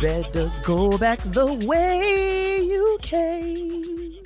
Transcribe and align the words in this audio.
better 0.00 0.50
go 0.62 0.98
back 0.98 1.20
the 1.32 1.52
way 1.66 2.60
you 2.60 2.98
came. 3.00 4.22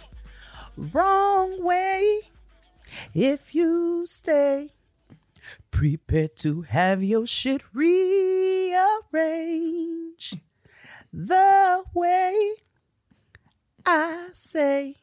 Wrong 0.76 1.62
way 1.62 2.20
if 3.14 3.54
you 3.54 4.04
stay. 4.06 4.70
Prepare 5.70 6.28
to 6.28 6.62
have 6.62 7.02
your 7.02 7.26
shit 7.26 7.62
rearranged 7.72 8.80
the 11.12 11.84
way 11.94 12.54
I 13.86 14.30
say. 14.32 14.96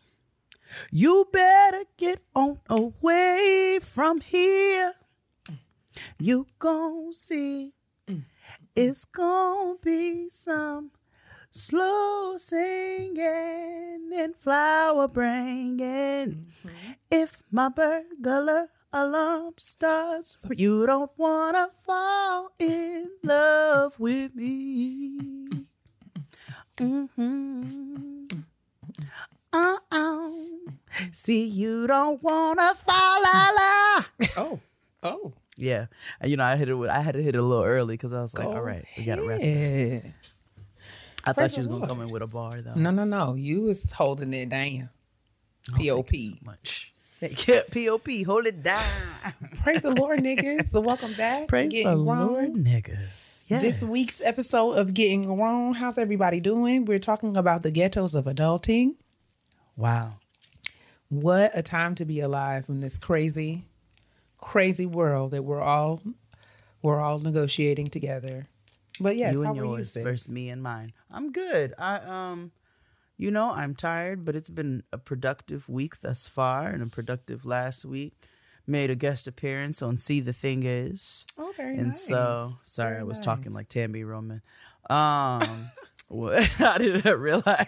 You 0.91 1.27
better 1.31 1.83
get 1.97 2.19
on 2.35 2.59
away 2.69 3.79
from 3.81 4.19
here. 4.19 4.93
You 6.19 6.47
gon' 6.59 7.13
see 7.13 7.73
it's 8.77 9.05
gonna 9.05 9.73
be 9.83 10.29
some 10.29 10.91
slow 11.49 12.35
singing 12.37 14.11
and 14.13 14.35
flower 14.35 15.07
bringing. 15.07 16.45
If 17.09 17.41
my 17.51 17.69
burglar 17.69 18.69
alarm 18.93 19.55
starts, 19.57 20.37
you 20.55 20.85
don't 20.85 21.09
wanna 21.17 21.69
fall 21.79 22.51
in 22.59 23.09
love 23.23 23.99
with 23.99 24.35
me. 24.35 25.17
hmm 26.77 28.27
Uh-uh. 29.53 30.29
See, 31.11 31.45
you 31.45 31.87
don't 31.87 32.21
wanna 32.21 32.75
fall 32.75 33.21
la 33.23 33.49
la. 33.57 34.03
Oh, 34.37 34.59
oh. 35.01 35.33
Yeah, 35.57 35.87
and 36.21 36.29
you 36.31 36.37
know 36.37 36.43
I 36.43 36.55
hit 36.55 36.69
it. 36.69 36.75
With, 36.75 36.89
I 36.89 36.99
had 37.01 37.13
to 37.15 37.21
hit 37.21 37.35
it 37.35 37.39
a 37.39 37.41
little 37.41 37.63
early 37.63 37.95
because 37.95 38.13
I 38.13 38.21
was 38.21 38.37
like, 38.37 38.45
all 38.47 38.61
right, 38.61 38.85
we 38.97 39.03
gotta 39.05 39.27
wrap. 39.27 39.39
This. 39.41 40.03
I 41.25 41.33
Praise 41.33 41.51
thought 41.51 41.57
you 41.57 41.63
was 41.63 41.67
gonna 41.67 41.77
Lord. 41.79 41.89
come 41.89 42.01
in 42.01 42.09
with 42.09 42.21
a 42.21 42.27
bar 42.27 42.61
though. 42.61 42.75
No, 42.75 42.91
no, 42.91 43.03
no. 43.03 43.33
You 43.35 43.63
was 43.63 43.91
holding 43.91 44.33
it 44.33 44.49
down. 44.49 44.89
Oh, 45.73 46.03
Pop. 46.03 46.15
so 46.15 46.33
much. 46.45 46.93
Pop, 47.19 48.25
hold 48.25 48.45
it 48.45 48.63
down. 48.63 48.83
Praise 49.63 49.81
the 49.81 49.93
Lord, 49.93 50.19
niggas. 50.23 50.69
So 50.69 50.79
welcome 50.79 51.11
back. 51.13 51.47
Praise 51.47 51.71
Getting 51.71 51.87
the 51.97 52.03
Grown. 52.03 52.27
Lord, 52.27 52.53
niggas. 52.53 53.41
Yes. 53.47 53.61
This 53.61 53.81
week's 53.81 54.23
episode 54.23 54.73
of 54.73 54.93
Getting 54.93 55.23
Grown. 55.23 55.73
How's 55.73 55.97
everybody 55.97 56.39
doing? 56.39 56.85
We're 56.85 56.99
talking 56.99 57.35
about 57.35 57.63
the 57.63 57.71
ghettos 57.71 58.13
of 58.15 58.25
adulting. 58.25 58.95
Wow. 59.75 60.19
What 61.09 61.51
a 61.53 61.61
time 61.61 61.95
to 61.95 62.05
be 62.05 62.19
alive 62.19 62.65
in 62.69 62.79
this 62.81 62.97
crazy, 62.97 63.65
crazy 64.47 64.85
world 64.85 65.31
that 65.31 65.43
we're 65.43 65.61
all 65.61 66.01
we're 66.81 67.01
all 67.01 67.19
negotiating 67.19 67.87
together. 67.87 68.47
But 68.99 69.17
yes, 69.17 69.33
you 69.33 69.43
how 69.43 69.49
and 69.49 69.57
you, 69.57 69.63
yours 69.65 69.91
sis? 69.91 70.03
versus 70.03 70.31
me 70.31 70.49
and 70.49 70.63
mine. 70.63 70.93
I'm 71.11 71.31
good. 71.31 71.73
I 71.77 71.97
um, 71.97 72.51
you 73.17 73.29
know, 73.29 73.51
I'm 73.51 73.75
tired, 73.75 74.23
but 74.23 74.35
it's 74.35 74.49
been 74.49 74.83
a 74.93 74.97
productive 74.97 75.67
week 75.67 75.99
thus 75.99 76.27
far, 76.27 76.67
and 76.69 76.81
a 76.81 76.87
productive 76.87 77.45
last 77.45 77.85
week. 77.85 78.13
Made 78.69 78.89
a 78.89 78.95
guest 78.95 79.27
appearance 79.27 79.81
on 79.81 79.97
"See 79.97 80.19
the 80.19 80.33
Thing 80.33 80.63
Is." 80.63 81.25
Oh, 81.37 81.53
very 81.55 81.77
and 81.77 81.87
nice. 81.87 82.09
And 82.09 82.15
so 82.15 82.53
sorry 82.63 82.91
Very 82.91 83.01
i 83.01 83.03
was 83.03 83.21
talking 83.21 83.53
like 83.53 83.69
tami 83.69 84.05
roman 84.05 84.41
um 84.89 85.71
what 86.09 86.61
i 86.61 86.77
didn't 86.77 87.17
realize 87.19 87.67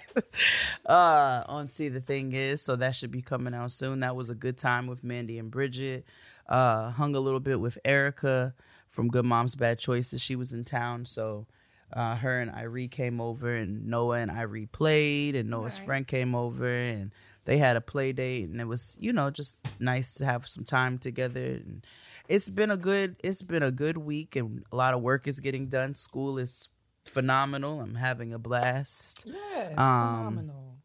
uh 0.86 1.44
on 1.48 1.70
see 1.70 1.88
the 1.88 2.02
thing 2.02 2.34
is 2.34 2.62
so 2.62 2.76
that 2.76 2.96
should 2.96 3.12
be 3.12 3.22
coming 3.22 3.54
out 3.54 3.72
soon 3.72 4.02
that 4.02 4.16
was 4.16 4.30
a 4.30 4.36
good 4.36 4.58
time 4.58 4.88
with 4.88 5.04
mandy 5.04 5.40
and 5.40 5.52
bridget 5.52 6.06
uh 6.50 6.92
hung 6.92 7.16
a 7.16 7.20
little 7.20 7.40
bit 7.40 7.60
with 7.62 7.78
erica 7.86 8.54
from 8.88 9.08
good 9.08 9.24
moms 9.26 9.56
bad 9.56 9.80
choices 9.80 10.22
she 10.22 10.36
was 10.36 10.52
in 10.52 10.66
town 10.66 11.06
so 11.06 11.48
uh, 11.92 12.16
her 12.18 12.40
and 12.40 12.52
Irie 12.52 12.92
came 12.92 13.20
over, 13.20 13.52
and 13.52 13.88
Noah 13.88 14.18
and 14.20 14.30
Irie 14.30 14.72
played, 14.72 15.36
and 15.36 15.50
Noah's 15.50 15.78
friend 15.80 16.08
came 16.08 16.36
over, 16.36 16.68
and 16.72 17.12
they 17.46 17.58
had 17.58 17.76
a 17.76 17.82
play 17.82 18.12
date, 18.12 18.48
and 18.48 18.62
it 18.62 18.66
was, 18.68 18.96
you 19.00 19.12
know, 19.12 19.32
just 19.32 19.66
nice 19.80 20.14
to 20.16 20.26
have 20.26 20.48
some 20.48 20.66
time 20.66 21.00
together. 21.00 21.44
And 21.44 21.84
it's 22.28 22.48
been 22.48 22.70
a 22.70 22.78
good, 22.78 23.16
it's 23.24 23.42
been 23.42 23.64
a 23.64 23.72
good 23.72 23.98
week, 23.98 24.36
and 24.36 24.64
a 24.72 24.76
lot 24.76 24.94
of 24.94 25.02
work 25.02 25.28
is 25.28 25.40
getting 25.40 25.68
done. 25.68 25.96
School 25.96 26.38
is 26.38 26.70
phenomenal. 27.06 27.82
I'm 27.82 27.96
having 27.96 28.34
a 28.34 28.40
blast. 28.40 29.24
Yes, 29.26 29.72
Um, 29.72 30.26
phenomenal. 30.36 30.78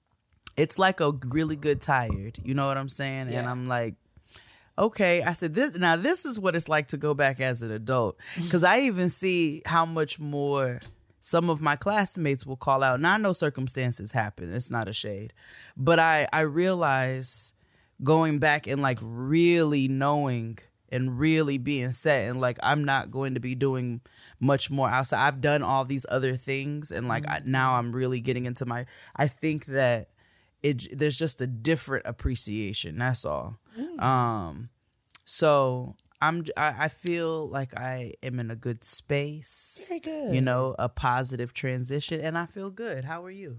It's 0.56 0.78
like 0.78 1.00
a 1.00 1.12
really 1.26 1.56
good 1.56 1.82
tired. 1.82 2.38
You 2.42 2.54
know 2.54 2.66
what 2.66 2.78
I'm 2.78 2.88
saying? 2.88 3.28
And 3.28 3.46
I'm 3.46 3.68
like, 3.68 3.96
okay. 4.78 5.22
I 5.22 5.32
said 5.32 5.54
this. 5.54 5.76
Now 5.78 5.96
this 5.96 6.24
is 6.24 6.38
what 6.38 6.56
it's 6.56 6.68
like 6.68 6.88
to 6.88 6.96
go 6.96 7.14
back 7.14 7.40
as 7.40 7.62
an 7.62 7.70
adult, 7.70 8.18
mm-hmm. 8.18 8.44
because 8.44 8.64
I 8.64 8.80
even 8.80 9.08
see 9.08 9.62
how 9.66 9.86
much 9.86 10.18
more 10.18 10.80
some 11.20 11.48
of 11.48 11.62
my 11.62 11.74
classmates 11.76 12.44
will 12.44 12.56
call 12.56 12.82
out. 12.82 13.00
Now 13.00 13.14
I 13.14 13.16
know 13.16 13.32
circumstances 13.32 14.12
happen. 14.12 14.52
It's 14.52 14.70
not 14.70 14.88
a 14.88 14.92
shade, 14.92 15.32
but 15.76 15.98
I 15.98 16.28
I 16.32 16.40
realize 16.40 17.52
going 18.02 18.38
back 18.38 18.66
and 18.66 18.82
like 18.82 18.98
really 19.00 19.88
knowing 19.88 20.58
and 20.90 21.18
really 21.18 21.58
being 21.58 21.90
set 21.90 22.28
and 22.28 22.40
like 22.40 22.58
I'm 22.62 22.84
not 22.84 23.10
going 23.10 23.34
to 23.34 23.40
be 23.40 23.54
doing 23.54 24.00
much 24.38 24.70
more 24.70 24.88
outside. 24.88 25.26
I've 25.26 25.40
done 25.40 25.62
all 25.62 25.84
these 25.84 26.04
other 26.08 26.36
things 26.36 26.90
and 26.90 27.08
like 27.08 27.26
I, 27.28 27.40
now 27.44 27.70
mm-hmm. 27.70 27.88
I'm 27.88 27.92
really 27.92 28.20
getting 28.20 28.44
into 28.44 28.66
my 28.66 28.86
I 29.16 29.26
think 29.26 29.66
that 29.66 30.10
it 30.62 30.98
there's 30.98 31.18
just 31.18 31.40
a 31.40 31.46
different 31.46 32.06
appreciation. 32.06 32.98
That's 32.98 33.24
all. 33.24 33.58
Um 33.98 34.70
so 35.24 35.96
I'm 36.20 36.44
I, 36.56 36.84
I 36.84 36.88
feel 36.88 37.48
like 37.48 37.76
I 37.76 38.14
am 38.22 38.40
in 38.40 38.50
a 38.50 38.56
good 38.56 38.84
space. 38.84 39.86
Very 39.88 40.00
good. 40.00 40.34
You 40.34 40.40
know, 40.40 40.74
a 40.78 40.88
positive 40.88 41.52
transition 41.52 42.20
and 42.20 42.36
I 42.38 42.46
feel 42.46 42.70
good. 42.70 43.04
How 43.04 43.24
are 43.24 43.30
you? 43.30 43.58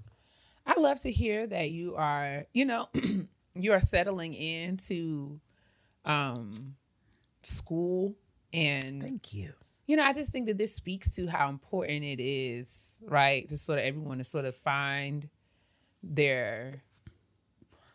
I 0.65 0.79
love 0.79 0.99
to 1.01 1.11
hear 1.11 1.45
that 1.45 1.69
you 1.71 1.95
are, 1.95 2.43
you 2.53 2.65
know, 2.65 2.89
you 3.55 3.71
are 3.73 3.79
settling 3.79 4.33
into 4.33 5.39
um 6.05 6.75
school 7.43 8.15
and 8.53 9.01
Thank 9.01 9.33
you. 9.33 9.53
you 9.85 9.95
know, 9.95 10.03
I 10.03 10.13
just 10.13 10.31
think 10.31 10.47
that 10.47 10.57
this 10.57 10.73
speaks 10.73 11.13
to 11.15 11.27
how 11.27 11.49
important 11.49 12.03
it 12.03 12.19
is, 12.21 12.97
right? 13.01 13.47
To 13.47 13.57
sort 13.57 13.79
of 13.79 13.85
everyone 13.85 14.17
to 14.17 14.23
sort 14.23 14.45
of 14.45 14.55
find 14.55 15.29
their 16.01 16.81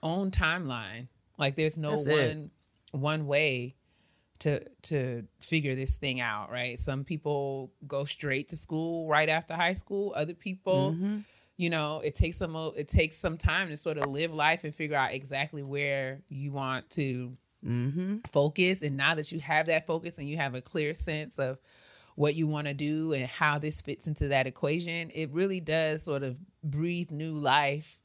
own 0.02 0.30
timeline. 0.30 1.08
Like 1.40 1.56
there's 1.56 1.76
no 1.78 1.90
That's 1.90 2.06
it. 2.06 2.36
one 2.36 2.50
one 2.92 3.26
way 3.26 3.74
to 4.40 4.64
to 4.82 5.24
figure 5.40 5.74
this 5.74 5.96
thing 5.98 6.20
out, 6.20 6.50
right? 6.50 6.78
Some 6.78 7.04
people 7.04 7.72
go 7.86 8.04
straight 8.04 8.48
to 8.48 8.56
school 8.56 9.08
right 9.08 9.28
after 9.28 9.54
high 9.54 9.72
school. 9.74 10.12
Other 10.16 10.34
people, 10.34 10.96
you 11.56 11.70
know, 11.70 12.00
it 12.00 12.14
takes 12.14 12.36
some 12.36 12.54
it 12.76 12.88
takes 12.88 13.16
some 13.16 13.36
time 13.36 13.68
to 13.68 13.76
sort 13.76 13.98
of 13.98 14.06
live 14.06 14.32
life 14.32 14.64
and 14.64 14.74
figure 14.74 14.96
out 14.96 15.12
exactly 15.12 15.62
where 15.62 16.20
you 16.28 16.52
want 16.52 16.88
to 16.90 17.36
Mm-hmm. 17.62 18.20
focus 18.32 18.80
and 18.80 18.96
now 18.96 19.14
that 19.14 19.32
you 19.32 19.38
have 19.38 19.66
that 19.66 19.86
focus 19.86 20.16
and 20.16 20.26
you 20.26 20.38
have 20.38 20.54
a 20.54 20.62
clear 20.62 20.94
sense 20.94 21.38
of 21.38 21.58
what 22.14 22.34
you 22.34 22.46
want 22.46 22.66
to 22.66 22.72
do 22.72 23.12
and 23.12 23.26
how 23.26 23.58
this 23.58 23.82
fits 23.82 24.06
into 24.06 24.28
that 24.28 24.46
equation 24.46 25.10
it 25.14 25.30
really 25.30 25.60
does 25.60 26.02
sort 26.02 26.22
of 26.22 26.38
breathe 26.64 27.10
new 27.10 27.34
life 27.38 28.00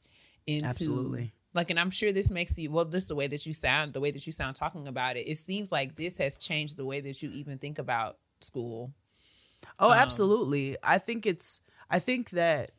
into 0.46 0.66
Absolutely. 0.66 1.32
Like 1.56 1.70
and 1.70 1.80
i'm 1.80 1.90
sure 1.90 2.12
this 2.12 2.30
makes 2.30 2.56
you 2.58 2.70
well 2.70 2.84
just 2.84 3.08
the 3.08 3.14
way 3.16 3.26
that 3.26 3.44
you 3.46 3.52
sound 3.52 3.92
the 3.92 4.00
way 4.00 4.10
that 4.10 4.26
you 4.26 4.32
sound 4.32 4.54
talking 4.54 4.86
about 4.86 5.16
it 5.16 5.26
it 5.26 5.38
seems 5.38 5.72
like 5.72 5.96
this 5.96 6.18
has 6.18 6.36
changed 6.36 6.76
the 6.76 6.84
way 6.84 7.00
that 7.00 7.22
you 7.22 7.30
even 7.30 7.58
think 7.58 7.78
about 7.78 8.18
school 8.40 8.92
Oh, 9.78 9.90
Um, 9.90 9.96
absolutely. 9.96 10.76
I 10.82 10.98
think 10.98 11.24
it's 11.24 11.62
I 11.88 11.98
think 11.98 12.30
that 12.30 12.72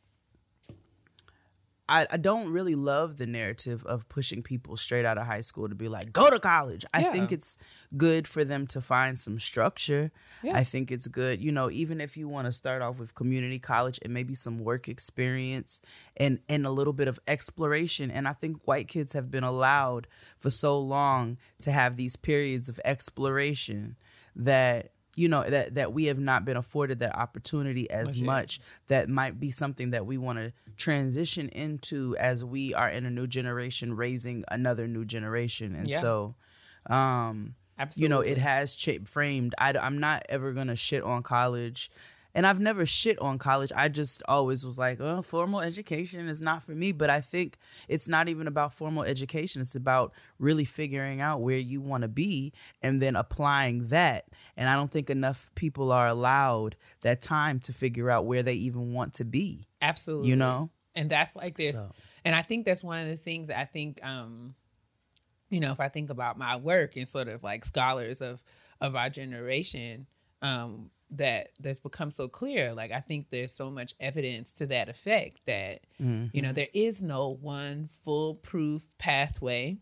I, 1.90 2.06
I 2.12 2.18
don't 2.18 2.50
really 2.50 2.76
love 2.76 3.18
the 3.18 3.26
narrative 3.26 3.86
of 3.86 4.10
pushing 4.10 4.44
people 4.44 4.76
straight 4.76 5.06
out 5.06 5.18
of 5.18 5.26
high 5.26 5.40
school 5.42 5.70
to 5.70 5.76
be 5.76 5.88
like, 5.88 6.12
go 6.12 6.30
to 6.30 6.40
college. 6.40 6.84
I 6.94 7.02
Yeah. 7.02 7.14
think 7.14 7.32
it's 7.32 7.58
good 7.96 8.28
for 8.28 8.44
them 8.44 8.68
to 8.68 8.82
find 8.82 9.18
some 9.18 9.40
structure. 9.40 10.12
Yeah. 10.44 10.58
I 10.58 10.64
think 10.66 10.92
it's 10.92 11.08
good, 11.08 11.42
you 11.42 11.52
know, 11.52 11.72
even 11.72 12.02
if 12.02 12.18
you 12.18 12.28
want 12.28 12.46
to 12.46 12.52
start 12.52 12.82
off 12.82 13.00
with 13.00 13.16
community 13.16 13.58
college 13.60 14.00
and 14.04 14.14
maybe 14.14 14.34
some 14.34 14.60
work 14.60 14.90
experience 14.90 15.80
and 16.18 16.40
and 16.50 16.66
a 16.66 16.72
little 16.72 16.94
bit 16.94 17.08
of 17.08 17.20
exploration. 17.28 18.12
And 18.12 18.28
I 18.28 18.34
think 18.34 18.58
white 18.66 18.88
kids 18.90 19.14
have 19.14 19.32
been 19.32 19.46
allowed 19.46 20.08
for 20.38 20.50
so 20.50 20.78
long 20.80 21.38
to 21.62 21.72
have 21.72 21.96
these 21.96 22.16
periods 22.18 22.68
of 22.68 22.80
exploration 22.84 23.96
that 24.36 24.92
you 25.18 25.28
know 25.28 25.44
that 25.50 25.76
that 25.76 25.92
we 25.92 26.06
have 26.06 26.20
not 26.20 26.46
been 26.46 26.56
afforded 26.56 27.00
that 27.00 27.16
opportunity 27.18 27.90
as 27.90 28.10
Legit. 28.10 28.26
much 28.26 28.60
that 28.88 29.10
might 29.10 29.40
be 29.40 29.52
something 29.52 29.90
that 29.90 30.06
we 30.06 30.18
want 30.18 30.38
to 30.38 30.54
transition 30.78 31.50
into 31.50 32.16
as 32.18 32.46
we 32.46 32.74
are 32.74 32.88
in 32.88 33.06
a 33.06 33.10
new 33.10 33.28
generation 33.28 33.96
raising 33.96 34.46
another 34.50 34.88
new 34.88 35.04
generation 35.04 35.76
and 35.76 35.90
Yeah. 35.90 36.00
so 36.00 36.36
um 36.86 37.56
absolutely 37.80 38.04
you 38.04 38.10
know 38.10 38.22
it 38.22 38.38
has 38.38 38.76
cha- 38.76 39.04
framed 39.06 39.56
I, 39.58 39.74
am 39.76 39.98
not 40.00 40.24
ever 40.30 40.54
gonna 40.54 40.76
shit 40.76 41.04
on 41.04 41.24
college 41.24 41.90
and 42.38 42.46
I've 42.46 42.60
never 42.60 42.86
shit 42.86 43.18
on 43.20 43.40
college. 43.40 43.72
I 43.76 43.90
just 43.90 44.22
always 44.28 44.64
was 44.64 44.78
like, 44.78 45.02
oh, 45.02 45.24
formal 45.24 45.60
education 45.60 46.30
is 46.30 46.40
not 46.40 46.62
for 46.62 46.72
me. 46.74 46.92
But 46.92 47.10
I 47.10 47.20
think 47.20 47.58
it's 47.88 48.08
not 48.08 48.30
even 48.30 48.46
about 48.46 48.74
formal 48.74 49.04
education. 49.04 49.60
It's 49.62 49.74
about 49.76 50.14
really 50.38 50.64
figuring 50.64 51.20
out 51.20 51.42
where 51.42 51.58
you 51.58 51.82
want 51.82 52.04
to 52.04 52.08
be 52.08 52.54
and 52.82 53.02
then 53.02 53.16
applying 53.16 53.88
that. 53.88 54.26
And 54.56 54.70
I 54.70 54.76
don't 54.76 54.92
think 54.92 55.10
enough 55.10 55.50
people 55.56 55.92
are 55.92 56.08
allowed 56.08 56.76
that 57.02 57.24
time 57.24 57.60
to 57.62 57.74
figure 57.74 58.12
out 58.12 58.26
where 58.26 58.44
they 58.44 58.54
even 58.54 58.94
want 58.94 59.16
to 59.16 59.26
be. 59.26 59.68
Absolutely. 59.82 60.30
You 60.30 60.36
know? 60.36 60.70
And 60.94 61.10
that's 61.10 61.36
like 61.36 61.58
this. 61.58 61.76
So- 61.76 61.92
And 62.24 62.36
I 62.36 62.44
think 62.44 62.66
that's 62.66 62.84
one 62.84 63.00
of 63.00 63.08
the 63.08 63.18
things 63.18 63.48
that 63.48 63.58
I 63.60 63.66
think, 63.66 64.00
um, 64.06 64.54
you 65.50 65.60
know, 65.60 65.72
if 65.72 65.80
I 65.80 65.90
think 65.90 66.12
about 66.12 66.38
my 66.38 66.58
work 66.58 66.98
and 66.98 67.10
sort 67.10 67.30
of 67.30 67.42
like 67.44 67.66
scholars 67.66 68.22
of 68.22 68.44
of 68.80 68.96
our 68.96 69.10
generation, 69.10 70.06
um, 70.44 70.92
that 71.12 71.50
that's 71.60 71.80
become 71.80 72.12
so 72.12 72.28
clear. 72.28 72.74
Like 72.74 72.92
I 72.92 73.00
think 73.00 73.28
there's 73.30 73.54
so 73.54 73.70
much 73.72 73.94
evidence 74.00 74.54
to 74.54 74.68
that 74.68 74.90
effect 74.90 75.42
that 75.46 75.80
you 76.00 76.42
know 76.42 76.52
there 76.52 76.68
is 76.74 77.02
no 77.02 77.30
one 77.42 77.88
foolproof 77.88 78.88
pathway 78.98 79.78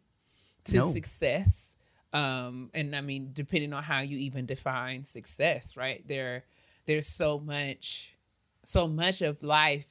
to 0.66 0.78
No. 0.78 0.92
success. 0.92 1.72
Um, 2.14 2.70
and 2.74 2.96
I 2.96 3.02
mean, 3.02 3.32
depending 3.34 3.74
on 3.74 3.84
how 3.84 4.00
you 4.00 4.18
even 4.20 4.46
define 4.46 5.04
success, 5.04 5.76
right? 5.76 6.08
There, 6.08 6.46
there's 6.86 7.08
so 7.08 7.40
much, 7.40 8.16
so 8.64 8.88
much 8.88 9.22
of 9.22 9.44
life 9.44 9.88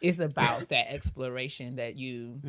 is 0.00 0.20
about 0.20 0.68
that 0.68 0.92
exploration 0.92 1.76
that 1.76 1.96
you 1.96 2.40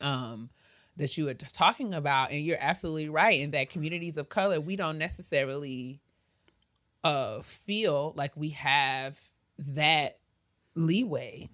um 0.00 0.48
that 0.96 1.16
you 1.18 1.26
were 1.26 1.34
talking 1.34 1.92
about 1.94 2.30
and 2.30 2.44
you're 2.44 2.56
absolutely 2.60 3.08
right 3.08 3.40
in 3.40 3.50
that 3.52 3.68
communities 3.70 4.16
of 4.16 4.28
color 4.28 4.60
we 4.60 4.74
don't 4.76 4.98
necessarily 4.98 6.00
uh 7.08 7.40
feel 7.40 8.12
like 8.16 8.36
we 8.36 8.50
have 8.50 9.18
that 9.58 10.18
leeway 10.74 11.48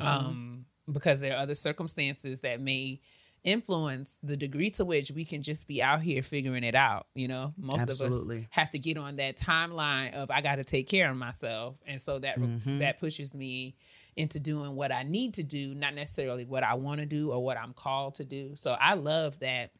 um 0.00 0.64
because 0.92 1.20
there 1.20 1.34
are 1.34 1.38
other 1.42 1.54
circumstances 1.54 2.40
that 2.40 2.60
may 2.60 3.00
influence 3.42 4.18
the 4.22 4.36
degree 4.36 4.70
to 4.70 4.84
which 4.84 5.10
we 5.12 5.24
can 5.24 5.42
just 5.42 5.68
be 5.68 5.80
out 5.82 6.00
here 6.02 6.22
figuring 6.22 6.64
it 6.64 6.74
out 6.74 7.06
you 7.14 7.28
know? 7.28 7.54
Most 7.56 7.80
of 7.82 7.88
us 8.06 8.14
have 8.50 8.70
to 8.72 8.78
get 8.78 8.96
on 8.96 9.16
that 9.16 9.36
timeline 9.36 10.12
of 10.14 10.30
i 10.30 10.40
got 10.40 10.56
to 10.56 10.64
take 10.64 10.88
care 10.88 11.10
of 11.10 11.16
myself. 11.16 11.78
And 11.86 12.00
so 12.00 12.18
that 12.20 12.38
that 12.78 12.98
pushes 13.00 13.34
me 13.34 13.76
into 14.16 14.40
doing 14.40 14.74
what 14.74 14.92
i 14.92 15.02
need 15.02 15.34
to 15.34 15.42
do 15.42 15.74
not 15.74 15.94
necessarily 15.94 16.44
what 16.44 16.62
i 16.64 16.74
want 16.74 17.00
to 17.00 17.06
do 17.06 17.32
or 17.32 17.42
what 17.44 17.56
i'm 17.56 17.72
called 17.72 18.14
to 18.16 18.24
do. 18.24 18.54
So 18.56 18.72
i 18.72 18.94
love 18.94 19.38
that 19.40 19.70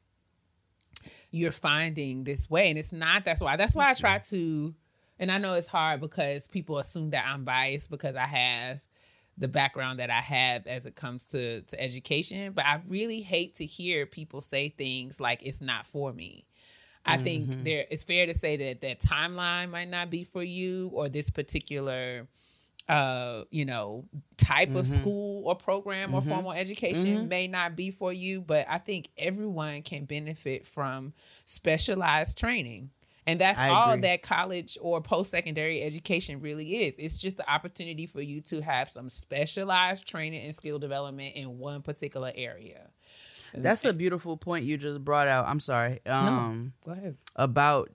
you're 1.37 1.53
finding 1.53 2.25
this 2.25 2.49
way. 2.49 2.71
And 2.71 2.79
it's 2.79 2.93
not 2.93 3.25
that's 3.25 3.41
why 3.41 3.57
that's 3.57 3.75
why 3.75 3.91
i 3.91 3.95
try 3.95 4.19
to 4.19 4.75
and 5.19 5.31
i 5.31 5.39
know 5.39 5.55
it's 5.55 5.67
hard 5.67 6.01
because 6.01 6.49
people 6.49 6.79
assume 6.79 7.11
that 7.11 7.25
i'm 7.27 7.45
biased 7.45 7.91
because 7.91 8.17
i 8.17 8.27
have 8.27 8.81
the 9.39 9.49
background 9.49 9.99
that 9.99 10.11
i 10.11 10.21
have 10.21 10.67
as 10.67 10.87
it 10.87 10.95
comes 10.95 11.27
to 11.29 11.63
to 11.63 11.81
education. 11.81 12.53
But 12.53 12.65
i 12.65 12.81
really 12.89 13.21
hate 13.21 13.55
to 13.57 13.67
hear 13.67 14.07
people 14.07 14.41
say 14.41 14.71
things 14.71 15.21
like 15.21 15.43
it's 15.43 15.61
not 15.61 15.87
for 15.87 16.13
me. 16.13 16.47
I 17.09 17.19
think 17.19 17.51
mm-hmm. 17.51 17.63
there 17.63 17.87
it's 17.89 18.03
fair 18.03 18.27
to 18.27 18.35
say 18.35 18.57
that 18.57 18.81
that 18.81 18.99
timeline 18.99 19.71
might 19.71 19.89
not 19.89 20.11
be 20.11 20.25
for 20.25 20.43
you 20.43 20.91
or 20.93 21.09
this 21.09 21.31
particular 21.31 22.27
uh 22.89 23.43
you 23.51 23.65
know 23.65 24.05
type 24.37 24.75
of 24.75 24.87
school 24.87 25.45
or 25.47 25.57
program 25.57 26.15
or 26.15 26.21
formal 26.21 26.53
education 26.53 27.27
may 27.29 27.49
not 27.49 27.75
be 27.75 27.91
for 27.91 28.13
you 28.13 28.41
but 28.41 28.65
I 28.69 28.79
think 28.79 29.09
everyone 29.19 29.83
can 29.83 30.05
benefit 30.05 30.67
from 30.67 31.13
specialized 31.45 32.39
training. 32.39 32.91
And 33.29 33.41
that's 33.41 33.59
I 33.59 33.71
all 33.71 33.91
agree. 33.91 34.03
that 34.03 34.23
college 34.23 34.79
or 34.81 35.01
post-secondary 35.01 35.83
education 35.83 36.39
really 36.39 36.85
is. 36.85 36.97
It's 36.97 37.19
just 37.19 37.37
the 37.37 37.51
opportunity 37.51 38.07
for 38.07 38.21
you 38.21 38.41
to 38.43 38.61
have 38.61 38.89
some 38.89 39.11
specialized 39.11 40.07
training 40.07 40.45
and 40.45 40.55
skill 40.55 40.79
development 40.79 41.35
in 41.35 41.59
one 41.59 41.83
particular 41.83 42.31
area. 42.33 42.89
That's 43.53 43.85
a 43.85 43.93
beautiful 43.93 44.37
point 44.37 44.65
you 44.65 44.77
just 44.77 45.05
brought 45.05 45.27
out. 45.27 45.49
I'm 45.49 45.59
sorry. 45.59 46.01
Um 46.07 46.73
go 46.85 46.93
ahead. 46.93 47.17
about 47.35 47.91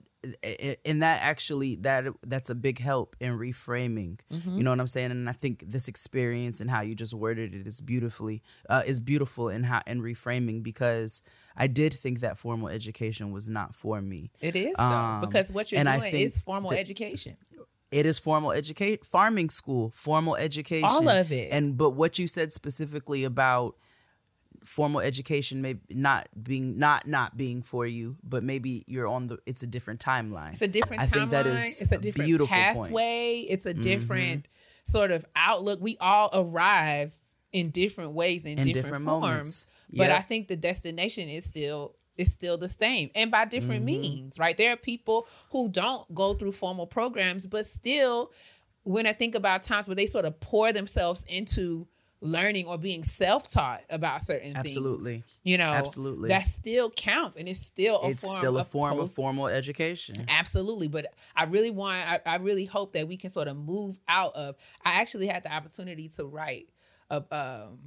and 0.84 1.02
that 1.02 1.20
actually 1.22 1.76
that 1.76 2.04
that's 2.26 2.48
a 2.50 2.54
big 2.54 2.78
help 2.78 3.16
in 3.20 3.32
reframing 3.38 4.18
Mm-hmm. 4.32 4.56
you 4.58 4.62
know 4.62 4.70
what 4.70 4.80
i'm 4.80 4.86
saying 4.86 5.10
and 5.10 5.28
i 5.28 5.32
think 5.32 5.64
this 5.66 5.88
experience 5.88 6.60
and 6.60 6.70
how 6.70 6.80
you 6.80 6.94
just 6.94 7.12
worded 7.14 7.54
it 7.54 7.66
is 7.66 7.80
beautifully 7.80 8.42
uh, 8.70 8.82
is 8.86 9.00
beautiful 9.00 9.48
in 9.48 9.64
how 9.64 9.82
in 9.86 10.00
reframing 10.00 10.62
because 10.62 11.22
i 11.56 11.66
did 11.66 11.92
think 11.92 12.20
that 12.20 12.38
formal 12.38 12.68
education 12.68 13.30
was 13.32 13.48
not 13.48 13.74
for 13.74 14.00
me 14.00 14.30
It 14.40 14.56
is 14.56 14.74
though, 14.76 14.82
Um, 14.84 15.20
because 15.22 15.52
what 15.52 15.70
you're 15.72 15.82
doing 15.84 16.14
is 16.14 16.38
formal 16.38 16.72
education. 16.72 17.36
it 17.90 18.06
is 18.06 18.18
formal 18.18 18.52
educate 18.52 19.04
farming 19.04 19.50
school 19.50 19.90
formal 19.94 20.36
education 20.36 20.88
All 20.88 21.08
of 21.08 21.32
it. 21.32 21.48
and 21.52 21.76
but 21.76 21.90
what 21.90 22.18
you 22.18 22.26
said 22.26 22.52
specifically 22.52 23.24
about 23.24 23.76
formal 24.64 25.00
education 25.00 25.60
maybe 25.62 25.80
not 25.90 26.28
being 26.42 26.78
not 26.78 27.06
not 27.06 27.36
being 27.36 27.62
for 27.62 27.86
you 27.86 28.16
but 28.22 28.42
maybe 28.42 28.84
you're 28.86 29.06
on 29.08 29.26
the 29.26 29.38
it's 29.46 29.62
a 29.62 29.66
different 29.66 30.00
timeline 30.00 30.52
It's 30.52 30.62
a 30.62 30.68
different 30.68 31.02
I 31.02 31.06
timeline. 31.06 31.10
think 31.10 31.30
that 31.30 31.46
is 31.46 31.80
it's 31.82 31.92
a 31.92 31.96
a 31.96 31.98
different 31.98 32.26
beautiful 32.28 32.48
point. 32.56 32.64
Mm-hmm. 32.74 32.82
pathway. 32.84 33.46
It's 33.48 33.66
a 33.66 33.74
different 33.74 34.48
sort 34.84 35.10
of 35.10 35.24
outlook. 35.36 35.78
We 35.80 35.96
all 36.00 36.30
arrive 36.34 37.14
in 37.52 37.70
different 37.70 38.12
ways 38.12 38.46
in, 38.46 38.52
In 38.52 38.56
different, 38.64 38.74
different 38.74 39.04
forms. 39.04 39.22
moments. 39.22 39.66
But 39.94 40.08
Yep. 40.08 40.18
I 40.18 40.22
think 40.22 40.48
the 40.48 40.56
destination 40.56 41.28
is 41.28 41.44
still 41.44 41.94
is 42.18 42.32
still 42.32 42.58
the 42.58 42.68
same 42.68 43.10
and 43.14 43.30
by 43.30 43.44
different 43.46 43.86
Mm-hmm. 43.86 44.00
means, 44.02 44.38
right? 44.38 44.56
There 44.56 44.72
are 44.72 44.76
people 44.76 45.26
who 45.50 45.68
don't 45.70 46.12
go 46.14 46.34
through 46.34 46.52
formal 46.52 46.86
programs, 46.86 47.46
but 47.46 47.64
still 47.66 48.32
when 48.84 49.06
I 49.06 49.12
think 49.12 49.34
about 49.34 49.62
times 49.62 49.86
where 49.86 49.94
they 49.94 50.06
sort 50.06 50.24
of 50.24 50.38
pour 50.40 50.72
themselves 50.72 51.24
into 51.28 51.86
learning 52.22 52.66
or 52.66 52.78
being 52.78 53.02
self-taught 53.02 53.82
about 53.90 54.22
certain 54.22 54.54
things. 54.54 54.76
Absolutely. 54.76 55.24
You 55.42 55.58
know, 55.58 55.70
Absolutely. 55.70 56.28
that 56.28 56.44
still 56.44 56.88
counts 56.90 57.36
and 57.36 57.48
it's 57.48 57.60
still 57.60 58.00
a 58.00 58.10
it's 58.10 58.22
form 58.22 58.36
still 58.36 58.56
a 58.56 58.60
of 58.60 58.68
form 58.68 58.98
of 59.00 59.10
formal 59.10 59.48
education. 59.48 60.24
Absolutely, 60.28 60.88
but 60.88 61.12
I 61.34 61.44
really 61.44 61.70
want, 61.70 62.08
I, 62.08 62.20
I 62.24 62.36
really 62.36 62.64
hope 62.64 62.92
that 62.92 63.08
we 63.08 63.16
can 63.16 63.28
sort 63.28 63.48
of 63.48 63.56
move 63.56 63.98
out 64.08 64.34
of. 64.36 64.56
I 64.84 65.00
actually 65.00 65.26
had 65.26 65.42
the 65.42 65.52
opportunity 65.52 66.08
to 66.10 66.24
write 66.24 66.68
a 67.10 67.16
um, 67.30 67.78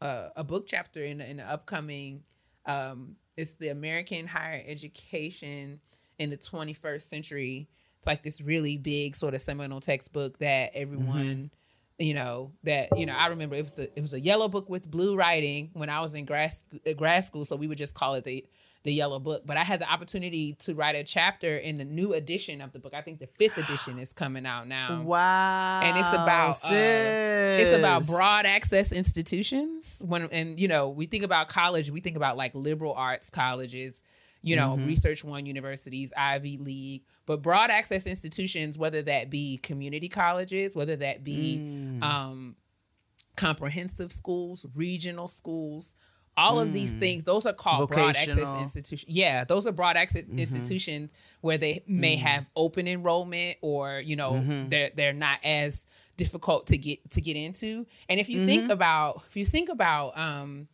a, 0.00 0.30
a 0.36 0.44
book 0.44 0.66
chapter 0.66 1.04
in 1.04 1.20
in 1.20 1.36
the 1.36 1.44
upcoming. 1.44 2.22
Um, 2.66 3.16
it's 3.36 3.54
the 3.54 3.68
American 3.68 4.26
Higher 4.26 4.64
Education 4.66 5.80
in 6.18 6.30
the 6.30 6.38
21st 6.38 7.02
Century. 7.02 7.68
It's 7.98 8.06
like 8.06 8.22
this 8.22 8.40
really 8.40 8.78
big 8.78 9.14
sort 9.16 9.34
of 9.34 9.40
seminal 9.42 9.80
textbook 9.80 10.38
that 10.38 10.70
everyone. 10.74 11.50
You 11.98 12.14
know 12.14 12.52
that 12.64 12.98
you 12.98 13.06
know. 13.06 13.14
I 13.14 13.28
remember 13.28 13.54
it 13.54 13.62
was 13.62 13.78
a 13.78 13.84
it 13.96 14.00
was 14.00 14.14
a 14.14 14.20
yellow 14.20 14.48
book 14.48 14.68
with 14.68 14.90
blue 14.90 15.14
writing 15.14 15.70
when 15.74 15.88
I 15.88 16.00
was 16.00 16.14
in 16.14 16.24
grad 16.24 16.52
uh, 16.86 16.92
grad 16.94 17.22
school, 17.24 17.44
so 17.44 17.54
we 17.54 17.68
would 17.68 17.78
just 17.78 17.94
call 17.94 18.14
it 18.14 18.24
the 18.24 18.44
the 18.82 18.92
yellow 18.92 19.18
book. 19.20 19.46
But 19.46 19.56
I 19.56 19.62
had 19.62 19.80
the 19.80 19.90
opportunity 19.90 20.52
to 20.60 20.74
write 20.74 20.96
a 20.96 21.04
chapter 21.04 21.56
in 21.56 21.78
the 21.78 21.84
new 21.84 22.12
edition 22.12 22.60
of 22.60 22.72
the 22.72 22.78
book. 22.80 22.94
I 22.94 23.00
think 23.00 23.18
the 23.20 23.28
fifth 23.28 23.56
edition 23.58 23.98
is 23.98 24.12
coming 24.12 24.44
out 24.44 24.66
now. 24.68 25.02
Wow. 25.02 25.80
And 25.82 25.96
it's 25.96 26.12
about 26.12 26.56
uh, 26.64 27.62
it's 27.62 27.78
about 27.78 28.06
broad 28.08 28.44
access 28.44 28.90
institutions. 28.92 30.02
When 30.04 30.24
and 30.24 30.58
you 30.58 30.68
know 30.68 30.88
we 30.88 31.06
think 31.06 31.22
about 31.22 31.48
college, 31.48 31.90
we 31.90 32.00
think 32.00 32.16
about 32.16 32.36
like 32.36 32.54
liberal 32.56 32.92
arts 32.94 33.30
colleges, 33.30 34.02
you 34.42 34.56
know, 34.56 34.74
Mm-hmm. 34.76 34.86
research 34.86 35.22
one 35.24 35.46
universities, 35.46 36.12
Ivy 36.16 36.58
League, 36.58 37.04
but 37.26 37.42
broad 37.42 37.70
access 37.70 38.06
institutions, 38.06 38.76
whether 38.78 39.02
that 39.02 39.30
be 39.30 39.56
community 39.58 40.08
colleges, 40.08 40.74
whether 40.76 40.96
that 40.96 41.24
be 41.24 41.60
Mm. 41.62 42.02
um, 42.02 42.56
comprehensive 43.36 44.12
schools, 44.12 44.66
regional 44.74 45.28
schools, 45.28 45.96
all 46.36 46.58
of 46.58 46.72
these 46.72 46.94
Mm. 46.94 46.98
things, 47.00 47.24
those 47.24 47.46
are 47.46 47.52
called 47.52 47.88
broad 47.88 48.16
access 48.16 48.54
institutions. 48.60 49.14
Yeah, 49.14 49.44
those 49.44 49.66
are 49.66 49.72
broad 49.72 49.96
access 49.96 50.26
Mm-hmm. 50.26 50.38
institutions 50.38 51.12
where 51.40 51.58
they 51.58 51.82
may 51.86 52.16
Mm. 52.16 52.20
have 52.20 52.50
open 52.56 52.88
enrollment 52.88 53.56
or, 53.60 54.00
you 54.00 54.16
know, 54.16 54.32
Mm-hmm. 54.34 54.68
they're 54.68 54.90
they're 54.94 55.12
not 55.12 55.38
as 55.44 55.86
difficult 56.16 56.66
to 56.68 56.78
get 56.78 57.08
to 57.10 57.20
get 57.20 57.36
into. 57.36 57.86
And 58.08 58.18
if 58.20 58.28
you 58.28 58.38
Mm-hmm. 58.38 58.46
think 58.46 58.70
about 58.70 59.22
if 59.28 59.36
you 59.36 59.44
think 59.46 59.68
about 59.68 60.16
um 60.18 60.68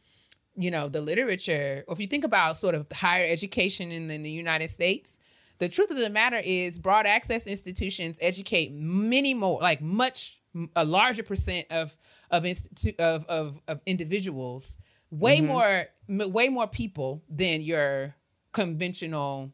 you 0.56 0.70
know 0.70 0.88
the 0.88 1.00
literature 1.00 1.84
or 1.86 1.92
if 1.94 2.00
you 2.00 2.06
think 2.08 2.24
about 2.24 2.56
sort 2.56 2.74
of 2.74 2.86
higher 2.92 3.24
education 3.24 3.92
in, 3.92 4.10
in 4.10 4.22
the 4.22 4.30
united 4.30 4.68
states 4.68 5.18
the 5.60 5.68
truth 5.68 5.90
of 5.92 5.96
the 5.96 6.10
matter 6.10 6.40
is 6.44 6.78
broad 6.78 7.06
access 7.06 7.46
institutions 7.46 8.18
educate 8.20 8.72
many 8.72 9.32
more 9.34 9.60
like 9.62 9.80
much 9.80 10.40
a 10.74 10.84
larger 10.84 11.22
percent 11.22 11.66
of 11.70 11.96
of 12.30 12.42
institu- 12.42 12.98
of, 12.98 13.24
of 13.26 13.60
of 13.68 13.80
individuals 13.86 14.76
way 15.10 15.36
Mm-hmm. 15.38 15.46
more 15.46 15.86
m- 16.08 16.32
way 16.32 16.48
more 16.48 16.66
people 16.66 17.22
than 17.28 17.60
your 17.62 18.14
conventional 18.52 19.52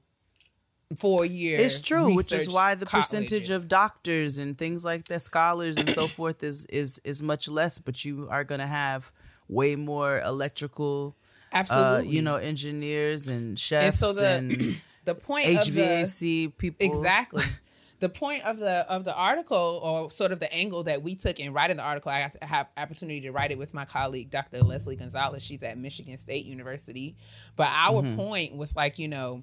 four 0.98 1.24
year 1.24 1.58
It's 1.58 1.80
true, 1.80 2.14
which 2.14 2.32
is 2.32 2.48
why 2.48 2.74
the 2.74 2.86
percentage 2.86 3.50
of 3.50 3.68
doctors 3.68 4.38
and 4.38 4.56
things 4.56 4.84
like 4.84 5.04
that, 5.08 5.20
scholars 5.20 5.76
and 5.78 5.88
so 5.90 6.06
forth, 6.18 6.42
is 6.42 6.64
is 6.66 7.00
is 7.04 7.22
much 7.22 7.48
less. 7.48 7.78
But 7.78 8.04
you 8.04 8.28
are 8.30 8.44
going 8.44 8.60
to 8.60 8.66
have 8.66 9.10
way 9.48 9.76
more 9.76 10.20
electrical, 10.20 11.16
uh, 11.52 11.56
absolutely 11.56 12.14
you 12.14 12.22
know, 12.22 12.36
engineers 12.36 13.26
and 13.28 13.58
chefs 13.58 14.00
and 14.02 14.14
so 14.14 14.24
and, 14.24 14.76
the 15.06 15.14
point 15.14 15.48
of 15.48 15.74
the 15.74 15.80
HVAC 15.80 16.56
people. 16.58 16.86
Exactly. 16.86 17.44
the 17.98 18.08
point 18.08 18.44
of 18.44 18.58
the 18.58 18.90
of 18.90 19.04
the 19.04 19.14
article 19.14 19.80
or 19.82 20.10
sort 20.10 20.32
of 20.32 20.40
the 20.40 20.52
angle 20.52 20.82
that 20.82 21.02
we 21.02 21.14
took 21.14 21.40
in 21.40 21.52
writing 21.52 21.76
the 21.76 21.82
article 21.82 22.10
i 22.12 22.20
got 22.20 22.32
to 22.32 22.46
have 22.46 22.68
opportunity 22.76 23.22
to 23.22 23.30
write 23.30 23.50
it 23.50 23.58
with 23.58 23.72
my 23.72 23.84
colleague 23.84 24.30
dr 24.30 24.60
leslie 24.62 24.96
gonzalez 24.96 25.42
she's 25.42 25.62
at 25.62 25.78
michigan 25.78 26.16
state 26.18 26.44
university 26.44 27.16
but 27.56 27.68
our 27.68 28.02
mm-hmm. 28.02 28.16
point 28.16 28.56
was 28.56 28.76
like 28.76 28.98
you 28.98 29.08
know 29.08 29.42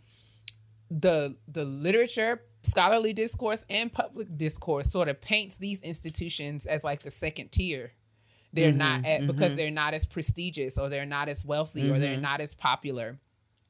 the 0.91 1.36
the 1.48 1.65
literature 1.65 2.41
scholarly 2.62 3.12
discourse 3.12 3.65
and 3.70 3.91
public 3.91 4.27
discourse 4.38 4.91
sort 4.91 5.08
of 5.08 5.20
paints 5.20 5.58
these 5.58 5.82
institutions 5.82 6.65
as 6.65 6.84
like 6.84 7.01
the 7.01 7.12
second 7.12 7.51
tier 7.51 7.91
they're 8.53 8.70
mm-hmm, 8.70 8.77
not 8.77 9.05
at, 9.05 9.22
mm-hmm. 9.22 9.27
because 9.27 9.55
they're 9.55 9.72
not 9.72 9.96
as 9.96 10.05
prestigious 10.05 10.77
or 10.77 10.88
they're 10.88 11.08
not 11.08 11.27
as 11.27 11.43
wealthy 11.43 11.89
or 11.89 11.98
they're 11.98 12.13
mm-hmm. 12.13 12.22
not 12.22 12.39
as 12.39 12.53
popular 12.53 13.17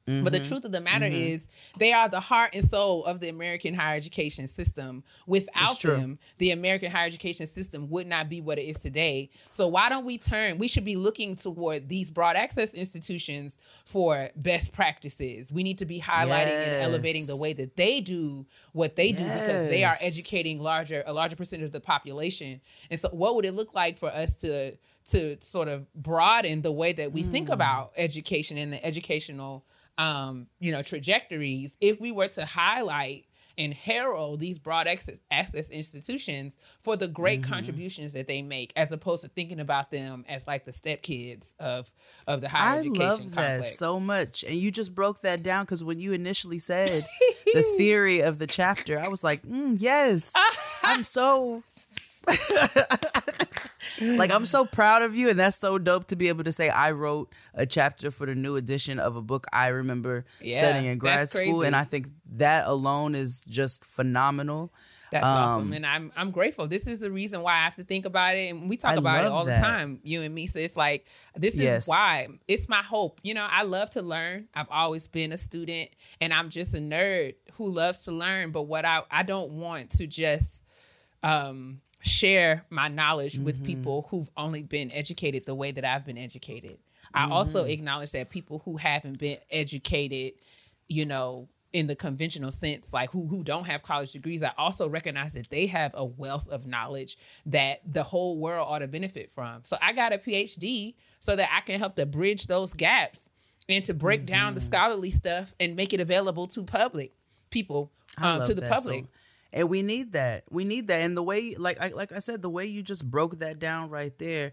Mm-hmm. 0.08 0.24
But 0.24 0.34
the 0.34 0.40
mm-hmm. 0.40 0.50
truth 0.50 0.66
of 0.66 0.72
the 0.74 0.82
matter 0.82 1.06
mm-hmm. 1.06 1.16
is, 1.16 1.48
they 1.78 1.94
are 1.94 2.10
the 2.10 2.20
heart 2.20 2.52
and 2.54 2.68
soul 2.68 3.06
of 3.06 3.22
the 3.22 3.30
American 3.30 3.74
higher 3.74 3.96
education 3.96 4.48
system. 4.48 5.04
Without 5.26 5.80
them, 5.82 6.20
the 6.40 6.52
American 6.52 6.92
higher 6.92 7.06
education 7.06 7.46
system 7.46 7.90
would 7.90 8.08
not 8.08 8.28
be 8.28 8.42
what 8.42 8.60
it 8.60 8.64
is 8.64 8.80
today. 8.80 9.30
So, 9.50 9.68
why 9.68 9.88
don't 9.88 10.04
we 10.04 10.18
turn? 10.18 10.58
We 10.58 10.68
should 10.68 10.84
be 10.84 10.98
looking 10.98 11.36
toward 11.36 11.88
these 11.88 12.12
broad 12.12 12.36
access 12.36 12.74
institutions 12.74 13.58
for 13.86 14.30
best 14.36 14.74
practices. 14.74 15.54
We 15.54 15.64
need 15.64 15.78
to 15.78 15.86
be 15.86 16.02
highlighting 16.02 16.48
yes. 16.48 16.68
and 16.68 16.84
elevating 16.84 17.26
the 17.26 17.38
way 17.38 17.54
that 17.54 17.78
they 17.78 18.02
do 18.02 18.46
what 18.74 18.98
they 18.98 19.10
yes. 19.10 19.20
do 19.20 19.24
because 19.24 19.68
they 19.68 19.86
are 19.86 19.96
educating 20.02 20.60
larger 20.60 21.04
a 21.06 21.14
larger 21.14 21.38
percentage 21.38 21.66
of 21.66 21.72
the 21.72 21.80
population. 21.80 22.60
And 22.92 23.00
so, 23.00 23.08
what 23.10 23.36
would 23.36 23.46
it 23.46 23.54
look 23.54 23.74
like 23.74 23.98
for 23.98 24.10
us 24.10 24.36
to 24.42 24.74
to 25.06 25.38
sort 25.42 25.68
of 25.68 25.92
broaden 25.94 26.62
the 26.62 26.72
way 26.72 26.94
that 26.94 27.12
we 27.12 27.24
mm. 27.24 27.30
think 27.30 27.50
about 27.50 27.92
education 27.98 28.58
and 28.58 28.72
the 28.72 28.84
educational 28.86 29.66
um, 29.98 30.48
you 30.60 30.72
know, 30.72 30.82
trajectories, 30.82 31.78
if 31.82 32.00
we 32.02 32.12
were 32.12 32.28
to 32.30 32.46
highlight 32.46 33.26
and 33.58 33.74
herald 33.74 34.40
these 34.40 34.58
broad 34.58 34.88
access, 34.88 35.20
access 35.30 35.70
institutions 35.70 36.58
for 36.82 36.98
the 36.98 37.08
great 37.08 37.42
mm-hmm. 37.42 37.54
contributions 37.54 38.14
that 38.14 38.28
they 38.28 38.42
make, 38.42 38.74
as 38.76 38.92
opposed 38.92 39.24
to 39.24 39.30
thinking 39.30 39.60
about 39.60 39.92
them 39.92 40.26
as 40.28 40.48
like 40.48 40.66
the 40.66 40.72
stepkids 40.72 41.54
of 41.60 41.92
of 42.28 42.42
the 42.42 42.50
higher 42.50 42.76
I 42.76 42.80
education 42.80 43.08
love 43.08 43.20
complex. 43.20 43.70
that 43.70 43.76
so 43.76 44.00
much, 44.00 44.44
and 44.44 44.56
you 44.56 44.72
just 44.72 44.96
broke 44.96 45.22
that 45.22 45.44
down 45.44 45.66
because 45.66 45.84
when 45.84 46.00
you 46.00 46.14
initially 46.14 46.60
said 46.60 47.06
the 47.54 47.62
theory 47.78 48.22
of 48.22 48.40
the 48.40 48.48
chapter, 48.48 49.00
I 49.00 49.08
was 49.08 49.24
like, 49.24 49.44
mm, 49.44 49.78
yes, 49.80 50.34
I'm 50.84 51.04
so. 51.04 51.64
like 54.02 54.32
I'm 54.32 54.46
so 54.46 54.66
proud 54.66 55.02
of 55.02 55.16
you, 55.16 55.30
and 55.30 55.40
that's 55.40 55.58
so 55.58 55.78
dope 55.78 56.08
to 56.08 56.16
be 56.16 56.30
able 56.30 56.44
to 56.44 56.52
say 56.52 56.70
I 56.70 56.92
wrote 56.92 57.34
a 57.54 57.66
chapter 57.66 58.12
for 58.12 58.26
the 58.26 58.36
new 58.36 58.56
edition 58.56 59.00
of 59.00 59.16
a 59.16 59.22
book 59.22 59.46
I 59.52 59.68
remember 59.68 60.26
yeah, 60.42 60.60
studying 60.60 60.86
in 60.86 60.98
grad 60.98 61.30
school, 61.30 61.64
and 61.64 61.76
I 61.76 61.84
think 61.84 62.08
that 62.34 62.66
alone 62.68 63.16
is 63.16 63.42
just 63.48 63.86
phenomenal. 63.86 64.74
That's 65.14 65.26
um, 65.26 65.32
awesome, 65.32 65.74
and 65.74 65.86
I'm 65.86 66.12
I'm 66.16 66.32
grateful. 66.32 66.68
This 66.68 66.88
is 66.88 66.98
the 66.98 67.12
reason 67.12 67.44
why 67.44 67.54
I 67.54 67.66
have 67.66 67.76
to 67.76 67.84
think 67.84 68.06
about 68.06 68.36
it, 68.36 68.50
and 68.50 68.68
we 68.68 68.78
talk 68.78 68.94
I 68.94 68.96
about 68.96 69.26
it 69.26 69.32
all 69.32 69.46
that. 69.46 69.58
the 69.58 69.62
time, 69.62 70.00
you 70.04 70.24
and 70.24 70.34
me. 70.34 70.48
So 70.48 70.58
it's 70.58 70.76
like 70.76 71.06
this 71.36 71.54
is 71.54 71.62
yes. 71.62 71.88
why 71.88 72.30
it's 72.48 72.68
my 72.68 72.82
hope. 72.82 73.20
You 73.22 73.36
know, 73.36 73.48
I 73.48 73.62
love 73.62 73.92
to 73.92 74.02
learn. 74.02 74.48
I've 74.56 74.70
always 74.72 75.08
been 75.08 75.32
a 75.32 75.38
student, 75.38 75.92
and 76.20 76.34
I'm 76.34 76.50
just 76.50 76.74
a 76.74 76.80
nerd 76.80 77.36
who 77.54 77.70
loves 77.70 78.06
to 78.06 78.12
learn. 78.12 78.50
But 78.50 78.64
what 78.64 78.86
I 78.86 79.04
I 79.12 79.22
don't 79.22 79.52
want 79.52 79.92
to 79.92 80.08
just 80.08 80.64
um 81.22 81.80
share 82.04 82.66
my 82.70 82.90
knowledge 82.90 83.36
mm-hmm. 83.36 83.46
with 83.46 83.64
people 83.64 84.08
who've 84.10 84.30
only 84.36 84.62
been 84.62 84.92
educated 84.92 85.46
the 85.46 85.56
way 85.56 85.72
that 85.72 85.86
I've 85.86 86.06
been 86.06 86.18
educated. 86.18 86.78
I 87.14 87.24
mm-hmm. 87.24 87.32
also 87.32 87.64
acknowledge 87.64 88.12
that 88.12 88.30
people 88.30 88.62
who 88.66 88.76
haven't 88.76 89.20
been 89.20 89.38
educated, 89.50 90.34
you 90.90 91.06
know, 91.06 91.48
in 91.72 91.88
the 91.88 91.96
conventional 91.96 92.52
sense, 92.52 92.94
like 92.94 93.10
who 93.12 93.26
who 93.26 93.44
don't 93.44 93.66
have 93.66 93.82
college 93.82 94.12
degrees, 94.12 94.44
I 94.44 94.52
also 94.58 94.88
recognize 94.88 95.34
that 95.34 95.50
they 95.50 95.66
have 95.68 95.96
a 95.96 96.06
wealth 96.06 96.48
of 96.50 96.68
knowledge 96.68 97.18
that 97.48 97.80
the 97.92 98.04
whole 98.04 98.38
world 98.38 98.68
ought 98.70 98.80
to 98.80 98.88
benefit 98.88 99.32
from. 99.32 99.62
So 99.64 99.78
I 99.82 99.94
got 99.94 100.14
a 100.14 100.18
PhD 100.18 100.94
so 101.20 101.36
that 101.36 101.50
I 101.52 101.62
can 101.62 101.80
help 101.80 101.96
to 101.96 102.06
bridge 102.06 102.48
those 102.48 102.74
gaps 102.74 103.30
and 103.70 103.84
to 103.86 103.94
break 103.94 104.22
mm-hmm. 104.22 104.26
down 104.26 104.54
the 104.54 104.60
mm-hmm. 104.60 104.68
scholarly 104.68 105.10
stuff 105.10 105.56
and 105.60 105.76
make 105.76 105.94
it 105.94 106.02
available 106.02 106.48
to 106.48 106.64
public 106.64 107.14
people, 107.50 107.92
um, 108.18 108.44
to 108.44 108.54
the 108.54 108.64
public. 108.64 109.06
So 109.06 109.12
and 109.54 109.70
we 109.70 109.82
need 109.82 110.12
that. 110.12 110.44
We 110.50 110.66
need 110.66 110.88
that. 110.88 111.00
And 111.02 111.16
the 111.16 111.24
way, 111.24 111.56
like, 111.56 111.80
I, 111.80 111.90
like 111.90 112.12
I 112.12 112.20
said, 112.20 112.42
the 112.42 112.50
way 112.50 112.66
you 112.66 112.84
just 112.84 113.10
broke 113.10 113.40
that 113.40 113.60
down 113.60 113.90
right 113.90 114.18
there, 114.18 114.52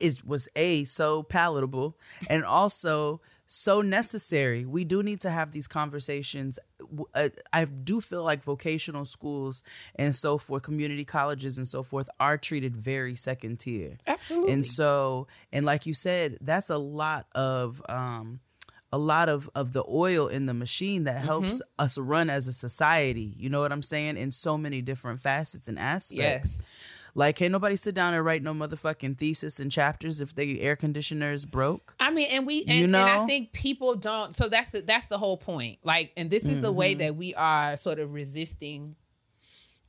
is 0.00 0.24
was 0.24 0.48
a 0.56 0.84
so 0.84 1.22
palatable, 1.22 1.96
and 2.30 2.44
also 2.44 3.20
so 3.46 3.80
necessary. 3.80 4.64
We 4.64 4.84
do 4.84 5.02
need 5.02 5.20
to 5.22 5.30
have 5.30 5.52
these 5.52 5.66
conversations. 5.66 6.58
Uh, 7.14 7.30
I 7.52 7.64
do 7.64 8.00
feel 8.00 8.22
like 8.22 8.44
vocational 8.44 9.06
schools 9.06 9.64
and 9.94 10.14
so 10.14 10.38
forth, 10.38 10.62
community 10.62 11.04
colleges 11.04 11.56
and 11.56 11.66
so 11.66 11.82
forth, 11.82 12.08
are 12.20 12.36
treated 12.36 12.76
very 12.76 13.14
second 13.14 13.58
tier. 13.58 13.98
Absolutely. 14.06 14.52
And 14.52 14.66
so, 14.66 15.26
and 15.52 15.64
like 15.64 15.86
you 15.86 15.94
said, 15.94 16.38
that's 16.40 16.70
a 16.70 16.78
lot 16.78 17.26
of 17.34 17.82
um, 17.88 18.40
a 18.92 18.98
lot 18.98 19.28
of 19.28 19.50
of 19.54 19.72
the 19.72 19.84
oil 19.88 20.28
in 20.28 20.46
the 20.46 20.54
machine 20.54 21.04
that 21.04 21.18
helps 21.18 21.56
mm-hmm. 21.56 21.84
us 21.84 21.98
run 21.98 22.30
as 22.30 22.46
a 22.46 22.52
society. 22.52 23.34
You 23.36 23.50
know 23.50 23.60
what 23.60 23.72
I'm 23.72 23.82
saying? 23.82 24.16
In 24.16 24.32
so 24.32 24.56
many 24.56 24.82
different 24.82 25.20
facets 25.20 25.68
and 25.68 25.78
aspects. 25.78 26.58
Yes. 26.58 26.66
Like, 27.14 27.36
can't 27.36 27.50
nobody 27.50 27.74
sit 27.76 27.96
down 27.96 28.14
and 28.14 28.24
write 28.24 28.44
no 28.44 28.54
motherfucking 28.54 29.18
thesis 29.18 29.58
and 29.58 29.72
chapters 29.72 30.20
if 30.20 30.36
the 30.36 30.60
air 30.60 30.76
conditioner 30.76 31.32
is 31.32 31.46
broke. 31.46 31.96
I 31.98 32.12
mean, 32.12 32.28
and 32.30 32.46
we, 32.46 32.64
and, 32.68 32.78
you 32.78 32.86
know? 32.86 33.04
and 33.04 33.22
I 33.22 33.26
think 33.26 33.52
people 33.52 33.96
don't. 33.96 34.36
So 34.36 34.48
that's 34.48 34.70
the, 34.70 34.82
that's 34.82 35.06
the 35.06 35.18
whole 35.18 35.36
point. 35.36 35.78
Like, 35.82 36.12
and 36.16 36.30
this 36.30 36.44
is 36.44 36.52
mm-hmm. 36.52 36.62
the 36.62 36.72
way 36.72 36.92
mm-hmm. 36.92 37.00
that 37.00 37.16
we 37.16 37.34
are 37.34 37.76
sort 37.76 37.98
of 37.98 38.12
resisting 38.12 38.94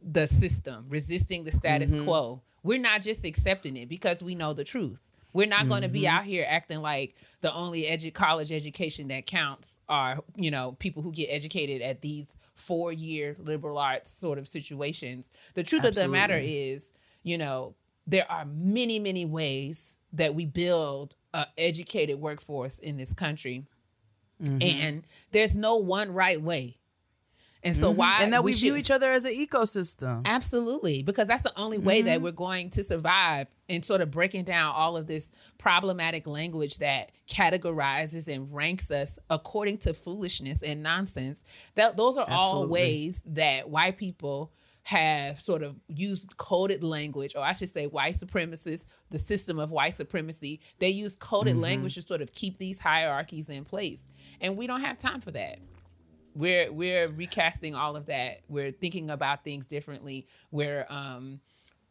the 0.01 0.27
system, 0.27 0.85
resisting 0.89 1.43
the 1.43 1.51
status 1.51 1.91
mm-hmm. 1.91 2.05
quo. 2.05 2.41
We're 2.63 2.79
not 2.79 3.01
just 3.01 3.23
accepting 3.23 3.77
it 3.77 3.89
because 3.89 4.23
we 4.23 4.33
know 4.33 4.53
the 4.53 4.63
truth. 4.63 5.01
We're 5.33 5.47
not 5.47 5.61
mm-hmm. 5.61 5.69
going 5.69 5.81
to 5.83 5.89
be 5.89 6.07
out 6.07 6.23
here 6.23 6.45
acting 6.47 6.81
like 6.81 7.15
the 7.41 7.53
only 7.53 7.83
edu- 7.83 8.13
college 8.13 8.51
education 8.51 9.09
that 9.09 9.25
counts 9.25 9.77
are, 9.87 10.19
you 10.35 10.51
know, 10.51 10.73
people 10.79 11.03
who 11.03 11.11
get 11.11 11.27
educated 11.27 11.81
at 11.81 12.01
these 12.01 12.35
four 12.55 12.91
year 12.91 13.35
liberal 13.39 13.77
arts 13.77 14.09
sort 14.09 14.39
of 14.39 14.47
situations. 14.47 15.29
The 15.53 15.63
truth 15.63 15.85
Absolutely. 15.85 16.03
of 16.03 16.07
the 16.07 16.11
matter 16.11 16.39
is, 16.41 16.91
you 17.23 17.37
know, 17.37 17.75
there 18.07 18.29
are 18.29 18.45
many, 18.45 18.97
many 18.97 19.25
ways 19.25 19.99
that 20.13 20.33
we 20.33 20.45
build 20.45 21.15
an 21.33 21.45
educated 21.57 22.19
workforce 22.19 22.79
in 22.79 22.97
this 22.97 23.13
country. 23.13 23.65
Mm-hmm. 24.41 24.57
And 24.61 25.03
there's 25.31 25.55
no 25.55 25.75
one 25.75 26.11
right 26.11 26.41
way. 26.41 26.78
And 27.63 27.75
so 27.75 27.89
mm-hmm. 27.89 27.97
why 27.97 28.17
and 28.21 28.33
that 28.33 28.43
we, 28.43 28.51
we 28.51 28.57
view 28.57 28.75
each 28.77 28.89
other 28.89 29.11
as 29.11 29.25
an 29.25 29.33
ecosystem. 29.33 30.21
Absolutely, 30.25 31.03
because 31.03 31.27
that's 31.27 31.41
the 31.41 31.57
only 31.59 31.77
way 31.77 31.99
mm-hmm. 31.99 32.07
that 32.07 32.21
we're 32.21 32.31
going 32.31 32.69
to 32.71 32.83
survive 32.83 33.47
and 33.67 33.83
sort 33.83 34.01
of 34.01 34.11
breaking 34.11 34.45
down 34.45 34.73
all 34.73 34.95
of 34.95 35.07
this 35.07 35.31
problematic 35.57 36.25
language 36.25 36.77
that 36.77 37.11
categorizes 37.29 38.33
and 38.33 38.53
ranks 38.53 38.91
us 38.91 39.19
according 39.29 39.77
to 39.79 39.93
foolishness 39.93 40.61
and 40.61 40.81
nonsense. 40.81 41.43
That 41.75 41.97
those 41.97 42.17
are 42.17 42.21
Absolutely. 42.21 42.37
all 42.37 42.67
ways 42.67 43.21
that 43.25 43.69
white 43.69 43.97
people 43.97 44.53
have 44.83 45.39
sort 45.39 45.61
of 45.61 45.75
used 45.87 46.35
coded 46.37 46.83
language, 46.83 47.35
or 47.35 47.43
I 47.43 47.51
should 47.51 47.69
say, 47.69 47.85
white 47.85 48.15
supremacists, 48.15 48.85
the 49.11 49.19
system 49.19 49.59
of 49.59 49.69
white 49.69 49.93
supremacy, 49.93 50.61
they 50.79 50.89
use 50.89 51.15
coded 51.15 51.53
mm-hmm. 51.53 51.63
language 51.63 51.95
to 51.95 52.01
sort 52.01 52.21
of 52.21 52.31
keep 52.31 52.57
these 52.57 52.79
hierarchies 52.79 53.49
in 53.49 53.65
place. 53.65 54.07
And 54.41 54.57
we 54.57 54.65
don't 54.65 54.81
have 54.81 54.97
time 54.97 55.21
for 55.21 55.31
that 55.31 55.59
we're 56.35 56.71
we're 56.71 57.09
recasting 57.09 57.75
all 57.75 57.95
of 57.95 58.07
that. 58.07 58.41
We're 58.47 58.71
thinking 58.71 59.09
about 59.09 59.43
things 59.43 59.67
differently. 59.67 60.27
We're 60.51 60.85
um, 60.89 61.39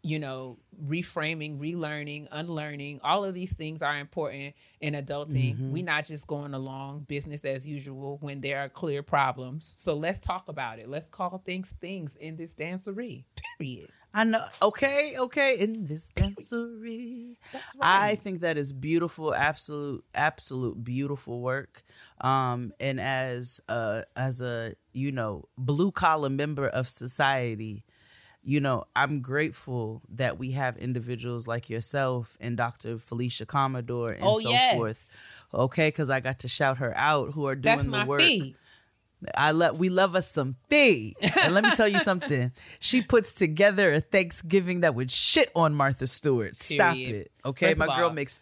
you 0.02 0.18
know, 0.18 0.58
reframing, 0.86 1.58
relearning, 1.58 2.28
unlearning. 2.30 3.00
All 3.02 3.24
of 3.24 3.34
these 3.34 3.54
things 3.54 3.82
are 3.82 3.98
important 3.98 4.54
in 4.80 4.94
adulting. 4.94 5.54
Mm-hmm. 5.54 5.72
We're 5.72 5.84
not 5.84 6.04
just 6.04 6.26
going 6.26 6.54
along 6.54 7.00
business 7.08 7.44
as 7.44 7.66
usual 7.66 8.18
when 8.20 8.40
there 8.40 8.60
are 8.60 8.68
clear 8.68 9.02
problems. 9.02 9.74
So 9.76 9.94
let's 9.94 10.20
talk 10.20 10.48
about 10.48 10.78
it. 10.78 10.88
Let's 10.88 11.08
call 11.08 11.42
things 11.44 11.74
things 11.80 12.16
in 12.16 12.36
this 12.36 12.54
dancery. 12.54 13.24
Period. 13.58 13.90
I 14.18 14.24
know. 14.24 14.40
Okay, 14.60 15.14
okay. 15.16 15.60
In 15.60 15.84
this 15.84 16.10
dancery, 16.10 17.36
right. 17.54 17.62
I 17.80 18.14
think 18.16 18.40
that 18.40 18.56
is 18.56 18.72
beautiful. 18.72 19.32
Absolute, 19.32 20.04
absolute 20.12 20.82
beautiful 20.82 21.40
work. 21.40 21.84
Um, 22.20 22.72
and 22.80 23.00
as 23.00 23.60
a 23.68 24.02
as 24.16 24.40
a 24.40 24.74
you 24.92 25.12
know 25.12 25.44
blue 25.56 25.92
collar 25.92 26.30
member 26.30 26.66
of 26.66 26.88
society, 26.88 27.84
you 28.42 28.60
know 28.60 28.86
I'm 28.96 29.20
grateful 29.20 30.02
that 30.08 30.36
we 30.36 30.50
have 30.50 30.76
individuals 30.78 31.46
like 31.46 31.70
yourself 31.70 32.36
and 32.40 32.56
Dr. 32.56 32.96
Felecia 32.96 33.46
Commodore 33.46 34.10
and 34.10 34.24
oh, 34.24 34.40
so 34.40 34.50
yes. 34.50 34.74
forth. 34.74 35.12
Okay, 35.54 35.88
because 35.88 36.10
I 36.10 36.18
got 36.18 36.40
to 36.40 36.48
shout 36.48 36.78
her 36.78 36.92
out 36.96 37.34
who 37.34 37.46
are 37.46 37.54
doing 37.54 37.92
the 37.92 38.04
work. 38.04 38.20
Fee. 38.20 38.56
I 39.36 39.50
love 39.50 39.78
we 39.78 39.88
love 39.88 40.14
us 40.14 40.30
some 40.30 40.56
fee. 40.68 41.16
And 41.42 41.54
let 41.54 41.64
me 41.64 41.70
tell 41.74 41.88
you 41.88 41.98
something. 41.98 42.52
She 42.78 43.02
puts 43.02 43.34
together 43.34 43.92
a 43.92 44.00
Thanksgiving 44.00 44.80
that 44.80 44.94
would 44.94 45.10
shit 45.10 45.50
on 45.54 45.74
Martha 45.74 46.06
Stewart. 46.06 46.56
Stop 46.56 46.96
it. 46.96 47.30
Okay. 47.44 47.68
First 47.68 47.78
My 47.78 47.86
girl 47.96 48.08
all, 48.08 48.12
makes 48.12 48.40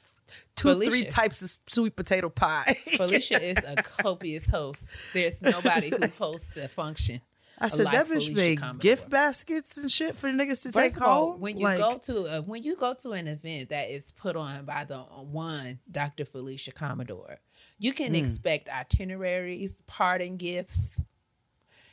two, 0.55 0.69
Felecia, 0.69 0.89
three 0.91 1.05
types 1.05 1.43
of 1.43 1.51
sweet 1.71 1.97
potato 1.97 2.29
pie. 2.29 2.65
Felecia 2.89 3.41
is 3.41 3.57
a 3.59 3.83
copious 3.83 4.49
host. 4.49 4.97
There's 5.13 5.43
nobody 5.43 5.91
who 5.91 6.07
hosts 6.19 6.57
a 6.57 6.69
function 6.69 7.21
I 7.59 7.69
said 7.69 7.87
that 7.87 8.07
bitch 8.07 8.37
made 8.37 8.61
gift 8.81 9.09
baskets 9.09 9.79
and 9.79 9.91
shit 9.91 10.17
for 10.17 10.31
the 10.31 10.37
niggas 10.37 10.63
to 10.65 10.73
First 10.73 10.97
take 10.97 11.03
all, 11.03 11.33
home. 11.33 11.41
when 11.41 11.57
you 11.57 11.65
Like, 11.65 11.79
go 11.79 11.99
to 11.99 12.37
a, 12.37 12.43
when 12.43 12.63
you 12.63 12.77
go 12.77 12.95
to 12.95 13.13
an 13.13 13.29
event 13.29 13.71
that 13.71 13.89
is 13.91 14.13
put 14.13 14.37
on 14.37 14.65
by 14.67 14.85
the 14.85 14.99
one 14.99 15.79
Dr. 15.91 16.25
Felecia 16.25 16.75
Commodore, 16.75 17.39
you 17.79 17.93
can 17.93 18.09
Hmm. 18.11 18.17
expect 18.17 18.69
itineraries, 18.69 19.83
parting 19.87 20.37
gifts. 20.37 21.01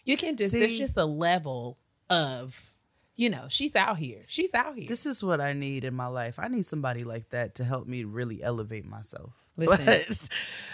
You 0.06 0.18
can 0.18 0.36
just 0.36 0.52
there's 0.54 0.78
just 0.78 0.98
a 0.98 1.06
level 1.06 1.78
of, 2.10 2.74
you 3.16 3.30
know, 3.30 3.46
she's 3.48 3.76
out 3.76 3.98
here. 3.98 4.20
She's 4.28 4.54
out 4.54 4.76
here. 4.76 4.88
this 4.88 5.06
is 5.06 5.24
what 5.24 5.40
I 5.40 5.54
need 5.54 5.84
in 5.86 5.94
my 5.94 6.08
life. 6.08 6.40
I 6.40 6.48
need 6.48 6.66
somebody 6.66 7.04
like 7.04 7.30
that 7.30 7.56
to 7.56 7.64
help 7.64 7.88
me 7.88 8.04
really 8.04 8.44
elevate 8.44 8.86
myself. 8.86 9.32
Listen. 9.58 9.86
But, 9.86 10.30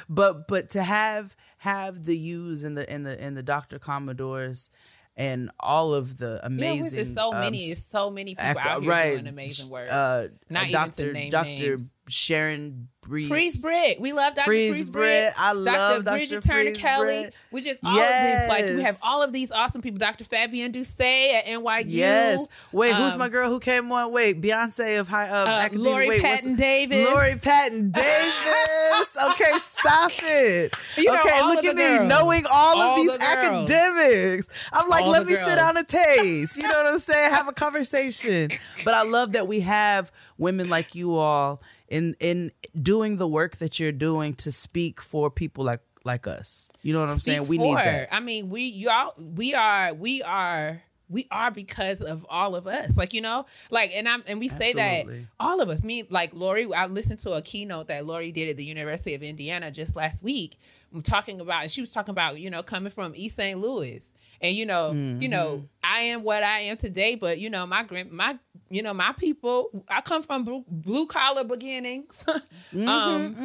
but 0.09 0.47
but 0.47 0.69
to 0.69 0.83
have 0.83 1.35
have 1.59 2.05
the 2.05 2.17
U's 2.17 2.63
and 2.63 2.77
the 2.77 2.89
and 2.89 3.05
the 3.05 3.19
and 3.21 3.35
the 3.35 3.43
Dr. 3.43 3.77
Commodores 3.77 4.69
and 5.17 5.51
all 5.59 5.93
of 5.93 6.17
the 6.17 6.39
yeah, 6.41 6.47
amazing 6.47 6.95
there's 6.95 7.13
so 7.13 7.33
um, 7.33 7.41
many, 7.41 7.73
so 7.73 8.09
many 8.09 8.35
people 8.35 8.57
out 8.57 8.81
here 8.81 8.89
right, 8.89 9.11
doing 9.15 9.27
amazing 9.27 9.69
work. 9.69 9.89
Uh, 9.91 10.27
Not 10.49 10.63
uh, 10.63 10.67
even 10.67 10.89
to 10.91 11.03
Dr. 11.03 11.13
name 11.13 11.29
Dr. 11.29 11.45
names. 11.47 11.91
Sharon 12.09 12.87
Breeze. 13.01 13.27
Freeze 13.27 13.61
Bread. 13.61 13.97
We 13.99 14.11
love 14.13 14.35
Dr. 14.35 14.45
Freeze 14.45 14.75
Freeze. 14.77 14.89
Bread. 14.89 15.33
I 15.37 15.53
love 15.53 16.03
Dr. 16.05 16.15
Bridget 16.17 16.43
Turner 16.43 16.63
Freeze 16.65 16.77
Kelly. 16.77 17.29
We 17.51 17.61
just 17.61 17.79
all 17.83 17.91
of 17.91 17.97
this. 17.97 18.49
Like 18.49 18.65
we 18.67 18.83
have 18.83 18.97
all 19.03 19.23
of 19.23 19.33
these 19.33 19.51
awesome 19.51 19.81
people. 19.81 19.97
Dr. 19.97 20.25
Fabienne 20.25 20.71
Doucet 20.71 21.01
at 21.35 21.45
NYU. 21.45 21.85
Yes. 21.87 22.47
Wait, 22.71 22.93
who's 22.93 23.13
Um, 23.13 23.19
my 23.19 23.29
girl 23.29 23.49
who 23.49 23.59
came 23.59 23.91
on? 23.91 24.11
Wait, 24.11 24.39
Beyonce 24.41 24.99
of 24.99 25.07
high 25.07 25.27
of 25.29 25.47
Uh, 25.47 25.51
academia. 25.51 25.89
Lori 25.91 26.09
Wait, 26.09 26.21
Patton 26.21 26.55
Davis. 26.55 27.11
Lori 27.11 27.35
Patton 27.41 27.89
Davis. 27.91 29.17
okay, 29.31 29.57
stop 29.57 30.11
it. 30.21 30.75
You 30.97 31.05
know, 31.05 31.13
okay, 31.19 31.41
look 31.41 31.63
at 31.65 31.71
the 31.71 31.75
me 31.75 31.87
girls. 31.97 32.07
knowing 32.09 32.45
all, 32.51 32.77
All 32.79 32.89
of 32.91 32.95
these 32.97 33.17
the 33.17 33.23
academics. 33.23 34.47
I'm 34.73 34.87
like, 34.89 35.05
All 35.05 35.09
let 35.11 35.25
me 35.25 35.33
sit 35.35 35.45
girls. 35.45 35.55
down 35.55 35.77
and 35.77 35.87
taste. 35.87 36.57
You 36.57 36.63
know 36.63 36.69
what 36.83 36.87
I'm 36.87 36.99
saying? 36.99 37.31
Have 37.33 37.47
a 37.47 37.53
conversation. 37.53 38.49
But 38.85 38.93
I 38.93 39.03
love 39.03 39.31
that 39.33 39.47
we 39.47 39.61
have 39.61 40.11
women 40.37 40.69
like 40.69 40.95
you 40.95 41.15
all 41.15 41.61
in 41.89 42.15
in 42.19 42.51
doing 42.79 43.17
the 43.17 43.27
work 43.27 43.57
that 43.57 43.79
you're 43.79 43.91
doing 43.91 44.33
to 44.35 44.51
speak 44.51 45.01
for 45.01 45.29
people 45.29 45.63
like 45.63 45.81
like 46.05 46.27
us. 46.27 46.71
You 46.81 46.93
know 46.93 47.01
what 47.01 47.11
I'm 47.11 47.19
saying? 47.19 47.47
We 47.47 47.57
for 47.57 47.63
need 47.63 47.77
that. 47.77 48.13
I 48.13 48.19
mean, 48.19 48.49
we 48.49 48.63
y'all 48.63 49.13
we 49.17 49.53
are 49.53 49.93
we 49.93 50.21
are 50.23 50.81
we 51.09 51.27
are 51.31 51.51
because 51.51 52.01
of 52.01 52.25
all 52.29 52.55
of 52.55 52.67
us. 52.67 52.95
Like, 52.95 53.13
you 53.13 53.21
know, 53.21 53.45
like 53.71 53.91
and 53.93 54.07
I'm 54.07 54.23
and 54.27 54.39
we 54.39 54.47
say 54.47 54.73
Absolutely. 54.77 55.21
that 55.21 55.27
all 55.39 55.59
of 55.61 55.69
us, 55.69 55.83
me 55.83 56.03
like 56.09 56.33
Lori, 56.33 56.71
I 56.73 56.85
listened 56.85 57.19
to 57.19 57.33
a 57.33 57.41
keynote 57.41 57.87
that 57.87 58.05
Lori 58.05 58.31
did 58.31 58.49
at 58.49 58.57
the 58.57 58.65
University 58.65 59.15
of 59.15 59.23
Indiana 59.23 59.71
just 59.71 59.95
last 59.95 60.23
week. 60.23 60.57
I'm 60.93 61.01
talking 61.01 61.41
about 61.41 61.63
and 61.63 61.71
she 61.71 61.81
was 61.81 61.91
talking 61.91 62.11
about, 62.11 62.39
you 62.39 62.49
know, 62.49 62.63
coming 62.63 62.91
from 62.91 63.13
East 63.15 63.35
St. 63.35 63.59
Louis. 63.59 64.05
And 64.41 64.55
you 64.55 64.65
know, 64.65 64.99
you 65.17 65.29
know, 65.29 65.61
Mm-hmm. 65.61 65.65
I 65.83 66.01
am 66.01 66.23
what 66.23 66.43
I 66.43 66.59
am 66.61 66.77
today, 66.77 67.15
but 67.15 67.39
you 67.39 67.49
know, 67.49 67.65
my 67.65 67.83
grand 67.83 68.11
my 68.11 68.37
you 68.69 68.81
know, 68.83 68.93
my 68.93 69.13
people, 69.13 69.83
I 69.89 70.01
come 70.01 70.23
from 70.23 70.63
blue 70.67 71.07
collar 71.07 71.43
beginnings. 71.43 72.25
Mm-hmm, 72.73 72.87
um 72.87 73.37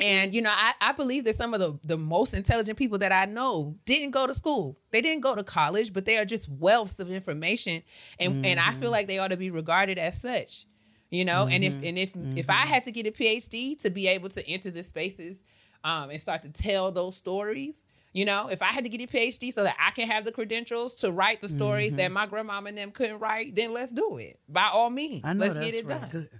and 0.00 0.34
you 0.34 0.42
know, 0.42 0.50
I, 0.52 0.72
I 0.80 0.92
believe 0.92 1.24
that 1.24 1.36
some 1.36 1.54
of 1.54 1.60
the, 1.60 1.78
the 1.84 1.98
most 1.98 2.34
intelligent 2.34 2.78
people 2.78 2.98
that 2.98 3.12
I 3.12 3.26
know 3.26 3.76
didn't 3.84 4.10
go 4.12 4.26
to 4.26 4.34
school. 4.34 4.78
They 4.90 5.00
didn't 5.00 5.22
go 5.22 5.34
to 5.34 5.44
college, 5.44 5.92
but 5.92 6.04
they 6.04 6.16
are 6.18 6.24
just 6.24 6.50
wealths 6.58 6.98
of 7.00 7.10
information. 7.10 7.82
And 8.18 8.36
and 8.42 8.58
I 8.60 8.70
Mm-hmm. 8.70 8.72
feel 8.72 8.90
like 8.90 9.06
they 9.08 9.18
ought 9.18 9.28
to 9.28 9.36
be 9.36 9.50
regarded 9.50 9.98
as 9.98 10.20
such. 10.20 10.66
You 11.10 11.24
know, 11.24 11.46
and 11.46 11.64
if 11.64 11.78
and 11.82 11.98
if 11.98 12.14
if 12.34 12.48
I 12.50 12.66
had 12.66 12.84
to 12.84 12.92
get 12.92 13.06
a 13.06 13.10
PhD 13.10 13.80
to 13.82 13.90
be 13.90 14.06
able 14.08 14.28
to 14.30 14.46
enter 14.48 14.70
the 14.70 14.82
spaces 14.82 15.42
um, 15.84 16.10
and 16.10 16.20
start 16.20 16.42
to 16.42 16.50
tell 16.50 16.92
those 16.92 17.16
stories, 17.16 17.84
you 18.12 18.24
know, 18.24 18.48
if 18.48 18.60
I 18.62 18.66
had 18.66 18.84
to 18.84 18.90
get 18.90 19.00
a 19.00 19.06
PhD 19.06 19.52
so 19.52 19.62
that 19.62 19.76
I 19.78 19.92
can 19.92 20.08
have 20.08 20.24
the 20.24 20.32
credentials 20.32 20.94
to 20.96 21.12
write 21.12 21.40
the 21.40 21.48
stories 21.48 21.94
that 21.96 22.10
my 22.10 22.26
grandmama 22.26 22.68
and 22.68 22.78
them 22.78 22.90
couldn't 22.90 23.20
write, 23.20 23.54
then 23.54 23.72
let's 23.72 23.92
do 23.92 24.18
it. 24.18 24.38
By 24.48 24.68
all 24.72 24.90
means, 24.90 25.22
I 25.24 25.32
know 25.32 25.40
let's 25.44 25.56
get 25.58 25.74
it 25.74 25.86
right. 25.86 26.00
done. 26.00 26.10
Good. 26.10 26.30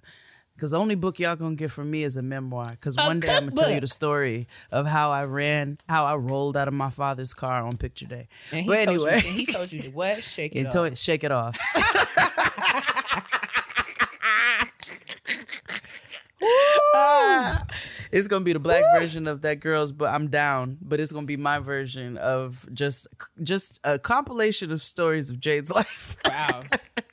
Because 0.56 0.72
the 0.72 0.78
only 0.78 0.94
book 0.94 1.18
y'all 1.18 1.36
gonna 1.36 1.54
get 1.54 1.70
from 1.70 1.90
me 1.90 2.02
is 2.02 2.18
a 2.18 2.22
memoir. 2.22 2.66
Because 2.70 2.94
one 2.96 3.20
day 3.20 3.28
I'm 3.34 3.46
gonna 3.46 3.56
tell 3.56 3.70
you 3.70 3.80
the 3.80 3.86
story 3.86 4.46
of 4.70 4.86
how 4.86 5.10
I 5.10 5.24
ran, 5.24 5.78
how 5.88 6.04
I 6.04 6.16
rolled 6.16 6.54
out 6.56 6.68
of 6.68 6.74
my 6.74 6.90
father's 6.90 7.32
car 7.32 7.62
on 7.62 7.78
picture 7.78 8.04
day. 8.04 8.28
And 8.52 8.62
he 8.62 8.66
but 8.66 8.85
told 8.85 8.96
anyway, 9.09 9.14
you, 9.24 9.30
he 9.33 9.46
told 9.46 9.72
you 9.72 9.80
to 9.83 9.90
what? 9.90 10.22
Shake 10.22 10.54
it 10.54 10.59
and 10.59 10.66
off. 10.66 10.72
told- 10.74 10.98
shake 10.98 11.24
it 11.24 11.33
off. 11.33 11.59
Ah, 16.92 17.64
it's 18.12 18.29
gonna 18.29 18.44
be 18.44 18.53
the 18.53 18.59
black 18.59 18.83
version 18.99 19.27
of 19.27 19.42
that 19.42 19.61
girl's, 19.61 19.92
but 19.92 20.11
I'm 20.12 20.29
down. 20.29 20.79
But 20.81 21.01
it's 21.01 21.12
gonna 21.12 21.27
be 21.27 21.37
my 21.37 21.59
version 21.59 22.16
of 22.16 22.68
just 22.73 23.07
just 23.42 23.81
a 23.85 23.99
compilation 23.99 24.73
of 24.73 24.83
stories 24.83 25.31
of 25.31 25.40
Jade's 25.40 25.70
life. 25.75 26.16
Wow. 26.25 26.62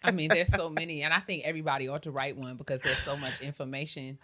I 0.03 0.11
mean, 0.11 0.29
there's 0.29 0.53
so 0.53 0.69
many, 0.69 1.03
and 1.03 1.13
I 1.13 1.19
think 1.19 1.43
everybody 1.45 1.87
ought 1.87 2.03
to 2.03 2.11
write 2.11 2.37
one 2.37 2.55
because 2.55 2.81
there's 2.81 2.97
so 2.97 3.17
much 3.17 3.41
information. 3.41 4.19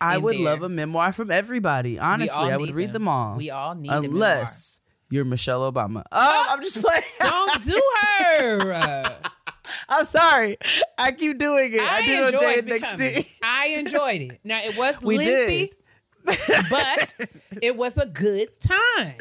I 0.00 0.18
would 0.18 0.36
there. 0.36 0.44
love 0.44 0.62
a 0.62 0.68
memoir 0.68 1.12
from 1.12 1.30
everybody. 1.30 1.98
Honestly, 1.98 2.52
I 2.52 2.56
would 2.56 2.74
read 2.74 2.88
them. 2.88 3.04
them, 3.04 3.08
all. 3.08 3.36
We 3.36 3.50
all 3.50 3.74
need 3.74 3.88
a 3.88 4.02
memoir. 4.02 4.10
unless 4.10 4.80
you're 5.10 5.24
Michelle 5.24 5.70
Obama. 5.70 6.00
Oh, 6.00 6.04
ah! 6.12 6.52
I'm 6.52 6.62
just 6.62 6.82
playing. 6.82 7.02
Don't 7.20 7.62
do 7.62 7.82
her. 8.00 9.16
I'm 9.88 10.04
sorry. 10.04 10.58
I 10.98 11.12
keep 11.12 11.38
doing 11.38 11.72
it. 11.72 11.80
I, 11.80 11.98
I, 11.98 12.02
did 12.02 12.24
on 12.24 12.40
Jay 12.40 12.58
enjoyed 12.58 12.66
becoming. 12.66 13.24
I 13.42 13.66
enjoyed 13.78 14.20
it. 14.22 14.38
Now 14.44 14.60
it 14.62 14.76
was 14.76 15.00
We 15.02 15.18
lengthy, 15.18 15.66
did. 15.66 15.76
But 16.70 17.14
it 17.62 17.76
was 17.76 17.96
a 17.96 18.06
good 18.06 18.48
time. 18.60 19.16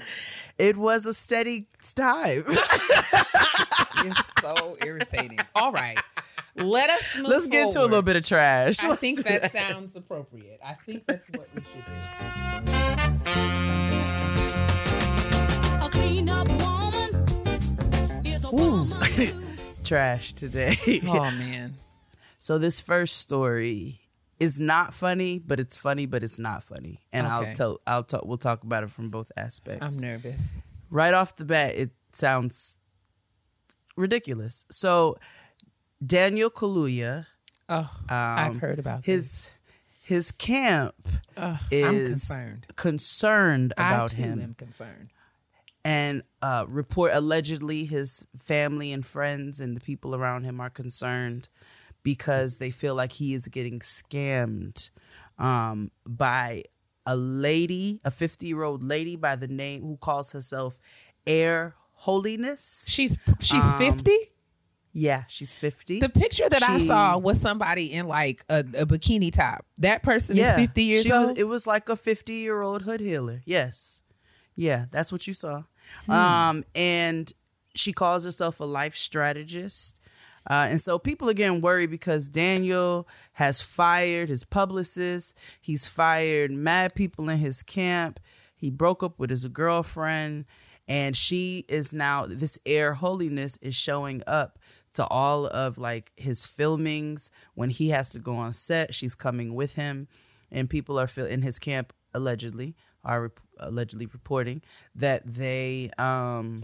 It 0.57 0.77
was 0.77 1.05
a 1.05 1.13
steady 1.13 1.67
time. 1.95 2.45
You're 4.03 4.13
so 4.41 4.77
irritating. 4.85 5.39
All 5.55 5.71
right, 5.71 5.97
let 6.55 6.89
us 6.89 7.17
move 7.17 7.27
Let's 7.27 7.47
get 7.47 7.67
into 7.67 7.81
a 7.81 7.83
little 7.83 8.01
bit 8.01 8.15
of 8.15 8.23
trash. 8.25 8.83
I 8.83 8.89
Let's 8.89 9.01
think 9.01 9.17
do 9.17 9.23
that 9.23 9.51
sounds 9.51 9.95
appropriate. 9.95 10.59
I 10.63 10.73
think 10.75 11.05
that's 11.05 11.29
what 11.31 11.47
we 11.53 11.61
should 11.61 11.85
do. 11.85 11.91
A 15.81 15.89
clean 15.89 16.29
up 16.29 16.47
woman 16.47 18.25
is 18.25 18.43
a 18.45 18.47
Ooh. 18.47 18.83
woman. 18.83 19.01
trash 19.83 20.33
today. 20.33 20.75
Oh 21.07 21.31
man, 21.31 21.75
So 22.37 22.57
this 22.57 22.79
first 22.81 23.17
story 23.17 24.01
is 24.39 24.59
not 24.59 24.93
funny, 24.93 25.39
but 25.39 25.59
it's 25.59 25.77
funny, 25.77 26.05
but 26.05 26.23
it's 26.23 26.37
not 26.39 26.61
funny. 26.63 27.01
And 27.13 27.25
Okay. 27.25 27.35
I'll 27.35 27.53
tell 27.55 27.81
I'll 27.87 28.03
talk 28.03 28.25
we'll 28.25 28.37
talk 28.37 28.63
about 28.63 28.83
it 28.83 28.91
from 28.91 29.09
both 29.09 29.31
aspects. 29.37 29.95
I'm 29.95 30.01
nervous. 30.01 30.57
right 30.89 31.13
off 31.13 31.35
the 31.35 31.45
bat, 31.45 31.75
it 31.75 31.91
sounds 32.13 32.79
ridiculous. 33.95 34.65
So 34.71 35.17
Daniel 36.05 36.49
Kaluuya, 36.49 37.25
Oh, 37.67 37.91
I've 38.09 38.57
heard 38.57 38.77
about 38.79 39.03
this. 39.03 39.15
his 39.15 39.49
his 40.03 40.31
camp 40.31 40.93
Ugh, 41.35 41.59
is 41.71 42.29
I'm 42.29 42.37
concerned. 42.37 42.65
concerned 42.75 43.73
about 43.77 44.13
I 44.13 44.15
too 44.15 44.21
him 44.21 44.39
am 44.41 44.53
concerned. 44.53 45.09
and 45.83 46.21
uh, 46.43 46.65
report 46.69 47.11
allegedly 47.13 47.85
his 47.85 48.25
family 48.37 48.93
and 48.93 49.03
friends 49.03 49.59
and 49.59 49.75
the 49.75 49.81
people 49.81 50.13
around 50.13 50.43
him 50.43 50.61
are 50.61 50.69
concerned 50.69 51.49
because 52.05 52.59
they 52.59 52.69
feel 52.71 52.95
like 52.95 53.11
he 53.11 53.33
is 53.33 53.49
getting 53.49 53.79
scammed 53.79 54.91
um, 55.37 55.91
by 56.07 56.63
a 57.05 57.17
lady, 57.17 57.99
a 58.05 58.11
50 58.11 58.47
year 58.47 58.63
old 58.63 58.81
lady 58.83 59.15
by 59.17 59.35
the 59.35 59.47
name 59.47 59.81
who 59.81 59.97
calls 59.97 60.31
herself 60.31 60.79
Air 61.27 61.75
Holiness. 61.93 62.85
She's 62.87 63.17
she's 63.41 63.63
Um, 63.63 63.77
50. 63.79 64.15
Yeah, 64.97 65.23
she's 65.27 65.53
50. 65.53 65.99
The 65.99 66.07
picture 66.07 66.47
that 66.47 66.63
I 66.63 66.77
saw 66.77 67.17
was 67.17 67.41
somebody 67.41 67.91
in 67.91 68.07
like 68.07 68.45
a, 68.49 68.59
a 68.59 68.85
bikini 68.85 69.31
top. 69.31 69.65
That 69.79 70.03
person 70.03 70.37
is 70.37 70.53
50 70.53 70.83
years 70.83 71.03
she 71.03 71.11
was- 71.11 71.29
old. 71.29 71.37
it 71.37 71.43
was 71.45 71.67
like 71.67 71.89
a 71.89 71.95
50 71.97 72.33
year 72.33 72.61
old 72.61 72.83
hood 72.83 73.01
healer. 73.01 73.41
Yes. 73.45 74.01
Yeah, 74.55 74.85
that's 74.91 75.11
what 75.11 75.27
you 75.27 75.33
saw. 75.33 75.63
Hmm. 76.05 76.11
Um, 76.11 76.65
and 76.75 77.33
she 77.75 77.91
calls 77.91 78.23
herself 78.23 78.59
a 78.61 78.63
life 78.65 78.95
strategist. 78.95 79.99
Uh, 80.47 80.67
and 80.69 80.79
so 80.81 80.99
people 80.99 81.29
are 81.29 81.33
getting 81.33 81.61
worried 81.61 81.89
because 81.89 82.27
Daniel 82.27 83.07
has 83.33 83.61
fired 83.61 84.29
his 84.29 84.43
publicist. 84.43 85.37
He's 85.59 85.87
fired 85.87 86.51
mad 86.51 86.95
people 86.95 87.29
in 87.29 87.39
his 87.39 87.63
camp. 87.63 88.19
He 88.55 88.69
broke 88.69 89.03
up 89.03 89.19
with 89.19 89.29
his 89.29 89.45
girlfriend. 89.47 90.45
And 90.87 91.15
she 91.15 91.65
is 91.67 91.93
now, 91.93 92.27
this 92.27 92.59
air 92.65 92.93
holiness 92.93 93.57
is 93.61 93.73
showing 93.73 94.21
up 94.27 94.59
to 94.93 95.05
all 95.07 95.47
of 95.47 95.77
like 95.77 96.11
his 96.15 96.45
filmings 96.45 97.31
when 97.55 97.71
he 97.71 97.89
has 97.89 98.09
to 98.11 98.19
go 98.19 98.35
on 98.35 98.53
set. 98.53 98.93
She's 98.93 99.15
coming 99.15 99.55
with 99.55 99.75
him. 99.75 100.07
And 100.51 100.69
people 100.69 100.99
are 100.99 101.07
feel 101.07 101.25
in 101.25 101.41
his 101.41 101.57
camp 101.57 101.91
allegedly 102.13 102.75
are 103.03 103.23
rep- 103.23 103.39
allegedly 103.59 104.07
reporting 104.07 104.61
that 104.95 105.25
they 105.25 105.91
um 105.97 106.63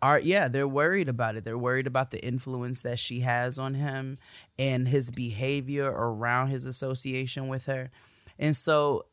are 0.00 0.20
yeah 0.20 0.48
they're 0.48 0.68
worried 0.68 1.08
about 1.08 1.36
it 1.36 1.44
they're 1.44 1.58
worried 1.58 1.86
about 1.86 2.10
the 2.10 2.24
influence 2.24 2.82
that 2.82 2.98
she 2.98 3.20
has 3.20 3.58
on 3.58 3.74
him 3.74 4.16
and 4.58 4.88
his 4.88 5.10
behavior 5.10 5.90
around 5.90 6.48
his 6.48 6.66
association 6.66 7.48
with 7.48 7.66
her 7.66 7.90
and 8.38 8.56
so 8.56 9.06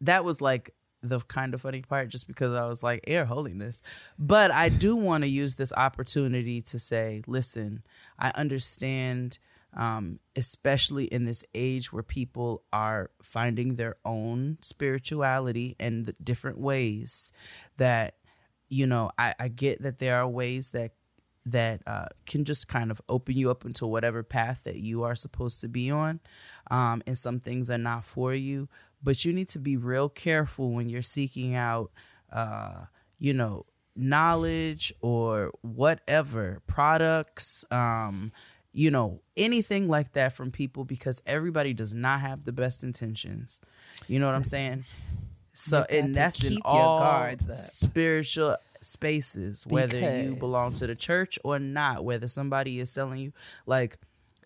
that 0.00 0.24
was 0.24 0.40
like 0.40 0.72
the 1.02 1.20
kind 1.20 1.54
of 1.54 1.60
funny 1.60 1.82
part 1.82 2.08
just 2.08 2.26
because 2.26 2.52
I 2.54 2.66
was 2.66 2.82
like 2.82 3.04
air 3.06 3.24
holiness. 3.26 3.82
But 4.18 4.50
I 4.50 4.68
do 4.68 4.96
want 4.96 5.24
to 5.24 5.28
use 5.28 5.54
this 5.54 5.72
opportunity 5.72 6.60
to 6.62 6.78
say, 6.78 7.22
listen, 7.26 7.82
I 8.18 8.32
understand 8.34 9.38
um, 9.74 10.20
especially 10.34 11.04
in 11.04 11.26
this 11.26 11.44
age 11.54 11.92
where 11.92 12.02
people 12.02 12.62
are 12.72 13.10
finding 13.22 13.74
their 13.74 13.96
own 14.06 14.56
spirituality 14.62 15.76
and 15.78 16.06
the 16.06 16.14
different 16.14 16.58
ways 16.58 17.30
that 17.76 18.14
you 18.68 18.86
know 18.86 19.10
I, 19.18 19.34
I 19.38 19.48
get 19.48 19.82
that 19.82 19.98
there 19.98 20.16
are 20.16 20.28
ways 20.28 20.70
that 20.70 20.92
that 21.48 21.80
uh, 21.86 22.06
can 22.26 22.44
just 22.44 22.66
kind 22.66 22.90
of 22.90 23.00
open 23.08 23.36
you 23.36 23.52
up 23.52 23.64
into 23.64 23.86
whatever 23.86 24.24
path 24.24 24.64
that 24.64 24.76
you 24.76 25.04
are 25.04 25.14
supposed 25.14 25.60
to 25.60 25.68
be 25.68 25.90
on 25.90 26.18
um, 26.70 27.02
and 27.06 27.16
some 27.16 27.38
things 27.38 27.70
are 27.70 27.78
not 27.78 28.04
for 28.04 28.34
you 28.34 28.68
but 29.02 29.24
you 29.24 29.32
need 29.32 29.48
to 29.48 29.58
be 29.58 29.76
real 29.76 30.08
careful 30.08 30.72
when 30.72 30.88
you're 30.88 31.02
seeking 31.02 31.54
out 31.54 31.90
uh, 32.32 32.86
you 33.18 33.32
know 33.32 33.64
knowledge 33.94 34.92
or 35.00 35.52
whatever 35.62 36.60
products 36.66 37.64
um, 37.70 38.32
you 38.72 38.90
know 38.90 39.20
anything 39.36 39.88
like 39.88 40.12
that 40.12 40.32
from 40.32 40.50
people 40.50 40.84
because 40.84 41.22
everybody 41.26 41.72
does 41.72 41.94
not 41.94 42.20
have 42.20 42.44
the 42.44 42.52
best 42.52 42.82
intentions. 42.82 43.60
You 44.08 44.18
know 44.18 44.26
what 44.26 44.34
i'm 44.34 44.44
saying 44.44 44.84
so 45.58 45.86
and 45.88 46.14
that's 46.14 46.44
in 46.44 46.58
all 46.64 46.98
guards 47.00 47.48
spiritual 47.72 48.56
spaces 48.82 49.66
whether 49.66 49.98
you 50.22 50.36
belong 50.36 50.74
to 50.74 50.86
the 50.86 50.94
church 50.94 51.38
or 51.44 51.58
not 51.58 52.04
whether 52.04 52.28
somebody 52.28 52.78
is 52.78 52.92
selling 52.92 53.18
you 53.18 53.32
like 53.64 53.98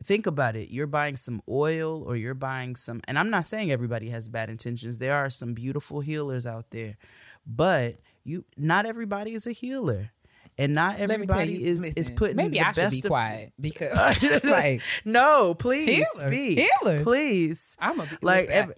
think 0.04 0.26
about 0.26 0.54
it 0.54 0.70
you're 0.70 0.86
buying 0.86 1.16
some 1.16 1.42
oil 1.48 2.02
or 2.04 2.16
you're 2.16 2.32
buying 2.32 2.76
some 2.76 3.00
and 3.08 3.18
i'm 3.18 3.28
not 3.28 3.44
saying 3.44 3.72
everybody 3.72 4.08
has 4.08 4.28
bad 4.28 4.48
intentions 4.48 4.98
there 4.98 5.14
are 5.14 5.28
some 5.28 5.52
beautiful 5.52 6.00
healers 6.00 6.46
out 6.46 6.66
there 6.70 6.96
but 7.44 7.96
you 8.24 8.44
not 8.56 8.86
everybody 8.86 9.34
is 9.34 9.46
a 9.46 9.52
healer 9.52 10.12
and 10.58 10.74
not 10.74 10.98
Let 10.98 11.00
me 11.00 11.06
tell 11.26 11.40
everybody 11.40 11.52
you, 11.54 11.66
is 11.66 11.86
is 11.86 12.10
putting 12.10 12.36
maybe 12.36 12.58
the 12.58 12.66
I 12.66 12.72
should 12.72 12.90
be 12.90 13.00
quiet 13.02 13.52
because 13.60 14.22
like 14.44 14.82
no, 15.04 15.54
please 15.54 15.96
Healer. 15.96 16.28
speak. 16.32 16.58
Healer. 16.82 17.02
Please. 17.02 17.76
I'm 17.78 17.98
a 18.00 18.06
like 18.20 18.48
listen, 18.48 18.52
ev- 18.52 18.72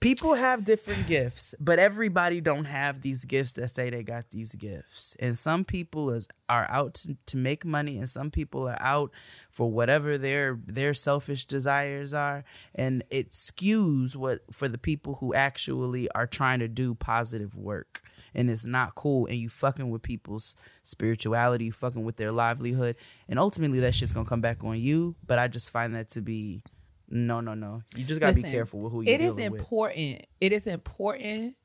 people 0.00 0.34
have 0.34 0.64
different 0.64 1.06
gifts, 1.06 1.54
but 1.58 1.78
everybody 1.78 2.40
don't 2.40 2.66
have 2.66 3.00
these 3.00 3.24
gifts 3.24 3.54
that 3.54 3.68
say 3.68 3.90
they 3.90 4.02
got 4.02 4.30
these 4.30 4.54
gifts. 4.54 5.16
And 5.18 5.38
some 5.38 5.64
people 5.64 6.10
is, 6.10 6.28
are 6.48 6.66
out 6.70 6.94
to, 6.94 7.16
to 7.26 7.36
make 7.36 7.64
money 7.64 7.98
and 7.98 8.08
some 8.08 8.30
people 8.30 8.68
are 8.68 8.80
out 8.80 9.10
for 9.50 9.70
whatever 9.70 10.16
their 10.16 10.58
their 10.66 10.94
selfish 10.94 11.46
desires 11.46 12.14
are 12.14 12.44
and 12.74 13.02
it 13.10 13.30
skews 13.30 14.14
what 14.14 14.40
for 14.52 14.68
the 14.68 14.78
people 14.78 15.16
who 15.16 15.34
actually 15.34 16.08
are 16.10 16.26
trying 16.26 16.60
to 16.60 16.68
do 16.68 16.94
positive 16.94 17.54
work. 17.54 18.02
And 18.34 18.50
it's 18.50 18.66
not 18.66 18.94
cool, 18.94 19.26
and 19.26 19.36
you 19.36 19.48
fucking 19.48 19.90
with 19.90 20.02
people's 20.02 20.54
spirituality, 20.82 21.64
you 21.64 21.72
fucking 21.72 22.04
with 22.04 22.18
their 22.18 22.30
livelihood, 22.30 22.96
and 23.26 23.38
ultimately 23.38 23.80
that 23.80 23.94
shit's 23.94 24.12
gonna 24.12 24.28
come 24.28 24.42
back 24.42 24.62
on 24.62 24.78
you. 24.78 25.16
But 25.26 25.38
I 25.38 25.48
just 25.48 25.70
find 25.70 25.94
that 25.94 26.10
to 26.10 26.20
be 26.20 26.62
no, 27.10 27.40
no, 27.40 27.54
no. 27.54 27.82
You 27.96 28.04
just 28.04 28.20
gotta 28.20 28.34
be 28.34 28.42
careful 28.42 28.80
with 28.80 28.92
who 28.92 29.02
you're 29.02 29.14
it 29.14 29.20
is 29.20 29.34
dealing 29.36 29.52
with. 29.52 29.60
important 29.62 30.26
it 30.40 30.52
is 30.52 30.66
important 30.66 31.56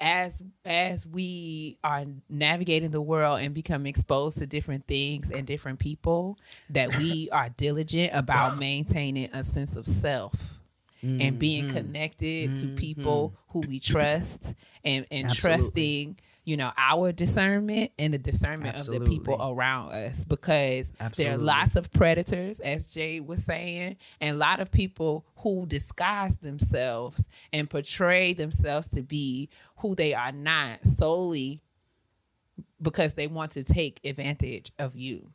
as 0.00 0.40
as 0.64 1.06
we 1.06 1.76
are 1.82 2.04
navigating 2.28 2.90
the 2.90 3.00
world 3.00 3.40
and 3.40 3.52
become 3.52 3.84
exposed 3.86 4.38
to 4.38 4.46
different 4.46 4.86
things 4.86 5.30
and 5.30 5.46
different 5.46 5.78
people 5.80 6.38
that 6.70 6.96
we 6.98 7.28
are 7.32 7.48
diligent 7.56 8.12
about 8.14 8.56
maintaining 8.58 9.28
a 9.32 9.42
sense 9.42 9.74
of 9.76 9.86
self 9.86 10.54
and 11.02 11.38
being 11.38 11.66
Mm-hmm. 11.66 11.76
connected 11.76 12.56
to 12.56 12.66
people 12.74 13.34
who 13.48 13.60
we 13.60 13.78
trust 13.80 14.54
and 14.84 15.06
and 15.10 15.24
Absolutely. 15.26 15.58
trusting 15.62 16.16
you 16.48 16.56
know 16.56 16.72
our 16.78 17.12
discernment 17.12 17.90
and 17.98 18.14
the 18.14 18.18
discernment 18.18 18.74
of 18.78 18.86
the 18.86 19.00
people 19.00 19.36
around 19.38 19.92
us 19.92 20.24
because 20.24 20.90
there 21.16 21.34
are 21.34 21.36
lots 21.36 21.76
of 21.76 21.92
predators 21.92 22.58
as 22.60 22.88
jay 22.90 23.20
was 23.20 23.44
saying 23.44 23.96
and 24.22 24.34
a 24.34 24.38
lot 24.38 24.58
of 24.58 24.70
people 24.70 25.26
who 25.36 25.66
disguise 25.66 26.38
themselves 26.38 27.28
and 27.52 27.68
portray 27.68 28.32
themselves 28.32 28.88
to 28.88 29.02
be 29.02 29.50
who 29.76 29.94
they 29.94 30.14
are 30.14 30.32
not 30.32 30.82
solely 30.86 31.60
because 32.80 33.12
they 33.12 33.26
want 33.26 33.50
to 33.52 33.62
take 33.62 34.00
advantage 34.02 34.72
of 34.78 34.96
you 34.96 35.30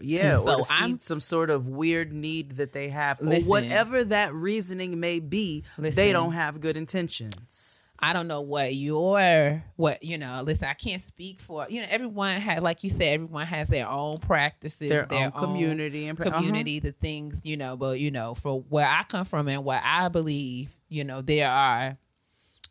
Yeah, 0.00 0.36
And 0.36 0.42
so 0.44 0.64
I'm- 0.70 0.98
some 0.98 1.20
sort 1.20 1.50
of 1.50 1.68
weird 1.68 2.10
need 2.12 2.52
that 2.52 2.72
they 2.72 2.88
have, 2.88 3.20
Listen. 3.20 3.46
or 3.46 3.50
whatever 3.50 4.02
that 4.04 4.32
reasoning 4.32 4.98
may 4.98 5.20
be. 5.20 5.62
They 5.78 6.12
don't 6.12 6.32
have 6.32 6.60
good 6.60 6.76
intentions. 6.78 7.81
I 8.04 8.12
don't 8.12 8.26
know 8.26 8.40
what 8.40 8.74
your 8.74 9.62
what 9.76 10.02
you 10.02 10.18
know. 10.18 10.42
Listen, 10.44 10.66
I 10.68 10.74
can't 10.74 11.00
speak 11.00 11.40
for 11.40 11.66
you 11.70 11.80
know. 11.80 11.86
Everyone 11.88 12.34
has, 12.34 12.60
like 12.60 12.82
you 12.82 12.90
said, 12.90 13.14
everyone 13.14 13.46
has 13.46 13.68
their 13.68 13.88
own 13.88 14.18
practices, 14.18 14.88
Their 14.88 15.10
own 15.12 15.30
community 15.30 16.08
and 16.08 16.20
uh-huh. 16.20 16.38
community. 16.38 16.80
The 16.80 16.90
things 16.90 17.40
you 17.44 17.56
know, 17.56 17.76
but 17.76 18.00
you 18.00 18.10
know, 18.10 18.34
for 18.34 18.62
where 18.68 18.86
I 18.86 19.04
come 19.04 19.24
from 19.24 19.46
and 19.46 19.64
what 19.64 19.82
I 19.84 20.08
believe, 20.08 20.74
you 20.88 21.04
know, 21.04 21.22
there 21.22 21.48
are 21.48 21.96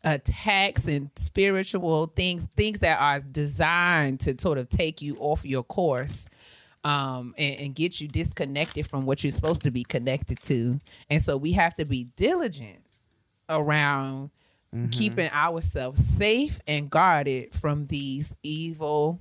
attacks 0.04 0.86
and 0.86 1.10
spiritual 1.16 2.08
things, 2.08 2.46
things 2.58 2.80
that 2.80 3.00
are 3.00 3.20
designed 3.20 4.20
to 4.22 4.36
sort 4.38 4.58
of 4.58 4.68
take 4.68 5.02
you 5.02 5.16
off 5.18 5.46
your 5.46 5.64
course. 5.64 6.26
Um, 6.84 7.36
and, 7.38 7.60
and 7.60 7.76
get 7.76 8.02
you 8.02 8.08
disconnected 8.08 8.88
from 8.88 9.06
what 9.06 9.24
you're 9.24 9.30
supposed 9.30 9.62
to 9.62 9.70
be 9.70 9.84
connected 9.84 10.42
to. 10.42 10.80
And 11.12 11.22
so 11.22 11.38
we 11.38 11.52
have 11.52 11.76
to 11.76 11.86
be 11.86 12.06
diligent 12.16 12.80
around 13.50 14.32
Mm-hmm. 14.74 14.88
keeping 14.88 15.30
ourselves 15.32 16.02
safe 16.02 16.62
and 16.66 16.90
guarded 16.90 17.54
from 17.54 17.88
these 17.88 18.34
evil, 18.42 19.20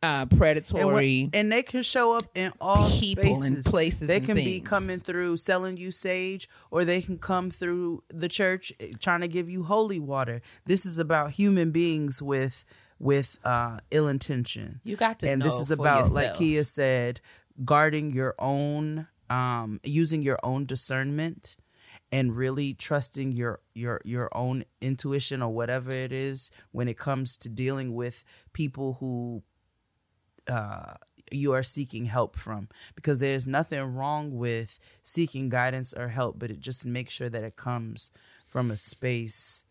uh, 0.00 0.26
And, 0.30 0.38
predatory. 0.38 0.84
when- 1.24 1.30
and 1.32 1.50
they 1.50 1.62
can 1.64 1.82
show 1.82 2.16
up 2.16 2.22
in 2.36 2.52
all 2.60 2.88
people 2.88 3.24
and 3.42 3.42
spaces. 3.42 3.66
places 3.66 4.06
They 4.08 4.18
and 4.18 4.26
can 4.26 4.36
be 4.36 4.60
coming 4.60 4.98
through 5.00 5.38
selling 5.38 5.76
you 5.76 5.90
sage, 5.90 6.48
or 6.70 6.84
they 6.84 7.02
can 7.02 7.18
come 7.18 7.50
through 7.50 8.04
the 8.10 8.28
church 8.28 8.72
eh, 8.78 8.92
trying 9.00 9.22
to 9.22 9.28
give 9.28 9.50
you 9.50 9.64
holy 9.64 9.98
water. 9.98 10.40
This 10.66 10.86
is 10.86 10.98
about 10.98 11.32
human 11.32 11.70
beings 11.72 12.22
with 12.22 12.64
with 13.00 13.38
uh, 13.44 13.78
ill 13.90 14.06
intention. 14.06 14.80
You 14.84 14.94
got 14.96 15.18
to 15.18 15.28
and 15.30 15.42
this 15.42 15.54
is 15.58 15.70
about 15.72 16.12
like 16.12 16.34
keia 16.34 16.64
said 16.64 17.20
guarding 17.64 18.12
your 18.12 18.34
own 18.38 19.08
um 19.30 19.80
using 19.82 20.22
your 20.22 20.38
own 20.44 20.64
discernment 20.64 21.56
and 22.14 22.36
really 22.36 22.72
trusting 22.74 23.32
your 23.32 23.54
your 23.74 24.00
your 24.04 24.28
own 24.44 24.64
intuition 24.80 25.42
or 25.42 25.52
whatever 25.52 25.90
it 25.90 26.12
is 26.12 26.50
when 26.72 26.86
it 26.88 26.98
comes 27.08 27.36
to 27.42 27.48
dealing 27.48 27.92
with 27.94 28.16
people 28.52 28.88
who 29.00 29.42
uh 30.48 30.94
you 31.32 31.52
are 31.52 31.62
seeking 31.62 32.04
help 32.04 32.36
from 32.36 32.68
because 32.94 33.18
there's 33.18 33.46
nothing 33.46 33.80
wrong 33.96 34.24
with 34.44 34.78
seeking 35.02 35.48
guidance 35.48 35.92
or 35.94 36.08
help 36.08 36.38
but 36.38 36.50
it 36.50 36.60
just 36.60 36.84
makes 36.86 37.12
sure 37.12 37.30
that 37.30 37.42
it 37.42 37.56
comes 37.56 38.10
from 38.50 38.70
a 38.70 38.76
space 38.76 39.64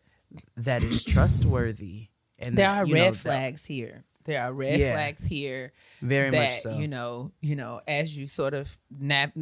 that 0.56 0.82
is 0.82 1.04
trustworthy 1.14 2.08
and 2.38 2.58
there 2.58 2.66
that, 2.68 2.78
are 2.82 2.86
you 2.86 2.94
know, 2.96 3.04
red 3.04 3.14
that- 3.14 3.18
flags 3.20 3.64
here. 3.64 4.04
There 4.24 4.42
are 4.42 4.52
red 4.54 4.80
Yeah. 4.80 4.92
flags 4.94 5.24
here 5.26 5.72
very 6.00 6.30
that 6.30 6.44
much 6.44 6.60
so 6.60 6.70
you 6.78 6.88
know, 6.88 7.30
you 7.40 7.54
know, 7.56 7.80
as 7.86 8.16
you 8.16 8.26
sort 8.26 8.54
of 8.54 8.76
nap, 8.90 9.36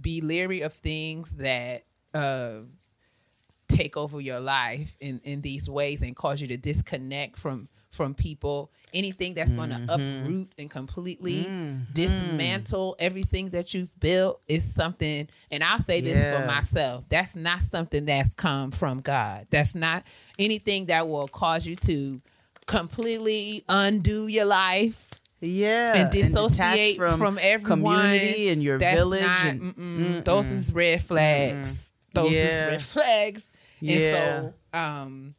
be 0.00 0.20
leery 0.20 0.60
of 0.60 0.72
things 0.74 1.36
that 1.36 1.84
uh, 2.16 2.60
take 3.68 3.96
over 3.96 4.20
your 4.20 4.40
life 4.40 4.96
in 5.00 5.20
in 5.24 5.40
these 5.42 5.68
ways 5.68 6.02
and 6.02 6.14
cause 6.16 6.40
you 6.40 6.48
to 6.48 6.56
disconnect 6.56 7.38
from 7.38 7.68
from 7.90 8.14
people. 8.14 8.70
Anything 8.94 9.34
that's 9.34 9.52
going 9.52 9.70
to 9.70 9.76
Mm-hmm. 9.76 9.90
uproot 10.24 10.52
and 10.58 10.70
completely 10.70 11.46
dismantle 11.92 12.96
everything 12.98 13.50
that 13.50 13.74
you've 13.74 13.98
built 13.98 14.40
is 14.48 14.64
something. 14.64 15.28
And 15.50 15.64
I'll 15.64 15.78
say 15.78 16.00
this 16.00 16.24
for 16.26 16.46
myself: 16.46 17.04
that's 17.08 17.34
not 17.36 17.62
something 17.62 18.04
that's 18.04 18.34
come 18.34 18.70
from 18.70 19.00
God. 19.00 19.46
That's 19.50 19.74
not 19.74 20.04
anything 20.38 20.86
that 20.86 21.08
will 21.08 21.28
cause 21.28 21.66
you 21.66 21.76
to 21.76 22.20
completely 22.66 23.64
undo 23.68 24.26
your 24.26 24.44
life 24.44 25.08
Yeah, 25.40 25.94
and 25.94 26.10
dissociate 26.10 26.96
from, 26.96 27.38
everyone 27.40 28.00
community 28.00 28.48
and 28.48 28.62
your 28.62 28.78
village 28.78 29.22
not- 29.22 29.44
and 29.46 29.76
mm-mm. 29.76 30.24
those 30.24 30.46
is 30.46 30.72
red 30.72 31.00
flags 31.02 31.92
those 32.14 32.32
Yeah. 32.32 32.66
is 32.66 32.70
red 32.72 32.82
flags 32.82 33.50
Yeah. 33.80 33.98
and 33.98 34.54
so 34.74 34.78
um 34.78 35.34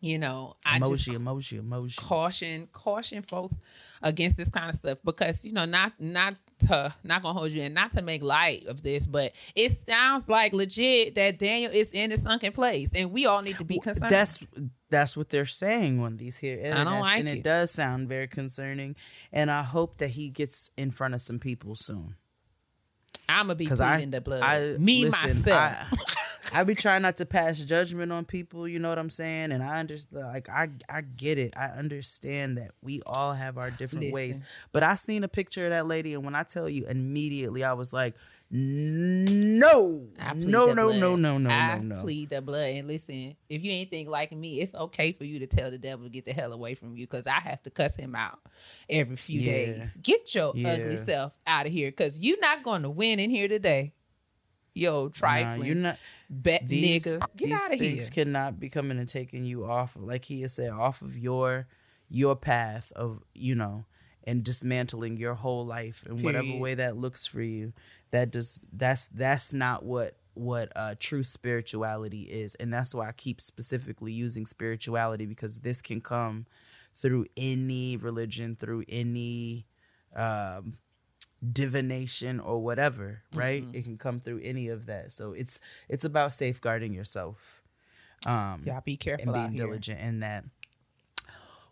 you 0.00 0.18
know 0.18 0.54
i 0.66 0.78
just 0.78 1.08
emoji, 1.08 1.18
emoji, 1.18 1.60
emoji. 1.62 1.96
caution 1.96 2.68
caution 2.72 3.22
folks 3.22 3.56
against 4.02 4.36
this 4.36 4.50
kind 4.50 4.68
of 4.68 4.74
stuff 4.76 4.98
because 5.02 5.44
you 5.46 5.52
know 5.52 5.64
not 5.64 5.92
not 5.98 6.34
to 6.58 6.94
not 7.04 7.22
gonna 7.22 7.38
hold 7.38 7.50
you 7.50 7.62
and 7.62 7.74
not 7.74 7.90
to 7.92 8.02
make 8.02 8.22
light 8.22 8.66
of 8.66 8.82
this 8.82 9.06
but 9.06 9.32
it 9.56 9.70
sounds 9.72 10.28
like 10.28 10.52
legit 10.52 11.14
that 11.14 11.38
daniel 11.38 11.72
is 11.72 11.90
in 11.92 12.12
a 12.12 12.16
sunken 12.18 12.52
place 12.52 12.90
and 12.94 13.10
we 13.12 13.24
all 13.26 13.40
need 13.40 13.56
to 13.56 13.64
be 13.64 13.78
concerned 13.78 14.10
That's 14.10 14.44
that's 14.90 15.16
what 15.16 15.30
they're 15.30 15.46
saying 15.46 15.98
on 16.00 16.18
these 16.18 16.36
here 16.38 16.60
I 16.72 16.84
don't 16.84 17.00
like 17.00 17.18
and 17.20 17.28
it 17.28 17.38
it. 17.38 17.42
does 17.42 17.72
sound 17.72 18.08
very 18.08 18.28
concerning. 18.28 18.94
And 19.32 19.50
I 19.50 19.62
hope 19.64 19.98
that 19.98 20.10
he 20.10 20.28
gets 20.28 20.70
in 20.76 20.92
front 20.92 21.14
of 21.14 21.20
some 21.20 21.40
people 21.40 21.74
soon. 21.74 22.14
I'm 23.28 23.46
gonna 23.46 23.54
be 23.54 23.70
I, 23.70 24.04
the 24.04 24.20
blood 24.20 24.40
I 24.42 24.76
me 24.78 25.04
listen, 25.04 25.28
myself 25.28 25.58
I, 25.58 25.86
I 26.52 26.62
be 26.62 26.74
trying 26.74 27.02
not 27.02 27.16
to 27.16 27.26
pass 27.26 27.58
judgment 27.58 28.12
on 28.12 28.24
people, 28.24 28.68
you 28.68 28.78
know 28.78 28.88
what 28.88 28.98
I'm 28.98 29.10
saying? 29.10 29.50
And 29.50 29.62
I 29.62 29.80
understand 29.80 30.26
like 30.26 30.48
I 30.48 30.68
I 30.88 31.00
get 31.00 31.36
it. 31.38 31.54
I 31.56 31.66
understand 31.66 32.58
that 32.58 32.70
we 32.80 33.02
all 33.06 33.32
have 33.32 33.58
our 33.58 33.70
different 33.70 34.12
ways. 34.12 34.40
But 34.72 34.82
I 34.82 34.94
seen 34.94 35.24
a 35.24 35.28
picture 35.28 35.64
of 35.64 35.70
that 35.70 35.86
lady 35.88 36.14
and 36.14 36.24
when 36.24 36.34
I 36.34 36.44
tell 36.44 36.68
you 36.68 36.86
immediately 36.86 37.64
I 37.64 37.72
was 37.72 37.92
like, 37.92 38.14
"No. 38.54 40.06
No, 40.36 40.72
no, 40.72 40.92
no, 40.92 41.16
no, 41.16 41.38
no, 41.38 41.50
I 41.50 41.78
no, 41.78 41.96
no." 41.96 42.00
plead 42.02 42.30
the 42.30 42.40
blood. 42.40 42.70
And 42.70 42.86
listen, 42.88 43.36
if 43.48 43.64
you 43.64 43.72
ain't 43.72 43.90
think 43.90 44.08
like 44.08 44.30
me, 44.32 44.60
it's 44.60 44.74
okay 44.74 45.12
for 45.12 45.24
you 45.24 45.40
to 45.40 45.46
tell 45.46 45.70
the 45.70 45.78
devil 45.78 46.06
to 46.06 46.10
get 46.10 46.24
the 46.24 46.32
hell 46.32 46.52
away 46.52 46.74
from 46.74 46.96
you 46.96 47.06
because 47.06 47.26
I 47.26 47.40
have 47.40 47.62
to 47.64 47.70
cuss 47.70 47.96
him 47.96 48.14
out 48.14 48.38
every 48.88 49.16
few 49.16 49.40
Yeah. 49.40 49.52
days. 49.52 49.96
Get 50.00 50.34
your 50.34 50.52
Yeah. 50.54 50.68
ugly 50.74 50.96
self 50.96 51.32
out 51.46 51.66
of 51.66 51.72
here 51.72 51.90
because 51.90 52.20
you're 52.20 52.40
not 52.40 52.62
going 52.62 52.82
to 52.82 52.90
win 52.90 53.18
in 53.18 53.30
here 53.30 53.48
today. 53.48 53.92
Yo, 54.76 55.04
Nah, 55.04 55.08
trifling, 55.10 55.66
you're 55.66 55.76
not 55.76 55.98
bet 56.28 56.66
these, 56.68 57.04
nigga. 57.04 57.26
Get 57.36 57.52
out 57.52 57.72
of 57.72 57.78
here. 57.78 57.90
things 57.94 58.10
cannot 58.10 58.58
be 58.58 58.68
coming 58.68 58.98
and 58.98 59.08
taking 59.08 59.44
you 59.44 59.64
off 59.64 59.96
like 59.98 60.24
he 60.24 60.40
has 60.42 60.52
said 60.54 60.70
off 60.70 61.00
of 61.02 61.16
your 61.18 61.66
your 62.10 62.34
path 62.36 62.92
of 62.96 63.22
you 63.34 63.54
know 63.54 63.86
and 64.24 64.42
dismantling 64.42 65.16
your 65.16 65.34
whole 65.34 65.64
life 65.64 66.04
in 66.08 66.22
whatever 66.22 66.52
way 66.54 66.74
that 66.74 66.96
looks 66.96 67.24
for 67.26 67.40
you 67.42 67.72
that 68.10 68.30
does 68.30 68.60
that's 68.72 69.08
that's 69.08 69.52
not 69.52 69.84
what 69.84 70.16
what 70.34 70.72
uh 70.76 70.94
true 70.98 71.22
spirituality 71.22 72.22
is 72.22 72.54
and 72.56 72.72
that's 72.72 72.94
why 72.94 73.08
i 73.08 73.12
keep 73.12 73.40
specifically 73.40 74.12
using 74.12 74.46
spirituality 74.46 75.26
because 75.26 75.60
this 75.60 75.80
can 75.80 76.00
come 76.00 76.46
through 76.92 77.24
any 77.36 77.96
religion 77.96 78.54
through 78.54 78.82
any 78.88 79.66
um 80.16 80.72
divination 81.52 82.40
or 82.40 82.62
whatever 82.62 83.22
right 83.32 83.62
Mm-hmm. 83.64 83.76
it 83.76 83.84
can 83.84 83.98
come 83.98 84.18
through 84.20 84.40
any 84.42 84.68
of 84.68 84.86
that 84.86 85.12
so 85.12 85.32
it's 85.32 85.60
it's 85.88 86.04
about 86.04 86.32
safeguarding 86.34 86.92
yourself 86.94 87.62
um 88.26 88.62
Y'all 88.64 88.80
be 88.84 88.92
and 88.92 88.98
careful 89.00 89.32
being 89.34 89.44
out 89.46 89.50
here. 89.52 89.66
diligent 89.66 90.00
in 90.00 90.20
that 90.20 90.44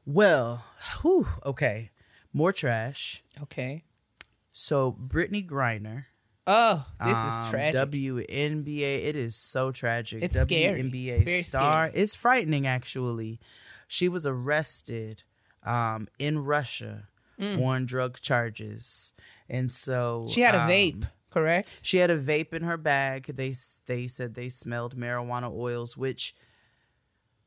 well 0.04 0.64
whew, 1.00 1.26
okay 1.44 1.90
more 2.32 2.52
trash 2.52 3.22
Okay. 3.42 3.84
so 4.50 4.92
brittney 4.92 5.46
griner 5.46 6.04
Oh, 6.46 6.84
this 7.04 7.16
um, 7.16 7.44
is 7.44 7.50
tragic. 7.50 7.80
WNBA. 7.90 9.04
It 9.06 9.16
is 9.16 9.36
so 9.36 9.70
tragic. 9.70 10.22
It's 10.24 10.38
scary. 10.40 10.82
WNBA 10.82 11.26
It's 11.26 11.46
star. 11.48 11.88
scary. 11.88 12.02
It's 12.02 12.14
frightening, 12.14 12.66
actually. 12.66 13.38
She 13.86 14.08
was 14.08 14.26
arrested 14.26 15.22
um, 15.64 16.08
in 16.18 16.40
Russia 16.44 17.08
on 17.40 17.86
drug 17.86 18.20
charges, 18.20 19.14
and 19.48 19.70
so 19.72 20.22
Mm. 20.26 20.30
she 20.34 20.40
had 20.42 20.54
a 20.54 20.62
um, 20.62 20.68
vape, 20.70 21.04
correct? 21.30 21.80
She 21.82 21.96
had 21.98 22.08
a 22.10 22.16
vape 22.18 22.52
in 22.52 22.62
her 22.62 22.76
bag. 22.76 23.24
They 23.34 23.52
they 23.86 24.06
said 24.06 24.34
they 24.34 24.48
smelled 24.48 24.96
marijuana 24.96 25.50
oils, 25.52 25.96
which 25.96 26.34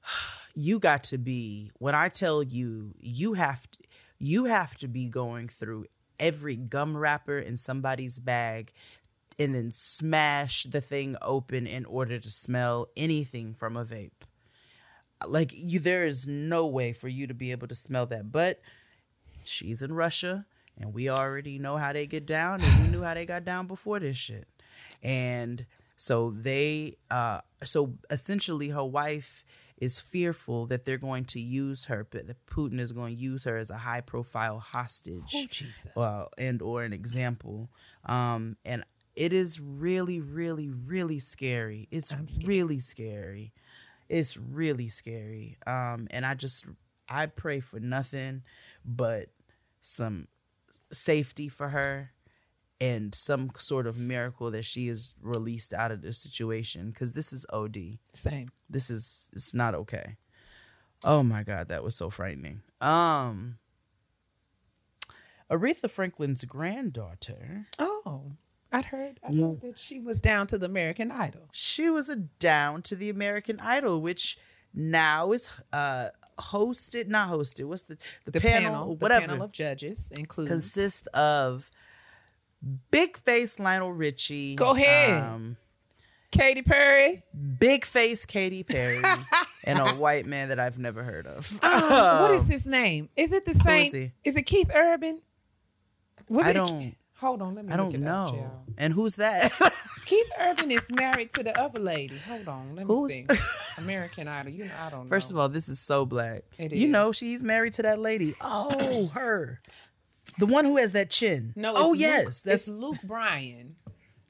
you 0.56 0.80
got 0.80 1.04
to 1.06 1.18
be. 1.18 1.72
When 1.80 1.96
I 1.96 2.10
tell 2.10 2.44
you, 2.44 2.94
you 3.00 3.34
have 3.34 3.70
to, 3.72 3.80
you 4.20 4.46
have 4.46 4.76
to 4.78 4.88
be 4.88 5.08
going 5.10 5.48
through 5.48 5.86
every 6.20 6.56
gum 6.56 6.96
wrapper 6.96 7.40
in 7.40 7.58
somebody's 7.58 8.20
bag 8.20 8.72
and 9.38 9.54
then 9.54 9.72
smash 9.72 10.64
the 10.64 10.82
thing 10.82 11.16
open 11.22 11.68
in 11.68 11.86
order 11.86 12.20
to 12.20 12.30
smell 12.30 12.88
anything 12.96 13.54
from 13.54 13.76
a 13.76 13.86
vape. 13.86 14.12
Like 15.26 15.52
you 15.54 15.80
there 15.80 16.06
is 16.06 16.28
no 16.28 16.66
way 16.66 16.94
for 16.94 17.08
you 17.08 17.28
to 17.28 17.34
be 17.34 17.52
able 17.52 17.68
to 17.68 17.76
smell 17.76 18.06
that. 18.08 18.32
But 18.32 18.62
she's 19.44 19.82
in 19.82 19.94
Russia 19.94 20.46
and 20.78 20.94
we 20.94 21.10
already 21.10 21.60
know 21.60 21.78
how 21.78 21.94
they 21.94 22.06
get 22.06 22.26
down 22.26 22.62
and 22.62 22.84
we 22.84 22.90
knew 22.90 23.04
how 23.04 23.14
they 23.14 23.26
got 23.26 23.46
down 23.46 23.68
before 23.68 24.00
this 24.00 24.18
shit. 24.18 24.48
And 25.02 25.66
so 25.98 26.32
they 26.32 26.98
uh 27.10 27.42
so 27.64 27.94
essentially 28.10 28.70
her 28.70 28.84
wife 28.84 29.46
is 29.78 30.00
fearful 30.00 30.66
that 30.68 30.86
they're 30.86 30.98
going 30.98 31.26
to 31.26 31.40
use 31.40 31.86
her 31.86 32.08
but 32.10 32.28
that 32.28 32.46
Putin 32.46 32.80
is 32.80 32.92
going 32.92 33.16
to 33.16 33.22
use 33.22 33.44
her 33.44 33.58
as 33.58 33.70
a 33.70 33.78
high 33.78 34.02
profile 34.02 34.60
hostage 34.60 35.34
Oh, 35.36 35.92
well, 35.96 36.30
and 36.38 36.62
or 36.62 36.84
an 36.84 36.94
example. 36.94 37.70
Um, 38.06 38.56
and 38.64 38.84
it 39.16 39.34
is 39.34 39.60
really, 39.60 40.20
really, 40.20 40.70
really 40.70 41.20
scary. 41.20 41.88
It's 41.92 42.14
really 42.46 42.80
scary. 42.80 43.54
It's 44.10 44.38
really 44.38 44.90
scary. 44.90 45.58
Um, 45.66 46.08
and 46.12 46.26
I 46.26 46.34
just 46.34 46.66
I 47.08 47.28
pray 47.28 47.60
for 47.60 47.80
nothing 47.80 48.44
but 48.84 49.30
some 49.82 50.28
safety 50.92 51.48
for 51.50 51.70
her 51.70 52.12
and 52.86 53.16
some 53.16 53.52
sort 53.58 53.88
of 53.88 53.98
miracle 53.98 54.52
that 54.52 54.66
she 54.66 54.88
is 54.88 55.14
released 55.22 55.74
out 55.74 55.92
of 55.92 56.02
this 56.02 56.18
situation 56.18 56.90
because 56.92 57.14
this 57.14 57.32
is 57.34 57.46
OD 57.52 57.78
Same. 58.14 58.50
this 58.70 58.90
is 58.90 59.30
it's 59.34 59.54
not 59.54 59.74
okay 59.76 60.18
oh 61.04 61.22
my 61.24 61.44
god 61.44 61.68
that 61.70 61.84
was 61.84 61.96
so 61.96 62.10
frightening 62.10 62.62
um 62.82 63.58
aretha 65.50 65.90
franklin's 65.90 66.44
granddaughter 66.46 67.66
Oh, 67.80 68.34
I'd 68.72 68.86
heard, 68.86 69.20
I 69.24 69.32
heard 69.34 69.62
that 69.62 69.78
she 69.80 70.00
was 70.00 70.20
down 70.22 70.48
to 70.48 70.58
the 70.58 70.66
American 70.66 71.12
Idol. 71.12 71.48
she 71.52 71.90
was 71.90 72.10
a 72.10 72.16
down 72.16 72.82
to 72.84 72.96
the 72.96 73.10
american 73.10 73.60
idol 73.60 74.02
which 74.02 74.38
now 74.74 75.32
is 75.32 75.50
uh 75.74 76.10
hosted 76.38 77.08
not 77.08 77.30
hosted 77.30 77.66
what's 77.66 77.84
the 77.84 77.98
the, 78.26 78.32
The 78.32 78.42
panel, 78.42 78.72
panel, 78.72 78.96
whatever 78.98 79.28
the 79.28 79.32
panel 79.34 79.46
of 79.46 79.54
judges 79.54 80.12
includes. 80.18 80.50
consists 80.50 81.08
of 81.08 81.72
big 82.92 83.18
face 83.18 83.60
lionel 83.60 83.92
richie 83.92 84.56
Go 84.56 84.72
ahead. 84.76 85.22
um, 85.22 85.58
Katy 86.32 86.64
Perry. 86.64 87.24
big 87.60 87.86
face 87.86 88.26
Katy 88.26 88.64
Perry 88.64 89.00
and 89.64 89.80
a 89.80 89.94
white 89.96 90.26
man 90.26 90.50
that 90.50 90.60
I've 90.60 90.78
never 90.78 91.04
heard 91.04 91.28
of. 91.28 91.60
Um, 91.64 92.22
what 92.22 92.32
is 92.32 92.48
his 92.48 92.66
name? 92.66 93.10
Is 93.16 93.32
it 93.32 93.46
the 93.46 93.54
same? 93.54 93.86
is? 93.88 94.12
Is 94.24 94.36
it 94.36 94.44
Keith 94.44 94.70
Urban? 94.76 95.22
Was 96.30 96.46
I 96.46 96.50
it- 96.50 96.54
don't- 96.54 96.96
Hold 97.20 97.42
on, 97.42 97.56
let 97.56 97.64
me. 97.64 97.72
I 97.72 97.78
don't 97.78 97.94
it 97.96 98.04
up, 98.06 98.34
know. 98.34 98.52
And 98.78 98.92
who's 98.92 99.16
that? 99.16 99.50
Keith 100.06 100.28
Urban 100.40 100.70
is 100.70 100.84
married 100.92 101.34
to 101.36 101.44
the 101.44 101.58
other 101.58 101.80
lady. 101.80 102.18
Hold 102.28 102.48
on, 102.50 102.76
let 102.76 102.86
me 102.86 102.94
Who's- 102.94 103.14
see. 103.14 103.26
American 103.82 104.28
Idol. 104.28 104.52
You 104.52 104.66
know, 104.66 104.72
I 104.86 104.90
don't 104.90 105.04
know. 105.06 105.10
First 105.10 105.32
of 105.32 105.38
all, 105.38 105.48
this 105.48 105.70
is 105.70 105.80
so 105.80 106.06
black. 106.06 106.44
It 106.58 106.74
You 106.74 106.90
know, 106.90 107.14
she's 107.14 107.42
married 107.42 107.72
to 107.76 107.84
that 107.84 108.00
lady. 108.00 108.36
Oh, 108.42 109.08
her. 109.14 109.62
The 110.38 110.46
one 110.46 110.66
who 110.66 110.78
has 110.78 110.92
that 110.94 111.10
chin. 111.10 111.54
no. 111.56 111.72
It's 111.72 111.80
Oh, 111.80 111.90
Luke, 111.90 112.00
yes. 112.00 112.42
That's 112.42 112.68
Luke 112.68 112.98
Bryan. 113.04 113.76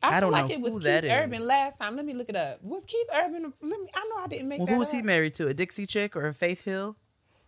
I 0.04 0.18
I, 0.18 0.20
don't 0.20 0.32
feel 0.32 0.38
know 0.38 0.44
like 0.44 0.52
it 0.52 0.62
was 0.62 0.72
who 0.74 0.80
Keith 0.80 0.86
that 0.86 1.04
Urban 1.06 1.40
is. 1.40 1.48
last 1.48 1.80
time. 1.80 1.96
Let 1.96 2.06
me 2.06 2.14
look 2.14 2.30
it 2.30 2.36
up. 2.36 2.62
Was 2.64 2.86
Keith 2.86 3.08
Urban? 3.14 3.54
Let 3.62 3.80
me. 3.82 3.88
I 3.94 4.10
know 4.10 4.24
I 4.24 4.28
didn't 4.28 4.50
make 4.50 4.60
well, 4.60 4.68
that 4.68 4.74
who 4.74 4.80
was 4.80 4.92
he 4.92 5.02
married 5.02 5.34
to? 5.36 5.48
A 5.48 5.54
Dixie 5.54 5.86
chick 5.86 6.16
or 6.16 6.28
a 6.28 6.34
Faith 6.34 6.62
Hill? 6.62 6.96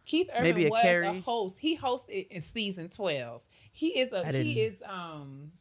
Keith 0.05 0.29
Urban 0.31 0.43
Maybe 0.43 0.65
a 0.65 0.69
was 0.69 0.83
a 0.83 1.21
host. 1.21 1.59
He 1.59 1.77
hosted 1.77 2.27
in 2.29 2.41
season 2.41 2.89
twelve. 2.89 3.41
He 3.71 3.99
is 3.99 4.11
a. 4.11 4.25
he 4.31 4.61
is 4.61 4.81
um 4.87 5.51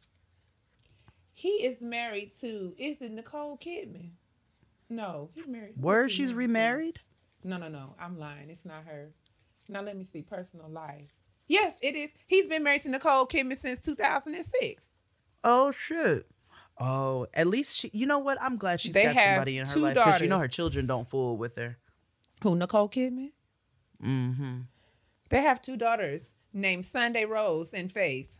he 1.33 1.49
is 1.49 1.81
married 1.81 2.31
to 2.41 2.73
is 2.79 2.99
it 3.01 3.11
Nicole 3.11 3.57
Kidman? 3.57 4.11
No, 4.89 5.29
he's 5.35 5.47
married. 5.47 5.73
Where 5.79 6.09
she's 6.09 6.33
remarried? 6.33 7.01
No, 7.43 7.57
no, 7.57 7.67
no. 7.67 7.93
I'm 7.99 8.17
lying. 8.17 8.49
It's 8.49 8.65
not 8.65 8.85
her. 8.87 9.11
Now 9.69 9.81
let 9.81 9.97
me 9.97 10.05
see 10.05 10.21
personal 10.21 10.69
life. 10.69 11.11
Yes, 11.47 11.75
it 11.81 11.95
is. 11.95 12.09
He's 12.27 12.47
been 12.47 12.63
married 12.63 12.81
to 12.83 12.89
Nicole 12.89 13.25
Kidman 13.25 13.57
since 13.57 13.79
2006. 13.81 14.85
Oh, 15.43 15.71
shit. 15.71 16.27
Oh, 16.79 17.25
at 17.33 17.47
least 17.47 17.75
she, 17.77 17.89
you 17.93 18.05
know 18.05 18.19
what? 18.19 18.37
I'm 18.41 18.57
glad 18.57 18.79
she's 18.79 18.93
They 18.93 19.05
got 19.05 19.15
somebody 19.15 19.57
in 19.57 19.65
her 19.65 19.79
life 19.79 19.95
because 19.95 20.21
you 20.21 20.27
know 20.27 20.37
her 20.37 20.47
children 20.47 20.85
don't 20.85 21.07
fool 21.07 21.37
with 21.37 21.55
her. 21.55 21.77
Who 22.43 22.55
Nicole 22.55 22.89
Kidman? 22.89 23.31
Mm-hmm. 24.03 24.57
They 25.29 25.41
have 25.41 25.61
two 25.61 25.75
daughters 25.75 26.31
named 26.53 26.85
Sunday 26.85 27.25
Rose 27.25 27.73
and 27.73 27.91
Faith. 27.91 28.35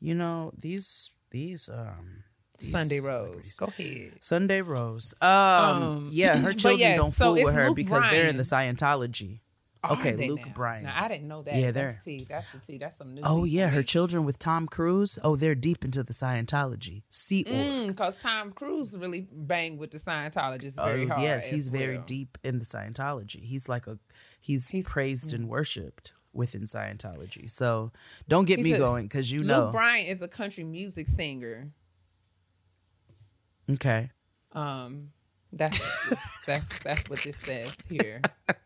You 0.00 0.14
know 0.14 0.52
these 0.56 1.10
these 1.30 1.68
um 1.68 2.22
these 2.58 2.70
Sunday 2.70 3.00
Rose. 3.00 3.56
Go 3.56 3.66
ahead. 3.66 4.12
Sunday 4.20 4.60
Rose. 4.60 5.12
Um, 5.20 5.30
Um, 5.30 6.08
yeah, 6.12 6.36
her 6.36 6.52
children 6.54 6.96
don't 6.96 7.12
so 7.12 7.34
fool 7.34 7.44
with 7.44 7.54
her 7.54 7.68
Luke 7.68 7.76
because 7.76 8.04
they're 8.10 8.28
in 8.28 8.36
the 8.36 8.42
Scientology. 8.44 9.40
Okay, 9.92 10.28
Luke 10.28 10.46
now? 10.46 10.52
Bryan. 10.54 10.84
Now 10.84 10.94
I 11.04 11.08
didn't 11.08 11.28
know 11.28 11.42
that. 11.42 11.54
Yeah, 11.56 11.70
that's 11.70 12.04
they're- 12.04 12.18
tea. 12.18 12.26
That's 12.28 12.52
the 12.52 12.58
tea. 12.58 12.78
That's 12.78 12.96
some 12.98 13.14
new. 13.14 13.22
Oh 13.24 13.44
yeah, 13.44 13.68
her 13.68 13.82
children 13.82 14.24
with 14.24 14.38
Tom 14.38 14.66
Cruise. 14.66 15.18
Oh, 15.22 15.36
they're 15.36 15.54
deep 15.54 15.84
into 15.84 16.02
the 16.02 16.12
Scientology. 16.12 17.02
Sea. 17.10 17.44
Mm, 17.44 17.96
cause 17.96 18.16
Tom 18.22 18.52
Cruise 18.52 18.96
really 18.98 19.26
banged 19.32 19.78
with 19.78 19.90
the 19.90 19.98
Scientologists 19.98 20.74
Oh 20.78 20.86
very 20.86 21.06
hard. 21.06 21.20
yes, 21.22 21.46
he's 21.48 21.68
very 21.68 21.98
deep 22.06 22.38
in 22.42 22.58
the 22.58 22.64
Scientology. 22.64 23.40
He's 23.44 23.68
like 23.68 23.86
a 23.86 23.98
he's, 24.40 24.68
He's- 24.68 24.84
praised 24.86 25.32
and 25.32 25.48
worshipped 25.48 26.12
within 26.32 26.62
Scientology. 26.62 27.48
So 27.50 27.92
don't 28.28 28.44
get 28.46 28.58
He's 28.58 28.64
me 28.64 28.72
a- 28.72 28.78
going 28.78 29.06
because 29.06 29.30
you 29.30 29.40
Luke 29.40 29.48
know. 29.48 29.62
Luke 29.64 29.72
Bryan 29.72 30.06
is 30.06 30.20
a 30.22 30.28
country 30.28 30.64
music 30.64 31.06
singer. 31.08 31.70
Okay. 33.70 34.10
Um, 34.52 35.10
that's 35.52 35.80
that's 36.46 36.78
that's 36.80 37.08
what 37.08 37.20
this 37.20 37.36
says 37.36 37.76
here. 37.88 38.20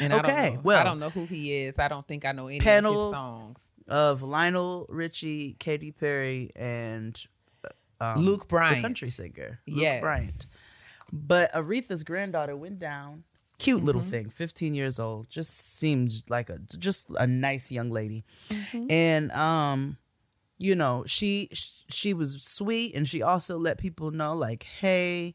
And 0.00 0.12
I 0.12 0.18
Okay, 0.18 0.28
don't 0.46 0.54
know, 0.54 0.60
well- 0.64 0.80
I 0.80 0.84
don't 0.84 0.98
know 0.98 1.10
who 1.10 1.24
he 1.26 1.52
is. 1.54 1.78
I 1.78 1.88
don't 1.88 2.06
think 2.06 2.24
I 2.24 2.32
know 2.32 2.48
any 2.48 2.58
of 2.58 2.64
his 2.64 2.82
songs. 2.82 3.60
Of 3.86 4.22
Lionel 4.22 4.84
Richie, 4.90 5.56
Katy 5.58 5.92
Perry, 5.92 6.50
and 6.54 7.18
um, 8.00 8.18
Luke 8.18 8.42
the 8.42 8.46
Bryant. 8.48 8.82
country 8.82 9.08
singer, 9.08 9.60
Luke 9.66 9.80
Yes. 9.80 10.00
Bryant. 10.02 10.46
But 11.12 11.52
Aretha's 11.54 12.04
granddaughter 12.04 12.54
went 12.56 12.78
down. 12.78 13.24
Cute 13.58 13.82
little 13.82 14.02
Mm-hmm. 14.02 14.10
thing, 14.10 14.30
15 14.30 14.74
years 14.74 15.00
old. 15.00 15.30
Just 15.30 15.78
seems 15.78 16.22
like 16.28 16.48
a 16.50 16.58
just 16.78 17.10
a 17.18 17.26
nice 17.26 17.72
young 17.72 17.90
lady. 17.90 18.24
Mm-hmm. 18.50 18.90
And 18.90 19.32
um 19.32 19.96
you 20.58 20.74
know, 20.76 21.04
she 21.06 21.48
she 21.52 22.12
was 22.12 22.42
sweet 22.42 22.94
and 22.94 23.08
she 23.08 23.22
also 23.22 23.56
let 23.58 23.78
people 23.78 24.10
know 24.10 24.34
like, 24.36 24.64
"Hey, 24.64 25.34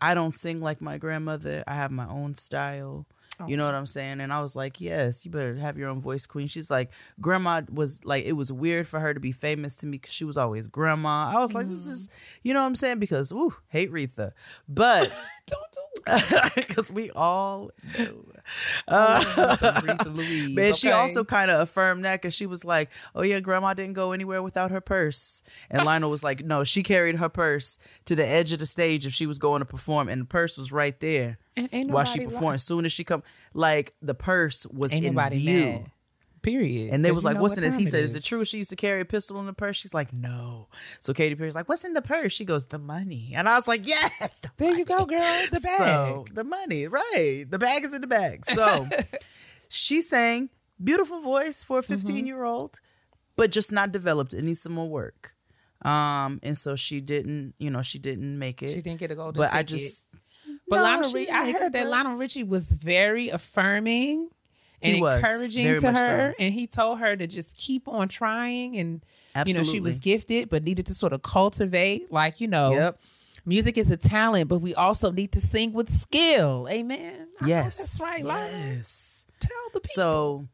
I 0.00 0.14
don't 0.14 0.34
sing 0.34 0.60
like 0.60 0.80
my 0.80 0.98
grandmother. 0.98 1.62
I 1.66 1.74
have 1.76 1.90
my 1.92 2.08
own 2.08 2.34
style." 2.34 3.06
Oh. 3.40 3.46
You 3.46 3.56
know 3.56 3.66
what 3.66 3.74
I'm 3.74 3.86
saying? 3.86 4.20
And 4.20 4.32
I 4.32 4.40
was 4.40 4.54
like, 4.54 4.80
"Yes, 4.80 5.24
you 5.24 5.30
better 5.30 5.54
have 5.56 5.76
your 5.76 5.88
own 5.88 6.00
voice, 6.00 6.26
queen." 6.26 6.46
She's 6.48 6.70
like, 6.70 6.90
"Grandma 7.20 7.62
was 7.72 8.04
like 8.04 8.24
it 8.24 8.32
was 8.32 8.52
weird 8.52 8.86
for 8.86 9.00
her 9.00 9.14
to 9.14 9.20
be 9.20 9.32
famous 9.32 9.74
to 9.76 9.86
me 9.86 9.98
cuz 9.98 10.12
she 10.12 10.24
was 10.24 10.36
always 10.36 10.68
grandma." 10.68 11.32
I 11.34 11.38
was 11.38 11.54
like, 11.54 11.68
"This 11.68 11.86
is, 11.86 12.08
mm. 12.08 12.10
you 12.42 12.54
know 12.54 12.60
what 12.60 12.66
I'm 12.66 12.74
saying?" 12.74 12.98
Because 12.98 13.32
ooh, 13.32 13.54
hate 13.68 13.92
Retha. 13.92 14.32
But 14.68 15.08
Don't 15.46 15.72
do 15.72 15.93
because 16.54 16.90
we 16.90 17.10
all 17.12 17.70
know. 17.98 18.24
Uh, 18.86 19.20
Aretha 19.20 20.14
Louise. 20.14 20.54
Man, 20.54 20.74
she 20.74 20.88
okay? 20.88 20.96
also 20.96 21.24
kind 21.24 21.50
of 21.50 21.60
affirmed 21.60 22.04
that 22.04 22.20
because 22.20 22.34
she 22.34 22.46
was 22.46 22.64
like, 22.64 22.90
"Oh 23.14 23.22
yeah, 23.22 23.40
Grandma 23.40 23.74
didn't 23.74 23.94
go 23.94 24.12
anywhere 24.12 24.42
without 24.42 24.70
her 24.70 24.80
purse." 24.80 25.42
And 25.70 25.84
Lionel 25.84 26.10
was 26.10 26.22
like, 26.22 26.44
"No, 26.44 26.64
she 26.64 26.82
carried 26.82 27.16
her 27.16 27.28
purse 27.28 27.78
to 28.04 28.14
the 28.14 28.26
edge 28.26 28.52
of 28.52 28.58
the 28.58 28.66
stage 28.66 29.06
if 29.06 29.12
she 29.12 29.26
was 29.26 29.38
going 29.38 29.60
to 29.60 29.66
perform, 29.66 30.08
and 30.08 30.22
the 30.22 30.26
purse 30.26 30.58
was 30.58 30.72
right 30.72 30.98
there 31.00 31.38
And 31.56 31.92
while 31.92 32.04
she 32.04 32.20
performed. 32.20 32.56
As 32.56 32.64
soon 32.64 32.84
as 32.84 32.92
she 32.92 33.04
come, 33.04 33.22
like 33.54 33.94
the 34.02 34.14
purse 34.14 34.66
was 34.66 34.92
Ain't 34.92 35.06
in 35.06 35.30
view." 35.30 35.70
mad. 35.70 35.90
Period. 36.44 36.92
And 36.94 37.04
they 37.04 37.10
was 37.10 37.24
like, 37.24 37.38
"What's 37.40 37.56
what 37.56 37.64
in 37.64 37.74
it?" 37.74 37.80
He 37.80 37.86
said, 37.86 38.04
"Is 38.04 38.14
it 38.14 38.22
true 38.22 38.44
she 38.44 38.58
used 38.58 38.70
to 38.70 38.76
carry 38.76 39.00
a 39.00 39.04
pistol 39.04 39.40
in 39.40 39.46
the 39.46 39.52
purse?" 39.52 39.76
She's 39.76 39.92
like, 39.94 40.12
"No." 40.12 40.68
So 41.00 41.12
Katy 41.12 41.34
Perry's 41.34 41.56
like, 41.56 41.68
"What's 41.68 41.84
in 41.84 41.94
the 41.94 42.02
purse?" 42.02 42.32
She 42.32 42.44
goes, 42.44 42.66
"The 42.66 42.78
money." 42.78 43.32
And 43.34 43.48
I 43.48 43.56
was 43.56 43.66
like, 43.66 43.88
"Yes, 43.88 44.38
the 44.40 44.50
There 44.58 44.72
you 44.74 44.84
go, 44.84 45.04
girl. 45.06 45.18
The 45.50 45.60
bag. 45.60 45.78
so 45.78 46.26
the 46.32 46.44
money, 46.44 46.86
right? 46.86 47.44
The 47.48 47.58
bag 47.58 47.84
is 47.84 47.92
in 47.94 48.00
the 48.02 48.06
bag. 48.06 48.44
So 48.44 48.86
she 49.68 50.02
sang 50.02 50.50
beautiful 50.82 51.20
voice 51.20 51.64
for 51.64 51.78
a 51.78 51.82
Mm-hmm. 51.82 51.94
15 51.94 52.26
year 52.26 52.44
old, 52.44 52.80
but 53.36 53.50
just 53.50 53.72
not 53.72 53.90
developed. 53.90 54.34
It 54.34 54.42
needs 54.44 54.60
some 54.60 54.72
more 54.72 54.88
work. 54.88 55.34
Um, 55.82 56.40
and 56.42 56.56
so 56.56 56.76
she 56.76 57.00
didn't, 57.00 57.54
you 57.58 57.70
know, 57.70 57.82
she 57.82 57.98
didn't 57.98 58.38
make 58.38 58.62
it. 58.62 58.70
she 58.70 58.80
didn't 58.80 59.00
get 59.00 59.10
a 59.10 59.14
golden 59.14 59.38
but 59.40 59.48
ticket. 59.48 59.58
I 59.58 59.62
just, 59.64 60.08
But 60.68 60.76
No, 60.76 60.82
Lionel, 60.82 61.26
I 61.30 61.52
heard 61.52 61.72
that 61.74 61.88
Lionel 61.88 62.16
Richie 62.16 62.42
was 62.42 62.72
very 62.72 63.28
affirming 63.28 64.30
and 64.84 65.00
was, 65.00 65.16
encouraging 65.18 65.80
to 65.80 65.92
much 65.92 65.96
so. 65.96 66.06
her, 66.06 66.34
and 66.38 66.52
he 66.52 66.66
told 66.66 66.98
her 66.98 67.16
to 67.16 67.26
just 67.26 67.56
keep 67.56 67.88
on 67.88 68.08
trying. 68.08 68.76
And 68.76 69.04
you 69.46 69.54
know, 69.54 69.64
she 69.64 69.80
was 69.80 69.98
gifted, 69.98 70.48
but 70.48 70.62
needed 70.64 70.86
to 70.86 70.94
sort 70.94 71.12
of 71.12 71.22
cultivate, 71.22 72.12
like 72.12 72.40
you 72.40 72.48
know, 72.48 72.72
Yep. 72.72 73.00
music 73.44 73.78
is 73.78 73.90
a 73.90 73.96
talent, 73.96 74.48
but 74.48 74.58
we 74.58 74.74
also 74.74 75.10
need 75.10 75.32
to 75.32 75.40
sing 75.40 75.72
with 75.72 75.92
skill. 75.92 76.68
Amen. 76.70 77.28
Yes. 77.44 77.98
that's 77.98 78.00
right. 78.00 78.24
Yes. 78.24 79.26
Tell 79.40 79.50
the 79.72 79.80
people. 79.80 79.90
So 79.94 80.48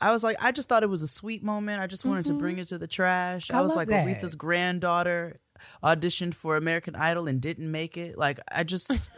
I 0.00 0.12
was 0.12 0.24
like, 0.24 0.36
I 0.42 0.50
just 0.52 0.68
thought 0.68 0.82
it 0.82 0.88
was 0.88 1.02
a 1.02 1.08
sweet 1.08 1.42
moment. 1.42 1.82
I 1.82 1.86
just 1.86 2.04
wanted 2.04 2.24
to 2.26 2.32
bring 2.32 2.58
it 2.58 2.68
to 2.68 2.78
the 2.78 2.86
trash. 2.86 3.48
Mm-hmm. 3.48 3.56
I 3.56 3.58
I, 3.58 3.62
was 3.62 3.76
like, 3.76 3.88
that. 3.88 4.06
Aretha's 4.06 4.34
granddaughter 4.34 5.40
auditioned 5.84 6.34
for 6.34 6.56
American 6.56 6.94
Idol 6.96 7.28
and 7.28 7.40
didn't 7.40 7.70
make 7.70 7.98
it. 7.98 8.16
Like, 8.16 8.40
I 8.50 8.64
just, 8.64 9.10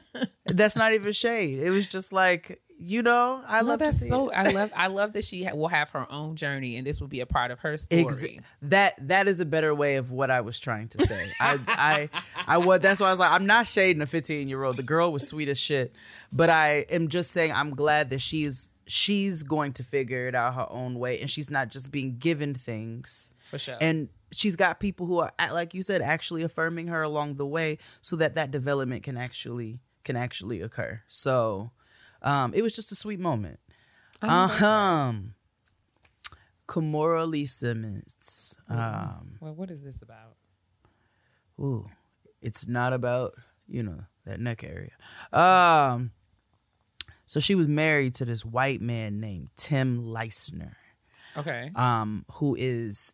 that's 0.46 0.76
not 0.76 0.92
even 0.92 1.12
shade. 1.12 1.60
It 1.60 1.70
was 1.70 1.86
just 1.86 2.12
like, 2.12 2.60
you 2.86 3.02
know, 3.02 3.42
I 3.46 3.62
No, 3.62 3.68
love 3.68 3.78
that 3.78 3.94
so. 3.94 4.28
it. 4.28 4.34
I 4.34 4.50
love. 4.50 4.72
I 4.76 4.86
love 4.88 5.12
that 5.14 5.24
she 5.24 5.44
ha- 5.44 5.54
will 5.54 5.68
have 5.68 5.90
her 5.90 6.06
own 6.12 6.36
journey, 6.36 6.76
and 6.76 6.86
this 6.86 7.00
will 7.00 7.08
be 7.08 7.20
a 7.20 7.26
part 7.26 7.50
of 7.50 7.60
her 7.60 7.76
story. 7.76 8.02
Ex- 8.04 8.22
that 8.62 8.94
that 9.08 9.26
is 9.28 9.40
a 9.40 9.44
better 9.46 9.74
way 9.74 9.96
of 9.96 10.10
what 10.12 10.30
I 10.30 10.40
was 10.42 10.58
trying 10.60 10.88
to 10.88 11.06
say. 11.06 11.26
I 11.40 11.58
I 11.68 12.08
I 12.46 12.58
was 12.58 12.80
that's 12.80 13.00
why 13.00 13.08
I 13.08 13.10
was 13.10 13.18
like 13.20 13.32
I'm 13.32 13.46
not 13.46 13.68
shading 13.68 14.02
a 14.02 14.06
15 14.06 14.48
year 14.48 14.62
old. 14.62 14.76
The 14.76 14.82
girl 14.82 15.12
was 15.12 15.26
sweet 15.26 15.48
as 15.48 15.58
shit, 15.58 15.94
but 16.32 16.50
I 16.50 16.86
am 16.90 17.08
just 17.08 17.30
saying 17.30 17.52
I'm 17.52 17.74
glad 17.74 18.10
that 18.10 18.20
she's 18.20 18.70
she's 18.86 19.42
going 19.42 19.72
to 19.72 19.82
figure 19.82 20.28
it 20.28 20.34
out 20.34 20.54
her 20.54 20.66
own 20.70 20.98
way, 20.98 21.18
and 21.20 21.30
she's 21.30 21.50
not 21.50 21.70
just 21.70 21.90
being 21.90 22.18
given 22.18 22.54
things. 22.54 23.30
For 23.44 23.58
sure. 23.58 23.76
And 23.80 24.08
she's 24.32 24.56
got 24.56 24.78
people 24.80 25.06
who 25.06 25.20
are 25.20 25.32
like 25.52 25.72
you 25.74 25.82
said 25.82 26.02
actually 26.02 26.42
affirming 26.42 26.88
her 26.88 27.02
along 27.02 27.36
the 27.36 27.46
way, 27.46 27.78
so 28.02 28.16
that 28.16 28.34
that 28.34 28.50
development 28.50 29.02
can 29.02 29.16
actually 29.16 29.80
can 30.04 30.16
actually 30.16 30.60
occur. 30.60 31.00
So 31.08 31.70
um, 32.24 32.52
it 32.54 32.62
was 32.62 32.74
just 32.74 32.90
a 32.90 32.96
sweet 32.96 33.20
moment. 33.20 33.60
Uh 34.22 34.48
um, 34.64 35.34
Kimora 36.66 37.28
Lee 37.28 37.46
Simmons. 37.46 38.56
Um, 38.68 39.36
well, 39.40 39.54
what 39.54 39.70
is 39.70 39.82
this 39.84 40.00
about? 40.02 40.36
ooh, 41.60 41.88
it's 42.42 42.66
not 42.66 42.92
about 42.92 43.34
you 43.68 43.82
know 43.82 44.04
that 44.24 44.40
neck 44.40 44.64
area. 44.64 44.90
Um, 45.32 46.10
so 47.26 47.38
she 47.40 47.54
was 47.54 47.68
married 47.68 48.14
to 48.16 48.24
this 48.24 48.44
white 48.44 48.80
man 48.80 49.20
named 49.20 49.48
Tim 49.56 50.04
Leissner, 50.04 50.72
Okay. 51.36 51.70
um, 51.74 52.24
who 52.32 52.56
is 52.58 53.12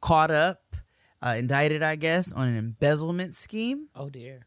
caught 0.00 0.30
up, 0.30 0.76
uh, 1.22 1.34
indicted, 1.38 1.82
I 1.82 1.96
guess, 1.96 2.32
on 2.32 2.48
an 2.48 2.56
embezzlement 2.56 3.34
scheme. 3.34 3.88
oh 3.94 4.08
dear. 4.10 4.46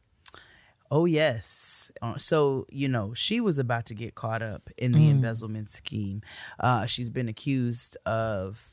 Oh 0.96 1.06
yes. 1.06 1.92
Uh, 2.02 2.18
so 2.18 2.66
you 2.70 2.88
know 2.88 3.14
she 3.16 3.42
was 3.42 3.58
about 3.58 3.86
to 3.88 3.96
get 3.96 4.14
caught 4.14 4.44
up 4.44 4.70
in 4.78 4.92
the 4.92 5.10
embezzlement 5.10 5.70
scheme. 5.72 6.22
Uh, 6.60 6.86
she's 6.86 7.10
been 7.10 7.28
accused 7.28 7.98
of 8.06 8.72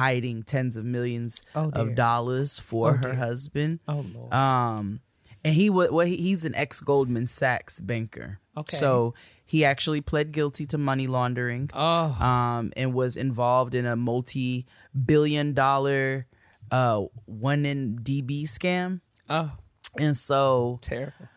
hiding 0.00 0.42
tens 0.42 0.76
of 0.76 0.84
millions 0.84 1.42
Oh, 1.54 1.70
of 1.74 1.94
dollars 1.94 2.58
for 2.58 2.90
Oh, 2.90 2.92
her 2.94 3.10
dear. 3.10 3.14
husband. 3.16 3.80
Oh 3.86 4.04
lord. 4.14 4.32
Um, 4.32 5.00
and 5.44 5.54
he 5.54 5.68
was 5.70 5.90
well, 5.90 6.06
he's 6.06 6.44
an 6.44 6.54
ex 6.54 6.80
Goldman 6.80 7.26
Sachs 7.26 7.80
banker. 7.80 8.40
Okay. 8.56 8.76
So 8.76 9.14
he 9.44 9.64
actually 9.64 10.00
pled 10.00 10.32
guilty 10.32 10.64
to 10.66 10.78
money 10.78 11.06
laundering. 11.06 11.70
oh. 11.74 12.10
Um, 12.20 12.72
and 12.76 12.92
was 12.94 13.16
involved 13.16 13.74
in 13.74 13.84
a 13.86 13.94
multi-billion 13.96 15.52
dollar 15.54 16.26
uh 16.70 17.02
1MDB 17.30 18.44
scam. 18.44 19.00
oh. 19.28 19.50
And 19.98 20.16
so 20.16 20.78
Terrible. 20.82 21.28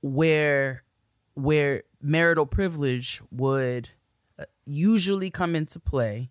Where 0.00 0.82
where 1.34 1.82
marital 2.00 2.46
privilege 2.46 3.22
would 3.30 3.90
uh, 4.38 4.44
usually 4.66 5.30
come 5.30 5.54
into 5.54 5.78
play 5.80 6.30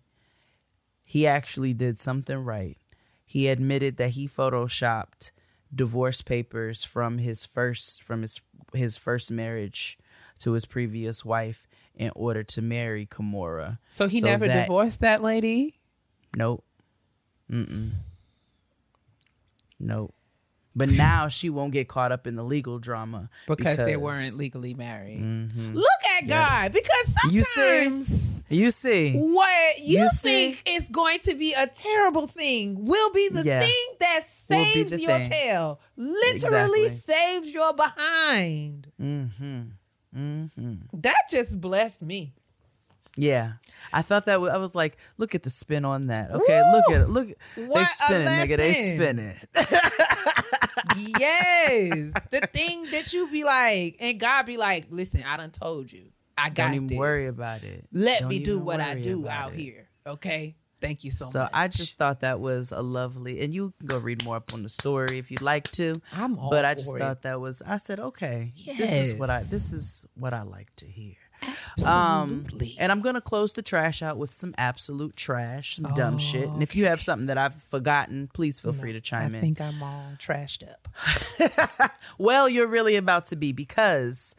he 1.04 1.26
actually 1.26 1.74
did 1.74 1.98
something 1.98 2.38
right 2.38 2.76
he 3.24 3.48
admitted 3.48 3.96
that 3.96 4.10
he 4.10 4.28
photoshopped 4.28 5.30
divorce 5.74 6.20
papers 6.22 6.84
from 6.84 7.18
his 7.18 7.46
first 7.46 8.02
from 8.02 8.22
his 8.22 8.40
his 8.74 8.96
first 8.98 9.30
marriage 9.30 9.98
to 10.38 10.52
his 10.52 10.64
previous 10.64 11.24
wife 11.24 11.66
in 11.94 12.10
order 12.16 12.42
to 12.42 12.62
marry 12.62 13.06
Kimora. 13.06 13.78
So 13.90 14.08
he 14.08 14.20
never 14.20 14.46
that- 14.46 14.62
divorced 14.62 15.00
that 15.00 15.22
lady. 15.22 15.78
Nope. 16.36 16.64
Mm-mm. 17.50 17.90
Nope. 19.78 20.14
But 20.74 20.88
now 20.90 21.28
she 21.28 21.50
won't 21.50 21.72
get 21.72 21.86
caught 21.88 22.12
up 22.12 22.26
in 22.26 22.34
the 22.36 22.42
legal 22.42 22.78
drama 22.78 23.28
because, 23.46 23.76
they 23.78 23.96
weren't 23.96 24.36
legally 24.36 24.72
married. 24.74 25.20
Look 25.74 25.86
at 26.18 26.28
God, 26.28 26.72
because 26.72 27.14
You 27.30 27.42
see? 27.42 27.82
sometimes 27.84 28.40
You 28.48 28.70
see, 28.70 29.12
what 29.18 29.78
you, 29.78 30.00
You 30.00 30.08
see? 30.08 30.52
think 30.54 30.62
is 30.68 30.88
going 30.88 31.18
to 31.24 31.34
be 31.34 31.54
a 31.58 31.66
terrible 31.66 32.26
thing 32.26 32.84
will 32.86 33.12
be 33.12 33.28
the 33.28 33.42
Yeah. 33.44 33.60
thing 33.60 33.86
that 34.00 34.20
saves 34.26 34.92
your 35.00 35.16
thing. 35.18 35.24
tail. 35.24 35.80
Literally 35.96 36.86
Exactly. 36.86 37.14
saves 37.14 37.48
your 37.52 37.72
behind. 37.74 38.88
mm-hmm. 39.00 39.60
Mm-hmm. 40.16 40.74
That 41.00 41.16
just 41.30 41.60
blessed 41.60 42.02
me. 42.02 42.34
Yeah, 43.16 43.52
I 43.92 44.02
thought 44.02 44.24
that. 44.26 44.40
I 44.40 44.56
was 44.58 44.74
like, 44.74 44.96
look 45.18 45.34
at 45.34 45.42
the 45.42 45.50
spin 45.50 45.84
on 45.84 46.02
that. 46.08 46.30
Okay, 46.30 46.62
Woo! 46.64 46.72
look 46.72 46.90
at 46.90 47.00
it. 47.02 47.08
Look, 47.08 47.28
they 47.56 47.64
What 47.64 47.82
a 47.82 47.86
spinning, 47.86 48.26
nigga. 48.28 48.56
They 48.56 48.72
spinning. 48.94 49.36
yes. 50.96 52.12
the 52.30 52.40
thing 52.52 52.84
that 52.90 53.12
you 53.12 53.28
be 53.28 53.44
like, 53.44 53.96
and 54.00 54.18
God 54.18 54.46
be 54.46 54.56
like, 54.56 54.86
listen, 54.90 55.22
I 55.26 55.36
done 55.36 55.50
told 55.50 55.92
you. 55.92 56.04
I 56.38 56.48
got 56.48 56.64
Don't 56.68 56.74
even 56.74 56.86
this. 56.88 56.98
worry 56.98 57.26
about 57.26 57.62
it. 57.62 57.84
Let 57.92 58.20
Don't 58.20 58.28
me 58.30 58.38
do 58.38 58.58
what 58.58 58.80
I 58.80 58.94
do 58.98 59.28
out 59.28 59.52
it. 59.52 59.58
here. 59.60 59.88
Okay. 60.06 60.56
Thank 60.80 61.04
you 61.04 61.12
so, 61.12 61.26
So 61.26 61.38
much. 61.40 61.50
So 61.52 61.56
I 61.56 61.68
just 61.68 61.96
thought 61.96 62.20
that 62.20 62.40
was 62.40 62.72
a 62.72 62.82
lovely, 62.82 63.40
and 63.42 63.54
you 63.54 63.72
can 63.78 63.86
go 63.86 63.98
read 63.98 64.24
more 64.24 64.36
up 64.36 64.52
on 64.52 64.64
the 64.64 64.68
story 64.68 65.18
if 65.18 65.30
you'd 65.30 65.40
like 65.42 65.64
to. 65.72 65.92
I'm 66.12 66.36
all 66.38 66.50
but 66.50 66.64
I 66.64 66.74
just 66.74 66.92
it. 66.92 66.98
thought 66.98 67.22
that 67.22 67.40
was. 67.40 67.62
I 67.64 67.76
said, 67.76 68.00
okay, 68.00 68.52
this 68.76 68.92
is 68.92 69.14
what 69.14 69.30
I. 69.30 69.42
This 69.44 69.72
is 69.72 70.04
what 70.14 70.34
I 70.34 70.42
like 70.42 70.74
to 70.76 70.86
hear. 70.86 71.14
Absolutely. 71.42 72.68
Um, 72.68 72.76
and 72.78 72.92
I'm 72.92 73.00
gonna 73.00 73.20
close 73.20 73.52
the 73.52 73.62
trash 73.62 74.02
out 74.02 74.18
with 74.18 74.32
some 74.32 74.54
absolute 74.58 75.16
trash, 75.16 75.76
some 75.76 75.92
dumb 75.94 76.18
shit. 76.18 76.48
And 76.48 76.62
if 76.62 76.76
you 76.76 76.86
have 76.86 77.02
something 77.02 77.26
that 77.26 77.38
I've 77.38 77.60
forgotten, 77.64 78.28
please 78.32 78.60
feel 78.60 78.72
free 78.72 78.92
to 78.92 79.00
chime 79.00 79.22
I 79.22 79.26
in. 79.28 79.34
I 79.36 79.40
think 79.40 79.60
I'm 79.60 79.82
all 79.82 80.12
trashed 80.18 80.62
up. 80.68 81.92
well, 82.18 82.48
you're 82.48 82.66
really 82.66 82.96
about 82.96 83.26
to 83.26 83.36
be 83.36 83.52
because, 83.52 84.34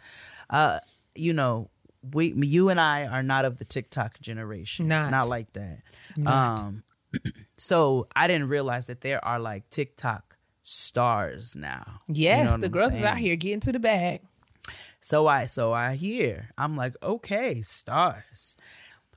uh, 0.50 0.80
you 1.16 1.34
know, 1.34 1.70
we, 2.12 2.34
you 2.34 2.70
and 2.70 2.80
I 2.80 3.06
are 3.06 3.24
not 3.24 3.46
of 3.46 3.58
the 3.58 3.66
TikTok 3.66 4.20
generation. 4.20 4.88
Not. 4.88 5.12
not 5.12 5.28
like 5.28 5.54
that. 5.54 5.80
Not. 6.18 6.60
Um, 6.60 6.84
so 7.58 8.08
I 8.16 8.28
didn't 8.28 8.50
realize 8.50 8.88
that 8.88 9.02
there 9.02 9.24
are 9.24 9.40
like 9.40 9.70
TikTok 9.70 10.38
stars 10.64 11.56
now. 11.56 12.02
You 12.08 12.24
Yes, 12.24 12.52
know 12.52 12.58
the 12.58 12.70
girls 12.70 12.94
is 12.94 13.02
out 13.02 13.18
here 13.18 13.36
getting 13.36 13.60
to 13.62 13.72
the 13.72 13.80
bag. 13.80 14.22
So 15.04 15.28
I 15.28 15.48
so 15.48 15.74
I 15.74 15.96
hear. 15.96 16.52
I'm 16.58 16.76
like, 16.76 16.96
okay, 17.04 17.62
stars. 17.62 18.56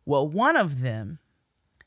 Well, 0.05 0.27
one 0.27 0.57
of 0.57 0.81
them 0.81 1.21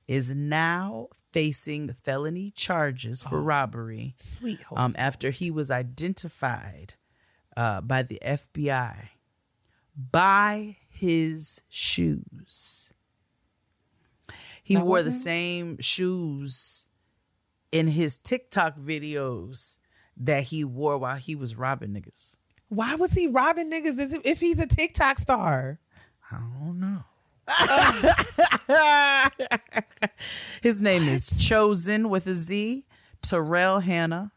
is 0.08 0.34
now 0.34 1.10
facing 1.34 1.92
felony 2.06 2.52
charges 2.52 3.22
for 3.22 3.42
robbery 3.42 4.16
Sweet 4.18 4.62
home. 4.62 4.78
um, 4.78 4.96
after 4.98 5.32
he 5.32 5.52
was 5.52 5.70
identified 5.70 6.94
uh, 7.58 7.82
by 7.82 8.02
the 8.04 8.22
FBI 8.26 9.10
by 10.12 10.78
his 10.90 11.62
shoes. 11.68 12.94
He 14.64 14.76
Now, 14.76 14.86
wore 14.86 15.04
the 15.04 15.12
same 15.12 15.78
shoes 15.82 16.88
in 17.74 17.88
his 17.88 18.18
TikTok 18.18 18.78
videos 18.80 19.78
that 20.16 20.44
he 20.44 20.64
wore 20.64 20.98
while 20.98 21.18
he 21.18 21.36
was 21.36 21.58
robbing 21.58 21.90
niggas. 21.90 22.38
Why 22.70 22.96
was 22.96 23.12
he 23.14 23.28
robbing 23.28 23.70
niggas 23.72 24.00
if- 24.00 24.26
if 24.26 24.40
he's 24.40 24.60
a 24.60 24.68
TikTok 24.68 25.20
star? 25.20 25.80
I 26.32 26.38
don't 26.38 26.80
know. 26.80 27.04
His 30.62 30.82
name 30.82 31.08
is 31.08 31.30
Chozen 31.32 32.10
with 32.10 32.28
a 32.28 32.34
Z, 32.36 32.86
Terrell 33.22 33.80
Hannah. 33.80 34.32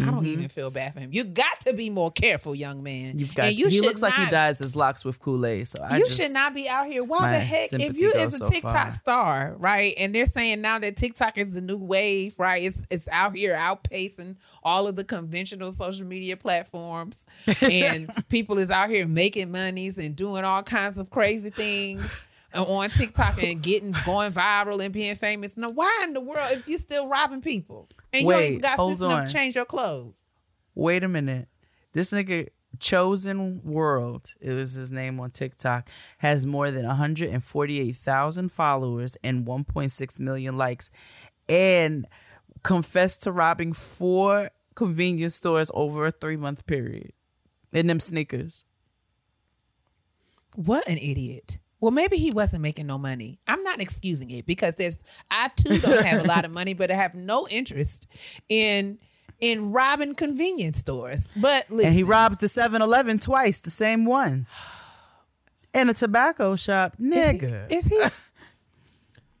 I 0.00 0.06
don't 0.06 0.24
even 0.24 0.48
feel 0.48 0.70
bad 0.70 0.94
for 0.94 1.00
him. 1.00 1.10
You 1.12 1.24
got 1.24 1.60
to 1.66 1.74
be 1.74 1.90
more 1.90 2.10
careful, 2.10 2.54
young 2.54 2.82
man. 2.82 3.10
Mm-hmm. 3.10 3.18
You've 3.18 3.34
got. 3.34 3.46
And 3.46 3.56
you 3.56 3.68
he 3.68 3.82
looks 3.82 4.00
like 4.00 4.14
he 4.14 4.22
not- 4.22 4.30
dyes 4.30 4.58
his 4.58 4.74
locks 4.74 5.04
with 5.04 5.20
Kool 5.20 5.44
Aid. 5.44 5.68
So 5.68 5.82
I 5.84 5.98
you 5.98 6.04
just, 6.04 6.18
should 6.18 6.32
not 6.32 6.54
be 6.54 6.68
out 6.68 6.86
here. 6.86 7.04
Why 7.04 7.32
the 7.32 7.38
heck? 7.38 7.72
If 7.72 7.96
you 7.98 8.10
is 8.12 8.34
a 8.34 8.38
so 8.38 8.48
TikTok 8.48 8.72
far. 8.72 8.94
star, 8.94 9.54
right? 9.58 9.94
And 9.98 10.14
they're 10.14 10.24
saying 10.24 10.62
now 10.62 10.78
that 10.78 10.96
TikTok 10.96 11.36
is 11.36 11.52
the 11.52 11.60
new 11.60 11.76
wave, 11.78 12.34
right? 12.38 12.62
It's 12.62 12.80
it's 12.90 13.08
out 13.08 13.36
here 13.36 13.54
outpacing 13.54 14.36
all 14.62 14.86
of 14.88 14.96
the 14.96 15.04
conventional 15.04 15.70
social 15.70 16.06
media 16.06 16.38
platforms, 16.38 17.26
and 17.60 18.10
people 18.30 18.58
is 18.58 18.70
out 18.70 18.88
here 18.88 19.06
making 19.06 19.52
monies 19.52 19.98
and 19.98 20.16
doing 20.16 20.44
all 20.44 20.62
kinds 20.62 20.96
of 20.96 21.10
crazy 21.10 21.50
things 21.50 22.26
on 22.62 22.90
TikTok 22.90 23.42
and 23.42 23.62
getting 23.62 23.94
going 24.04 24.32
viral 24.32 24.82
and 24.84 24.92
being 24.92 25.16
famous. 25.16 25.56
Now, 25.56 25.70
why 25.70 26.02
in 26.04 26.12
the 26.12 26.20
world 26.20 26.48
if 26.52 26.68
you 26.68 26.78
still 26.78 27.08
robbing 27.08 27.40
people 27.40 27.88
and 28.12 28.22
you 28.22 28.28
Wait, 28.28 28.48
even 28.48 28.60
got 28.60 28.78
hold 28.78 29.02
on. 29.02 29.26
to 29.26 29.32
change 29.32 29.56
your 29.56 29.64
clothes? 29.64 30.22
Wait 30.74 31.02
a 31.02 31.08
minute. 31.08 31.48
This 31.92 32.10
nigga 32.10 32.48
Chozen 32.78 33.62
World, 33.62 34.34
it 34.40 34.52
was 34.52 34.74
his 34.74 34.90
name 34.90 35.20
on 35.20 35.30
TikTok, 35.30 35.88
has 36.18 36.44
more 36.46 36.70
than 36.70 36.86
148,000 36.86 38.48
followers 38.50 39.16
and 39.22 39.46
1.6 39.46 40.18
million 40.18 40.56
likes, 40.56 40.90
and 41.48 42.06
confessed 42.62 43.22
to 43.22 43.32
robbing 43.32 43.72
four 43.72 44.50
convenience 44.74 45.34
stores 45.36 45.70
over 45.74 46.06
a 46.06 46.10
three 46.10 46.36
month 46.36 46.66
period 46.66 47.12
in 47.72 47.86
them 47.86 48.00
sneakers. 48.00 48.64
What 50.54 50.86
an 50.88 50.98
idiot. 50.98 51.58
Well, 51.84 51.90
maybe 51.90 52.16
he 52.16 52.30
wasn't 52.30 52.62
making 52.62 52.86
no 52.86 52.96
money. 52.96 53.38
I'm 53.46 53.62
not 53.62 53.78
excusing 53.78 54.30
it 54.30 54.46
because 54.46 54.76
there's 54.76 54.96
I 55.30 55.48
too 55.48 55.76
don't 55.76 56.02
have 56.02 56.24
a 56.24 56.26
lot 56.26 56.46
of 56.46 56.50
money, 56.50 56.72
but 56.72 56.90
I 56.90 56.94
have 56.94 57.14
no 57.14 57.46
interest 57.50 58.06
in 58.48 58.96
in 59.38 59.70
robbing 59.70 60.14
convenience 60.14 60.78
stores. 60.78 61.28
But 61.36 61.66
listen, 61.70 61.88
And 61.88 61.94
he 61.94 62.02
robbed 62.02 62.40
the 62.40 62.48
7 62.48 62.80
Eleven 62.80 63.18
twice, 63.18 63.60
the 63.60 63.68
same 63.68 64.06
one. 64.06 64.46
And 65.74 65.90
a 65.90 65.92
tobacco 65.92 66.56
shop. 66.56 66.94
is 66.98 67.04
he, 67.04 67.10
Nigga. 67.20 67.70
is 67.70 67.84
he 67.88 68.00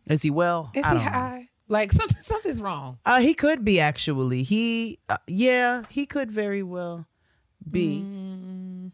Is 0.12 0.22
he 0.22 0.28
well? 0.28 0.70
is 0.74 0.84
he 0.84 0.90
don't 0.96 1.02
know. 1.02 1.10
high? 1.10 1.48
Like 1.68 1.92
something 1.92 2.20
something's 2.20 2.60
wrong. 2.60 2.98
Uh, 3.06 3.20
he 3.20 3.32
could 3.32 3.64
be 3.64 3.80
actually. 3.80 4.42
He, 4.42 4.98
uh, 5.08 5.16
yeah, 5.26 5.84
he 5.88 6.04
could 6.04 6.30
very 6.30 6.62
well 6.62 7.06
be. 7.70 8.02
Mm. 8.04 8.90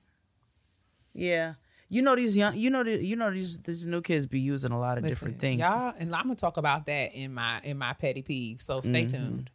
Yeah, 1.14 1.54
you 1.90 2.00
know 2.02 2.16
these 2.16 2.36
young, 2.36 2.56
you 2.56 2.70
know 2.70 2.82
the, 2.84 3.04
you 3.04 3.16
know 3.16 3.30
these 3.30 3.58
these 3.58 3.84
new 3.86 4.00
kids 4.00 4.26
be 4.26 4.40
using 4.40 4.72
a 4.72 4.78
lot 4.78 4.96
of 4.96 5.04
different 5.04 5.38
things. 5.40 5.60
Y'all, 5.60 5.92
and 5.98 6.14
I'm 6.14 6.22
gonna 6.22 6.36
talk 6.36 6.56
about 6.56 6.86
that 6.86 7.12
in 7.14 7.34
my 7.34 7.60
in 7.64 7.76
my 7.76 7.92
petty 7.92 8.22
peeve. 8.22 8.62
So 8.62 8.80
stay 8.80 9.04
Mm-hmm. 9.04 9.16
tuned. 9.26 9.50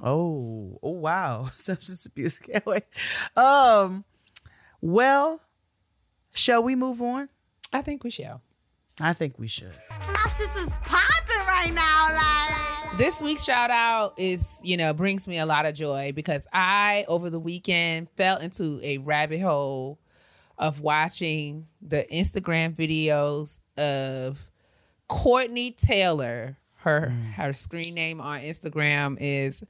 Oh, 0.00 0.78
oh 0.82 0.90
wow, 0.92 1.50
substance 1.56 2.06
abuse. 2.06 2.38
Can't 2.38 2.64
wait. 2.64 2.84
Um, 3.36 4.04
well, 4.80 5.40
shall 6.32 6.62
we 6.62 6.74
move 6.74 7.02
on? 7.02 7.28
I 7.72 7.82
think 7.82 8.04
we 8.04 8.10
shall. 8.10 8.40
I 9.00 9.12
think 9.12 9.38
we 9.38 9.48
should. 9.48 9.72
My 9.90 10.30
sister's 10.30 10.74
popping 10.82 11.46
right 11.46 11.72
now. 11.72 12.88
Like, 12.90 12.98
This 12.98 13.20
week's 13.22 13.42
shout 13.42 13.70
out 13.70 14.14
is, 14.18 14.46
you 14.62 14.76
know, 14.76 14.92
brings 14.92 15.26
me 15.26 15.38
a 15.38 15.46
lot 15.46 15.64
of 15.66 15.74
joy 15.74 16.12
because 16.14 16.46
I, 16.52 17.04
over 17.08 17.30
the 17.30 17.40
weekend, 17.40 18.08
fell 18.16 18.36
into 18.38 18.80
a 18.82 18.98
rabbit 18.98 19.40
hole 19.40 19.98
of 20.58 20.80
watching 20.80 21.66
the 21.80 22.06
Instagram 22.12 22.74
videos 22.74 23.58
of 23.76 24.50
Courtney 25.08 25.70
Taylor. 25.72 26.58
Her 26.76 27.10
her 27.36 27.52
screen 27.52 27.94
name 27.94 28.20
on 28.20 28.40
Instagram 28.40 29.16
is 29.20 29.62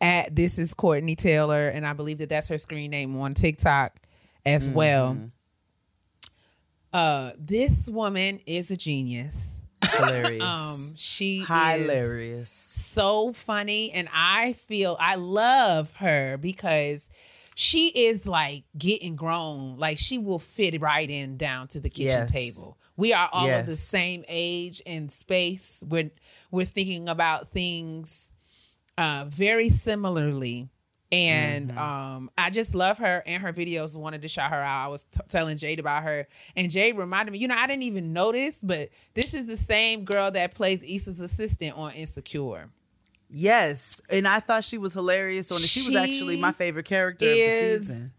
at 0.00 0.34
this 0.34 0.58
is 0.58 0.72
Courtney 0.72 1.14
Taylor, 1.14 1.68
and 1.68 1.86
I 1.86 1.92
believe 1.92 2.18
that 2.18 2.30
that's 2.30 2.48
her 2.48 2.56
screen 2.58 2.90
name 2.90 3.18
on 3.20 3.34
TikTok 3.34 3.94
as 4.46 4.68
well. 4.68 5.30
Uh, 6.92 7.32
this 7.38 7.88
woman 7.88 8.40
is 8.46 8.70
a 8.70 8.76
genius. 8.76 9.62
Hilarious. 9.84 10.42
Um, 10.46 10.94
she 10.96 11.40
is 11.40 11.48
Hilarious. 11.48 12.50
so 12.50 13.32
funny 13.32 13.90
and 13.92 14.08
i 14.12 14.52
feel 14.52 14.96
i 15.00 15.14
love 15.14 15.90
her 15.94 16.36
because 16.36 17.08
she 17.60 17.88
is 17.88 18.26
like 18.26 18.64
getting 18.78 19.16
grown. 19.16 19.76
Like 19.76 19.98
she 19.98 20.16
will 20.18 20.38
fit 20.38 20.80
right 20.80 21.08
in 21.10 21.36
down 21.36 21.68
to 21.68 21.80
the 21.80 21.90
kitchen 21.90 22.26
Yes. 22.28 22.32
table. 22.32 22.78
We 22.96 23.12
are 23.12 23.28
all 23.32 23.48
of 23.50 23.66
the 23.66 23.76
same 23.76 24.24
age 24.28 24.80
and 24.86 25.10
space. 25.12 25.82
We're 25.86 26.10
we're 26.50 26.64
thinking 26.64 27.08
about 27.08 27.50
things 27.50 28.30
uh 28.96 29.26
very 29.28 29.68
similarly. 29.68 30.68
And 31.12 31.70
Mm-hmm. 31.70 31.78
um 31.78 32.30
i 32.38 32.50
just 32.50 32.74
love 32.74 32.98
her 32.98 33.22
and 33.26 33.42
her 33.42 33.52
videos. 33.52 33.96
Wanted 33.96 34.22
to 34.22 34.28
shout 34.28 34.50
her 34.50 34.60
out. 34.62 34.84
I 34.84 34.88
was 34.88 35.04
t- 35.04 35.20
telling 35.28 35.56
jade 35.58 35.80
about 35.80 36.04
her. 36.04 36.28
And 36.56 36.70
jade 36.70 36.96
reminded 36.96 37.32
me 37.32 37.38
you 37.38 37.48
know 37.48 37.56
i 37.56 37.66
didn't 37.66 37.82
even 37.82 38.12
notice 38.12 38.58
but 38.62 38.90
this 39.14 39.34
is 39.34 39.46
the 39.46 39.56
same 39.56 40.04
girl 40.04 40.30
that 40.30 40.54
plays 40.54 40.82
issa's 40.82 41.20
assistant 41.20 41.76
on 41.76 41.92
insecure 41.92 42.68
Yes, 43.32 44.00
and 44.10 44.26
I 44.26 44.40
thought 44.40 44.64
she 44.64 44.76
was 44.78 44.92
hilarious 44.94 45.50
on 45.52 45.58
it. 45.58 45.68
She, 45.68 45.86
was 45.86 45.94
actually 45.94 46.36
my 46.40 46.52
favorite 46.52 46.86
character 46.86 47.26
of 47.26 47.32
the 47.32 47.78
season. 47.78 48.10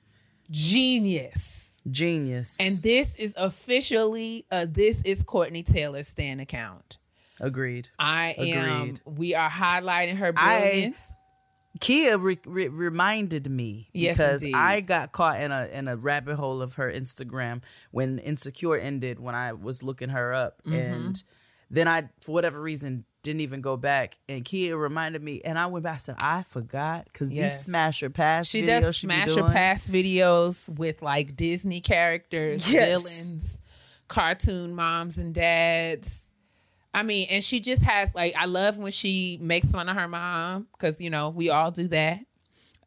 genius 0.50 1.82
Genius. 1.90 2.58
and 2.60 2.78
this 2.78 3.16
is 3.16 3.34
officially 3.38 4.46
a 4.52 4.68
this 4.68 5.02
is 5.04 5.24
courtney 5.24 5.64
taylor 5.64 6.04
stan 6.04 6.40
account 6.40 6.98
agreed. 7.40 7.90
i 7.98 8.36
am 8.38 8.82
Agreed. 8.84 9.02
we 9.06 9.34
are 9.36 9.50
highlighting 9.50 10.18
her 10.18 10.32
I- 10.36 10.60
brilliance 10.60 11.14
Keia 11.80 12.22
re- 12.22 12.38
re- 12.46 12.68
reminded 12.68 13.50
me 13.50 13.90
Yes, 13.94 14.18
because 14.18 14.44
indeed. 14.44 14.56
I 14.58 14.82
got 14.82 15.14
caught 15.14 15.40
in 15.40 15.52
a 15.54 15.66
in 15.72 15.88
a 15.88 15.96
rabbit 15.96 16.36
hole 16.36 16.62
of 16.62 16.76
her 16.76 16.92
Instagram 16.92 17.62
when 17.92 18.20
Insecure 18.20 18.76
ended 18.78 19.20
when 19.20 19.36
I 19.36 19.54
was 19.54 19.82
looking 19.82 20.10
her 20.10 20.34
up 20.34 20.62
Mm-hmm. 20.64 20.74
and 20.74 21.24
then 21.72 21.88
I 21.88 22.10
for 22.22 22.34
whatever 22.34 22.62
reason 22.62 23.06
didn't 23.24 23.42
even 23.42 23.62
go 23.62 23.78
back 23.78 24.18
and 24.28 24.44
Keia 24.44 24.76
reminded 24.76 25.22
me 25.22 25.42
and 25.46 25.60
I 25.60 25.68
went 25.68 25.84
back 25.84 25.96
I 25.96 25.98
said 25.98 26.16
I 26.18 26.44
forgot 26.44 27.06
because 27.06 27.32
Yes. 27.32 27.58
these 27.58 27.66
smash 27.66 28.02
or 28.04 28.10
pass 28.10 28.48
she 28.48 28.64
videos 28.64 28.82
does 28.82 28.96
she 28.96 29.08
be 29.08 29.14
smash 29.14 29.32
or 29.32 29.42
doing- 29.42 29.52
pass 29.54 29.88
videos 29.90 30.68
with 30.70 31.02
like 31.02 31.36
disney 31.36 31.82
characters 31.82 32.68
Yes. 32.72 33.04
villains 33.04 33.62
cartoon 34.08 34.74
moms 34.74 35.18
and 35.18 35.34
dads 35.34 36.28
I 36.94 37.04
mean, 37.04 37.28
and 37.30 37.42
she 37.42 37.62
just 37.62 37.84
has 37.84 38.14
like 38.14 38.36
I 38.36 38.48
love 38.48 38.78
when 38.78 38.92
she 38.92 39.38
makes 39.42 39.72
fun 39.72 39.88
of 39.88 39.96
her 39.96 40.10
mom 40.10 40.68
because 40.74 41.00
you 41.00 41.10
know 41.10 41.30
we 41.30 41.50
all 41.50 41.72
do 41.72 41.88
that. 41.88 42.18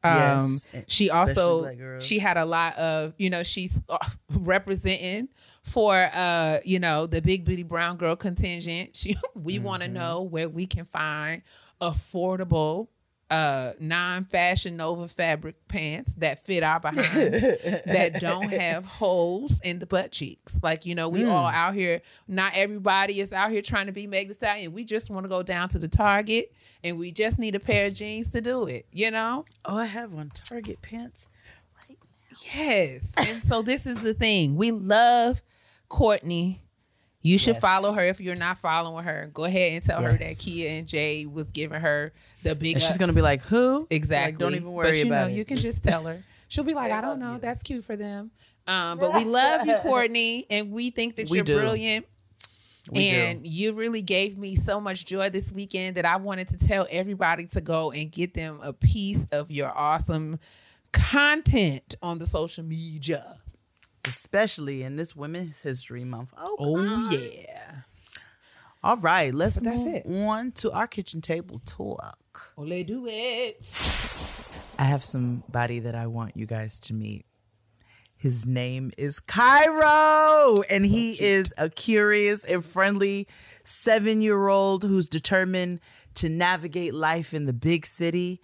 Um, 0.02 0.12
Yes, 0.12 0.66
she 0.88 1.08
also 1.08 1.62
she 2.00 2.18
had 2.18 2.36
a 2.36 2.44
lot 2.44 2.76
of 2.76 3.14
you 3.16 3.30
know 3.30 3.42
she's 3.42 3.80
uh, 3.88 3.96
representing 4.30 5.28
for 5.64 6.08
uh 6.14 6.58
you 6.64 6.78
know 6.78 7.06
the 7.06 7.20
big 7.22 7.44
booty 7.44 7.62
brown 7.64 7.96
girl 7.96 8.14
contingent. 8.16 8.94
She 8.96 9.16
we 9.34 9.58
want 9.58 9.82
Mm-hmm. 9.82 9.94
to 9.94 9.98
know 10.00 10.22
where 10.22 10.48
we 10.48 10.66
can 10.66 10.84
find 10.84 11.42
affordable 11.80 12.88
uh 13.30 13.72
non-fashion 13.80 14.76
nova 14.76 15.08
fabric 15.08 15.56
pants 15.66 16.14
that 16.16 16.44
fit 16.44 16.62
our 16.62 16.78
behind 16.78 17.32
that 17.34 18.16
don't 18.20 18.52
have 18.52 18.84
holes 18.84 19.62
in 19.64 19.78
the 19.78 19.86
butt 19.86 20.12
cheeks 20.12 20.60
like 20.62 20.84
you 20.84 20.94
know 20.94 21.08
we 21.08 21.24
all 21.24 21.50
Mm. 21.50 21.54
out 21.54 21.74
here 21.74 22.02
not 22.28 22.52
everybody 22.54 23.20
is 23.20 23.32
out 23.32 23.50
here 23.50 23.62
trying 23.62 23.86
to 23.86 23.92
be 23.92 24.06
Meg 24.06 24.28
Thee 24.28 24.34
Stallion 24.34 24.72
we 24.74 24.84
just 24.84 25.08
want 25.10 25.24
to 25.24 25.28
go 25.30 25.42
down 25.42 25.70
to 25.70 25.78
the 25.78 25.88
target 25.88 26.52
and 26.84 26.98
we 26.98 27.12
just 27.12 27.38
need 27.38 27.54
a 27.54 27.60
pair 27.60 27.86
of 27.86 27.94
jeans 27.94 28.30
to 28.32 28.42
do 28.42 28.66
it 28.66 28.84
you 28.92 29.10
know 29.10 29.46
Oh, 29.64 29.78
I 29.78 29.86
have 29.86 30.12
one 30.12 30.30
Target 30.46 30.82
pants. 30.82 31.28
right 31.88 31.96
now. 31.98 32.36
yes 32.54 33.10
and 33.16 33.42
so 33.42 33.62
this 33.62 33.86
is 33.86 34.02
the 34.02 34.12
thing 34.12 34.54
we 34.54 34.70
love 34.70 35.40
Courtney 35.88 36.60
You 37.26 37.38
should 37.38 37.54
Yes. 37.54 37.62
follow 37.62 37.92
her 37.94 38.04
if 38.04 38.20
you're 38.20 38.36
not 38.36 38.58
following 38.58 39.02
her. 39.04 39.30
Go 39.32 39.44
ahead 39.44 39.72
and 39.72 39.82
tell 39.82 40.02
her 40.02 40.12
that 40.12 40.36
Keia 40.36 40.78
and 40.78 40.86
Jay 40.86 41.24
was 41.24 41.50
giving 41.50 41.80
her 41.80 42.12
the 42.42 42.54
big. 42.54 42.74
And 42.74 42.82
she's 42.82 42.98
gonna 42.98 43.14
be 43.14 43.22
like, 43.22 43.40
"Who?" 43.42 43.86
exactly. 43.88 44.32
Like, 44.32 44.38
don't 44.38 44.54
even 44.54 44.70
worry 44.72 44.90
but 44.90 44.96
you 44.98 45.06
about 45.06 45.28
know, 45.28 45.32
it. 45.32 45.36
You 45.38 45.44
can 45.46 45.56
just 45.56 45.82
tell 45.82 46.04
her. 46.04 46.22
She'll 46.48 46.64
be 46.64 46.74
like, 46.74 46.92
I 46.92 47.00
don't 47.00 47.18
know. 47.18 47.34
you. 47.34 47.38
That's 47.40 47.62
cute 47.62 47.82
for 47.82 47.96
them. 47.96 48.30
Um, 48.66 48.98
but 48.98 49.14
we 49.14 49.24
love 49.40 49.66
you, 49.66 49.74
Courtney, 49.76 50.44
and 50.50 50.70
we 50.70 50.90
think 50.90 51.16
that 51.16 51.30
We 51.30 51.38
you're 51.38 51.44
do. 51.44 51.58
brilliant. 51.58 52.06
We 52.90 53.08
do. 53.08 53.16
and 53.16 53.46
you 53.46 53.72
really 53.72 54.02
gave 54.02 54.36
me 54.36 54.54
so 54.56 54.78
much 54.78 55.06
joy 55.06 55.30
this 55.30 55.50
weekend 55.50 55.96
that 55.96 56.04
I 56.04 56.16
wanted 56.16 56.48
to 56.48 56.58
tell 56.58 56.86
everybody 56.90 57.46
to 57.46 57.62
go 57.62 57.90
and 57.90 58.12
get 58.12 58.34
them 58.34 58.60
a 58.62 58.74
piece 58.74 59.26
of 59.32 59.50
your 59.50 59.72
awesome 59.74 60.38
content 60.92 61.94
on 62.02 62.18
the 62.18 62.26
social 62.26 62.64
media. 62.64 63.38
Especially 64.06 64.82
in 64.82 64.96
this 64.96 65.14
Women's 65.16 65.62
History 65.62 66.04
Month. 66.04 66.32
Oh, 66.36 66.56
Oh 66.58 67.10
yeah. 67.10 67.82
all 68.82 68.96
right. 68.96 69.32
Let's 69.34 69.60
But 69.60 69.64
that's 69.70 69.84
it. 69.86 70.06
on 70.06 70.52
to 70.52 70.72
our 70.72 70.86
kitchen 70.86 71.20
table 71.20 71.60
talk. 71.66 72.52
They 72.58 72.82
do 72.82 73.06
it. 73.08 73.56
I 74.78 74.84
have 74.84 75.04
somebody 75.04 75.78
that 75.80 75.94
I 75.94 76.06
want 76.06 76.36
you 76.36 76.46
guys 76.46 76.78
to 76.80 76.94
meet. 76.94 77.24
His 78.16 78.46
name 78.46 78.90
is 78.96 79.20
Cairo, 79.20 80.54
and 80.70 80.86
he 80.86 81.12
is 81.12 81.52
a 81.58 81.68
curious 81.68 82.44
and 82.44 82.64
friendly 82.64 83.28
seven 83.64 84.20
year 84.20 84.48
old 84.48 84.82
who's 84.82 85.08
determined 85.08 85.80
to 86.14 86.28
navigate 86.28 86.94
life 86.94 87.34
in 87.34 87.44
the 87.46 87.52
big 87.52 87.84
city 87.84 88.40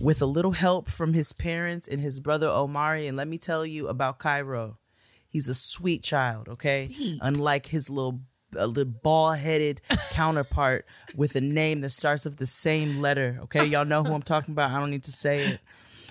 with 0.00 0.20
a 0.20 0.26
little 0.26 0.52
help 0.52 0.90
from 0.90 1.14
his 1.14 1.32
parents 1.32 1.88
and 1.88 2.00
his 2.00 2.20
brother 2.20 2.48
Omari. 2.48 3.06
And 3.06 3.16
let 3.16 3.28
me 3.28 3.38
tell 3.38 3.64
you 3.64 3.88
about 3.88 4.18
Cairo. 4.18 4.76
He's 5.32 5.48
a 5.48 5.54
sweet 5.54 6.02
child, 6.02 6.48
okay? 6.48 6.90
Sweet. 6.92 7.18
Unlike 7.22 7.66
his 7.66 7.88
little 7.88 8.20
a 8.54 8.66
little 8.66 8.92
bald 8.92 9.38
headed 9.38 9.80
counterpart 10.10 10.84
with 11.16 11.34
a 11.36 11.40
name 11.40 11.80
that 11.80 11.88
starts 11.88 12.26
with 12.26 12.36
the 12.36 12.46
same 12.46 13.00
letter. 13.00 13.38
Okay, 13.44 13.64
y'all 13.64 13.86
know 13.86 14.04
who 14.04 14.12
I'm 14.12 14.20
talking 14.20 14.52
about. 14.52 14.70
I 14.70 14.78
don't 14.78 14.90
need 14.90 15.04
to 15.04 15.12
say 15.12 15.46
it. 15.46 15.60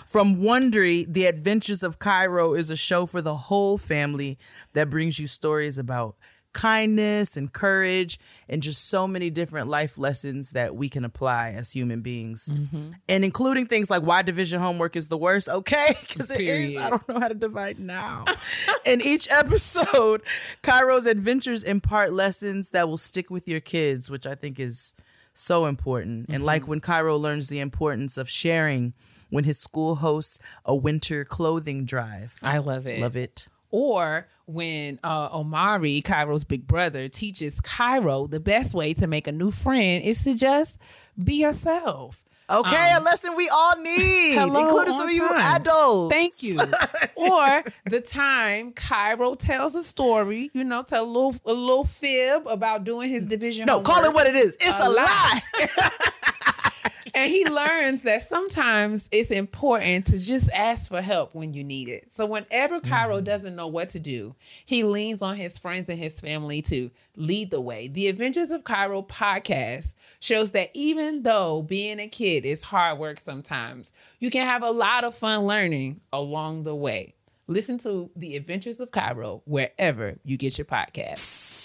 From 0.07 0.37
Wondery, 0.37 1.05
The 1.07 1.27
Adventures 1.27 1.83
of 1.83 1.99
Cairo 1.99 2.55
is 2.55 2.71
a 2.71 2.75
show 2.75 3.05
for 3.05 3.21
the 3.21 3.35
whole 3.35 3.77
family 3.77 4.39
that 4.73 4.89
brings 4.89 5.19
you 5.19 5.27
stories 5.27 5.77
about 5.77 6.15
kindness 6.53 7.37
and 7.37 7.51
courage 7.51 8.19
and 8.49 8.61
just 8.61 8.89
so 8.89 9.07
many 9.07 9.29
different 9.29 9.67
life 9.67 9.97
lessons 9.97 10.51
that 10.51 10.75
we 10.75 10.89
can 10.89 11.05
apply 11.05 11.51
as 11.51 11.71
human 11.71 12.01
beings. 12.01 12.49
Mm-hmm. 12.51 12.91
And 13.07 13.25
including 13.25 13.67
things 13.67 13.89
like 13.89 14.03
why 14.03 14.21
division 14.21 14.59
homework 14.59 14.95
is 14.95 15.07
the 15.07 15.17
worst, 15.17 15.49
okay? 15.49 15.95
Because 16.11 16.31
it 16.31 16.41
is. 16.41 16.77
I 16.77 16.89
don't 16.89 17.07
know 17.07 17.19
how 17.19 17.29
to 17.29 17.33
divide 17.33 17.79
now. 17.79 18.25
In 18.85 19.01
each 19.01 19.31
episode, 19.31 20.21
Cairo's 20.61 21.05
adventures 21.05 21.63
impart 21.63 22.11
lessons 22.11 22.71
that 22.71 22.89
will 22.89 22.97
stick 22.97 23.29
with 23.29 23.47
your 23.47 23.61
kids, 23.61 24.11
which 24.11 24.27
I 24.27 24.35
think 24.35 24.59
is 24.59 24.93
so 25.33 25.65
important. 25.65 26.27
And 26.27 26.37
mm-hmm. 26.37 26.45
like 26.45 26.67
when 26.67 26.81
Cairo 26.81 27.17
learns 27.17 27.47
the 27.47 27.59
importance 27.59 28.17
of 28.17 28.29
sharing 28.29 28.93
when 29.29 29.45
his 29.45 29.57
school 29.57 29.95
hosts 29.95 30.37
a 30.65 30.75
winter 30.75 31.25
clothing 31.25 31.85
drive. 31.85 32.35
I 32.43 32.59
love 32.59 32.85
it. 32.85 32.99
Love 32.99 33.17
it. 33.17 33.47
Or 33.71 34.27
when 34.45 34.99
uh, 35.03 35.29
Omari, 35.33 36.01
Cairo's 36.01 36.43
big 36.43 36.67
brother, 36.67 37.07
teaches 37.07 37.61
Cairo 37.61 38.27
the 38.27 38.39
best 38.39 38.73
way 38.73 38.93
to 38.95 39.07
make 39.07 39.27
a 39.27 39.31
new 39.31 39.49
friend 39.51 40.03
is 40.03 40.23
to 40.25 40.33
just 40.33 40.77
be 41.21 41.35
yourself. 41.35 42.23
Okay, 42.49 42.93
a 42.93 42.99
lesson 42.99 43.37
we 43.37 43.47
all 43.47 43.77
need, 43.77 44.37
Um, 44.37 44.49
hello, 44.49 44.63
including 44.67 44.93
some 44.93 45.07
of 45.07 45.13
you 45.13 45.25
adults. 45.33 46.13
Thank 46.13 46.43
you. 46.43 46.59
or 47.15 47.63
the 47.85 48.01
time 48.01 48.73
Cairo 48.73 49.35
tells 49.35 49.73
a 49.73 49.83
story, 49.85 50.49
you 50.53 50.65
know, 50.65 50.83
tell 50.83 51.05
a 51.05 51.07
little 51.07 51.33
a 51.45 51.53
little 51.53 51.85
fib 51.85 52.45
about 52.47 52.83
doing 52.83 53.09
his 53.09 53.25
division. 53.25 53.67
No, 53.67 53.79
call 53.79 54.03
it 54.03 54.13
what 54.13 54.27
it 54.27 54.35
is. 54.35 54.57
It's 54.59 54.79
A 54.81 54.87
a, 54.87 54.89
lie. 54.89 55.41
lie. 55.61 55.69
and 57.13 57.29
he 57.29 57.45
learns 57.45 58.03
that 58.03 58.27
sometimes 58.27 59.07
it's 59.11 59.31
important 59.31 60.07
to 60.07 60.17
just 60.17 60.49
ask 60.51 60.89
for 60.89 61.01
help 61.01 61.33
when 61.33 61.53
you 61.53 61.63
need 61.63 61.87
it. 61.87 62.11
So 62.11 62.25
whenever 62.25 62.79
Cairo 62.79 63.17
mm-hmm. 63.17 63.25
doesn't 63.25 63.55
know 63.55 63.67
what 63.67 63.89
to 63.89 63.99
do, 63.99 64.35
he 64.65 64.83
leans 64.83 65.21
on 65.21 65.35
his 65.35 65.57
friends 65.57 65.89
and 65.89 65.99
his 65.99 66.19
family 66.19 66.61
to 66.63 66.91
lead 67.15 67.51
the 67.51 67.61
way. 67.61 67.87
The 67.87 68.07
Adventures 68.07 68.51
of 68.51 68.63
Cairo 68.63 69.01
podcast 69.01 69.95
shows 70.19 70.51
that 70.51 70.69
even 70.73 71.23
though 71.23 71.61
being 71.61 71.99
a 71.99 72.07
kid 72.07 72.45
is 72.45 72.63
hard 72.63 72.99
work 72.99 73.19
sometimes, 73.19 73.93
you 74.19 74.29
can 74.29 74.45
have 74.45 74.63
a 74.63 74.71
lot 74.71 75.03
of 75.03 75.15
fun 75.15 75.45
learning 75.45 76.01
along 76.13 76.63
the 76.63 76.75
way. 76.75 77.15
Listen 77.47 77.77
to 77.79 78.09
The 78.15 78.35
Adventures 78.37 78.79
of 78.79 78.91
Cairo 78.91 79.41
wherever 79.45 80.17
you 80.23 80.37
get 80.37 80.57
your 80.57 80.65
podcast. 80.65 81.59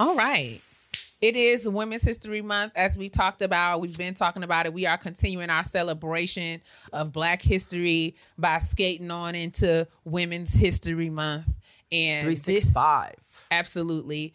All 0.00 0.14
right. 0.14 0.60
It 1.20 1.34
is 1.34 1.68
Women's 1.68 2.04
History 2.04 2.42
Month, 2.42 2.74
as 2.76 2.96
we 2.96 3.08
talked 3.08 3.42
about. 3.42 3.80
We've 3.80 3.98
been 3.98 4.14
talking 4.14 4.44
about 4.44 4.66
it. 4.66 4.72
We 4.72 4.86
are 4.86 4.96
continuing 4.96 5.50
our 5.50 5.64
celebration 5.64 6.62
of 6.92 7.12
Black 7.12 7.42
history 7.42 8.14
by 8.38 8.58
skating 8.58 9.10
on 9.10 9.34
into 9.34 9.88
Women's 10.04 10.54
History 10.54 11.10
Month. 11.10 11.46
And 11.90 12.24
365. 12.24 13.16
this, 13.16 13.46
absolutely 13.50 14.34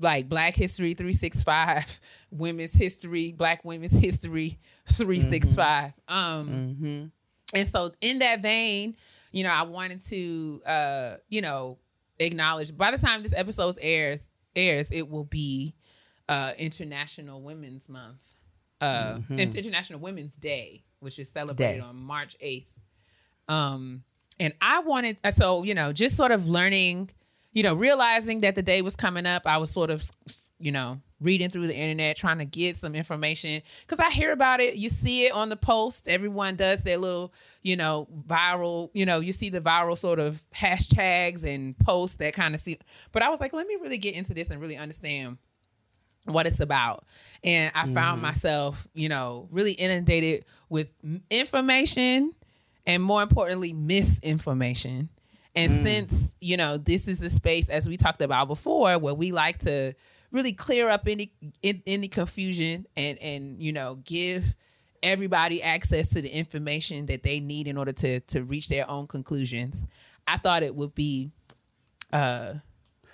like 0.00 0.28
Black 0.28 0.54
History 0.54 0.94
365, 0.94 2.00
Women's 2.30 2.74
History, 2.74 3.32
Black 3.32 3.64
Women's 3.64 3.96
History 3.96 4.58
365. 4.88 5.92
Um 6.08 7.12
and 7.54 7.68
so 7.68 7.92
in 8.00 8.18
that 8.18 8.42
vein, 8.42 8.96
you 9.30 9.44
know, 9.44 9.50
I 9.50 9.62
wanted 9.62 10.00
to 10.06 10.62
uh, 10.66 11.14
you 11.28 11.40
know, 11.40 11.78
acknowledge 12.18 12.76
by 12.76 12.90
the 12.90 12.98
time 12.98 13.22
this 13.22 13.32
episode 13.34 13.78
airs 13.80 14.28
airs, 14.56 14.90
it 14.90 15.08
will 15.08 15.24
be 15.24 15.75
uh 16.28 16.52
International 16.58 17.40
Women's 17.40 17.88
Month. 17.88 18.34
Uh 18.80 19.20
International 19.30 20.00
Women's 20.00 20.34
Day, 20.36 20.84
which 21.00 21.18
is 21.18 21.28
celebrated 21.28 21.80
Day. 21.80 21.80
on 21.80 21.96
March 21.96 22.36
8th. 22.38 22.66
Um 23.48 24.02
and 24.38 24.52
I 24.60 24.80
wanted 24.80 25.16
so, 25.34 25.62
you 25.62 25.74
know, 25.74 25.92
just 25.92 26.16
sort 26.16 26.30
of 26.30 26.46
learning, 26.48 27.10
you 27.52 27.62
know, 27.62 27.74
realizing 27.74 28.40
that 28.40 28.54
the 28.54 28.62
day 28.62 28.82
was 28.82 28.96
coming 28.96 29.24
up, 29.24 29.46
I 29.46 29.58
was 29.58 29.70
sort 29.70 29.90
of 29.90 30.04
you 30.58 30.72
know, 30.72 31.00
reading 31.20 31.50
through 31.50 31.66
the 31.66 31.76
internet 31.76 32.16
trying 32.16 32.38
to 32.38 32.44
get 32.44 32.76
some 32.76 32.94
information 32.94 33.62
cuz 33.86 34.00
I 34.00 34.10
hear 34.10 34.32
about 34.32 34.60
it, 34.60 34.76
you 34.76 34.88
see 34.90 35.26
it 35.26 35.32
on 35.32 35.48
the 35.48 35.56
post, 35.56 36.08
everyone 36.08 36.56
does 36.56 36.82
their 36.82 36.98
little, 36.98 37.32
you 37.62 37.76
know, 37.76 38.08
viral, 38.26 38.90
you 38.94 39.06
know, 39.06 39.20
you 39.20 39.32
see 39.32 39.48
the 39.48 39.60
viral 39.60 39.96
sort 39.96 40.18
of 40.18 40.42
hashtags 40.50 41.44
and 41.44 41.78
posts 41.78 42.16
that 42.16 42.34
kind 42.34 42.54
of 42.54 42.60
see 42.60 42.78
but 43.12 43.22
I 43.22 43.30
was 43.30 43.40
like, 43.40 43.52
let 43.52 43.66
me 43.66 43.76
really 43.80 43.98
get 43.98 44.14
into 44.14 44.34
this 44.34 44.50
and 44.50 44.60
really 44.60 44.76
understand 44.76 45.38
what 46.26 46.46
it's 46.46 46.60
about. 46.60 47.04
And 47.42 47.72
I 47.74 47.86
found 47.86 48.22
myself, 48.22 48.86
you 48.94 49.08
know, 49.08 49.48
really 49.50 49.72
inundated 49.72 50.44
with 50.68 50.90
information 51.30 52.34
and 52.86 53.02
more 53.02 53.22
importantly, 53.22 53.72
misinformation. 53.72 55.08
And 55.54 55.70
since, 55.70 56.34
you 56.40 56.56
know, 56.56 56.76
this 56.76 57.08
is 57.08 57.22
a 57.22 57.30
space, 57.30 57.68
as 57.68 57.88
we 57.88 57.96
talked 57.96 58.20
about 58.20 58.46
before, 58.46 58.98
where 58.98 59.14
we 59.14 59.32
like 59.32 59.58
to 59.60 59.94
really 60.30 60.52
clear 60.52 60.88
up 60.88 61.08
any 61.08 61.32
in, 61.62 61.82
any 61.86 62.08
confusion 62.08 62.86
and 62.96 63.18
and 63.18 63.62
you 63.62 63.72
know 63.72 63.98
give 64.04 64.54
everybody 65.02 65.62
access 65.62 66.10
to 66.10 66.20
the 66.20 66.28
information 66.28 67.06
that 67.06 67.22
they 67.22 67.40
need 67.40 67.66
in 67.66 67.76
order 67.78 67.92
to 67.92 68.20
to 68.20 68.44
reach 68.44 68.68
their 68.68 68.88
own 68.88 69.06
conclusions. 69.06 69.84
I 70.26 70.36
thought 70.36 70.62
it 70.62 70.74
would 70.74 70.94
be 70.94 71.30
uh 72.12 72.54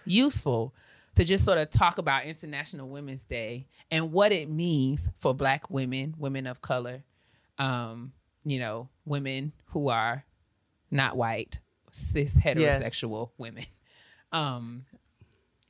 useful 0.05 0.75
to 1.15 1.25
just 1.25 1.45
sort 1.45 1.59
of 1.59 1.71
talk 1.71 1.99
about 1.99 2.25
International 2.25 2.89
Women's 2.89 3.25
Day 3.25 3.67
and 3.91 4.13
what 4.13 4.33
it 4.33 4.49
means 4.49 5.11
for 5.19 5.35
Black 5.35 5.71
women, 5.71 6.15
women 6.19 6.47
of 6.47 6.61
color, 6.63 7.05
um, 7.59 8.13
you 8.45 8.59
know, 8.59 8.89
women 9.05 9.53
who 9.67 9.89
are 9.89 10.25
not 10.91 11.17
white, 11.17 11.61
cis 11.91 12.35
heterosexual 12.35 13.31
women. 13.39 13.65
Um, 14.33 14.87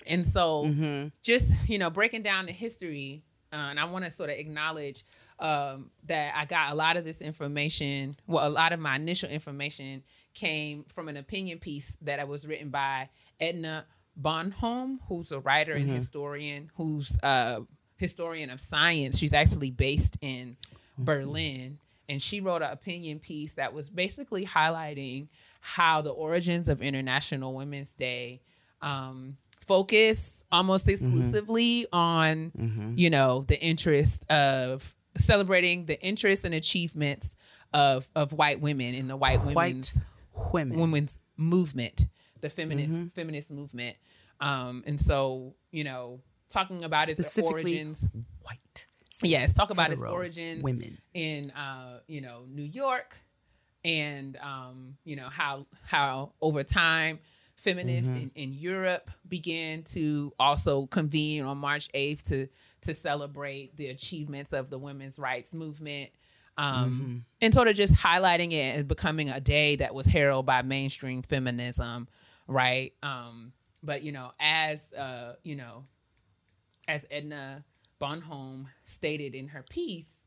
and 0.06 0.24
so 0.24 1.10
just, 1.22 1.52
you 1.68 1.78
know, 1.78 1.90
breaking 1.90 2.22
down 2.22 2.46
the 2.46 2.52
history, 2.52 3.24
uh, 3.52 3.56
and 3.56 3.80
I 3.80 3.84
want 3.84 4.04
to 4.04 4.10
sort 4.10 4.30
of 4.30 4.36
acknowledge 4.36 5.04
um, 5.38 5.90
that 6.06 6.34
I 6.36 6.44
got 6.44 6.72
a 6.72 6.74
lot 6.74 6.96
of 6.96 7.04
this 7.04 7.20
information. 7.20 8.16
Well, 8.26 8.46
a 8.46 8.50
lot 8.50 8.72
of 8.72 8.80
my 8.80 8.96
initial 8.96 9.28
information 9.28 10.04
came 10.34 10.84
from 10.84 11.08
an 11.08 11.16
opinion 11.16 11.58
piece 11.58 11.96
that 12.02 12.20
I 12.20 12.24
was 12.24 12.46
written 12.46 12.70
by 12.70 13.10
Edna 13.40 13.84
Bonhomme, 14.16 15.00
who's 15.08 15.32
a 15.32 15.40
writer 15.40 15.72
and 15.72 15.86
mm-hmm. 15.86 15.94
historian, 15.94 16.70
who's 16.76 17.18
a 17.22 17.62
historian 17.96 18.50
of 18.50 18.60
science. 18.60 19.18
She's 19.18 19.34
actually 19.34 19.70
based 19.70 20.18
in 20.20 20.56
mm-hmm. 20.56 21.04
Berlin. 21.04 21.78
And 22.08 22.20
she 22.20 22.40
wrote 22.40 22.62
an 22.62 22.70
opinion 22.70 23.20
piece 23.20 23.54
that 23.54 23.72
was 23.72 23.88
basically 23.88 24.44
highlighting 24.44 25.28
how 25.60 26.02
the 26.02 26.10
origins 26.10 26.68
of 26.68 26.82
International 26.82 27.54
Women's 27.54 27.94
Day 27.94 28.42
um, 28.82 29.36
focus 29.66 30.44
almost 30.50 30.86
mm-hmm. 30.86 31.04
exclusively 31.04 31.86
on, 31.92 32.92
you 32.96 33.08
know, 33.08 33.42
the 33.46 33.58
interest 33.58 34.28
of 34.28 34.94
celebrating 35.16 35.86
the 35.86 36.00
interests 36.02 36.44
and 36.44 36.54
achievements 36.54 37.36
of 37.72 38.08
of 38.14 38.32
white 38.32 38.60
women 38.60 38.94
in 38.94 39.08
the 39.08 39.16
white 39.16 39.40
women's 39.44 39.54
White 40.34 40.52
women. 40.52 40.78
women's 40.78 41.18
movement, 41.36 42.06
the 42.42 42.50
feminist 42.50 43.14
feminist 43.14 43.50
movement. 43.50 43.96
Um, 44.40 44.84
and 44.86 45.00
so, 45.00 45.54
you 45.70 45.84
know, 45.84 46.20
talking 46.50 46.84
about 46.84 47.08
its 47.08 47.38
origins. 47.38 48.06
White. 48.42 48.86
Yes, 49.22 49.52
talk 49.54 49.70
about 49.70 49.92
its 49.92 50.02
origins 50.02 50.62
Women. 50.62 50.98
in 51.14 51.50
uh, 51.52 52.00
you 52.08 52.20
know 52.20 52.42
New 52.48 52.64
York, 52.64 53.16
and 53.84 54.36
um, 54.38 54.96
you 55.04 55.16
know 55.16 55.28
how 55.28 55.64
how 55.86 56.32
over 56.40 56.62
time 56.64 57.18
feminists 57.56 58.10
Mm-hmm. 58.10 58.20
in, 58.22 58.30
in 58.34 58.52
Europe 58.54 59.10
began 59.28 59.82
to 59.84 60.32
also 60.40 60.86
convene 60.86 61.44
on 61.44 61.58
March 61.58 61.88
eighth 61.94 62.24
to 62.24 62.48
to 62.80 62.94
celebrate 62.94 63.76
the 63.76 63.88
achievements 63.88 64.52
of 64.52 64.70
the 64.70 64.78
women's 64.78 65.18
rights 65.18 65.54
movement. 65.54 66.10
Um, 66.58 66.90
Mm-hmm. 66.90 67.16
and 67.42 67.54
sort 67.54 67.68
of 67.68 67.76
just 67.76 67.94
highlighting 67.94 68.52
it 68.52 68.76
and 68.76 68.86
becoming 68.88 69.30
a 69.30 69.40
day 69.40 69.76
that 69.76 69.94
was 69.94 70.04
heralded 70.06 70.46
by 70.46 70.60
mainstream 70.62 71.22
feminism, 71.22 72.08
right? 72.52 72.92
Um, 73.02 73.52
but 73.82 74.02
you 74.02 74.12
know, 74.12 74.32
as 74.38 74.92
uh, 74.92 75.34
you 75.42 75.56
know, 75.56 75.84
as 76.88 77.06
Edna 77.10 77.64
Bonhomme 77.98 78.68
stated 78.84 79.34
in 79.34 79.48
her 79.48 79.64
piece, 79.68 80.20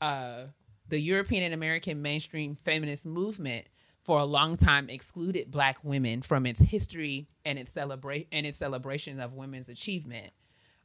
uh, 0.00 0.44
the 0.88 0.98
European 0.98 1.44
and 1.44 1.54
American 1.54 2.02
mainstream 2.02 2.54
feminist 2.54 3.06
movement 3.06 3.66
for 4.04 4.18
a 4.18 4.24
long 4.24 4.56
time 4.56 4.88
excluded 4.88 5.50
Black 5.50 5.84
women 5.84 6.22
from 6.22 6.46
its 6.46 6.60
history 6.60 7.28
and 7.44 7.58
its 7.58 7.72
celebrate 7.72 8.28
and 8.32 8.46
its 8.46 8.58
celebration 8.58 9.20
of 9.20 9.34
women's 9.34 9.68
achievement. 9.68 10.32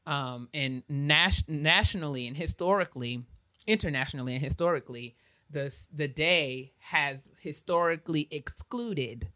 Um, 0.06 0.50
and 0.54 0.84
nas- 0.88 1.48
nationally 1.48 2.28
and 2.28 2.38
historically, 2.38 3.24
internationally 3.68 4.34
and 4.34 4.44
historically, 4.44 5.16
the 5.50 5.76
the 5.94 6.08
day 6.08 6.74
has 6.80 7.32
historically 7.40 8.28
excluded 8.32 9.30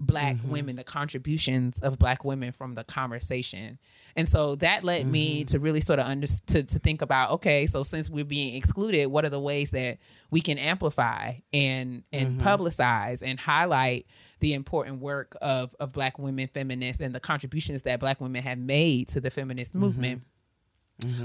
black 0.00 0.36
mm-hmm. 0.36 0.50
women 0.50 0.76
the 0.76 0.84
contributions 0.84 1.80
of 1.80 1.98
black 1.98 2.24
women 2.24 2.52
from 2.52 2.74
the 2.74 2.84
conversation. 2.84 3.78
And 4.14 4.28
so 4.28 4.54
that 4.56 4.84
led 4.84 5.06
me 5.06 5.40
mm-hmm. 5.40 5.46
to 5.46 5.58
really 5.58 5.80
sort 5.80 5.98
of 5.98 6.06
under 6.06 6.26
to, 6.46 6.62
to 6.62 6.78
think 6.78 7.02
about 7.02 7.32
okay 7.32 7.66
so 7.66 7.82
since 7.82 8.08
we're 8.08 8.24
being 8.24 8.54
excluded 8.54 9.06
what 9.06 9.24
are 9.24 9.28
the 9.28 9.40
ways 9.40 9.72
that 9.72 9.98
we 10.30 10.40
can 10.40 10.58
amplify 10.58 11.34
and 11.52 12.04
and 12.12 12.38
mm-hmm. 12.38 12.46
publicize 12.46 13.22
and 13.22 13.40
highlight 13.40 14.06
the 14.40 14.54
important 14.54 15.00
work 15.00 15.36
of 15.40 15.74
of 15.80 15.92
black 15.92 16.18
women 16.18 16.46
feminists 16.46 17.00
and 17.02 17.14
the 17.14 17.20
contributions 17.20 17.82
that 17.82 18.00
black 18.00 18.20
women 18.20 18.42
have 18.42 18.58
made 18.58 19.08
to 19.08 19.20
the 19.20 19.30
feminist 19.30 19.74
movement? 19.74 20.22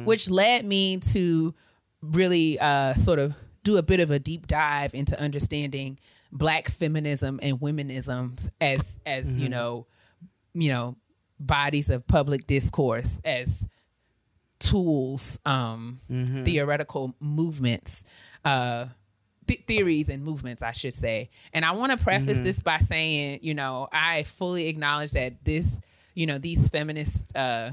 Which 0.05 0.29
led 0.29 0.65
me 0.65 0.97
to 0.97 1.55
really 2.01 2.59
uh, 2.59 2.93
sort 2.93 3.17
of 3.17 3.35
do 3.63 3.77
a 3.77 3.81
bit 3.81 3.99
of 3.99 4.11
a 4.11 4.19
deep 4.19 4.45
dive 4.45 4.93
into 4.93 5.19
understanding 5.19 5.99
black 6.33 6.67
feminism 6.67 7.39
and 7.41 7.59
womanism 7.59 8.49
as 8.59 8.99
as 9.05 9.39
you 9.39 9.47
know 9.49 9.85
you 10.53 10.69
know 10.69 10.95
bodies 11.39 11.89
of 11.89 12.05
public 12.07 12.47
discourse 12.47 13.21
as 13.23 13.67
tools 14.59 15.39
um 15.45 15.99
theoretical 16.45 17.13
movements 17.19 18.03
uh 18.45 18.85
th- 19.47 19.63
theories 19.67 20.09
and 20.09 20.23
movements 20.23 20.61
i 20.63 20.71
should 20.71 20.93
say. 20.93 21.29
And 21.53 21.63
i 21.65 21.71
want 21.71 21.97
to 21.97 22.03
preface 22.03 22.37
this 22.43 22.63
by 22.63 22.77
saying 22.79 23.39
you 23.41 23.53
know 23.53 23.87
i 23.91 24.23
fully 24.23 24.67
acknowledge 24.67 25.11
that 25.11 25.43
this 25.43 25.79
you 26.15 26.25
know 26.25 26.37
these 26.37 26.69
feminist 26.69 27.35
uh 27.35 27.71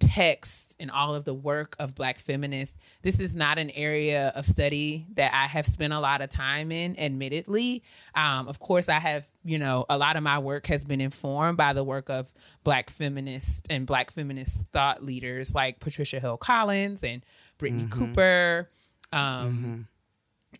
text 0.00 0.76
and 0.80 0.90
all 0.90 1.14
of 1.14 1.24
the 1.24 1.34
work 1.34 1.76
of 1.78 1.94
black 1.94 2.18
feminists 2.18 2.76
this 3.02 3.20
is 3.20 3.36
not 3.36 3.58
an 3.58 3.70
area 3.70 4.32
of 4.34 4.44
study 4.44 5.06
that 5.14 5.32
i 5.34 5.46
have 5.46 5.66
spent 5.66 5.92
a 5.92 6.00
lot 6.00 6.20
of 6.20 6.30
time 6.30 6.72
in 6.72 6.98
admittedly. 6.98 7.82
Um, 8.14 8.48
of 8.48 8.58
course 8.58 8.88
i 8.88 8.98
have 8.98 9.26
you 9.44 9.58
know 9.58 9.84
a 9.88 9.98
lot 9.98 10.16
of 10.16 10.22
my 10.22 10.38
work 10.38 10.66
has 10.66 10.84
been 10.84 11.00
informed 11.00 11.56
by 11.56 11.72
the 11.72 11.84
work 11.84 12.10
of 12.10 12.32
black 12.64 12.90
feminists 12.90 13.62
and 13.70 13.86
black 13.86 14.10
feminist 14.10 14.66
thought 14.72 15.04
leaders 15.04 15.54
like 15.54 15.78
patricia 15.80 16.18
hill 16.18 16.36
collins 16.36 17.04
and 17.04 17.24
brittney 17.58 17.90
cooper 17.90 18.68
um, 19.12 19.86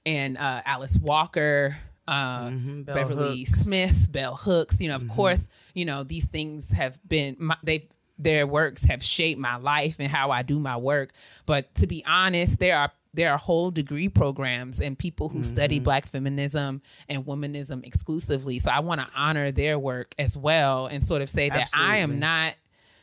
and 0.04 0.36
uh, 0.36 0.60
alice 0.64 0.98
walker 0.98 1.76
uh, 2.08 2.50
Bell 2.50 2.94
Beverly 2.96 3.38
Hooks. 3.40 3.52
Smith, 3.52 4.10
Bell 4.10 4.34
Hooks. 4.34 4.80
You 4.80 4.88
know, 4.88 4.96
of 4.96 5.06
course, 5.08 5.48
you 5.74 5.84
know 5.84 6.02
these 6.02 6.26
things 6.26 6.72
have 6.72 6.98
been 7.08 7.36
my, 7.38 7.56
they've 7.62 7.86
their 8.22 8.46
works 8.46 8.84
have 8.84 9.02
shaped 9.02 9.40
my 9.40 9.56
life 9.56 9.96
and 9.98 10.10
how 10.10 10.30
I 10.30 10.42
do 10.42 10.58
my 10.58 10.76
work. 10.76 11.12
But 11.46 11.74
to 11.76 11.86
be 11.86 12.04
honest, 12.06 12.60
there 12.60 12.78
are 12.78 12.92
there 13.12 13.32
are 13.32 13.38
whole 13.38 13.70
degree 13.72 14.08
programs 14.08 14.80
and 14.80 14.96
people 14.96 15.28
who 15.28 15.42
study 15.42 15.76
mm-hmm. 15.76 15.84
Black 15.84 16.06
feminism 16.06 16.80
and 17.08 17.24
womanism 17.24 17.84
exclusively. 17.84 18.60
So 18.60 18.70
I 18.70 18.80
want 18.80 19.00
to 19.00 19.08
honor 19.16 19.50
their 19.50 19.78
work 19.80 20.14
as 20.16 20.36
well 20.36 20.86
and 20.86 21.02
sort 21.02 21.20
of 21.20 21.28
say 21.28 21.48
that 21.48 21.70
I 21.74 21.98
am 21.98 22.20
not 22.20 22.54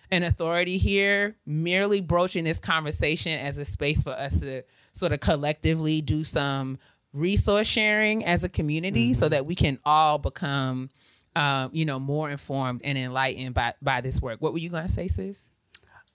an 0.09 0.23
authority 0.23 0.77
here, 0.77 1.35
merely 1.45 1.99
broaching 1.99 2.45
this 2.45 2.59
conversation 2.59 3.37
as 3.37 3.57
a 3.57 3.65
space 3.65 4.01
for 4.01 4.13
us 4.13 4.39
to 4.39 4.63
sort 4.93 5.11
of 5.11 5.19
collectively 5.19 6.01
do 6.01 6.23
some 6.23 6.77
resource 7.11 7.67
sharing 7.67 8.23
as 8.23 8.43
a 8.43 8.49
community 8.49 9.13
so 9.13 9.25
mm-hmm. 9.25 9.31
that 9.31 9.45
we 9.45 9.55
can 9.55 9.79
all 9.85 10.17
become 10.17 10.89
um, 11.37 11.69
you 11.73 11.85
know 11.85 11.99
more 11.99 12.29
informed 12.29 12.81
and 12.83 12.97
enlightened 12.97 13.53
by 13.53 13.73
by 13.81 14.01
this 14.01 14.21
work 14.21 14.37
what 14.41 14.51
were 14.53 14.59
you 14.59 14.69
gonna 14.69 14.87
say 14.99 15.07
sis 15.07 15.47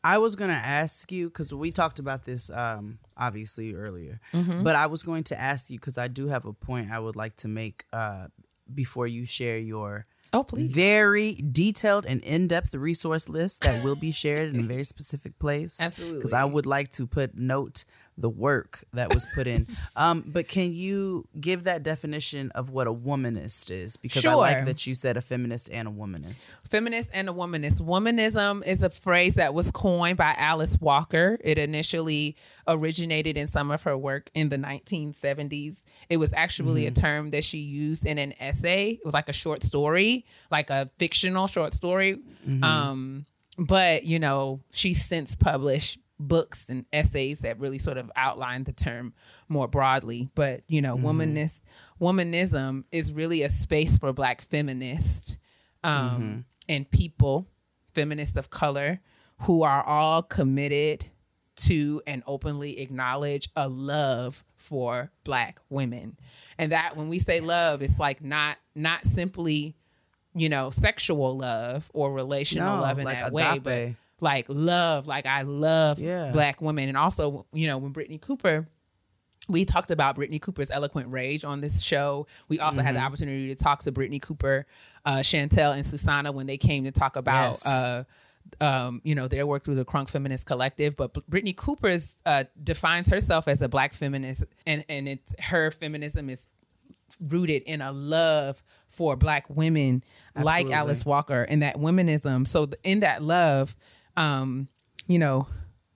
I 0.04 0.18
was 0.18 0.34
gonna 0.34 0.54
ask 0.82 1.12
you 1.12 1.28
because 1.28 1.54
we 1.54 1.70
talked 1.70 2.00
about 2.00 2.24
this 2.24 2.50
um, 2.50 2.98
obviously 3.16 3.72
earlier, 3.72 4.20
Mm-hmm. 4.32 4.64
but 4.64 4.74
I 4.74 4.86
was 4.86 5.02
going 5.04 5.22
to 5.24 5.40
ask 5.40 5.70
you 5.70 5.78
because 5.78 5.96
I 5.96 6.08
do 6.08 6.26
have 6.26 6.44
a 6.44 6.52
point 6.52 6.90
I 6.90 6.98
would 6.98 7.14
like 7.14 7.36
to 7.36 7.48
make 7.48 7.84
uh, 7.92 8.26
before 8.74 9.06
you 9.06 9.26
share 9.26 9.58
your 9.58 10.06
oh 10.32 10.42
please 10.42 10.72
very 10.74 11.34
detailed 11.52 12.04
and 12.06 12.20
in-depth 12.24 12.74
resource 12.74 13.28
list 13.28 13.62
that 13.62 13.84
will 13.84 13.94
be 13.94 14.10
shared 14.10 14.52
in 14.52 14.58
a 14.58 14.64
very 14.64 14.82
specific 14.94 15.38
place. 15.38 15.80
Absolutely. 15.80 16.18
because 16.18 16.32
I 16.32 16.44
would 16.46 16.66
like 16.66 16.90
to 16.98 17.06
put 17.06 17.36
note 17.36 17.84
the 18.18 18.28
work 18.28 18.84
that 18.92 19.12
was 19.12 19.26
put 19.34 19.46
in. 19.46 19.66
um, 19.96 20.22
but 20.26 20.48
can 20.48 20.72
you 20.72 21.26
give 21.40 21.64
that 21.64 21.82
definition 21.82 22.50
of 22.52 22.70
what 22.70 22.86
a 22.86 22.92
womanist 22.92 23.70
is? 23.70 23.96
Because 23.96 24.24
I 24.26 24.34
like 24.34 24.66
that 24.66 24.86
you 24.86 24.94
said 24.94 25.16
a 25.16 25.20
feminist 25.20 25.70
and 25.70 25.88
a 25.88 25.90
womanist. 25.90 26.56
feminist 26.68 27.10
and 27.12 27.28
a 27.28 27.32
womanist. 27.32 27.80
Womanism 27.80 28.64
is 28.66 28.82
a 28.82 28.90
phrase 28.90 29.36
that 29.36 29.54
was 29.54 29.70
coined 29.70 30.18
by 30.18 30.34
Alice 30.36 30.78
Walker. 30.80 31.38
It 31.42 31.58
initially 31.58 32.36
originated 32.68 33.36
in 33.36 33.46
some 33.46 33.70
of 33.70 33.82
her 33.82 33.96
work 33.96 34.30
in 34.34 34.48
the 34.50 34.58
1970s. 34.58 35.82
It 36.08 36.18
was 36.18 36.32
actually 36.32 36.86
a 36.86 36.90
term 36.90 37.30
that 37.30 37.44
she 37.44 37.58
used 37.58 38.06
in 38.06 38.18
an 38.18 38.34
essay. 38.38 38.90
It 38.90 39.04
was 39.04 39.14
like 39.14 39.28
a 39.28 39.32
short 39.32 39.62
story, 39.62 40.26
like 40.50 40.70
a 40.70 40.90
fictional 40.98 41.46
short 41.46 41.72
story. 41.72 42.18
Um, 42.62 43.26
but 43.58 44.04
you 44.04 44.18
know, 44.18 44.60
she's 44.70 45.04
since 45.04 45.34
published 45.34 45.98
books 46.28 46.68
and 46.68 46.86
essays 46.92 47.40
that 47.40 47.58
really 47.58 47.78
sort 47.78 47.98
of 47.98 48.10
outline 48.16 48.64
the 48.64 48.72
term 48.72 49.12
more 49.48 49.68
broadly. 49.68 50.28
But 50.34 50.62
you 50.68 50.80
know, 50.82 50.96
womanist 50.96 51.62
womanism 52.00 52.84
is 52.90 53.12
really 53.12 53.42
a 53.42 53.48
space 53.48 53.98
for 53.98 54.12
black 54.12 54.40
feminists 54.42 55.36
um, 55.84 56.44
and 56.68 56.90
people, 56.90 57.46
feminists 57.94 58.36
of 58.36 58.50
color, 58.50 59.00
who 59.40 59.62
are 59.62 59.82
all 59.82 60.22
committed 60.22 61.06
to 61.54 62.02
and 62.06 62.22
openly 62.26 62.80
acknowledge 62.80 63.48
a 63.56 63.68
love 63.68 64.44
for 64.56 65.10
black 65.24 65.60
women. 65.68 66.16
And 66.58 66.72
that 66.72 66.96
when 66.96 67.08
we 67.08 67.18
say 67.18 67.40
love, 67.40 67.82
it's 67.82 67.98
like 67.98 68.22
not 68.22 68.56
not 68.74 69.04
simply, 69.04 69.76
you 70.34 70.48
know, 70.48 70.70
sexual 70.70 71.36
love 71.36 71.90
or 71.92 72.12
relational 72.12 72.76
No, 72.76 72.82
love 72.82 72.98
in 72.98 73.04
like 73.04 73.18
that 73.18 73.32
way, 73.32 73.58
but 73.58 73.72
agape. 73.72 73.96
Like 74.22 74.46
love, 74.48 75.06
like 75.06 75.26
I 75.26 75.42
love 75.42 75.98
Yeah. 75.98 76.30
black 76.32 76.62
women. 76.62 76.88
And 76.88 76.96
also, 76.96 77.44
you 77.52 77.66
know, 77.66 77.76
when 77.76 77.92
Brittney 77.92 78.20
Cooper 78.20 78.66
we 79.48 79.64
talked 79.64 79.90
about 79.90 80.14
Brittney 80.16 80.40
Cooper's 80.40 80.70
eloquent 80.70 81.08
rage 81.10 81.44
on 81.44 81.60
this 81.60 81.82
show. 81.82 82.28
We 82.48 82.60
also 82.60 82.80
had 82.80 82.94
the 82.94 83.00
Mm-hmm. 83.00 83.06
opportunity 83.08 83.48
to 83.48 83.56
talk 83.56 83.82
to 83.82 83.90
Brittney 83.90 84.22
Cooper, 84.22 84.66
uh, 85.04 85.16
Chantel, 85.16 85.74
and 85.74 85.84
Susanna 85.84 86.30
when 86.30 86.46
they 86.46 86.56
came 86.56 86.84
to 86.84 86.92
talk 86.92 87.16
about, 87.16 87.50
Yes. 87.50 87.66
uh, 87.66 88.04
um, 88.60 89.00
you 89.02 89.16
know, 89.16 89.26
their 89.26 89.44
work 89.44 89.64
through 89.64 89.74
the 89.74 89.84
Crunk 89.84 90.10
Feminist 90.10 90.46
Collective. 90.46 90.96
But 90.96 91.14
Brittney 91.28 91.56
Cooper's 91.56 92.16
uh, 92.24 92.44
defines 92.62 93.08
herself 93.08 93.48
as 93.48 93.60
a 93.62 93.68
black 93.68 93.94
feminist, 93.94 94.44
and 94.64 94.84
and 94.88 95.08
it's 95.08 95.34
her 95.40 95.72
feminism 95.72 96.30
is 96.30 96.48
rooted 97.20 97.62
in 97.64 97.80
a 97.80 97.90
love 97.90 98.62
for 98.86 99.16
black 99.16 99.50
women 99.50 100.04
like 100.36 100.70
Alice 100.70 101.04
Walker 101.04 101.42
and 101.42 101.62
that 101.62 101.76
womanism. 101.78 102.46
So 102.46 102.66
th- 102.66 102.78
in 102.84 103.00
that 103.00 103.22
love, 103.24 103.74
um, 104.16 104.68
you 105.06 105.18
know, 105.18 105.46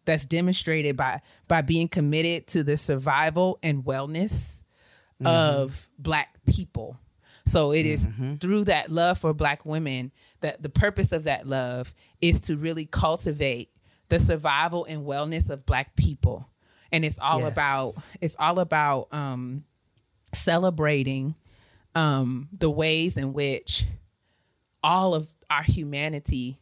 that's 0.05 0.25
demonstrated 0.27 0.97
by 0.97 1.21
by 1.49 1.63
being 1.63 1.89
committed 1.89 2.47
to 2.49 2.63
the 2.63 2.77
survival 2.77 3.59
and 3.63 3.85
wellness 3.85 4.61
of 5.25 5.89
black 5.99 6.37
people. 6.47 6.99
So 7.47 7.73
it 7.73 7.87
is 7.87 8.09
through 8.41 8.65
that 8.65 8.91
love 8.91 9.19
for 9.19 9.33
black 9.33 9.65
women 9.65 10.11
that 10.41 10.63
the 10.63 10.69
purpose 10.69 11.13
of 11.13 11.25
that 11.25 11.47
love 11.47 11.95
is 12.21 12.41
to 12.43 12.57
really 12.57 12.87
cultivate 12.87 13.71
the 14.09 14.19
survival 14.19 14.85
and 14.85 15.07
wellness 15.07 15.49
of 15.49 15.65
black 15.65 15.95
people. 15.97 16.49
And 16.93 17.05
it's 17.05 17.19
all 17.19 17.41
Yes. 17.41 17.53
about 17.53 17.93
it's 18.21 18.37
all 18.39 18.59
about 18.59 19.09
um 19.13 19.65
celebrating 20.35 21.35
um 21.95 22.49
the 22.53 22.71
ways 22.71 23.17
in 23.17 23.33
which 23.33 23.85
all 24.83 25.15
of 25.15 25.33
our 25.51 25.63
humanity 25.63 26.59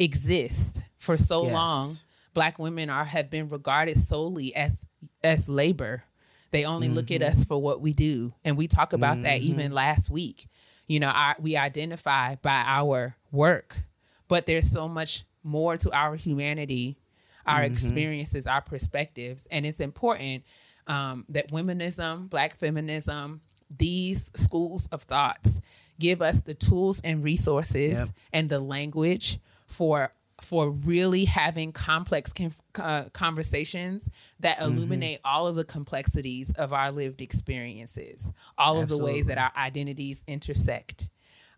exist 0.00 0.84
for 0.98 1.16
so 1.16 1.44
Yes. 1.44 1.52
long. 1.52 1.94
Black 2.34 2.58
women 2.58 2.90
are 2.90 3.04
have 3.04 3.30
been 3.30 3.48
regarded 3.48 3.96
solely 3.96 4.54
as 4.54 4.84
as 5.22 5.48
labor. 5.48 6.02
They 6.50 6.64
only 6.64 6.88
look 6.88 7.12
at 7.12 7.20
mm-hmm. 7.20 7.30
us 7.30 7.44
for 7.44 7.62
what 7.62 7.80
we 7.80 7.92
do. 7.92 8.34
And 8.44 8.56
we 8.56 8.66
talk 8.66 8.92
about 8.92 9.22
that 9.22 9.40
mm-hmm. 9.40 9.50
even 9.50 9.72
last 9.72 10.10
week. 10.10 10.48
You 10.88 10.98
know 10.98 11.08
our, 11.08 11.36
we 11.38 11.56
identify 11.56 12.34
by 12.36 12.64
our 12.66 13.16
work 13.30 13.76
but 14.30 14.46
there's 14.46 14.70
so 14.70 14.88
much 14.88 15.24
more 15.42 15.76
to 15.76 15.92
our 15.92 16.16
humanity 16.16 16.96
our 17.46 17.60
mm-hmm. 17.60 17.72
experiences 17.72 18.46
our 18.46 18.60
perspectives. 18.60 19.46
And 19.50 19.66
it's 19.66 19.80
important 19.80 20.44
um, 20.86 21.24
that 21.28 21.50
womanism 21.50 22.30
black 22.30 22.56
feminism 22.56 23.40
these 23.76 24.30
schools 24.34 24.88
of 24.90 25.02
thoughts 25.02 25.60
give 25.98 26.22
us 26.22 26.40
the 26.40 26.54
tools 26.54 27.00
and 27.04 27.22
resources 27.22 27.98
Yep. 27.98 28.08
and 28.32 28.48
the 28.48 28.58
language 28.60 29.38
for 29.70 30.12
for 30.42 30.70
really 30.70 31.26
having 31.26 31.70
complex 31.70 32.32
uh, 32.78 33.04
conversations 33.12 34.08
that 34.40 34.58
Mm-hmm. 34.58 34.72
illuminate 34.76 35.20
all 35.22 35.46
of 35.46 35.54
the 35.54 35.64
complexities 35.64 36.50
of 36.52 36.72
our 36.72 36.90
lived 36.90 37.20
experiences, 37.20 38.32
all 38.56 38.80
of 38.80 38.88
the 38.88 38.96
ways 38.96 39.26
that 39.26 39.36
our 39.36 39.52
identities 39.54 40.24
intersect, 40.26 41.10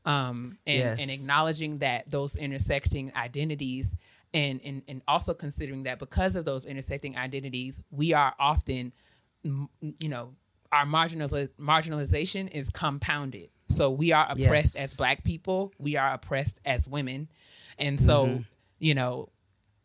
um, 0.05 0.59
and, 0.67 1.01
and 1.01 1.11
acknowledging 1.11 1.79
that 1.79 2.11
those 2.11 2.35
intersecting 2.37 3.13
identities. 3.15 3.95
And, 4.35 4.61
and, 4.65 4.83
and 4.89 5.03
also 5.07 5.35
considering 5.35 5.83
that 5.83 5.99
because 5.99 6.37
of 6.37 6.47
those 6.47 6.65
intersecting 6.65 7.19
identities, 7.19 7.79
we 7.91 8.15
are 8.15 8.35
often 8.41 8.93
you 9.45 10.09
know, 10.09 10.35
our 10.73 10.87
marginaliz- 10.87 11.51
marginalization 11.61 12.51
is 12.51 12.71
compounded. 12.71 13.51
So 13.69 13.91
we 13.91 14.13
are 14.13 14.27
oppressed 14.31 14.77
Yes. 14.77 14.93
as 14.93 14.97
black 14.97 15.23
people, 15.25 15.73
we 15.79 15.97
are 15.97 16.15
oppressed 16.15 16.61
as 16.65 16.89
women. 16.89 17.29
And 17.79 18.01
so, 18.01 18.27
Mm-hmm. 18.27 18.43
you 18.79 18.95
know, 18.95 19.29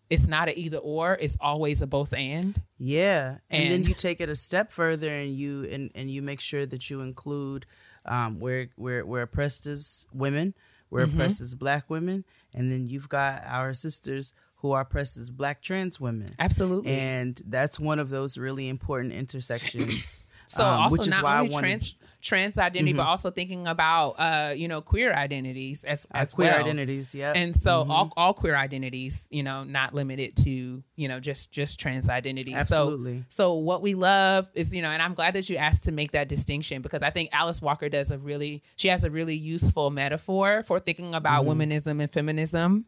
it's 0.09 0.27
not 0.27 0.47
a 0.47 0.57
either 0.57 0.77
or, 0.77 1.17
it's 1.19 1.37
always 1.41 1.81
a 1.81 1.87
both 1.87 2.13
and. 2.13 2.61
Yeah, 2.77 3.37
and, 3.49 3.71
then 3.71 3.83
you 3.83 3.93
take 3.93 4.21
it 4.21 4.29
a 4.29 4.35
step 4.35 4.71
further, 4.71 5.09
and 5.13 5.35
you 5.35 5.63
and, 5.65 5.91
and 5.95 6.09
you 6.09 6.21
make 6.21 6.39
sure 6.39 6.65
that 6.65 6.89
you 6.89 7.01
include 7.01 7.65
um, 8.05 8.39
where 8.39 8.69
where 8.77 9.05
we're 9.05 9.23
oppressed 9.23 9.65
as 9.67 10.05
women, 10.13 10.53
we're 10.89 11.05
Mm-hmm. 11.05 11.15
oppressed 11.19 11.41
as 11.41 11.55
black 11.55 11.89
women, 11.89 12.23
and 12.53 12.71
then 12.71 12.87
you've 12.87 13.09
got 13.09 13.43
our 13.45 13.73
sisters 13.73 14.33
who 14.61 14.71
are 14.71 14.81
oppressed 14.81 15.17
as 15.17 15.29
black 15.29 15.61
trans 15.61 15.99
women. 15.99 16.29
Absolutely. 16.39 16.91
and 16.91 17.41
that's 17.45 17.79
one 17.79 17.99
of 17.99 18.09
those 18.09 18.37
really 18.37 18.69
important 18.69 19.13
intersections. 19.13 20.23
So 20.47 20.65
um, 20.65 20.81
also 20.81 20.91
which 20.93 21.01
is 21.01 21.09
not 21.09 21.23
why 21.23 21.39
only 21.39 21.49
I 21.49 21.53
wanted 21.53 21.67
trans 21.67 21.95
trans 22.21 22.57
identity, 22.57 22.93
but 22.93 23.05
also 23.05 23.31
thinking 23.31 23.67
about 23.67 24.11
uh, 24.17 24.53
you 24.55 24.67
know, 24.67 24.81
queer 24.81 25.13
identities 25.13 25.83
as, 25.83 26.05
uh, 26.05 26.17
as 26.17 26.31
queer 26.33 26.51
well. 26.51 26.59
identities. 26.59 27.13
Yeah, 27.13 27.33
And 27.35 27.55
so 27.55 27.85
all, 27.89 28.11
all 28.17 28.33
queer 28.33 28.55
identities, 28.55 29.27
you 29.31 29.43
know, 29.43 29.63
not 29.63 29.93
limited 29.93 30.35
to, 30.37 30.83
you 30.95 31.07
know, 31.07 31.19
just 31.19 31.51
just 31.51 31.79
trans 31.79 32.09
identities. 32.09 32.55
Absolutely. 32.55 33.23
So 33.29 33.37
so 33.47 33.53
what 33.53 33.81
we 33.81 33.95
love 33.95 34.49
is, 34.53 34.73
you 34.73 34.81
know, 34.81 34.89
and 34.89 35.01
I'm 35.01 35.13
glad 35.13 35.35
that 35.35 35.49
you 35.49 35.57
asked 35.57 35.85
to 35.85 35.91
make 35.91 36.11
that 36.11 36.27
distinction 36.27 36.81
because 36.81 37.01
I 37.01 37.11
think 37.11 37.29
Alice 37.31 37.61
Walker 37.61 37.87
does 37.87 38.11
a 38.11 38.17
really 38.17 38.63
she 38.75 38.87
has 38.89 39.03
a 39.03 39.09
really 39.09 39.35
useful 39.35 39.89
metaphor 39.89 40.63
for 40.63 40.79
thinking 40.79 41.15
about 41.15 41.45
womanism 41.45 42.01
and 42.01 42.11
feminism. 42.11 42.85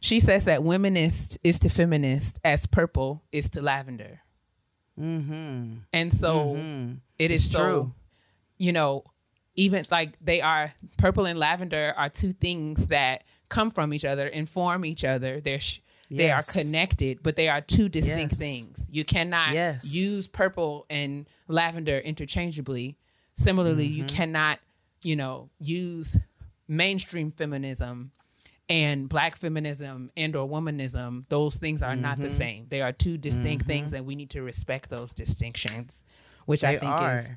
She 0.00 0.18
says 0.18 0.46
that 0.46 0.60
womanist 0.60 1.38
is 1.44 1.58
to 1.60 1.68
feminist 1.68 2.40
as 2.44 2.66
purple 2.66 3.22
is 3.30 3.50
to 3.50 3.62
lavender. 3.62 4.20
Mm-hmm. 5.00 5.74
And 5.92 6.12
so 6.12 6.56
it 7.18 7.30
is 7.30 7.50
so, 7.50 7.58
true. 7.58 7.94
you 8.58 8.72
know, 8.72 9.04
even 9.54 9.84
like 9.90 10.16
they 10.20 10.40
are 10.40 10.72
purple 10.98 11.26
and 11.26 11.38
lavender 11.38 11.94
are 11.96 12.08
two 12.08 12.32
things 12.32 12.88
that 12.88 13.24
come 13.48 13.70
from 13.70 13.92
each 13.92 14.04
other, 14.04 14.26
inform 14.26 14.84
each 14.84 15.04
other. 15.04 15.40
They're 15.40 15.60
sh- 15.60 15.80
they 16.10 16.30
are 16.30 16.42
connected, 16.42 17.22
but 17.22 17.36
they 17.36 17.48
are 17.48 17.62
two 17.62 17.88
distinct 17.88 18.32
Yes. 18.32 18.38
things. 18.38 18.86
You 18.90 19.02
cannot 19.04 19.52
Yes. 19.54 19.94
use 19.94 20.26
purple 20.28 20.84
and 20.90 21.26
lavender 21.48 21.98
interchangeably. 21.98 22.98
Similarly, 23.34 23.86
you 23.86 24.04
Mm-hmm. 24.04 24.14
cannot, 24.16 24.58
you 25.02 25.16
know, 25.16 25.48
use 25.58 26.18
mainstream 26.68 27.30
feminism 27.32 28.12
and 28.80 29.08
black 29.08 29.36
feminism 29.36 30.10
and 30.16 30.34
or 30.34 30.48
womanism 30.48 31.10
those 31.28 31.54
things 31.56 31.82
are 31.82 31.96
not 31.96 32.16
the 32.18 32.26
Mm-hmm. 32.26 32.36
same 32.44 32.66
they 32.70 32.80
are 32.80 32.92
two 33.04 33.16
distinct 33.28 33.66
things 33.66 33.92
and 33.92 34.06
we 34.06 34.14
need 34.14 34.30
to 34.30 34.40
respect 34.42 34.88
those 34.96 35.10
distinctions 35.12 36.02
which 36.50 36.62
i 36.64 36.74
think 36.78 36.90
are. 36.92 37.18
is 37.18 37.32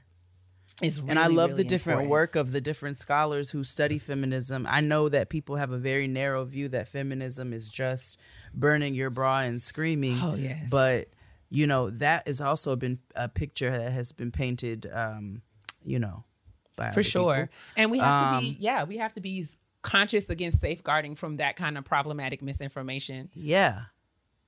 is 0.82 1.00
really, 1.00 1.12
and 1.12 1.20
I 1.20 1.28
love 1.28 1.52
really 1.52 1.64
the 1.64 1.70
different 1.70 2.02
important. 2.02 2.12
work 2.12 2.36
of 2.36 2.52
the 2.52 2.60
different 2.60 2.98
scholars 2.98 3.52
who 3.52 3.64
study 3.64 3.98
feminism. 3.98 4.68
I 4.70 4.82
know 4.82 5.08
that 5.08 5.30
people 5.30 5.56
have 5.56 5.72
a 5.72 5.78
very 5.78 6.06
narrow 6.06 6.44
view 6.44 6.68
that 6.70 6.90
feminism 6.90 7.54
is 7.54 7.72
just 7.72 8.20
burning 8.54 8.94
your 8.94 9.10
bra 9.10 9.40
and 9.48 9.62
screaming. 9.62 10.18
Oh, 10.22 10.36
yes. 10.36 10.70
But 10.70 11.08
you 11.50 11.66
know 11.66 11.90
that 11.92 12.28
has 12.28 12.42
also 12.42 12.76
been 12.76 13.00
a 13.16 13.30
picture 13.30 13.72
that 13.72 13.92
has 13.94 14.12
been 14.12 14.32
painted. 14.32 14.80
Um, 14.92 15.44
you 15.86 15.98
know, 15.98 16.26
by 16.76 16.92
for 16.92 17.04
sure 17.04 17.36
people. 17.48 17.56
and 17.78 17.92
we 17.92 18.00
have 18.00 18.36
to 18.36 18.42
be 18.46 18.50
Um, 18.50 18.58
yeah 18.60 18.84
we 18.84 18.98
have 18.98 19.14
to 19.14 19.22
be 19.22 19.46
conscious 19.86 20.30
against 20.30 20.60
safeguarding 20.60 21.16
from 21.16 21.38
that 21.38 21.56
kind 21.56 21.78
of 21.78 21.86
problematic 21.86 22.42
misinformation. 22.42 23.30
Yeah, 23.34 23.84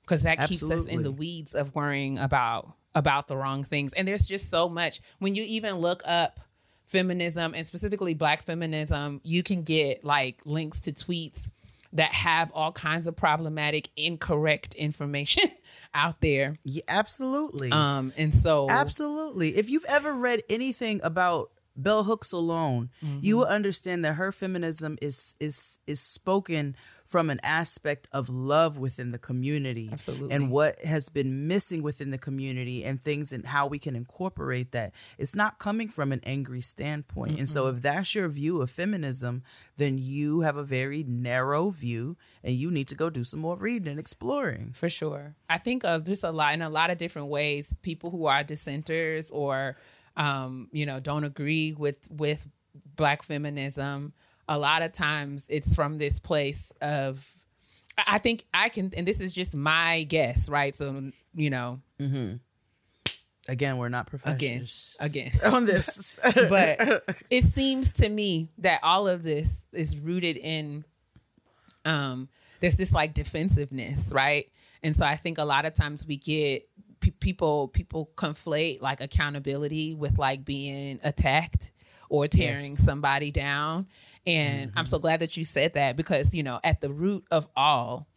because 0.01 0.23
that 0.23 0.47
keeps 0.47 0.63
us 0.63 0.87
in 0.87 1.03
the 1.03 1.11
weeds 1.11 1.53
of 1.53 1.75
worrying 1.75 2.17
about 2.17 2.73
about 2.95 3.27
the 3.27 3.37
wrong 3.37 3.63
things. 3.63 3.93
And 3.93 4.07
there's 4.07 4.25
just 4.25 4.49
so 4.49 4.67
much. 4.67 4.99
When 5.19 5.35
you 5.35 5.43
even 5.43 5.75
look 5.75 6.01
up 6.05 6.39
feminism 6.85 7.53
and 7.53 7.65
specifically 7.65 8.13
black 8.13 8.43
feminism 8.43 9.19
you 9.25 9.43
can 9.43 9.61
get 9.61 10.05
like 10.05 10.39
links 10.45 10.79
to 10.79 10.93
tweets 10.93 11.51
that 11.91 12.13
have 12.13 12.49
all 12.53 12.71
kinds 12.71 13.07
of 13.07 13.15
problematic 13.15 13.89
incorrect 13.97 14.73
information 14.75 15.43
out 15.93 16.21
there. 16.21 16.55
Yeah, 16.63 16.83
absolutely, 16.87 17.71
um 17.71 18.11
and 18.17 18.33
so 18.33 18.69
absolutely. 18.69 19.55
If 19.57 19.69
you've 19.69 19.85
ever 19.87 20.13
read 20.13 20.41
anything 20.49 21.01
about 21.03 21.51
Bell 21.77 22.03
Hooks 22.03 22.31
alone, 22.31 22.89
you 23.01 23.07
mm-hmm. 23.07 23.39
will 23.39 23.45
understand 23.45 24.03
that 24.03 24.13
her 24.13 24.31
feminism 24.31 24.97
is 25.01 25.35
is 25.39 25.79
is 25.87 25.99
spoken 25.99 26.75
from 27.05 27.29
an 27.29 27.39
aspect 27.41 28.09
of 28.11 28.27
love 28.27 28.77
within 28.77 29.11
the 29.11 29.17
community 29.17 29.89
Absolutely. 29.93 30.35
and 30.35 30.51
what 30.51 30.83
has 30.83 31.07
been 31.07 31.47
missing 31.47 31.81
within 31.81 32.11
the 32.11 32.17
community 32.17 32.83
and 32.83 33.01
things 33.01 33.31
and 33.31 33.45
how 33.45 33.65
we 33.65 33.79
can 33.79 33.95
incorporate 33.95 34.73
that 34.73 34.91
it's 35.17 35.33
not 35.33 35.57
coming 35.57 35.87
from 35.87 36.11
an 36.11 36.19
angry 36.25 36.59
standpoint 36.59 37.39
and 37.39 37.47
so 37.47 37.63
mm-hmm. 37.63 37.77
if 37.77 37.81
that's 37.81 38.13
your 38.13 38.27
view 38.27 38.61
of 38.61 38.69
feminism 38.69 39.41
then 39.77 39.97
you 39.97 40.41
have 40.41 40.57
a 40.57 40.63
very 40.63 41.01
narrow 41.07 41.69
view 41.69 42.17
and 42.43 42.55
you 42.55 42.69
need 42.69 42.89
to 42.89 42.95
go 42.95 43.09
do 43.09 43.23
some 43.23 43.39
more 43.39 43.55
reading 43.55 43.87
and 43.87 43.99
exploring 43.99 44.73
For 44.73 44.89
sure. 44.89 45.35
I 45.49 45.57
think 45.57 45.85
of 45.85 46.05
just 46.05 46.23
a 46.23 46.31
lot 46.31 46.53
in 46.53 46.61
a 46.61 46.69
lot 46.69 46.89
of 46.89 46.97
different 46.97 47.29
ways. 47.29 47.75
People 47.81 48.11
who 48.11 48.25
are 48.25 48.43
dissenters 48.43 49.31
or 49.31 49.77
um, 50.17 50.67
you 50.73 50.85
know, 50.85 50.99
don't 50.99 51.23
agree 51.23 51.73
with 51.73 52.09
with 52.11 52.45
black 52.95 53.23
feminism, 53.23 54.13
a 54.49 54.57
lot 54.57 54.81
of 54.81 54.91
times 54.91 55.45
it's 55.49 55.75
from 55.75 55.97
this 55.97 56.19
place 56.19 56.71
of 56.81 57.25
I 57.97 58.17
think 58.17 58.45
I 58.53 58.69
can 58.69 58.91
and 58.97 59.07
this 59.07 59.21
is 59.21 59.33
just 59.33 59.55
my 59.55 60.03
guess, 60.03 60.49
right? 60.49 60.75
So, 60.75 61.11
you 61.35 61.49
know, 61.49 61.79
again 63.47 63.77
we're 63.77 63.89
not 63.89 64.07
again, 64.07 64.19
professionals 64.19 64.95
again. 64.99 65.31
on 65.45 65.65
this. 65.65 66.19
But 66.49 67.03
it 67.29 67.43
seems 67.43 67.93
to 67.95 68.09
me 68.09 68.49
that 68.57 68.81
all 68.83 69.07
of 69.07 69.23
this 69.23 69.67
is 69.71 69.97
rooted 69.97 70.37
in 70.37 70.83
um 71.85 72.27
there's 72.59 72.75
this 72.75 72.91
like 72.91 73.13
defensiveness 73.13 74.11
right? 74.11 74.47
And 74.83 74.95
so 74.95 75.05
i 75.05 75.15
think 75.15 75.37
a 75.37 75.43
lot 75.43 75.65
of 75.65 75.73
times 75.73 76.05
we 76.07 76.17
get 76.17 76.67
pe- 76.99 77.11
people 77.11 77.67
people 77.69 78.11
conflate 78.15 78.81
like 78.81 79.01
accountability 79.01 79.93
with 79.93 80.17
like 80.17 80.43
being 80.45 80.99
attacked 81.03 81.71
or 82.09 82.27
tearing 82.27 82.71
Yes. 82.71 82.83
somebody 82.85 83.31
down. 83.31 83.87
And 84.25 84.71
i'm 84.75 84.85
so 84.85 84.99
glad 84.99 85.19
that 85.21 85.35
you 85.37 85.43
said 85.43 85.73
that 85.73 85.95
because 85.95 86.33
you 86.35 86.43
know 86.43 86.59
at 86.63 86.81
the 86.81 86.91
root 86.91 87.25
of 87.31 87.47
all 87.55 88.07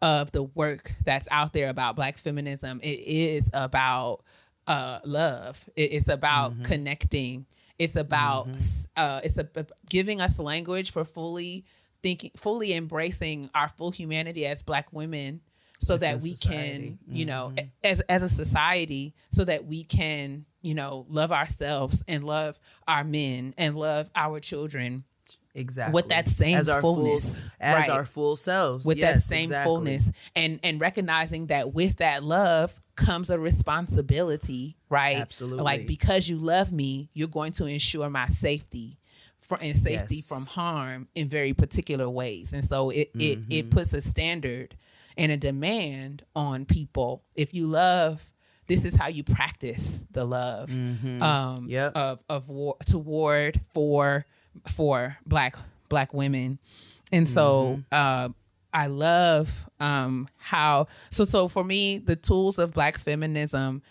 of 0.00 0.30
the 0.32 0.42
work 0.44 0.92
that's 1.04 1.26
out 1.30 1.52
there 1.52 1.68
about 1.68 1.96
black 1.96 2.16
feminism 2.18 2.80
it 2.82 3.00
is 3.00 3.50
about 3.52 4.22
uh, 4.68 4.98
love. 5.04 5.66
It, 5.76 5.92
it's 5.94 6.08
about 6.10 6.62
connecting. 6.62 7.46
It's 7.78 7.96
about 7.96 8.48
uh, 8.96 9.20
it's 9.24 9.38
a, 9.38 9.48
giving 9.88 10.20
us 10.20 10.38
language 10.38 10.90
for 10.90 11.04
fully 11.04 11.64
thinking 12.02 12.30
fully 12.36 12.74
embracing 12.74 13.48
our 13.54 13.68
full 13.68 13.90
humanity 13.90 14.46
as 14.46 14.62
black 14.62 14.92
women 14.92 15.40
so 15.78 15.96
that 15.96 16.20
we 16.20 16.34
society. 16.34 16.98
can 17.08 17.16
you 17.16 17.24
know 17.24 17.54
as 17.84 18.00
as 18.02 18.22
a 18.22 18.28
society 18.28 19.14
so 19.30 19.44
that 19.44 19.64
we 19.64 19.84
can 19.84 20.44
you 20.62 20.74
know 20.74 21.06
love 21.08 21.32
ourselves 21.32 22.02
and 22.08 22.24
love 22.24 22.58
our 22.86 23.04
men 23.04 23.54
and 23.56 23.76
love 23.76 24.10
our 24.14 24.40
children 24.40 25.04
exactly 25.54 25.94
with 25.94 26.08
that 26.08 26.28
same 26.28 26.56
as 26.56 26.68
our 26.68 26.80
fullness, 26.80 27.40
full, 27.42 27.50
as 27.60 27.88
right. 27.88 27.90
our 27.90 28.04
full 28.04 28.36
selves 28.36 28.84
with 28.84 29.00
that 29.00 29.20
same 29.20 29.44
exactly. 29.44 29.64
fullness 29.70 30.12
and 30.36 30.60
and 30.62 30.80
recognizing 30.80 31.46
that 31.46 31.72
with 31.74 31.96
that 31.96 32.22
love 32.22 32.78
comes 32.96 33.30
a 33.30 33.38
responsibility 33.38 34.76
right 34.88 35.16
Absolutely. 35.16 35.62
like 35.62 35.86
because 35.86 36.28
you 36.28 36.38
love 36.38 36.72
me 36.72 37.08
you're 37.14 37.28
going 37.28 37.52
to 37.52 37.66
ensure 37.66 38.08
my 38.10 38.26
safety 38.26 38.98
for 39.38 39.58
and 39.60 39.76
safety 39.76 40.16
Yes. 40.16 40.28
from 40.28 40.44
harm 40.46 41.08
in 41.14 41.28
very 41.28 41.54
particular 41.54 42.08
ways. 42.10 42.52
And 42.52 42.62
so 42.62 42.90
it 42.90 43.10
it 43.18 43.38
Mm-hmm. 43.40 43.52
it 43.52 43.70
puts 43.70 43.94
a 43.94 44.00
standard 44.00 44.76
and 45.18 45.30
a 45.32 45.36
demand 45.36 46.22
on 46.34 46.64
people. 46.64 47.22
If 47.34 47.52
you 47.52 47.66
love, 47.66 48.24
this 48.68 48.84
is 48.86 48.94
how 48.94 49.08
you 49.08 49.24
practice 49.24 50.06
the 50.12 50.24
love 50.24 50.70
um, 51.22 51.66
Yep. 51.68 51.96
of 51.96 52.20
of 52.28 52.48
war 52.48 52.76
toward 52.86 53.60
for 53.74 54.24
for 54.68 55.16
black 55.26 55.56
black 55.88 56.14
women. 56.14 56.58
And 57.12 57.28
so 57.28 57.82
uh, 57.92 58.28
I 58.72 58.86
love 58.86 59.64
um, 59.80 60.28
how 60.36 60.86
so 61.10 61.24
so 61.24 61.48
for 61.48 61.64
me 61.64 61.98
the 61.98 62.16
tools 62.16 62.58
of 62.58 62.72
black 62.72 62.98
feminism 62.98 63.82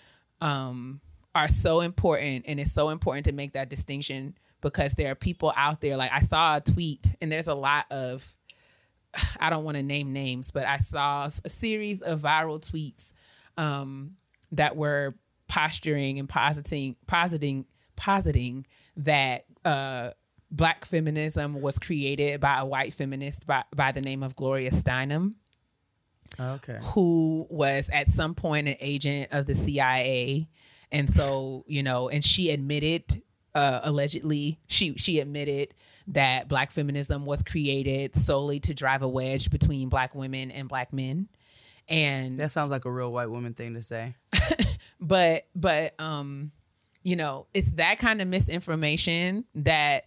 um, 0.42 1.02
are 1.34 1.48
so 1.48 1.82
important 1.82 2.46
and 2.48 2.60
it's 2.60 2.72
so 2.72 2.90
important 2.90 3.26
to 3.26 3.32
make 3.32 3.54
that 3.54 3.70
distinction 3.70 4.36
because 4.62 4.94
there 4.94 5.12
are 5.12 5.16
people 5.16 5.52
out 5.56 5.82
there 5.82 5.98
like 5.98 6.12
I 6.12 6.20
saw 6.20 6.58
a 6.58 6.62
tweet 6.62 7.16
and 7.22 7.32
there's 7.32 7.48
a 7.48 7.56
lot 7.56 7.86
of 7.92 8.32
I 9.40 9.50
don't 9.50 9.64
want 9.64 9.78
to 9.78 9.84
name 9.84 10.14
names, 10.14 10.52
but 10.52 10.66
I 10.66 10.78
saw 10.78 11.26
a 11.26 11.50
series 11.50 12.02
of 12.02 12.22
viral 12.22 12.60
tweets 12.60 13.14
um, 13.58 14.16
that 14.52 14.76
were 14.76 15.16
posturing 15.48 16.20
and 16.20 16.28
positing, 16.28 16.96
positing, 17.08 17.66
positing 17.96 18.66
that 18.98 19.46
uh, 19.66 20.12
black 20.52 20.86
feminism 20.86 21.62
was 21.62 21.80
created 21.80 22.40
by 22.40 22.60
a 22.60 22.66
white 22.66 22.94
feminist 22.94 23.46
by, 23.46 23.64
by 23.76 23.92
the 23.92 24.02
name 24.02 24.24
of 24.24 24.36
Gloria 24.36 24.72
Steinem 24.72 25.34
Okay. 26.40 26.78
who 26.82 27.48
was 27.50 27.90
at 27.90 28.12
some 28.12 28.36
point 28.36 28.68
an 28.68 28.76
agent 28.80 29.30
of 29.32 29.46
the 29.46 29.54
CIA. 29.54 30.50
And 30.92 31.10
so, 31.10 31.64
you 31.68 31.84
know, 31.84 32.10
and 32.10 32.24
she 32.24 32.52
admitted 32.52 33.22
uh, 33.56 33.80
allegedly 33.84 34.60
she 34.68 34.96
she 34.98 35.20
admitted 35.20 35.74
that 36.08 36.48
black 36.48 36.72
feminism 36.72 37.26
was 37.26 37.44
created 37.44 38.16
solely 38.16 38.60
to 38.62 38.74
drive 38.74 39.02
a 39.02 39.08
wedge 39.08 39.50
between 39.50 39.90
black 39.90 40.16
women 40.16 40.52
and 40.52 40.70
black 40.70 40.94
men. 40.94 41.28
And 41.88 42.40
That 42.40 42.52
sounds 42.52 42.72
like 42.72 42.86
a 42.86 42.92
real 42.92 43.12
white 43.12 43.30
woman 43.30 43.54
thing 43.54 43.74
to 43.74 43.82
say. 43.82 44.16
but 45.00 45.46
but 45.56 46.00
um 46.00 46.52
you 47.04 47.16
know 47.16 47.48
it's 47.54 47.72
that 47.74 48.00
kind 48.00 48.22
of 48.22 48.28
misinformation 48.28 49.46
that 49.56 50.06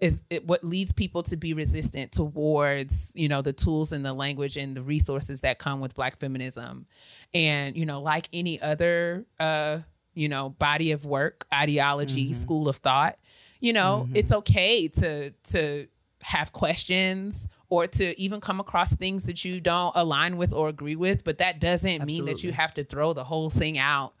is 0.00 0.24
it, 0.30 0.44
what 0.46 0.64
leads 0.64 0.92
people 0.92 1.22
to 1.22 1.36
be 1.36 1.54
resistant 1.54 2.10
towards 2.12 3.12
you 3.14 3.28
know 3.28 3.40
the 3.40 3.52
tools 3.52 3.92
and 3.92 4.04
the 4.04 4.12
language 4.12 4.56
and 4.56 4.76
the 4.76 4.82
resources 4.82 5.40
that 5.42 5.58
come 5.58 5.80
with 5.80 5.94
black 5.94 6.18
feminism 6.18 6.86
and 7.32 7.76
you 7.76 7.86
know 7.86 8.00
like 8.00 8.28
any 8.32 8.60
other 8.60 9.24
uh 9.38 9.78
you 10.14 10.28
know 10.28 10.50
body 10.50 10.92
of 10.92 11.06
work 11.06 11.46
ideology 11.54 12.32
school 12.34 12.68
of 12.68 12.76
thought 12.76 13.18
you 13.62 13.72
know 13.72 14.02
mm-hmm. 14.04 14.16
it's 14.16 14.32
okay 14.32 14.88
to 14.88 15.30
to 15.44 15.86
have 16.20 16.52
questions 16.52 17.48
or 17.68 17.86
to 17.86 18.20
even 18.20 18.40
come 18.40 18.60
across 18.60 18.94
things 18.94 19.24
that 19.24 19.44
you 19.44 19.60
don't 19.60 19.92
align 19.96 20.36
with 20.36 20.52
or 20.52 20.68
agree 20.68 20.96
with 20.96 21.24
but 21.24 21.38
that 21.38 21.60
doesn't 21.60 22.04
mean 22.04 22.26
that 22.26 22.44
you 22.44 22.52
have 22.52 22.74
to 22.74 22.84
throw 22.84 23.12
the 23.12 23.24
whole 23.24 23.48
thing 23.48 23.78
out 23.78 24.12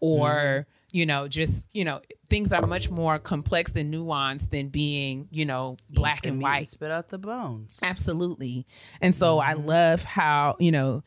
or 0.00 0.28
mm-hmm. 0.28 0.96
you 0.98 1.06
know 1.06 1.28
just 1.28 1.68
you 1.72 1.84
know 1.84 2.00
things 2.28 2.52
are 2.52 2.66
much 2.66 2.90
more 2.90 3.18
complex 3.18 3.76
and 3.76 3.92
nuanced 3.92 4.50
than 4.50 4.68
being 4.68 5.28
you 5.30 5.44
know 5.44 5.76
black 5.90 6.26
and 6.26 6.42
white. 6.42 6.66
Spit 6.66 6.90
out 6.90 7.08
the 7.08 7.18
bones. 7.18 7.80
absolutely. 7.82 8.66
And 9.00 9.14
so 9.14 9.38
i 9.38 9.54
mm-hmm. 9.54 9.66
love 9.66 10.04
how 10.04 10.56
you 10.58 10.72
know 10.72 11.04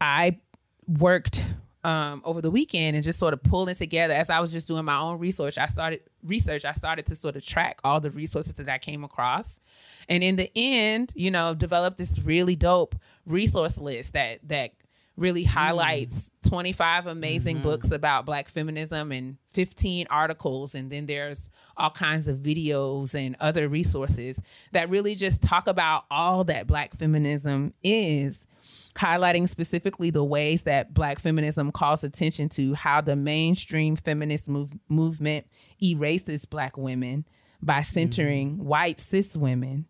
i 0.00 0.38
worked 0.86 1.54
um, 1.84 2.22
over 2.24 2.40
the 2.40 2.50
weekend 2.50 2.96
and 2.96 3.04
just 3.04 3.18
sort 3.18 3.34
of 3.34 3.42
pulling 3.42 3.74
together. 3.74 4.14
As 4.14 4.30
i 4.30 4.40
was 4.40 4.52
just 4.52 4.68
doing 4.68 4.84
my 4.84 4.98
own 4.98 5.18
research 5.18 5.58
i 5.58 5.66
started 5.66 6.00
research 6.22 6.64
i 6.64 6.72
started 6.72 7.06
to 7.06 7.14
sort 7.14 7.36
of 7.36 7.44
track 7.44 7.80
all 7.84 8.00
the 8.00 8.10
resources 8.10 8.52
that 8.54 8.68
i 8.68 8.78
came 8.78 9.04
across. 9.04 9.60
And 10.08 10.22
in 10.22 10.36
the 10.36 10.50
end 10.54 11.12
you 11.14 11.30
know 11.30 11.54
developed 11.54 11.98
this 11.98 12.18
really 12.20 12.56
dope 12.56 12.94
resource 13.26 13.78
list 13.78 14.12
that 14.14 14.40
that 14.48 14.72
really 15.16 15.44
highlights 15.44 16.32
25 16.48 17.06
amazing 17.06 17.58
books 17.60 17.90
about 17.90 18.24
black 18.24 18.48
feminism 18.48 19.12
and 19.12 19.36
15 19.50 20.06
articles. 20.10 20.74
And 20.74 20.90
then 20.90 21.06
there's 21.06 21.50
all 21.76 21.90
kinds 21.90 22.28
of 22.28 22.38
videos 22.38 23.14
and 23.14 23.36
other 23.40 23.68
resources 23.68 24.40
that 24.72 24.88
really 24.88 25.14
just 25.14 25.42
talk 25.42 25.66
about 25.66 26.04
all 26.10 26.44
that 26.44 26.66
black 26.66 26.94
feminism 26.94 27.74
is 27.82 28.46
highlighting 28.94 29.48
specifically 29.48 30.10
the 30.10 30.24
ways 30.24 30.64
that 30.64 30.92
black 30.92 31.18
feminism 31.18 31.72
calls 31.72 32.04
attention 32.04 32.48
to 32.50 32.74
how 32.74 33.00
the 33.00 33.16
mainstream 33.16 33.96
feminist 33.96 34.48
move- 34.48 34.72
movement 34.88 35.46
erases 35.82 36.44
black 36.44 36.76
women 36.76 37.24
by 37.62 37.80
centering 37.82 38.64
white 38.64 38.98
cis 39.00 39.36
women 39.36 39.86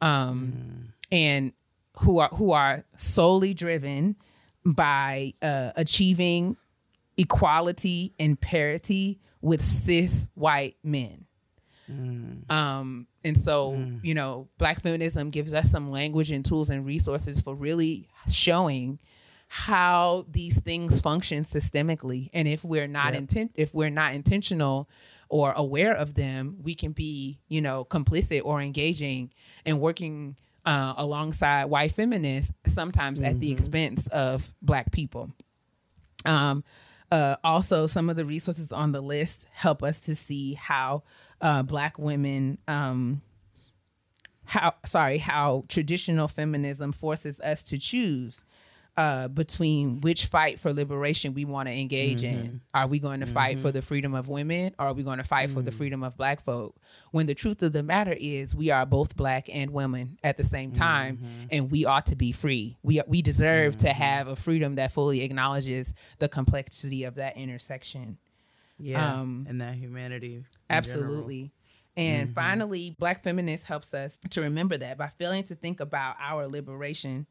um, 0.00 0.92
and 1.10 1.52
who 1.98 2.18
are 2.18 2.28
who 2.28 2.52
are 2.52 2.84
solely 2.96 3.54
driven 3.54 4.16
by 4.64 5.34
uh, 5.42 5.72
achieving 5.76 6.56
equality 7.16 8.12
and 8.18 8.40
parity 8.40 9.20
with 9.40 9.64
cis 9.64 10.28
white 10.34 10.76
men. 10.82 11.23
Um, 12.50 13.06
and 13.24 13.36
so, 13.36 13.72
you 14.02 14.14
know, 14.14 14.48
black 14.58 14.80
feminism 14.80 15.30
gives 15.30 15.52
us 15.52 15.70
some 15.70 15.90
language 15.90 16.30
and 16.30 16.44
tools 16.44 16.70
and 16.70 16.86
resources 16.86 17.40
for 17.40 17.54
really 17.54 18.08
showing 18.28 18.98
how 19.48 20.26
these 20.30 20.60
things 20.60 21.00
function 21.00 21.44
systemically. 21.44 22.30
And 22.32 22.48
if 22.48 22.64
we're 22.64 22.88
not 22.88 23.14
intent 23.14 23.52
if 23.54 23.74
we're 23.74 23.90
not 23.90 24.12
intentional 24.12 24.88
or 25.28 25.52
aware 25.52 25.94
of 25.94 26.14
them, 26.14 26.56
we 26.62 26.74
can 26.74 26.92
be, 26.92 27.38
you 27.48 27.60
know, 27.60 27.84
complicit 27.84 28.42
or 28.44 28.60
engaging 28.60 29.30
and 29.64 29.80
working 29.80 30.36
uh, 30.66 30.94
alongside 30.96 31.66
white 31.66 31.92
feminists, 31.92 32.52
sometimes 32.66 33.20
at 33.22 33.38
the 33.38 33.52
expense 33.52 34.06
of 34.08 34.52
black 34.62 34.90
people. 34.90 35.30
Um, 36.24 36.64
uh, 37.12 37.36
also, 37.44 37.86
some 37.86 38.10
of 38.10 38.16
the 38.16 38.24
resources 38.24 38.72
on 38.72 38.92
the 38.92 39.00
list 39.00 39.46
help 39.52 39.82
us 39.82 40.00
to 40.00 40.16
see 40.16 40.54
how 40.54 41.04
uh, 41.44 41.62
Black 41.62 41.98
women, 41.98 42.58
um, 42.66 43.20
how 44.44 44.74
sorry, 44.86 45.18
how 45.18 45.64
traditional 45.68 46.26
feminism 46.26 46.90
forces 46.92 47.38
us 47.40 47.62
to 47.64 47.78
choose 47.78 48.44
uh, 48.96 49.26
between 49.28 50.00
which 50.00 50.26
fight 50.26 50.60
for 50.60 50.72
liberation 50.72 51.34
we 51.34 51.44
want 51.44 51.68
to 51.68 51.74
engage 51.74 52.22
in. 52.22 52.60
Are 52.72 52.86
we 52.86 52.98
going 53.00 53.20
to 53.20 53.26
fight 53.26 53.58
for 53.60 53.72
the 53.72 53.82
freedom 53.82 54.14
of 54.14 54.28
women, 54.28 54.74
or 54.78 54.86
are 54.86 54.92
we 54.92 55.02
going 55.02 55.18
to 55.18 55.24
fight 55.24 55.50
for 55.50 55.60
the 55.62 55.70
freedom 55.72 56.02
of 56.02 56.16
Black 56.16 56.44
folk? 56.44 56.76
When 57.10 57.26
the 57.26 57.34
truth 57.34 57.62
of 57.62 57.72
the 57.72 57.82
matter 57.82 58.16
is, 58.18 58.54
we 58.54 58.70
are 58.70 58.86
both 58.86 59.16
Black 59.16 59.48
and 59.52 59.70
women 59.70 60.16
at 60.22 60.36
the 60.36 60.44
same 60.44 60.72
time, 60.72 61.18
and 61.50 61.70
we 61.70 61.84
ought 61.84 62.06
to 62.06 62.16
be 62.16 62.32
free. 62.32 62.78
We 62.82 63.02
we 63.06 63.20
deserve 63.20 63.76
to 63.78 63.92
have 63.92 64.28
a 64.28 64.36
freedom 64.36 64.76
that 64.76 64.92
fully 64.92 65.22
acknowledges 65.22 65.92
the 66.20 66.28
complexity 66.28 67.04
of 67.04 67.16
that 67.16 67.36
intersection. 67.36 68.18
Yeah. 68.78 69.20
Um, 69.20 69.46
and 69.48 69.60
that 69.60 69.74
humanity. 69.74 70.44
Absolutely. 70.68 71.52
And 71.96 72.34
finally, 72.34 72.96
Black 72.98 73.22
feminist 73.22 73.64
helps 73.64 73.94
us 73.94 74.18
to 74.30 74.40
remember 74.40 74.76
that 74.76 74.98
by 74.98 75.06
failing 75.06 75.44
to 75.44 75.54
think 75.54 75.78
about 75.78 76.16
our 76.20 76.48
liberation 76.48 77.26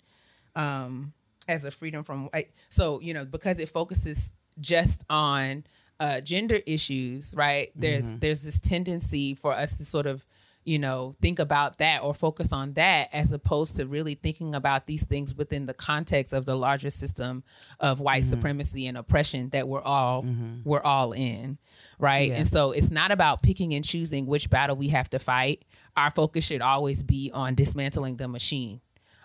um, 0.55 1.11
as 1.49 1.65
a 1.65 1.71
freedom 1.71 2.03
from 2.03 2.27
white. 2.27 2.51
So, 2.69 3.01
you 3.01 3.13
know, 3.13 3.25
because 3.25 3.59
it 3.59 3.67
focuses 3.67 4.31
just 4.61 5.03
on 5.09 5.65
uh, 5.99 6.21
gender 6.21 6.61
issues, 6.65 7.33
right? 7.35 7.71
There's 7.75 8.13
there's 8.13 8.43
this 8.43 8.61
tendency 8.61 9.35
for 9.35 9.53
us 9.53 9.77
to 9.79 9.85
sort 9.85 10.05
of, 10.05 10.25
you 10.65 10.79
know, 10.79 11.15
think 11.21 11.39
about 11.39 11.77
that 11.79 12.03
or 12.03 12.13
focus 12.13 12.53
on 12.53 12.73
that 12.73 13.09
as 13.11 13.31
opposed 13.31 13.75
to 13.75 13.85
really 13.85 14.15
thinking 14.15 14.55
about 14.55 14.87
these 14.87 15.03
things 15.03 15.35
within 15.35 15.65
the 15.65 15.73
context 15.73 16.33
of 16.33 16.45
the 16.45 16.55
larger 16.55 16.89
system 16.89 17.43
of 17.79 17.99
white 17.99 18.21
mm-hmm. 18.21 18.29
supremacy 18.29 18.87
and 18.87 18.97
oppression 18.97 19.49
that 19.49 19.67
we're 19.67 19.81
all 19.81 20.23
mm-hmm. 20.23 20.59
we're 20.63 20.81
all 20.81 21.11
in, 21.11 21.57
right? 21.99 22.29
Yeah. 22.29 22.37
And 22.37 22.47
so 22.47 22.71
it's 22.71 22.91
not 22.91 23.11
about 23.11 23.41
picking 23.41 23.73
and 23.73 23.83
choosing 23.83 24.25
which 24.25 24.49
battle 24.49 24.75
we 24.75 24.89
have 24.89 25.09
to 25.09 25.19
fight. 25.19 25.65
Our 25.97 26.09
focus 26.09 26.45
should 26.45 26.61
always 26.61 27.03
be 27.03 27.29
on 27.33 27.55
dismantling 27.55 28.15
the 28.15 28.27
machine 28.27 28.81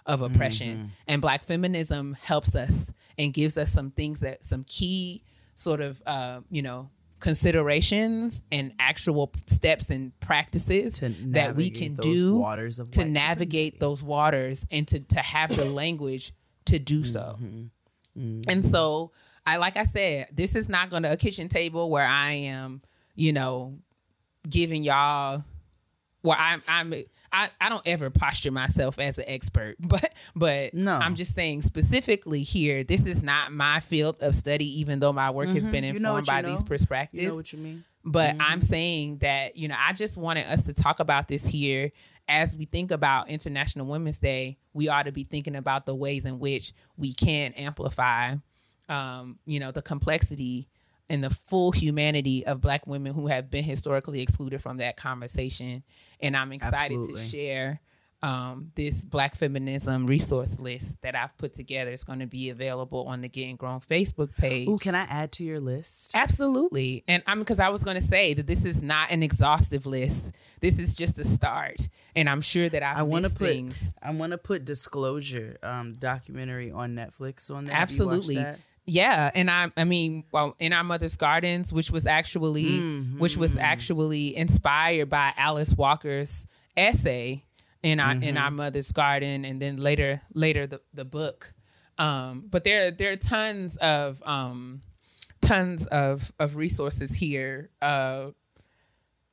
of 0.07 0.23
oppression. 0.23 0.77
Mm-hmm. 0.77 0.87
And 1.07 1.23
black 1.23 1.45
feminism 1.45 2.17
helps 2.21 2.57
us 2.57 2.93
and 3.17 3.33
gives 3.33 3.59
us 3.59 3.71
some 3.71 3.91
things 3.91 4.21
that 4.21 4.45
some 4.45 4.65
key 4.65 5.23
sort 5.55 5.81
of 5.81 6.03
uh, 6.07 6.41
you 6.51 6.63
know 6.63 6.91
considerations 7.21 8.43
and 8.53 8.73
actual 8.79 9.33
steps 9.47 9.91
and 9.91 10.19
practices 10.21 11.01
that 11.01 11.57
we 11.57 11.71
can 11.71 11.95
do 11.95 12.41
to 12.93 13.05
navigate 13.05 13.75
supremacy. 13.75 13.79
those 13.81 14.03
waters 14.03 14.67
and 14.71 14.87
to 14.89 15.01
to 15.01 15.21
have 15.21 15.55
the 15.55 15.65
language 15.65 16.33
to 16.67 16.79
do 16.79 17.05
so. 17.05 17.37
Mm-hmm. 17.41 18.41
And 18.49 18.65
so 18.65 19.13
I 19.47 19.57
like 19.57 19.77
I 19.77 19.85
said, 19.85 20.29
this 20.33 20.55
is 20.55 20.69
not 20.69 20.91
going 20.91 21.03
to 21.05 21.13
a 21.13 21.17
kitchen 21.17 21.49
table 21.49 21.91
where 21.91 22.07
I 22.07 22.33
am, 22.33 22.83
you 23.15 23.33
know, 23.33 23.79
giving 24.49 24.85
y'all 24.85 25.45
where 26.23 26.37
I'm 26.39 26.63
I'm 26.69 26.93
I, 27.33 27.51
I 27.61 27.69
don't 27.69 27.87
ever 27.87 28.11
posture 28.11 28.51
myself 28.51 28.99
as 28.99 29.19
an 29.19 29.25
expert, 29.27 29.77
but 29.81 30.13
but 30.35 30.75
No. 30.75 30.97
I'm 30.97 31.15
just 31.15 31.35
saying 31.35 31.63
specifically 31.63 32.43
here, 32.43 32.85
this 32.85 33.07
is 33.07 33.23
not 33.23 33.53
my 33.53 33.81
field 33.81 34.17
of 34.21 34.35
study, 34.35 34.81
even 34.81 34.99
though 34.99 35.13
my 35.13 35.31
work 35.31 35.49
has 35.51 35.67
been 35.67 35.85
You 35.85 35.91
informed 35.91 36.03
know 36.03 36.17
you 36.19 36.23
by 36.23 36.41
know? 36.43 36.49
these 36.51 36.63
perspectives. 36.63 37.23
You 37.23 37.31
know 37.31 37.37
what 37.37 37.53
you 37.53 37.59
mean? 37.59 37.85
But 38.05 38.37
I'm 38.41 38.61
saying 38.63 39.19
that, 39.19 39.57
you 39.57 39.69
know, 39.69 39.77
I 39.79 39.93
just 39.93 40.17
wanted 40.17 40.47
us 40.47 40.63
to 40.65 40.73
talk 40.73 41.01
about 41.01 41.29
this 41.29 41.47
here 41.47 41.93
as 42.27 42.57
we 42.57 42.65
think 42.65 42.91
about 42.91 43.29
International 43.29 43.87
Women's 43.87 44.19
Day. 44.19 44.57
We 44.73 44.89
ought 44.89 45.03
to 45.05 45.13
be 45.13 45.25
thinking 45.25 45.57
about 45.57 45.85
the 45.85 45.95
ways 45.95 46.25
in 46.25 46.39
which 46.39 46.73
we 46.97 47.13
can 47.13 47.53
amplify, 47.53 48.37
um, 48.89 49.39
you 49.45 49.61
know, 49.61 49.73
the 49.73 49.83
complexity 49.83 50.69
and 51.11 51.25
the 51.25 51.31
full 51.31 51.73
humanity 51.73 52.45
of 52.47 52.61
Black 52.61 52.87
women 52.87 53.15
who 53.15 53.27
have 53.29 53.51
been 53.51 53.65
historically 53.65 54.21
excluded 54.21 54.63
from 54.63 54.79
that 54.79 54.97
conversation. 54.97 55.83
And 56.21 56.37
I'm 56.37 56.53
excited 56.53 56.99
Absolutely. 56.99 57.23
to 57.23 57.29
share 57.29 57.81
um, 58.23 58.73
this 58.75 59.05
Black 59.05 59.37
feminism 59.37 60.07
resource 60.07 60.59
list 60.59 61.01
that 61.03 61.15
I've 61.15 61.37
put 61.37 61.55
together. 61.55 61.91
It's 61.91 62.05
going 62.05 62.19
to 62.19 62.27
be 62.27 62.51
available 62.51 63.07
on 63.07 63.21
the 63.21 63.29
Getting 63.29 63.57
Grown 63.57 63.81
Facebook 63.81 64.37
page. 64.37 64.69
Ooh, 64.69 64.77
can 64.77 64.95
I 64.95 65.03
add 65.03 65.33
to 65.33 65.45
your 65.45 65.61
list? 65.61 66.13
Absolutely. 66.15 67.05
And 67.07 67.23
I'm 67.27 67.39
because 67.39 67.61
I 67.61 67.69
was 67.69 67.85
going 67.85 67.95
to 67.95 68.05
say 68.05 68.35
that 68.35 68.47
this 68.47 68.65
is 68.65 68.83
not 68.83 69.11
an 69.11 69.23
exhaustive 69.23 69.87
list. 69.87 70.33
This 70.61 70.79
is 70.79 70.97
just 70.97 71.19
a 71.21 71.25
start. 71.25 71.89
And 72.17 72.29
I'm 72.29 72.41
sure 72.41 72.69
that 72.69 72.83
I've 72.83 72.99
I 72.99 73.03
want 73.03 73.25
to 73.25 73.31
put 73.31 73.49
things. 73.49 73.93
I 74.03 74.11
want 74.11 74.33
to 74.33 74.39
put 74.39 74.65
Disclosure 74.65 75.59
um 75.63 75.93
documentary 75.95 76.73
on 76.73 76.97
Netflix 76.97 77.55
on 77.55 77.67
you 77.67 77.73
Absolutely. 77.73 78.37
that? 78.37 78.59
Yeah, 78.91 79.31
and 79.35 79.51
I 79.51 79.71
I 79.77 79.85
mean, 79.85 80.25
well, 80.33 80.57
in 80.59 80.73
our 80.73 80.83
mother's 80.85 81.17
gardens, 81.17 81.73
which 81.73 81.91
was 81.91 82.07
actually 82.07 82.81
which 83.19 83.37
was 83.37 83.53
Mm-hmm. 83.53 83.61
actually 83.61 84.37
inspired 84.37 85.09
by 85.11 85.33
Alice 85.37 85.75
Walker's 85.77 86.47
essay 86.77 87.45
in 87.83 88.01
our 88.01 88.13
in 88.13 88.21
Mm-hmm. 88.21 88.37
our 88.39 88.51
mother's 88.51 88.91
garden, 88.93 89.45
and 89.45 89.61
then 89.61 89.77
later 89.77 90.23
later 90.35 90.67
the 90.67 90.81
the 90.95 91.05
book. 91.05 91.53
Um, 91.99 92.47
but 92.49 92.65
there 92.65 92.91
there 92.91 93.11
are 93.11 93.17
tons 93.17 93.77
of 93.77 94.23
um, 94.25 94.81
tons 95.43 95.85
of 95.87 96.33
of 96.39 96.57
resources 96.57 97.13
here. 97.15 97.71
Uh, 97.83 98.31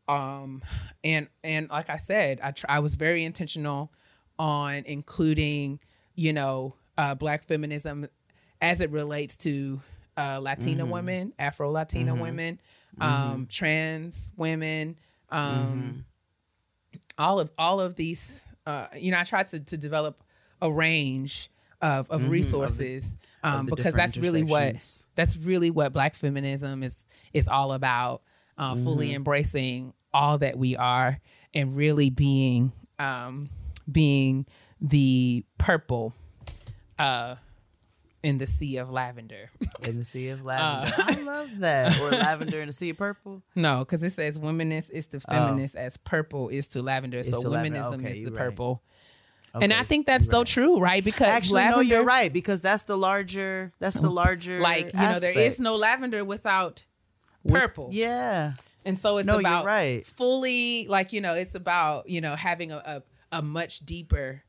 um, 0.08 0.62
and 1.04 1.28
and 1.44 1.70
like 1.70 1.90
I 1.90 1.98
said, 1.98 2.40
I 2.44 2.52
tr- 2.52 2.66
I 2.70 2.80
was 2.80 2.96
very 2.96 3.24
intentional 3.24 3.92
on 4.38 4.84
including 4.86 5.80
you 6.16 6.34
know 6.34 6.76
uh, 6.98 7.16
Black 7.16 7.44
feminism 7.48 8.08
as 8.66 8.82
it 8.82 8.90
relates 8.90 9.38
to 9.38 9.80
uh, 10.18 10.40
Latina 10.42 10.88
women, 10.88 11.34
Afro 11.38 11.70
Latina 11.70 12.16
women, 12.16 12.60
um, 13.00 13.46
trans 13.48 14.32
women, 14.36 14.98
um, 15.30 16.04
all 17.18 17.40
of 17.40 17.52
all 17.60 17.80
of 17.80 17.96
these. 17.96 18.42
Uh, 18.66 18.88
you 18.98 19.12
know, 19.12 19.20
I 19.20 19.24
tried 19.24 19.48
to 19.48 19.60
to 19.60 19.78
develop 19.78 20.24
a 20.64 20.72
range 20.72 21.52
of 21.80 22.10
of 22.10 22.28
resources 22.28 23.16
um, 23.44 23.68
the 23.68 23.76
because 23.76 23.94
that's 23.94 24.18
really 24.18 24.42
what 24.42 24.76
that's 25.14 25.38
really 25.38 25.70
what 25.70 25.94
Black 25.94 26.16
feminism 26.16 26.82
is 26.82 27.06
is 27.34 27.48
all 27.48 27.72
about. 27.72 28.24
Uh, 28.58 28.74
Fully 28.74 29.14
embracing 29.14 29.94
all 30.14 30.38
that 30.38 30.58
we 30.58 30.78
are 30.78 31.20
and 31.54 31.76
really 31.76 32.10
being 32.10 32.72
um, 33.00 33.50
being 33.92 34.46
the 34.80 35.44
purple 35.58 36.14
uh, 36.98 37.36
in 38.26 38.38
the 38.40 38.46
sea 38.46 38.78
of 38.78 38.90
lavender. 38.90 39.52
In 39.88 39.98
the 40.00 40.04
Sea 40.06 40.32
Uh. 40.32 40.34
of 40.34 40.44
Lavender. 40.44 40.96
I 40.98 41.14
love 41.24 41.60
that. 41.60 42.00
Or 42.02 42.10
Lavender 42.28 42.60
in 42.62 42.68
the 42.68 42.74
Sea 42.74 42.90
of 42.90 42.98
Purple. 42.98 43.44
no, 43.56 43.80
because 43.80 44.02
it 44.04 44.12
says 44.12 44.38
womanist 44.40 44.90
is 44.90 45.06
to 45.08 45.20
feminist 45.20 45.76
as 45.76 45.98
purple 45.98 46.50
is 46.50 46.68
to 46.70 46.82
lavender. 46.82 47.22
so 47.24 47.42
to 47.44 47.48
womanism 47.50 48.00
Okay, 48.00 48.18
is 48.20 48.26
the 48.26 48.32
right. 48.32 48.38
purple. 48.38 48.82
and 49.54 49.72
I 49.72 49.84
think 49.84 50.06
that's 50.08 50.28
so 50.28 50.44
true, 50.44 50.80
right? 50.80 51.04
Because 51.04 51.28
Actually, 51.28 51.62
lavender, 51.62 51.84
no, 51.84 51.90
you're 51.90 52.04
right 52.04 52.34
because 52.34 52.62
that's 52.62 52.84
the 52.86 52.98
larger. 52.98 53.72
That's 53.80 53.98
the 53.98 54.10
larger. 54.10 54.60
Like 54.60 54.92
you 54.94 55.00
know, 55.00 55.20
there 55.20 55.38
is 55.38 55.60
no 55.60 55.74
lavender 55.74 56.26
without 56.26 56.84
With- 57.44 57.54
purple. 57.54 57.90
Yeah. 57.92 58.54
And 58.88 58.98
so 59.00 59.18
it's 59.18 59.26
No, 59.28 59.40
about 59.40 59.66
right. 59.66 60.06
fully 60.06 60.88
like, 60.88 61.14
you 61.14 61.22
know, 61.22 61.34
it's 61.36 61.56
about, 61.56 62.10
you 62.10 62.22
know, 62.22 62.36
having 62.36 62.72
a, 62.72 62.78
a, 62.78 63.38
a 63.40 63.42
much 63.42 63.80
deeper 63.86 64.44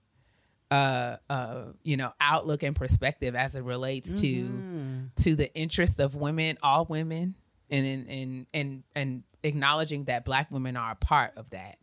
uh 0.70 1.16
uh 1.30 1.64
you 1.84 1.96
know 1.96 2.12
outlook 2.20 2.62
and 2.64 2.74
perspective 2.74 3.34
as 3.36 3.54
it 3.54 3.62
relates 3.62 4.14
Mm-hmm. 4.14 5.06
to 5.16 5.22
to 5.22 5.36
the 5.36 5.54
interest 5.54 6.00
of 6.00 6.14
women, 6.16 6.58
all 6.62 6.84
women, 6.86 7.34
and 7.70 7.86
and 7.86 8.08
and 8.10 8.46
and, 8.52 8.82
and 8.94 9.22
acknowledging 9.42 10.04
that 10.04 10.24
black 10.24 10.50
women 10.50 10.76
are 10.76 10.92
a 10.92 10.96
part 10.96 11.32
of 11.36 11.50
that. 11.50 11.78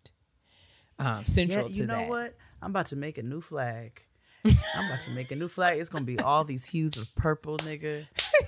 Um 1.00 1.26
central 1.26 1.68
Yeah, 1.68 1.74
to 1.74 1.80
you 1.82 1.88
know 1.88 1.96
that. 1.98 2.10
what? 2.10 2.34
I'm 2.62 2.72
about 2.72 2.88
to 2.88 2.96
make 2.96 3.18
a 3.18 3.24
new 3.24 3.42
flag. 3.42 4.02
I'm 4.46 4.86
about 4.88 5.02
to 5.02 5.12
make 5.12 5.32
a 5.32 5.36
new 5.36 5.48
flag. 5.48 5.80
It's 5.80 5.90
gonna 5.90 6.06
be 6.06 6.20
all 6.20 6.44
these 6.44 6.66
hues 6.66 6.98
of 6.98 7.14
purple, 7.16 7.58
nigga. 7.58 8.06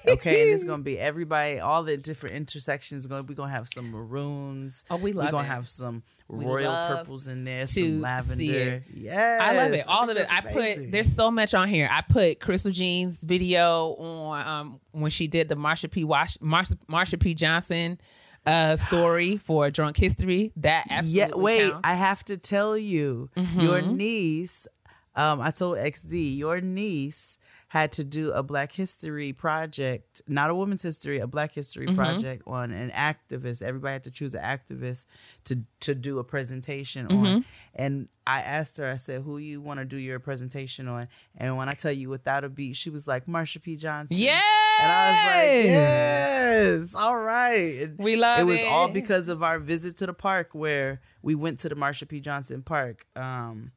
Okay, 0.08 0.44
and 0.44 0.52
it's 0.54 0.64
gonna 0.64 0.84
be 0.84 1.00
everybody, 1.00 1.60
all 1.60 1.84
the 1.84 1.96
different 1.98 2.36
intersections. 2.36 3.08
Gonna 3.08 3.24
we 3.24 3.34
gonna 3.34 3.52
have 3.52 3.68
some 3.68 3.92
maroons. 3.92 4.84
Oh, 4.90 4.98
we 4.98 5.14
love 5.14 5.26
it. 5.26 5.28
We're 5.28 5.32
gonna 5.32 5.44
it. 5.48 5.52
have 5.52 5.70
some 5.70 6.04
We 6.28 6.46
royal 6.46 6.72
purples 6.88 7.28
in 7.28 7.44
there, 7.46 7.66
some 7.66 8.02
lavender. 8.02 8.84
Yeah, 8.94 9.40
I 9.42 9.56
love 9.56 9.72
it. 9.74 9.88
All 9.88 10.10
of 10.10 10.18
it. 10.18 10.28
I 10.32 10.42
put 10.42 10.92
there's 10.92 11.14
so 11.14 11.32
much 11.32 11.54
on 11.54 11.68
here. 11.68 11.90
I 11.92 12.02
put 12.02 12.40
Crystal 12.40 12.72
Jean's 12.72 13.20
video 13.20 13.94
on 13.96 14.48
um 14.48 14.80
when 14.92 15.12
she 15.12 15.28
did 15.28 15.48
the 15.50 15.56
Marsha 15.56 15.90
P. 15.90 16.04
Wash 16.04 16.38
Marsha, 16.38 16.78
Marsha 16.90 17.20
P. 17.20 17.34
Johnson 17.34 18.00
uh 18.46 18.76
story 18.76 19.38
for 19.44 19.72
Drunk 19.72 19.98
History. 19.98 20.52
That 20.58 20.86
absolutely 20.90 21.20
Yeah, 21.20 21.36
wait, 21.36 21.60
counts. 21.62 21.76
Mm-hmm. 21.78 21.86
I 21.86 21.96
have 21.96 22.26
to 22.26 22.38
tell 22.38 22.78
you, 22.78 23.30
your 23.58 23.82
niece, 23.82 24.68
um, 25.16 25.42
I 25.42 25.52
told 25.52 25.78
XD, 25.78 26.38
your 26.38 26.62
niece 26.62 27.38
had 27.70 27.92
to 27.94 28.04
do 28.04 28.32
a 28.32 28.42
Black 28.44 28.72
History 28.72 29.34
project, 29.34 30.22
not 30.28 30.50
a 30.50 30.56
woman's 30.56 30.82
history, 30.84 31.20
a 31.20 31.28
Black 31.28 31.52
History 31.54 31.88
Mm-hmm. 31.88 31.96
project 31.98 32.44
on 32.48 32.72
an 32.72 32.90
activist. 32.92 33.62
Everybody 33.62 33.94
had 33.94 34.04
to 34.04 34.12
choose 34.12 34.34
an 34.36 34.44
activist 34.44 35.08
to 35.46 35.64
to 35.82 35.96
do 35.96 36.20
a 36.20 36.24
presentation 36.24 37.08
Mm-hmm. 37.08 37.26
on. 37.26 37.46
And 37.74 38.08
I 38.28 38.42
asked 38.42 38.78
her, 38.78 38.90
I 38.90 38.96
said, 38.98 39.24
"Who 39.24 39.38
you 39.40 39.62
want 39.62 39.80
to 39.80 39.86
do 39.86 39.98
your 39.98 40.20
presentation 40.20 40.88
on?" 40.88 41.08
And 41.36 41.58
when 41.58 41.68
I 41.68 41.74
tell 41.74 41.92
you 41.92 42.08
without 42.10 42.44
a 42.44 42.50
beat, 42.50 42.76
she 42.76 42.90
was 42.90 43.08
like 43.08 43.26
Marsha 43.26 43.62
P. 43.62 43.76
Johnson. 43.76 44.18
Yes. 44.18 44.44
And 44.82 44.92
I 44.92 45.10
was 45.10 45.26
like, 45.26 45.66
yes, 45.66 46.96
all 46.96 47.18
right. 47.18 47.82
And 47.84 47.98
We 47.98 48.16
love 48.16 48.40
it. 48.40 48.42
It 48.42 48.46
was 48.46 48.64
all 48.64 48.90
because 48.90 49.28
of 49.30 49.42
our 49.44 49.60
visit 49.60 49.98
to 49.98 50.06
the 50.06 50.14
park 50.14 50.50
where 50.54 51.02
we 51.22 51.34
went 51.36 51.60
to 51.60 51.70
the 51.70 51.76
Marsha 51.76 52.08
P. 52.08 52.20
Johnson 52.20 52.62
Park. 52.62 53.06
Um, 53.16 53.72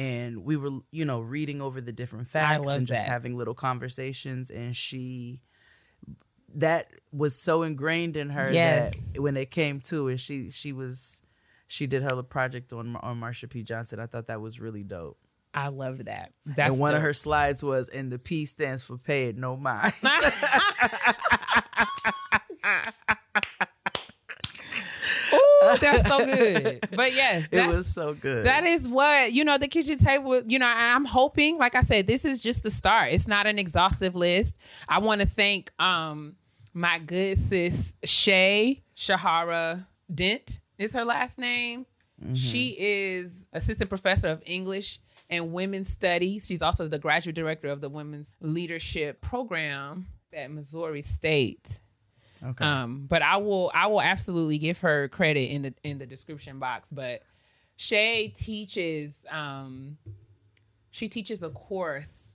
and 0.00 0.44
we 0.44 0.56
were, 0.56 0.70
you 0.90 1.04
know, 1.04 1.20
reading 1.20 1.60
over 1.60 1.82
the 1.82 1.92
different 1.92 2.26
facts 2.26 2.66
love 2.66 2.78
and 2.78 2.86
just 2.86 3.02
that. 3.02 3.08
having 3.08 3.36
little 3.36 3.52
conversations. 3.52 4.48
And 4.48 4.74
she, 4.74 5.42
that 6.54 6.90
was 7.12 7.38
so 7.38 7.64
ingrained 7.64 8.16
in 8.16 8.30
her 8.30 8.50
Yes. 8.50 8.94
that 9.12 9.20
when 9.20 9.36
it 9.36 9.50
came 9.50 9.80
to 9.82 10.08
it, 10.08 10.18
she 10.18 10.48
she 10.48 10.72
was, 10.72 11.20
she 11.66 11.86
did 11.86 12.02
her 12.02 12.22
project 12.22 12.72
on 12.72 12.96
on 12.96 13.20
Marsha 13.20 13.50
P. 13.50 13.62
Johnson. 13.62 14.00
I 14.00 14.06
thought 14.06 14.28
that 14.28 14.40
was 14.40 14.58
really 14.58 14.84
dope. 14.84 15.18
I 15.52 15.68
loved 15.68 16.06
that. 16.06 16.32
That's 16.46 16.72
and 16.72 16.80
one 16.80 16.94
of 16.94 17.02
her 17.02 17.12
slides 17.12 17.62
was, 17.62 17.88
and 17.88 18.10
the 18.10 18.18
P 18.18 18.46
stands 18.46 18.82
for 18.82 18.96
pay 18.96 19.24
it 19.24 19.36
no 19.36 19.56
mind. 19.56 19.92
Ooh, 25.74 25.78
that's 25.78 26.08
so 26.08 26.24
good. 26.24 26.80
But 26.94 27.14
yes, 27.14 27.48
it 27.50 27.66
was 27.66 27.86
so 27.86 28.14
good. 28.14 28.46
That 28.46 28.64
is 28.64 28.88
what 28.88 29.32
you 29.32 29.44
know. 29.44 29.58
The 29.58 29.68
kitchen 29.68 29.98
table, 29.98 30.42
you 30.42 30.58
know. 30.58 30.66
And 30.66 30.94
I'm 30.94 31.04
hoping, 31.04 31.58
like 31.58 31.74
I 31.74 31.82
said, 31.82 32.06
this 32.06 32.24
is 32.24 32.42
just 32.42 32.62
the 32.62 32.70
start. 32.70 33.12
It's 33.12 33.28
not 33.28 33.46
an 33.46 33.58
exhaustive 33.58 34.14
list. 34.14 34.56
I 34.88 34.98
want 34.98 35.20
to 35.20 35.26
thank 35.26 35.72
um 35.80 36.36
my 36.74 36.98
good 36.98 37.38
sis 37.38 37.94
Shay 38.04 38.82
Shahara 38.96 39.86
Dent 40.12 40.60
is 40.78 40.92
her 40.94 41.04
last 41.04 41.38
name. 41.38 41.86
She 42.34 42.76
is 42.78 43.46
assistant 43.52 43.88
professor 43.88 44.28
of 44.28 44.42
English 44.44 45.00
and 45.30 45.52
women's 45.52 45.88
studies. 45.88 46.46
She's 46.46 46.60
also 46.60 46.86
the 46.86 46.98
graduate 46.98 47.34
director 47.34 47.68
of 47.68 47.80
the 47.80 47.88
women's 47.88 48.34
leadership 48.40 49.22
program 49.22 50.06
at 50.32 50.50
Missouri 50.50 51.00
State. 51.00 51.80
Okay. 52.44 52.64
Um, 52.64 53.06
but 53.08 53.22
I 53.22 53.36
will 53.38 53.70
I 53.74 53.86
will 53.86 54.02
absolutely 54.02 54.58
give 54.58 54.80
her 54.80 55.08
credit 55.08 55.50
in 55.50 55.62
the 55.62 55.74
in 55.82 55.98
the 55.98 56.06
description 56.06 56.58
box. 56.58 56.90
But 56.90 57.22
Shay 57.76 58.28
teaches 58.28 59.24
um 59.30 59.96
she 60.90 61.08
teaches 61.08 61.42
a 61.42 61.50
course 61.50 62.34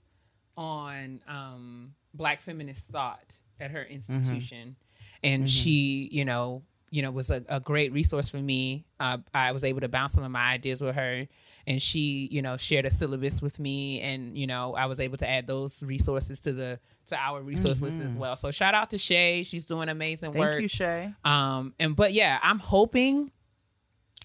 on 0.56 1.20
um 1.28 1.94
black 2.14 2.40
feminist 2.40 2.84
thought 2.86 3.38
at 3.60 3.70
her 3.70 3.82
institution. 3.84 4.76
And 5.22 5.48
she, 5.48 6.08
you 6.12 6.24
know, 6.24 6.62
you 6.90 7.02
know, 7.02 7.10
was 7.10 7.30
a, 7.30 7.42
a 7.48 7.60
great 7.60 7.92
resource 7.92 8.30
for 8.30 8.38
me. 8.38 8.84
Uh, 9.00 9.18
I 9.34 9.52
was 9.52 9.64
able 9.64 9.80
to 9.80 9.88
bounce 9.88 10.12
some 10.12 10.24
of 10.24 10.30
my 10.30 10.52
ideas 10.52 10.80
with 10.80 10.94
her, 10.94 11.26
and 11.66 11.82
she, 11.82 12.28
you 12.30 12.42
know, 12.42 12.56
shared 12.56 12.86
a 12.86 12.90
syllabus 12.90 13.42
with 13.42 13.58
me, 13.58 14.00
and 14.00 14.36
you 14.38 14.46
know, 14.46 14.74
I 14.74 14.86
was 14.86 15.00
able 15.00 15.16
to 15.18 15.28
add 15.28 15.46
those 15.46 15.82
resources 15.82 16.40
to 16.40 16.52
the 16.52 16.78
to 17.08 17.16
our 17.16 17.40
resource 17.40 17.80
list 17.80 18.00
as 18.00 18.16
well. 18.16 18.34
So 18.36 18.50
shout 18.50 18.74
out 18.74 18.90
to 18.90 18.98
Shay, 18.98 19.42
she's 19.44 19.66
doing 19.66 19.88
amazing 19.88 20.32
Thank 20.32 20.44
work. 20.44 20.60
you, 20.60 20.68
Shay. 20.68 21.12
Um, 21.24 21.74
and 21.78 21.94
but 21.94 22.12
yeah, 22.12 22.38
I'm 22.42 22.58
hoping 22.58 23.30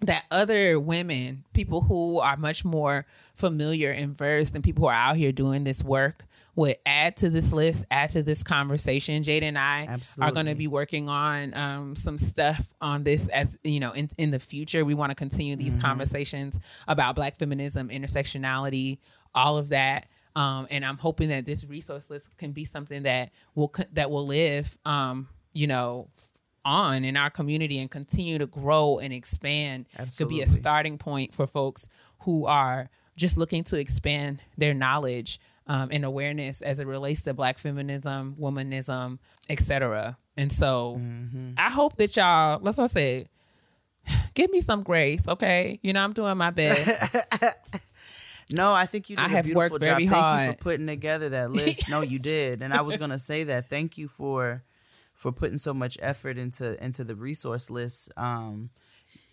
that 0.01 0.23
other 0.31 0.79
women, 0.79 1.43
people 1.53 1.81
who 1.81 2.19
are 2.19 2.35
much 2.37 2.65
more 2.65 3.05
familiar 3.35 3.91
and 3.91 4.17
versed 4.17 4.55
and 4.55 4.63
people 4.63 4.83
who 4.83 4.87
are 4.87 4.93
out 4.93 5.15
here 5.15 5.31
doing 5.31 5.63
this 5.63 5.83
work 5.83 6.25
would 6.55 6.75
add 6.85 7.17
to 7.17 7.29
this 7.29 7.53
list, 7.53 7.85
add 7.91 8.09
to 8.11 8.23
this 8.23 8.43
conversation. 8.43 9.23
Jada 9.23 9.43
and 9.43 9.57
I 9.57 9.97
are 10.19 10.31
going 10.31 10.47
to 10.47 10.55
be 10.55 10.67
working 10.67 11.07
on 11.07 11.53
um, 11.53 11.95
some 11.95 12.17
stuff 12.17 12.67
on 12.81 13.03
this 13.03 13.27
as 13.29 13.57
you 13.63 13.79
know 13.79 13.91
in, 13.91 14.09
in 14.17 14.31
the 14.31 14.39
future. 14.39 14.83
We 14.83 14.93
want 14.93 15.11
to 15.11 15.15
continue 15.15 15.55
these 15.55 15.77
conversations 15.77 16.59
about 16.87 17.15
Black 17.15 17.37
feminism, 17.37 17.89
intersectionality, 17.89 18.99
all 19.33 19.57
of 19.57 19.69
that. 19.69 20.07
Um, 20.35 20.67
and 20.69 20.85
I'm 20.85 20.97
hoping 20.97 21.29
that 21.29 21.45
this 21.45 21.65
resource 21.65 22.09
list 22.09 22.35
can 22.37 22.51
be 22.51 22.65
something 22.65 23.03
that 23.03 23.31
will 23.55 23.73
that 23.93 24.09
will 24.09 24.25
live, 24.25 24.77
um, 24.85 25.27
you 25.53 25.67
know, 25.67 26.09
on 26.63 27.03
in 27.03 27.17
our 27.17 27.29
community 27.29 27.79
and 27.79 27.89
continue 27.89 28.37
to 28.37 28.45
grow 28.45 28.99
and 28.99 29.13
expand. 29.13 29.85
Could 30.17 30.29
be 30.29 30.41
a 30.41 30.47
starting 30.47 30.97
point 30.97 31.33
for 31.33 31.47
folks 31.47 31.87
who 32.19 32.45
are 32.45 32.89
just 33.17 33.37
looking 33.37 33.63
to 33.65 33.77
expand 33.77 34.41
their 34.57 34.73
knowledge 34.73 35.39
um, 35.71 35.87
and 35.91 36.03
awareness 36.03 36.61
as 36.61 36.79
it 36.81 36.87
relates 36.87 37.21
to 37.23 37.33
Black 37.33 37.57
feminism, 37.57 38.35
womanism, 38.37 39.19
etc. 39.49 40.17
And 40.35 40.51
so, 40.51 40.97
Mm-hmm. 40.99 41.53
I 41.57 41.69
hope 41.69 41.95
that 41.97 42.15
y'all, 42.17 42.59
let's 42.61 42.77
all 42.79 42.87
say, 42.89 43.27
give 44.33 44.51
me 44.51 44.59
some 44.61 44.83
grace, 44.83 45.27
okay? 45.27 45.79
You 45.81 45.93
know, 45.93 46.03
I'm 46.03 46.13
doing 46.13 46.35
my 46.37 46.49
best. 46.51 47.15
No, 48.53 48.73
I 48.73 48.85
think 48.85 49.09
you 49.09 49.15
did 49.15 49.21
I 49.23 49.25
a 49.27 49.29
have 49.29 49.45
beautiful 49.45 49.61
worked 49.75 49.85
job. 49.85 49.97
very 49.97 50.07
Thank 50.07 50.11
you 50.11 50.21
hard. 50.21 50.49
for 50.57 50.57
putting 50.57 50.87
together 50.87 51.29
that 51.29 51.51
list. 51.59 51.89
no, 51.89 52.01
you 52.01 52.19
did, 52.19 52.61
and 52.61 52.73
I 52.73 52.81
was 52.81 52.97
gonna 52.97 53.17
say 53.19 53.45
that. 53.45 53.69
Thank 53.69 53.97
you 53.97 54.09
for 54.09 54.63
for 55.13 55.31
putting 55.31 55.57
so 55.57 55.73
much 55.73 55.97
effort 56.01 56.37
into 56.37 56.81
into 56.83 57.05
the 57.05 57.15
resource 57.15 57.71
list. 57.71 58.11
Um, 58.17 58.69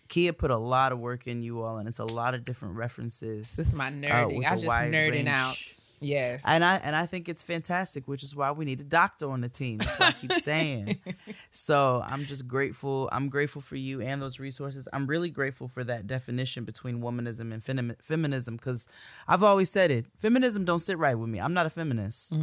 Keia 0.07 0.37
put 0.37 0.51
a 0.51 0.57
lot 0.57 0.93
of 0.93 0.99
work 0.99 1.27
in 1.27 1.41
you 1.41 1.61
all, 1.61 1.77
and 1.79 1.87
it's 1.87 1.99
a 1.99 2.05
lot 2.05 2.33
of 2.33 2.45
different 2.45 2.75
references. 2.77 3.57
this 3.57 3.67
is 3.67 3.75
my 3.75 3.87
uh, 3.87 3.91
nerding. 3.91 4.37
with 4.37 4.47
I 4.47 4.55
just 4.55 4.67
nerding 4.67 5.11
range. 5.11 5.27
out. 5.27 5.57
Yes. 6.01 6.43
And 6.47 6.63
I 6.63 6.75
and 6.77 6.95
I 6.95 7.05
think 7.05 7.27
it's 7.29 7.43
fantastic, 7.43 8.07
which 8.07 8.23
is 8.23 8.35
why 8.35 8.51
we 8.51 8.65
need 8.65 8.79
a 8.81 8.83
doctor 8.83 9.29
on 9.29 9.41
the 9.41 9.49
team. 9.49 9.79
That's 9.79 9.99
what 9.99 10.09
I 10.09 10.11
keep 10.13 10.33
saying. 10.33 10.99
So 11.51 12.03
I'm 12.05 12.25
just 12.25 12.47
grateful. 12.47 13.09
I'm 13.11 13.29
grateful 13.29 13.61
for 13.61 13.75
you 13.75 14.01
and 14.01 14.21
those 14.21 14.39
resources. 14.39 14.87
I'm 14.93 15.07
really 15.07 15.29
grateful 15.29 15.67
for 15.67 15.83
that 15.83 16.07
definition 16.07 16.63
between 16.63 17.01
womanism 17.01 17.51
and 17.53 17.63
femi- 17.63 18.01
feminism 18.01 18.55
because 18.55 18.87
I've 19.27 19.43
always 19.43 19.69
said 19.71 19.91
it. 19.91 20.05
Feminism 20.17 20.65
don't 20.65 20.79
sit 20.79 20.97
right 20.97 21.15
with 21.15 21.29
me. 21.29 21.39
I'm 21.39 21.53
not 21.53 21.65
a 21.65 21.69
feminist, 21.69 22.33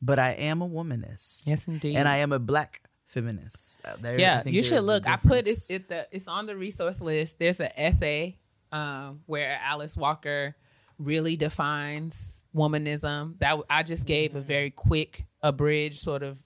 but 0.00 0.18
I 0.18 0.30
am 0.32 0.62
a 0.62 0.68
womanist. 0.68 1.42
Mm-hmm. 1.42 1.50
Yes, 1.50 1.68
indeed. 1.68 1.96
And 1.96 2.08
I 2.08 2.16
am 2.18 2.32
a 2.32 2.38
black 2.38 2.82
feminist. 3.06 3.80
Uh, 3.84 3.96
there- 4.00 4.18
yeah, 4.18 4.42
you 4.46 4.62
should 4.62 4.82
look. 4.82 5.08
I 5.08 5.16
put 5.16 5.46
it, 5.46 5.58
it 5.70 5.88
the, 5.88 6.06
it's 6.10 6.28
on 6.28 6.46
the 6.46 6.56
resource 6.56 7.00
list. 7.00 7.38
There's 7.38 7.60
an 7.60 7.70
essay 7.76 8.38
um, 8.72 9.20
where 9.26 9.58
Alice 9.62 9.96
Walker 9.96 10.54
really 10.98 11.36
defines 11.36 12.44
womanism. 12.54 13.38
That 13.38 13.58
I 13.70 13.82
just 13.82 14.06
gave 14.06 14.34
a 14.34 14.38
mm-hmm. 14.38 14.46
very 14.46 14.70
quick, 14.70 15.26
abridged 15.42 15.98
sort 15.98 16.22
of 16.22 16.38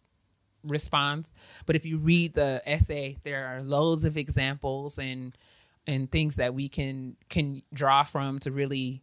response. 0.65 1.35
But 1.67 1.77
if 1.77 1.85
you 1.85 1.99
read 1.99 2.35
the 2.35 2.63
essay, 2.67 3.17
there 3.25 3.47
are 3.47 3.63
loads 3.63 4.05
of 4.05 4.17
examples 4.17 4.99
and 4.99 5.37
and 5.87 6.11
things 6.11 6.37
that 6.37 6.55
we 6.55 6.69
can 6.69 7.17
can 7.29 7.63
draw 7.73 8.03
from 8.03 8.39
to 8.41 8.53
really 8.53 9.03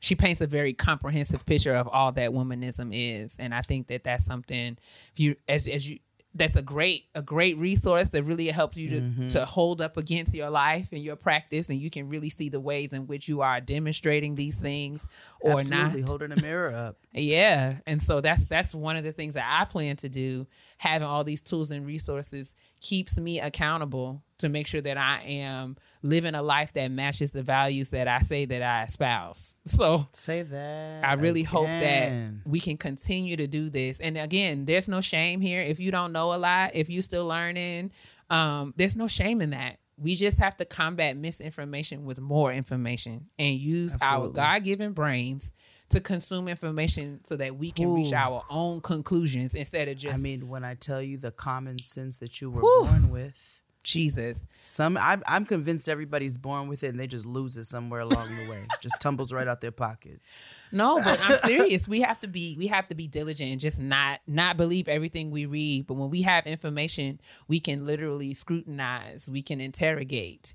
she 0.00 0.14
paints 0.14 0.40
a 0.40 0.46
very 0.46 0.74
comprehensive 0.74 1.44
picture 1.46 1.74
of 1.74 1.88
all 1.88 2.12
that 2.12 2.30
womanism 2.30 2.90
is 2.92 3.34
and 3.38 3.52
i 3.54 3.60
think 3.60 3.88
that 3.88 4.04
that's 4.04 4.24
something 4.24 4.78
if 5.12 5.18
you 5.18 5.34
as 5.48 5.66
as 5.66 5.90
you 5.90 5.98
that's 6.36 6.56
a 6.56 6.62
great 6.62 7.04
a 7.14 7.22
great 7.22 7.56
resource 7.58 8.08
that 8.08 8.24
really 8.24 8.48
helps 8.48 8.76
you 8.76 8.88
to 8.90 9.00
Mm-hmm. 9.00 9.28
to 9.28 9.44
hold 9.44 9.80
up 9.80 9.96
against 9.96 10.34
your 10.34 10.50
life 10.50 10.90
and 10.92 11.02
your 11.02 11.16
practice 11.16 11.68
and 11.68 11.80
you 11.80 11.90
can 11.90 12.08
really 12.08 12.28
see 12.30 12.48
the 12.48 12.58
ways 12.60 12.92
in 12.92 13.06
which 13.06 13.28
you 13.28 13.40
are 13.42 13.60
demonstrating 13.60 14.34
these 14.34 14.60
things 14.60 15.06
or 15.40 15.60
Absolutely 15.60 16.00
not 16.00 16.08
holding 16.08 16.32
a 16.32 16.40
mirror 16.40 16.72
up. 16.72 16.96
yeah, 17.12 17.76
and 17.86 18.00
so 18.00 18.20
that's 18.20 18.46
that's 18.46 18.74
one 18.74 18.96
of 18.96 19.04
the 19.04 19.12
things 19.12 19.34
that 19.34 19.44
I 19.46 19.64
plan 19.64 19.96
to 19.96 20.08
do. 20.08 20.46
Having 20.78 21.06
all 21.06 21.22
these 21.24 21.42
tools 21.42 21.70
and 21.70 21.86
resources 21.86 22.54
keeps 22.84 23.18
me 23.18 23.40
accountable 23.40 24.22
to 24.36 24.50
make 24.50 24.66
sure 24.66 24.82
that 24.82 24.98
I 24.98 25.22
am 25.22 25.76
living 26.02 26.34
a 26.34 26.42
life 26.42 26.74
that 26.74 26.90
matches 26.90 27.30
the 27.30 27.42
values 27.42 27.90
that 27.90 28.06
I 28.06 28.18
say 28.18 28.44
that 28.44 28.62
I 28.62 28.82
espouse. 28.82 29.54
So 29.64 30.06
Say 30.12 30.42
that. 30.42 31.02
I 31.02 31.14
really 31.14 31.44
hope 31.44 31.66
that 31.66 32.12
we 32.44 32.60
can 32.60 32.76
continue 32.76 33.38
to 33.38 33.46
do 33.46 33.70
this. 33.70 34.00
And 34.00 34.18
again, 34.18 34.66
there's 34.66 34.86
no 34.86 35.00
shame 35.00 35.40
here. 35.40 35.62
If 35.62 35.80
you 35.80 35.90
don't 35.90 36.12
know 36.12 36.34
a 36.34 36.36
lot, 36.36 36.72
if 36.74 36.90
you're 36.90 37.00
still 37.00 37.26
learning, 37.26 37.90
um, 38.28 38.74
there's 38.76 38.96
no 38.96 39.06
shame 39.06 39.40
in 39.40 39.50
that. 39.50 39.78
We 39.96 40.14
just 40.14 40.38
have 40.38 40.54
to 40.58 40.66
combat 40.66 41.16
misinformation 41.16 42.04
with 42.04 42.20
more 42.20 42.52
information 42.52 43.30
and 43.38 43.56
use 43.56 43.96
our 44.02 44.28
God 44.28 44.62
given 44.64 44.92
brains 44.92 45.54
to 45.90 46.00
consume 46.00 46.48
information 46.48 47.20
so 47.24 47.36
that 47.36 47.56
we 47.56 47.70
can 47.70 47.92
reach 47.92 48.12
our 48.12 48.42
own 48.50 48.80
conclusions 48.80 49.54
instead 49.54 49.88
of 49.88 49.96
just. 49.96 50.14
I 50.14 50.18
mean, 50.18 50.48
when 50.48 50.64
I 50.64 50.74
tell 50.74 51.02
you 51.02 51.18
the 51.18 51.30
common 51.30 51.78
sense 51.78 52.18
that 52.18 52.40
you 52.40 52.50
were 52.50 52.60
Whew. 52.60 52.86
born 52.88 53.10
with, 53.10 53.62
Jesus. 53.84 54.42
some 54.62 54.96
I'm, 54.96 55.22
I'm 55.26 55.44
convinced 55.44 55.88
everybody's 55.88 56.38
born 56.38 56.68
with 56.68 56.82
it 56.82 56.88
and 56.88 56.98
they 56.98 57.06
just 57.06 57.26
lose 57.26 57.56
it 57.56 57.64
somewhere 57.64 58.00
along 58.00 58.34
the 58.34 58.50
way. 58.50 58.66
just 58.80 59.00
tumbles 59.00 59.32
right 59.32 59.46
out 59.46 59.60
their 59.60 59.70
pockets. 59.70 60.44
No, 60.72 60.96
but 61.04 61.20
I'm 61.22 61.38
serious. 61.38 61.86
We 61.86 62.00
have 62.00 62.18
to 62.20 62.26
be 62.26 62.56
we 62.58 62.66
have 62.68 62.88
to 62.88 62.94
be 62.94 63.06
diligent 63.06 63.52
and 63.52 63.60
just 63.60 63.78
not 63.78 64.20
not 64.26 64.56
believe 64.56 64.88
everything 64.88 65.30
we 65.30 65.46
read. 65.46 65.86
But 65.86 65.94
when 65.94 66.10
we 66.10 66.22
have 66.22 66.46
information, 66.46 67.20
we 67.46 67.60
can 67.60 67.86
literally 67.86 68.32
scrutinize, 68.32 69.28
we 69.30 69.42
can 69.42 69.60
interrogate. 69.60 70.54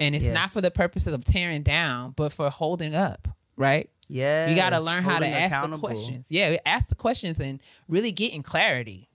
And 0.00 0.14
it's 0.14 0.28
not 0.28 0.48
for 0.50 0.60
the 0.60 0.70
purposes 0.70 1.12
of 1.12 1.24
tearing 1.24 1.64
down, 1.64 2.12
but 2.12 2.32
for 2.32 2.50
holding 2.50 2.94
up, 2.94 3.26
right? 3.56 3.90
Yeah, 4.08 4.48
You 4.48 4.56
got 4.56 4.70
to 4.70 4.80
learn 4.80 5.04
how 5.04 5.18
to 5.18 5.26
ask 5.26 5.60
the 5.70 5.76
questions. 5.78 6.26
Yeah, 6.30 6.56
ask 6.64 6.88
the 6.88 6.94
questions 6.94 7.38
and 7.40 7.60
really 7.88 8.10
get 8.12 8.32
in 8.32 8.42
clarity. 8.42 9.08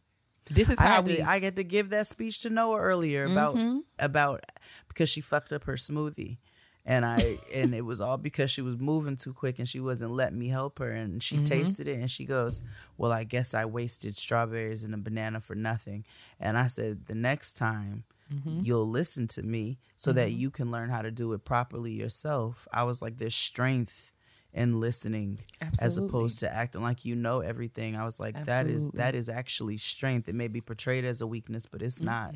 This 0.49 0.69
is 0.69 0.79
I, 0.79 0.83
how 0.87 1.01
we 1.01 1.17
to, 1.17 1.27
I 1.29 1.39
get 1.39 1.55
to 1.55 1.63
give 1.63 1.89
that 1.89 2.05
speech 2.07 2.41
to 2.41 2.49
Noah 2.49 2.79
earlier 2.79 3.23
about 3.25 3.55
Mm-hmm. 3.55 3.79
about 3.99 4.41
because 4.87 5.09
she 5.09 5.21
fucked 5.21 5.51
up 5.53 5.63
her 5.63 5.73
smoothie. 5.73 6.37
And 6.85 7.05
I 7.05 7.37
and 7.55 7.73
it 7.73 7.81
was 7.85 8.01
all 8.01 8.17
because 8.17 8.51
she 8.51 8.61
was 8.61 8.77
moving 8.77 9.15
too 9.15 9.33
quick 9.33 9.57
and 9.57 9.67
she 9.69 9.79
wasn't 9.79 10.11
letting 10.11 10.37
me 10.37 10.49
help 10.49 10.79
her 10.79 10.89
and 10.91 11.23
she 11.23 11.35
Mm-hmm. 11.37 11.45
tasted 11.45 11.87
it 11.87 11.97
and 11.97 12.11
she 12.11 12.25
goes, 12.25 12.61
"Well, 12.97 13.11
I 13.13 13.23
guess 13.23 13.53
I 13.53 13.63
wasted 13.65 14.15
strawberries 14.17 14.83
and 14.83 14.93
a 14.93 14.97
banana 14.97 15.39
for 15.39 15.55
nothing." 15.55 16.03
And 16.41 16.57
I 16.57 16.67
said, 16.67 17.05
"The 17.07 17.15
next 17.15 17.53
time 17.55 18.03
Mm-hmm. 18.33 18.61
you'll 18.63 18.89
listen 18.89 19.27
to 19.27 19.43
me 19.43 19.77
so 19.95 20.11
that 20.13 20.31
you 20.31 20.49
can 20.49 20.71
learn 20.71 20.89
how 20.89 21.01
to 21.03 21.11
do 21.11 21.31
it 21.33 21.45
properly 21.45 21.93
yourself." 21.93 22.67
I 22.73 22.83
was 22.83 23.01
like, 23.01 23.17
"There's 23.17 23.35
strength 23.35 24.11
in 24.53 24.79
listening 24.79 25.39
as 25.81 25.97
opposed 25.97 26.39
to 26.39 26.53
acting 26.53 26.81
like 26.81 27.05
you 27.05 27.15
know 27.15 27.39
everything." 27.41 27.95
I 27.95 28.05
was 28.05 28.19
like, 28.19 28.45
"That 28.45 28.67
is 28.67 28.87
Absolutely. 28.87 28.97
that 28.97 29.15
is 29.15 29.29
actually 29.29 29.77
strength. 29.77 30.29
It 30.29 30.35
may 30.35 30.47
be 30.47 30.61
portrayed 30.61 31.05
as 31.05 31.21
a 31.21 31.27
weakness, 31.27 31.65
but 31.65 31.81
it's 31.81 32.01
not." 32.01 32.35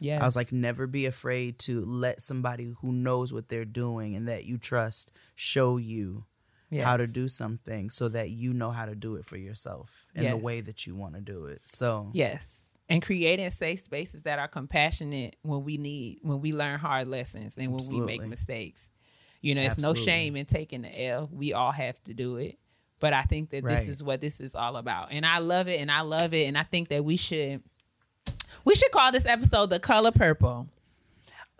Yeah. 0.00 0.20
I 0.20 0.24
was 0.24 0.34
like, 0.34 0.50
never 0.50 0.88
be 0.88 1.06
afraid 1.06 1.60
to 1.60 1.84
let 1.84 2.20
somebody 2.20 2.72
who 2.80 2.90
knows 2.92 3.32
what 3.32 3.48
they're 3.48 3.64
doing 3.64 4.16
and 4.16 4.26
that 4.26 4.44
you 4.44 4.58
trust 4.58 5.12
show 5.36 5.76
you 5.76 6.24
how 6.80 6.96
to 6.96 7.06
do 7.06 7.28
something 7.28 7.90
so 7.90 8.08
that 8.08 8.30
you 8.30 8.54
know 8.54 8.70
how 8.70 8.86
to 8.86 8.94
do 8.94 9.16
it 9.16 9.26
for 9.26 9.36
yourself 9.36 10.06
in 10.14 10.28
the 10.28 10.36
way 10.36 10.60
that 10.60 10.86
you 10.86 10.96
want 10.96 11.14
to 11.14 11.20
do 11.20 11.46
it. 11.46 11.60
So, 11.66 12.10
Yes. 12.14 12.58
And 12.88 13.00
creating 13.00 13.48
safe 13.50 13.80
spaces 13.80 14.24
that 14.24 14.38
are 14.38 14.48
compassionate 14.48 15.36
when 15.42 15.64
we 15.64 15.76
need, 15.76 16.18
when 16.22 16.40
we 16.40 16.52
learn 16.52 16.78
hard 16.78 17.08
lessons 17.08 17.54
and 17.56 17.72
when 17.72 17.86
we 17.88 18.00
make 18.00 18.22
mistakes. 18.26 18.90
You 19.42 19.54
know, 19.54 19.60
it's 19.60 19.78
no 19.78 19.92
shame 19.92 20.36
in 20.36 20.46
taking 20.46 20.82
the 20.82 21.06
L. 21.06 21.28
We 21.30 21.52
all 21.52 21.72
have 21.72 22.02
to 22.04 22.14
do 22.14 22.36
it. 22.36 22.58
But 23.00 23.12
I 23.12 23.22
think 23.22 23.50
that 23.50 23.64
this 23.64 23.88
is 23.88 24.02
what 24.02 24.20
this 24.20 24.40
is 24.40 24.54
all 24.54 24.76
about. 24.76 25.08
And 25.10 25.26
I 25.26 25.38
love 25.38 25.66
it 25.66 25.80
and 25.80 25.90
I 25.90 26.02
love 26.02 26.32
it. 26.32 26.46
And 26.46 26.56
I 26.56 26.62
think 26.62 26.86
that 26.88 27.04
we 27.04 27.16
should 27.16 27.60
we 28.64 28.74
should 28.74 28.92
call 28.92 29.10
this 29.10 29.26
episode 29.26 29.70
the 29.70 29.80
color 29.80 30.12
purple. 30.12 30.68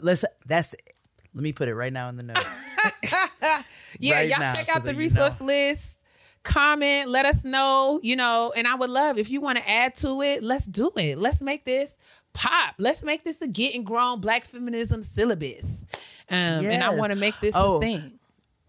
let's, 0.01 0.25
that's 0.47 0.75
it. 0.75 0.95
Let 1.35 1.43
me 1.43 1.53
put 1.53 1.69
it 1.69 1.75
right 1.75 1.93
now 1.93 2.09
in 2.09 2.17
the 2.17 2.23
note. 2.23 2.39
Yeah, 3.99 4.15
Right 4.15 4.29
y'all 4.31 4.41
now, 4.41 4.53
check 4.55 4.69
out 4.75 4.83
the 4.83 4.95
resource 4.95 5.39
know. 5.39 5.47
list. 5.47 5.99
Comment, 6.43 7.09
let 7.09 7.27
us 7.27 7.45
know, 7.45 8.01
you 8.03 8.17
know, 8.17 8.53
and 8.57 8.67
I 8.67 8.75
would 8.75 8.91
love 8.91 9.19
if 9.19 9.31
you 9.31 9.41
want 9.41 9.59
to 9.59 9.69
add 9.69 9.95
to 9.97 10.23
it, 10.23 10.43
let's 10.43 10.67
do 10.67 10.91
it. 10.97 11.19
Let's 11.19 11.41
make 11.41 11.65
this 11.65 11.95
pop. 12.33 12.75
Let's 12.79 13.05
make 13.05 13.23
this 13.23 13.41
a 13.43 13.47
getting 13.47 13.85
grown 13.85 14.21
black 14.21 14.45
feminism 14.45 15.03
syllabus. 15.03 15.85
Um, 16.33 16.65
and 16.67 16.83
I 16.83 16.95
want 16.97 17.11
to 17.13 17.17
make 17.17 17.39
this 17.41 17.55
Oh. 17.57 17.77
a 17.77 17.81
thing. 17.81 18.19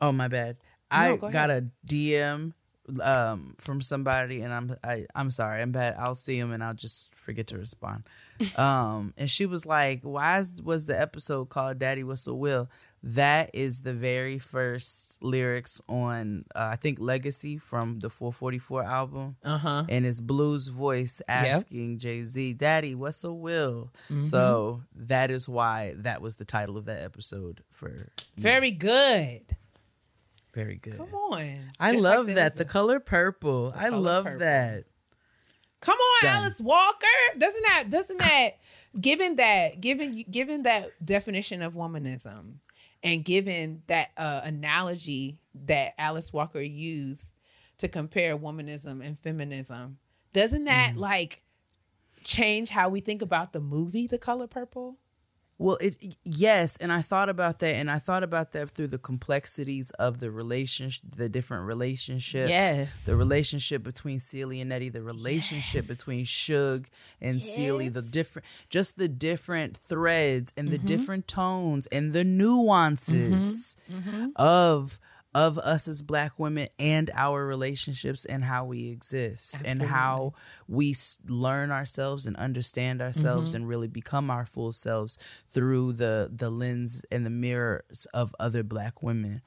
oh, 0.01 0.11
my 0.11 0.27
bad. 0.27 0.57
I 0.91 1.15
go 1.15 1.31
got 1.31 1.49
a 1.49 1.65
DM 1.87 2.53
um, 3.01 3.55
from 3.57 3.81
somebody 3.81 4.41
and 4.41 4.53
I'm, 4.53 4.75
I, 4.83 5.05
I'm 5.15 5.31
sorry. 5.31 5.61
I'm 5.61 5.71
bad. 5.71 5.95
I'll 5.97 6.13
see 6.15 6.37
him 6.37 6.51
and 6.51 6.63
I'll 6.63 6.73
just 6.73 7.09
forget 7.15 7.47
to 7.47 7.57
respond. 7.57 8.03
um, 8.57 9.13
and 9.17 9.29
she 9.29 9.45
was 9.45 9.65
like, 9.65 10.01
why 10.03 10.39
is, 10.39 10.61
was 10.61 10.85
the 10.85 10.99
episode 10.99 11.49
called 11.49 11.79
Daddy 11.79 12.03
Whistle 12.03 12.37
Will? 12.37 12.69
That 13.05 13.49
is 13.53 13.81
the 13.81 13.93
very 13.93 14.39
first 14.39 15.21
lyrics 15.21 15.81
on 15.89 16.45
uh, 16.55 16.69
I 16.71 16.75
think 16.77 16.99
Legacy 17.01 17.57
from 17.57 17.99
the 17.99 18.09
444 18.09 18.83
album. 18.83 19.35
Uh 19.43 19.57
huh. 19.57 19.83
And 19.89 20.05
it's 20.05 20.21
Blue's 20.21 20.69
voice 20.69 21.21
asking 21.27 21.99
Jay 21.99 22.23
Z, 22.23 22.53
Daddy, 22.53 22.95
what's 22.95 23.23
a 23.25 23.33
will? 23.33 23.91
Mm-hmm. 24.09 24.23
So 24.23 24.83
that 24.95 25.31
is 25.31 25.49
why 25.49 25.95
that 25.97 26.21
was 26.21 26.37
the 26.37 26.45
title 26.45 26.77
of 26.77 26.85
that 26.85 27.03
episode 27.03 27.61
for. 27.71 28.09
Very 28.37 28.71
good. 28.71 29.41
very 30.53 30.77
good. 30.77 30.97
Come 30.97 31.13
on. 31.13 31.59
I 31.79 31.91
Just 31.91 32.03
love 32.03 32.27
there 32.27 32.35
that. 32.35 32.55
The 32.55 32.65
color 32.65 33.01
purple. 33.01 33.73
I 33.75 33.89
color 33.89 34.01
love 34.01 34.23
purple. 34.25 34.39
that. 34.39 34.85
Come 35.81 35.97
on, 35.97 36.19
Done. 36.21 36.43
Alice 36.43 36.59
Walker. 36.61 37.07
Doesn't 37.37 37.63
that 37.63 37.83
doesn't 37.89 38.19
that 38.19 38.51
given 38.99 39.35
that 39.35 39.81
given 39.81 40.23
given 40.31 40.63
that 40.63 40.91
definition 41.03 41.61
of 41.61 41.73
womanism 41.73 42.59
and 43.03 43.23
given 43.23 43.83
that 43.87 44.11
uh, 44.17 44.41
analogy 44.43 45.39
that 45.65 45.93
Alice 45.97 46.31
Walker 46.31 46.61
used 46.61 47.33
to 47.77 47.87
compare 47.87 48.37
womanism 48.37 49.05
and 49.05 49.19
feminism, 49.19 49.97
doesn't 50.31 50.65
that 50.65 50.95
like 50.97 51.43
change 52.23 52.69
how 52.69 52.89
we 52.89 53.01
think 53.01 53.21
about 53.21 53.53
the 53.53 53.59
movie 53.59 54.07
The 54.07 54.17
Color 54.17 54.47
Purple? 54.47 54.97
Well, 55.63 55.77
it 55.79 56.17
yes, 56.25 56.75
and 56.77 56.91
I 56.91 57.01
thought 57.01 57.29
about 57.29 57.59
that, 57.59 57.75
and 57.75 57.89
I 57.89 57.97
thought 57.97 58.21
about 58.23 58.51
that 58.51 58.71
through 58.71 58.87
the 58.87 58.97
complexities 58.97 59.91
of 59.91 60.19
the 60.19 60.29
relationship, 60.29 61.03
the 61.15 61.29
different 61.29 61.65
relationships. 61.65 62.49
Yes. 62.49 63.05
the 63.05 63.15
relationship 63.15 63.81
between 63.81 64.19
Celie 64.19 64.59
and 64.59 64.69
Nettie, 64.69 64.89
the 64.89 65.01
relationship 65.01 65.87
between 65.87 66.25
Shug 66.25 66.87
and 67.21 67.41
Celie, 67.41 67.87
the 67.87 68.01
different, 68.01 68.45
just 68.69 68.97
the 68.97 69.07
different 69.07 69.77
threads 69.77 70.51
and 70.57 70.67
the 70.67 70.77
Mm-hmm. 70.77 70.87
different 70.87 71.27
tones 71.29 71.87
and 71.87 72.11
the 72.13 72.25
nuances 72.25 73.75
Mm-hmm. 73.91 74.29
of 74.35 74.99
of 75.35 75.57
us 75.57 75.87
as 75.87 76.01
black 76.01 76.37
women 76.37 76.67
and 76.77 77.09
our 77.15 77.45
relationships 77.45 78.23
and 78.25 78.43
how 78.43 78.65
we 78.65 78.89
exist 78.89 79.61
and 79.65 79.81
how 79.81 80.33
we 80.67 80.91
s- 80.91 81.17
learn 81.27 81.71
ourselves 81.71 82.25
and 82.25 82.35
understand 82.37 83.01
ourselves 83.01 83.49
Mm-hmm. 83.51 83.55
and 83.55 83.67
really 83.67 83.87
become 83.87 84.29
our 84.29 84.45
full 84.45 84.71
selves 84.71 85.17
through 85.49 85.93
the 85.93 86.29
the 86.35 86.49
lens 86.49 87.03
and 87.11 87.25
the 87.25 87.29
mirrors 87.31 88.05
of 88.13 88.35
other 88.39 88.63
black 88.63 89.01
women. 89.01 89.41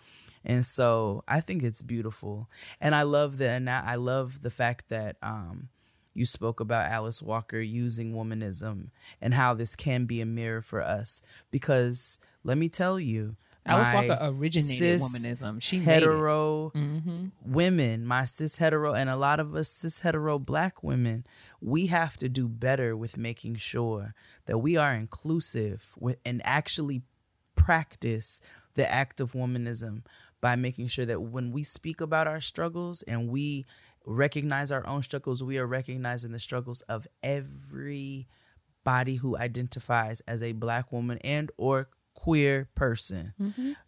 And 0.45 0.65
so 0.65 1.25
i 1.29 1.41
think 1.41 1.63
it's 1.63 1.83
beautiful. 1.83 2.49
And 2.81 2.95
i 2.95 3.03
love 3.03 3.39
the 3.39 3.49
and 3.51 3.69
i 3.71 3.95
love 3.95 4.43
the 4.43 4.51
fact 4.51 4.89
that 4.89 5.17
um 5.23 5.69
you 6.15 6.25
spoke 6.25 6.61
about 6.61 6.91
Alice 6.91 7.21
Walker 7.23 7.61
using 7.61 8.15
womanism 8.15 8.89
and 9.21 9.35
how 9.35 9.53
this 9.53 9.77
can 9.77 10.07
be 10.07 10.23
a 10.23 10.27
mirror 10.27 10.63
for 10.63 10.81
us 10.83 11.21
because 11.51 12.19
let 12.43 12.57
me 12.57 12.69
tell 12.71 12.99
you 12.99 13.37
Alice 13.66 14.09
Walker 14.09 14.18
originated 14.22 15.01
womanism. 15.01 15.60
She 15.62 15.78
hetero 15.80 16.70
Mm-hmm. 16.74 17.26
women, 17.44 18.06
my 18.06 18.24
cis 18.24 18.56
hetero, 18.56 18.94
and 18.94 19.10
a 19.10 19.16
lot 19.16 19.40
of 19.40 19.55
us 19.55 19.68
cis 19.68 20.01
hetero 20.01 20.38
black 20.38 20.82
women, 20.82 21.26
we 21.60 21.86
have 21.86 22.16
to 22.18 22.28
do 22.28 22.48
better 22.48 22.97
with 22.97 23.16
making 23.16 23.56
sure 23.56 24.14
that 24.47 24.59
we 24.59 24.76
are 24.76 24.94
inclusive 24.94 25.94
with, 25.98 26.18
and 26.24 26.40
actually 26.44 27.02
practice 27.55 28.40
the 28.74 28.90
act 28.90 29.20
of 29.20 29.32
womanism 29.32 30.02
by 30.40 30.55
making 30.55 30.86
sure 30.86 31.06
that 31.06 31.22
when 31.22 31.51
we 31.51 31.62
speak 31.62 32.01
about 32.01 32.26
our 32.26 32.40
struggles 32.40 33.02
and 33.02 33.28
we 33.28 33.64
recognize 34.05 34.70
our 34.70 34.86
own 34.86 35.02
struggles, 35.02 35.43
we 35.43 35.59
are 35.59 35.66
recognizing 35.66 36.30
the 36.32 36.38
struggles 36.38 36.82
of 36.82 37.09
everybody 37.22 38.26
who 39.16 39.36
identifies 39.36 40.20
as 40.28 40.43
a 40.43 40.52
black 40.52 40.93
woman 40.93 41.18
and 41.24 41.51
or 41.56 41.88
queer 42.16 42.68
person. 42.74 43.32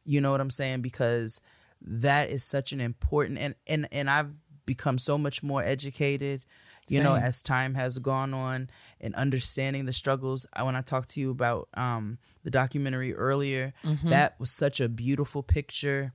You 0.04 0.20
know 0.20 0.30
what 0.30 0.40
I'm 0.40 0.50
saying? 0.50 0.82
Because 0.82 1.40
that 1.80 2.30
is 2.30 2.44
such 2.44 2.72
an 2.72 2.80
important 2.80 3.38
and 3.38 3.54
and 3.66 3.88
and 3.90 4.08
I've 4.08 4.30
become 4.66 4.98
so 4.98 5.16
much 5.18 5.42
more 5.42 5.62
educated 5.64 6.44
you 6.90 7.00
know 7.02 7.14
as 7.26 7.42
time 7.42 7.74
has 7.74 7.98
gone 7.98 8.34
on 8.34 8.68
and 9.00 9.14
understanding 9.14 9.84
the 9.86 9.92
struggles 9.92 10.46
I, 10.52 10.62
when 10.62 10.74
i 10.76 10.82
talked 10.82 11.10
to 11.10 11.20
you 11.20 11.30
about 11.30 11.68
um 11.74 12.18
the 12.44 12.50
documentary 12.50 13.14
earlier 13.14 13.72
that 14.10 14.34
was 14.38 14.50
such 14.50 14.80
a 14.80 14.88
beautiful 14.88 15.42
picture 15.42 16.12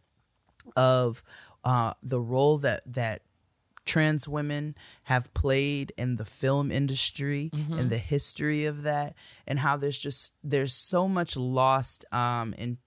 of 0.75 1.23
uh 1.63 1.93
the 2.03 2.19
role 2.21 2.57
that 2.59 2.81
that 2.85 3.21
trans 3.85 4.27
women 4.27 4.75
have 5.03 5.33
played 5.33 5.91
in 5.97 6.15
the 6.15 6.25
film 6.25 6.71
industry 6.71 7.49
and 7.53 7.89
the 7.89 7.97
history 7.97 8.65
of 8.65 8.83
that 8.83 9.13
and 9.45 9.59
how 9.59 9.75
there's 9.77 9.99
just 9.99 10.33
there's 10.43 10.73
so 10.73 11.07
much 11.07 11.35
lost 11.37 12.05
um 12.13 12.53
in 12.57 12.77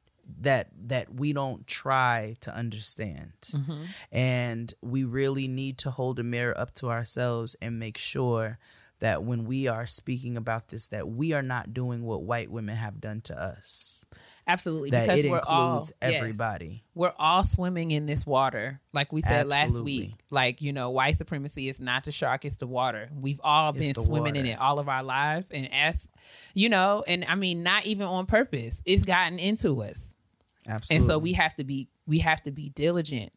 that 0.40 0.70
that 0.89 1.14
we 1.14 1.32
don't 1.32 1.66
try 1.66 2.36
to 2.40 2.52
understand. 2.55 3.32
And 4.10 4.74
we 4.82 5.05
really 5.05 5.47
need 5.48 5.78
to 5.78 5.90
hold 5.90 6.18
a 6.18 6.24
mirror 6.24 6.56
up 6.59 6.74
to 6.77 6.90
ourselves 6.90 7.55
and 7.62 7.78
make 7.78 7.97
sure 7.97 8.59
that 8.98 9.23
when 9.23 9.44
we 9.44 9.68
are 9.68 9.86
speaking 9.86 10.36
about 10.36 10.68
this 10.68 10.89
that 10.89 11.06
we 11.09 11.32
are 11.32 11.43
not 11.43 11.73
doing 11.74 12.02
what 12.02 12.23
white 12.23 12.51
women 12.51 12.77
have 12.77 13.01
done 13.01 13.20
to 13.23 13.40
us 13.40 14.05
Absolutely. 14.48 14.90
that 14.90 15.06
because 15.06 15.24
it 15.24 15.31
we're 15.31 15.40
all 15.40 15.74
includes 15.74 15.93
yes. 16.01 16.12
everybody. 16.14 16.85
We're 16.94 17.12
all 17.18 17.43
swimming 17.43 17.90
in 17.90 18.06
this 18.06 18.24
water 18.24 18.81
like 18.93 19.12
we 19.12 19.23
said 19.23 19.48
last 19.48 19.81
week. 19.81 20.12
Like 20.31 20.62
you 20.62 20.73
know 20.73 20.90
white 20.90 21.16
supremacy 21.16 21.68
is 21.68 21.81
not 21.81 22.05
the 22.05 22.12
shark 22.12 22.44
it's 22.44 22.56
the 22.56 22.66
water. 22.66 23.10
We've 23.12 23.40
all 23.43 23.70
It's 23.70 23.78
been 23.78 24.05
swimming 24.05 24.36
in 24.36 24.47
it 24.47 24.59
all 24.59 24.78
of 24.78 24.89
our 24.89 25.02
lives 25.02 25.51
and 25.51 25.73
as 25.73 26.09
you 26.55 26.68
know 26.68 27.05
and 27.06 27.24
i 27.28 27.35
mean 27.35 27.62
not 27.62 27.86
even 27.86 28.06
on 28.06 28.27
purpose. 28.27 28.82
It's 28.85 29.05
gotten 29.05 29.39
into 29.39 29.82
us. 29.82 30.14
Absolutely 30.68 30.97
and 30.97 31.06
so 31.06 31.18
we 31.18 31.32
have 31.32 31.55
to 31.56 31.64
be 31.64 31.89
we 32.06 32.20
have 32.20 32.43
to 32.43 32.52
be 32.52 32.70
diligent 32.70 33.32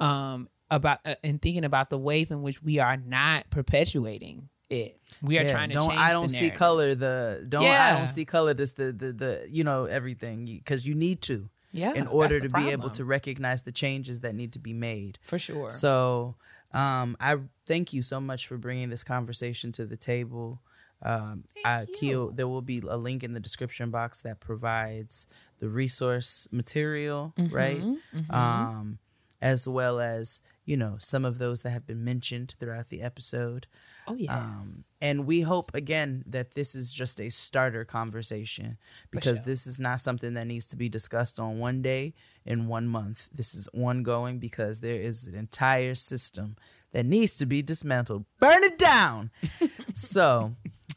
um 0.00 0.48
about 0.70 1.00
uh, 1.04 1.14
and 1.22 1.40
thinking 1.40 1.64
about 1.64 1.90
the 1.90 1.98
ways 1.98 2.30
in 2.30 2.42
which 2.42 2.62
we 2.62 2.78
are 2.78 2.96
not 2.96 3.48
perpetuating 3.50 4.48
it 4.72 4.98
we 5.20 5.38
are 5.38 5.44
Yeah, 5.44 5.52
trying 5.52 5.68
to 5.68 5.74
don't 5.74 5.88
change 5.88 6.00
I 6.00 6.12
don't 6.12 6.28
see 6.28 6.50
color 6.50 6.94
the 6.94 7.44
don't 7.48 7.64
I 7.66 7.92
don't 7.92 8.06
see 8.08 8.24
color 8.24 8.54
this 8.54 8.72
the 8.72 8.92
the, 8.92 9.12
the 9.12 9.46
you 9.50 9.64
know 9.64 9.84
everything 9.84 10.44
because 10.46 10.86
you 10.86 10.94
need 10.94 11.20
to 11.22 11.48
yeah 11.70 11.92
in 11.94 12.06
order 12.06 12.40
to 12.40 12.48
be 12.48 12.70
able 12.70 12.90
to 12.90 13.04
recognize 13.04 13.62
the 13.62 13.72
changes 13.72 14.20
that 14.22 14.34
need 14.34 14.52
to 14.54 14.58
be 14.58 14.72
made. 14.72 15.18
for 15.22 15.38
sure 15.38 15.68
So 15.68 16.36
um, 16.72 17.16
I 17.20 17.36
thank 17.66 17.92
you 17.92 18.02
so 18.02 18.18
much 18.20 18.46
for 18.46 18.56
bringing 18.56 18.88
this 18.90 19.04
conversation 19.04 19.72
to 19.72 19.84
the 19.84 19.96
table. 19.96 20.62
Um, 21.02 21.44
I, 21.64 21.86
Keia, 22.00 22.34
there 22.34 22.48
will 22.48 22.62
be 22.62 22.78
a 22.88 22.96
link 22.96 23.22
in 23.24 23.34
the 23.34 23.40
description 23.40 23.90
box 23.90 24.22
that 24.22 24.40
provides 24.40 25.26
the 25.58 25.68
resource 25.68 26.48
material, 26.50 27.34
Mm-hmm, 27.36 27.54
right? 27.54 27.84
Um, 28.30 28.98
as 29.42 29.66
well 29.68 29.98
as 30.00 30.40
you 30.64 30.76
know 30.76 30.96
some 30.98 31.24
of 31.26 31.38
those 31.38 31.62
that 31.62 31.70
have 31.70 31.86
been 31.86 32.04
mentioned 32.04 32.54
throughout 32.58 32.88
the 32.88 33.02
episode. 33.02 33.66
Oh 34.06 34.14
yes 34.16 34.30
Um, 34.30 34.84
and 35.00 35.26
we 35.26 35.42
hope 35.42 35.74
again 35.74 36.24
that 36.26 36.52
this 36.54 36.74
is 36.74 36.92
just 36.92 37.20
a 37.20 37.28
starter 37.30 37.84
conversation 37.84 38.78
because 39.10 39.38
sure. 39.38 39.46
this 39.46 39.66
is 39.66 39.78
not 39.80 40.00
something 40.00 40.34
that 40.34 40.46
needs 40.46 40.66
to 40.66 40.76
be 40.76 40.88
discussed 40.88 41.38
on 41.40 41.58
one 41.58 41.82
day 41.82 42.14
in 42.44 42.66
one 42.68 42.86
month. 42.88 43.28
This 43.32 43.54
is 43.54 43.68
ongoing 43.74 44.38
because 44.38 44.80
there 44.80 45.00
is 45.00 45.26
an 45.26 45.34
entire 45.34 45.94
system 45.94 46.56
that 46.92 47.06
needs 47.06 47.36
to 47.36 47.46
be 47.46 47.62
dismantled. 47.62 48.24
Burn 48.38 48.62
it 48.64 48.78
down. 48.78 49.30
so, 49.94 50.54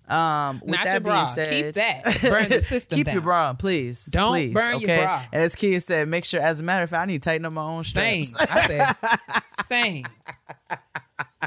um, 0.07 0.59
with 0.59 0.69
Not 0.75 0.83
that 0.85 0.91
your 0.93 0.99
bra. 1.01 1.23
said, 1.23 1.47
Keep 1.49 1.73
that. 1.75 2.03
Burn 2.21 2.49
the 2.49 2.61
system 2.61 2.97
Keep 2.97 3.07
your 3.07 3.15
down. 3.15 3.23
bra 3.23 3.49
on, 3.49 3.55
please. 3.57 4.05
Don't 4.05 4.31
please, 4.33 4.53
burn 4.53 4.71
your 4.79 4.89
okay? 4.91 5.01
bra. 5.03 5.23
And 5.31 5.41
as 5.41 5.55
Keia 5.55 5.81
said, 5.81 6.07
make 6.07 6.25
sure. 6.25 6.41
As 6.41 6.59
a 6.59 6.63
matter 6.63 6.83
of 6.83 6.89
fact, 6.91 7.01
I 7.03 7.05
need 7.05 7.21
to 7.23 7.29
tighten 7.29 7.45
up 7.45 7.53
my 7.53 7.63
own 7.63 7.81
Same. 7.83 8.23
straps. 8.23 8.51
I 8.51 8.67
said 8.67 8.95
same. 9.69 10.05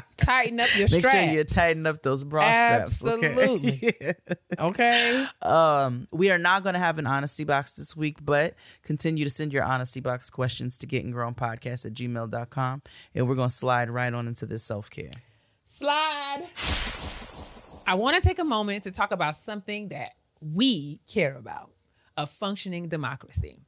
Tighten 0.17 0.59
up 0.59 0.67
your 0.77 0.87
straps. 0.87 0.91
Make 0.91 1.05
strap. 1.05 1.25
sure 1.25 1.33
you 1.33 1.43
tighten 1.43 1.87
up 1.87 2.03
those 2.03 2.23
bra 2.23 2.41
straps. 2.41 3.03
okay? 3.03 3.31
Absolutely. 3.31 3.95
okay. 4.59 5.25
Um, 5.41 6.07
we 6.11 6.31
are 6.31 6.37
not 6.37 6.63
going 6.63 6.73
to 6.73 6.79
have 6.79 6.97
an 6.97 7.07
honesty 7.07 7.43
box 7.43 7.73
this 7.73 7.95
week, 7.95 8.17
but 8.23 8.55
continue 8.83 9.23
to 9.23 9.29
send 9.29 9.53
your 9.53 9.63
honesty 9.63 9.99
box 9.99 10.29
questions 10.29 10.77
to 10.79 10.87
gettinggrownpodcast 10.87 11.85
at 11.85 11.93
gmail.com. 11.93 12.81
And 13.15 13.27
we're 13.27 13.35
going 13.35 13.49
to 13.49 13.55
slide 13.55 13.89
right 13.89 14.13
on 14.13 14.27
into 14.27 14.45
this 14.45 14.63
self 14.63 14.89
care. 14.89 15.11
Slide. 15.65 16.45
I 17.87 17.95
want 17.95 18.15
to 18.15 18.21
take 18.21 18.39
a 18.39 18.43
moment 18.43 18.83
to 18.83 18.91
talk 18.91 19.11
about 19.11 19.35
something 19.35 19.89
that 19.89 20.09
we 20.41 20.99
care 21.07 21.35
about 21.35 21.71
a 22.17 22.27
functioning 22.27 22.87
democracy. 22.89 23.61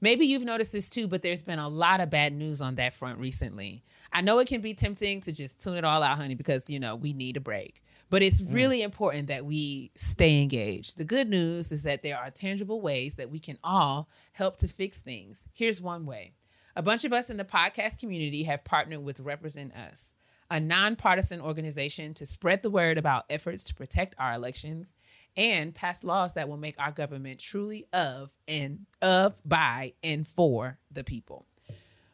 Maybe 0.00 0.24
you've 0.24 0.44
noticed 0.44 0.72
this 0.72 0.88
too, 0.88 1.06
but 1.06 1.22
there's 1.22 1.42
been 1.42 1.58
a 1.58 1.68
lot 1.68 2.00
of 2.00 2.08
bad 2.08 2.32
news 2.32 2.62
on 2.62 2.76
that 2.76 2.94
front 2.94 3.18
recently. 3.18 3.84
I 4.12 4.22
know 4.22 4.38
it 4.38 4.48
can 4.48 4.60
be 4.60 4.74
tempting 4.74 5.20
to 5.22 5.32
just 5.32 5.62
tune 5.62 5.76
it 5.76 5.84
all 5.84 6.02
out, 6.02 6.16
honey, 6.16 6.34
because, 6.34 6.64
you 6.68 6.80
know, 6.80 6.96
we 6.96 7.12
need 7.12 7.36
a 7.36 7.40
break. 7.40 7.82
But 8.08 8.22
it's 8.22 8.40
mm. 8.42 8.52
really 8.52 8.82
important 8.82 9.28
that 9.28 9.44
we 9.44 9.92
stay 9.96 10.42
engaged. 10.42 10.98
The 10.98 11.04
good 11.04 11.28
news 11.28 11.70
is 11.70 11.84
that 11.84 12.02
there 12.02 12.18
are 12.18 12.30
tangible 12.30 12.80
ways 12.80 13.14
that 13.14 13.30
we 13.30 13.38
can 13.38 13.58
all 13.62 14.08
help 14.32 14.56
to 14.58 14.68
fix 14.68 14.98
things. 14.98 15.44
Here's 15.52 15.80
one 15.80 16.06
way 16.06 16.32
a 16.76 16.82
bunch 16.82 17.04
of 17.04 17.12
us 17.12 17.30
in 17.30 17.36
the 17.36 17.44
podcast 17.44 17.98
community 17.98 18.44
have 18.44 18.64
partnered 18.64 19.04
with 19.04 19.20
Represent 19.20 19.74
Us, 19.74 20.14
a 20.50 20.58
nonpartisan 20.58 21.40
organization 21.40 22.14
to 22.14 22.26
spread 22.26 22.62
the 22.62 22.70
word 22.70 22.98
about 22.98 23.24
efforts 23.30 23.64
to 23.64 23.74
protect 23.74 24.14
our 24.18 24.32
elections 24.32 24.94
and 25.36 25.74
pass 25.74 26.02
laws 26.02 26.34
that 26.34 26.48
will 26.48 26.56
make 26.56 26.78
our 26.78 26.90
government 26.90 27.38
truly 27.38 27.86
of 27.92 28.32
and 28.48 28.86
of, 29.00 29.40
by, 29.44 29.94
and 30.02 30.26
for 30.26 30.78
the 30.90 31.04
people. 31.04 31.46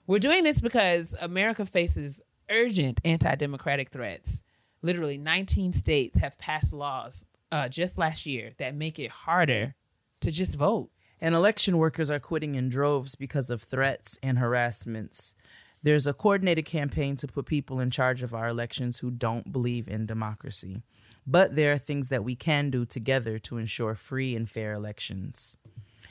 We're 0.07 0.21
doing 0.21 0.45
this 0.45 0.61
because 0.61 1.15
America 1.21 1.67
faces 1.67 2.21
urgent 2.49 3.01
anti 3.05 3.35
democratic 3.35 3.91
threats. 3.91 4.43
Literally, 4.83 5.19
19 5.19 5.73
states 5.73 6.19
have 6.19 6.39
passed 6.39 6.73
laws 6.73 7.25
uh, 7.51 7.69
just 7.69 7.99
last 7.99 8.25
year 8.25 8.53
that 8.59 8.75
make 8.75 9.01
it 9.01 9.11
harder 9.11 9.75
to 10.21 10.31
just 10.31 10.57
vote. 10.57 10.91
And 11.21 11.35
election 11.35 11.79
workers 11.79 12.11
are 12.11 12.21
quitting 12.21 12.55
in 12.55 12.69
droves 12.69 13.17
because 13.17 13.51
of 13.51 13.63
threats 13.63 14.19
and 14.23 14.39
harassments. 14.39 15.35
There's 15.83 16.07
a 16.07 16.13
coordinated 16.13 16.67
campaign 16.67 17.17
to 17.17 17.27
put 17.27 17.47
people 17.47 17.81
in 17.81 17.91
charge 17.91 18.23
of 18.23 18.35
our 18.35 18.49
elections 18.49 18.99
who 18.99 19.11
don't 19.11 19.53
believe 19.53 19.89
in 19.89 20.07
democracy. 20.07 20.83
But 21.27 21.57
there 21.57 21.73
are 21.73 21.79
things 21.79 22.11
that 22.11 22.23
we 22.23 22.37
can 22.37 22.71
do 22.71 22.85
together 22.85 23.39
to 23.41 23.59
ensure 23.59 23.95
free 23.97 24.37
and 24.37 24.49
fair 24.49 24.73
elections. 24.73 25.57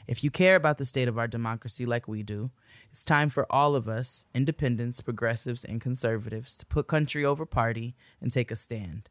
If 0.07 0.23
you 0.23 0.31
care 0.31 0.55
about 0.55 0.77
the 0.77 0.85
state 0.85 1.07
of 1.07 1.17
our 1.17 1.27
democracy 1.27 1.85
like 1.85 2.07
we 2.07 2.23
do, 2.23 2.51
it's 2.95 3.03
time 3.03 3.27
for 3.27 3.45
all 3.49 3.76
of 3.76 3.89
us, 3.89 4.26
independents, 4.34 5.01
progressives, 5.01 5.65
and 5.65 5.81
conservatives, 5.81 6.55
to 6.55 6.65
put 6.65 6.88
country 6.88 7.26
over 7.26 7.45
party 7.45 7.93
and 8.22 8.31
take 8.31 8.51
a 8.51 8.55
stand. 8.55 9.09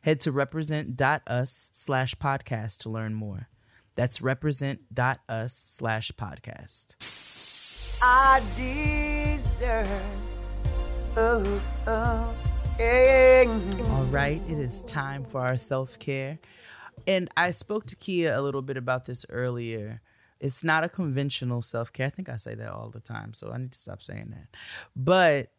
Head 0.00 0.18
to 0.22 0.32
represent.us 0.32 1.70
slash 1.72 2.16
podcast 2.16 2.78
to 2.78 2.90
learn 2.90 3.14
more. 3.14 3.48
That's 3.94 4.20
represent.us 4.20 5.54
slash 5.54 6.10
podcast. 6.10 6.96
I 8.02 8.42
deserve. 8.56 10.02
All 13.90 14.04
right, 14.06 14.42
it 14.48 14.58
is 14.58 14.82
time 14.82 15.24
for 15.24 15.40
our 15.40 15.56
self 15.56 16.00
care. 16.00 16.40
And 17.06 17.28
I 17.36 17.52
spoke 17.52 17.86
to 17.86 17.94
Keia 17.94 18.36
a 18.36 18.42
little 18.42 18.62
bit 18.62 18.76
about 18.76 19.06
this 19.06 19.24
earlier. 19.28 20.02
It's 20.40 20.64
not 20.64 20.84
a 20.84 20.88
conventional 20.88 21.62
self 21.62 21.92
care. 21.92 22.06
I 22.06 22.10
think 22.10 22.28
I 22.28 22.36
say 22.36 22.54
that 22.54 22.72
all 22.72 22.90
the 22.90 23.00
time, 23.00 23.34
so 23.34 23.52
I 23.52 23.58
need 23.58 23.72
to 23.72 23.78
stop 23.78 24.02
saying 24.02 24.30
that. 24.30 24.56
But 24.96 25.52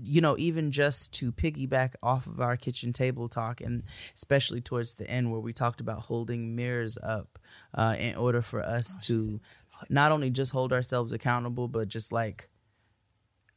you 0.00 0.20
know, 0.20 0.36
even 0.38 0.70
just 0.70 1.12
to 1.14 1.32
piggyback 1.32 1.94
off 2.02 2.26
of 2.26 2.40
our 2.40 2.56
kitchen 2.56 2.92
table 2.92 3.28
talk, 3.28 3.60
and 3.60 3.82
especially 4.14 4.60
towards 4.60 4.94
the 4.94 5.08
end 5.10 5.32
where 5.32 5.40
we 5.40 5.52
talked 5.52 5.80
about 5.80 6.02
holding 6.02 6.54
mirrors 6.54 6.96
up 7.02 7.38
uh, 7.74 7.96
in 7.98 8.14
order 8.14 8.40
for 8.40 8.62
us 8.62 8.96
to 9.06 9.40
not 9.88 10.12
only 10.12 10.30
just 10.30 10.52
hold 10.52 10.72
ourselves 10.72 11.12
accountable, 11.12 11.66
but 11.66 11.88
just 11.88 12.12
like 12.12 12.48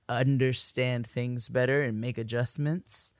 understand 0.10 1.08
things 1.08 1.48
better 1.48 1.84
and 1.84 2.02
make 2.02 2.18
adjustments. 2.18 3.14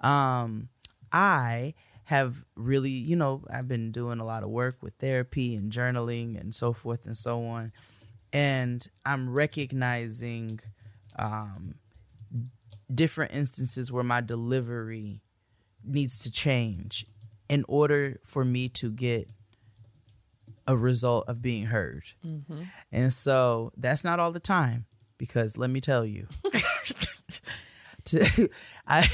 Um, 0.00 0.68
I 1.12 1.74
have 2.04 2.44
really, 2.54 2.90
you 2.90 3.16
know, 3.16 3.42
I've 3.50 3.68
been 3.68 3.90
doing 3.90 4.20
a 4.20 4.24
lot 4.24 4.42
of 4.42 4.50
work 4.50 4.82
with 4.82 4.94
therapy 4.94 5.54
and 5.56 5.72
journaling 5.72 6.38
and 6.40 6.54
so 6.54 6.72
forth 6.72 7.06
and 7.06 7.16
so 7.16 7.44
on. 7.46 7.72
And 8.32 8.86
I'm 9.06 9.30
recognizing 9.30 10.60
um, 11.18 11.76
different 12.92 13.32
instances 13.32 13.90
where 13.90 14.04
my 14.04 14.20
delivery 14.20 15.22
needs 15.84 16.18
to 16.20 16.30
change 16.30 17.06
in 17.48 17.64
order 17.68 18.18
for 18.24 18.44
me 18.44 18.68
to 18.70 18.90
get 18.90 19.30
a 20.66 20.76
result 20.76 21.28
of 21.28 21.42
being 21.42 21.66
heard. 21.66 22.04
And 22.90 23.12
so 23.12 23.72
that's 23.76 24.02
not 24.02 24.18
all 24.18 24.32
the 24.32 24.40
time 24.40 24.86
because 25.18 25.56
let 25.58 25.70
me 25.70 25.80
tell 25.80 26.04
you, 26.04 26.26
to, 28.06 28.48
I, 28.86 29.06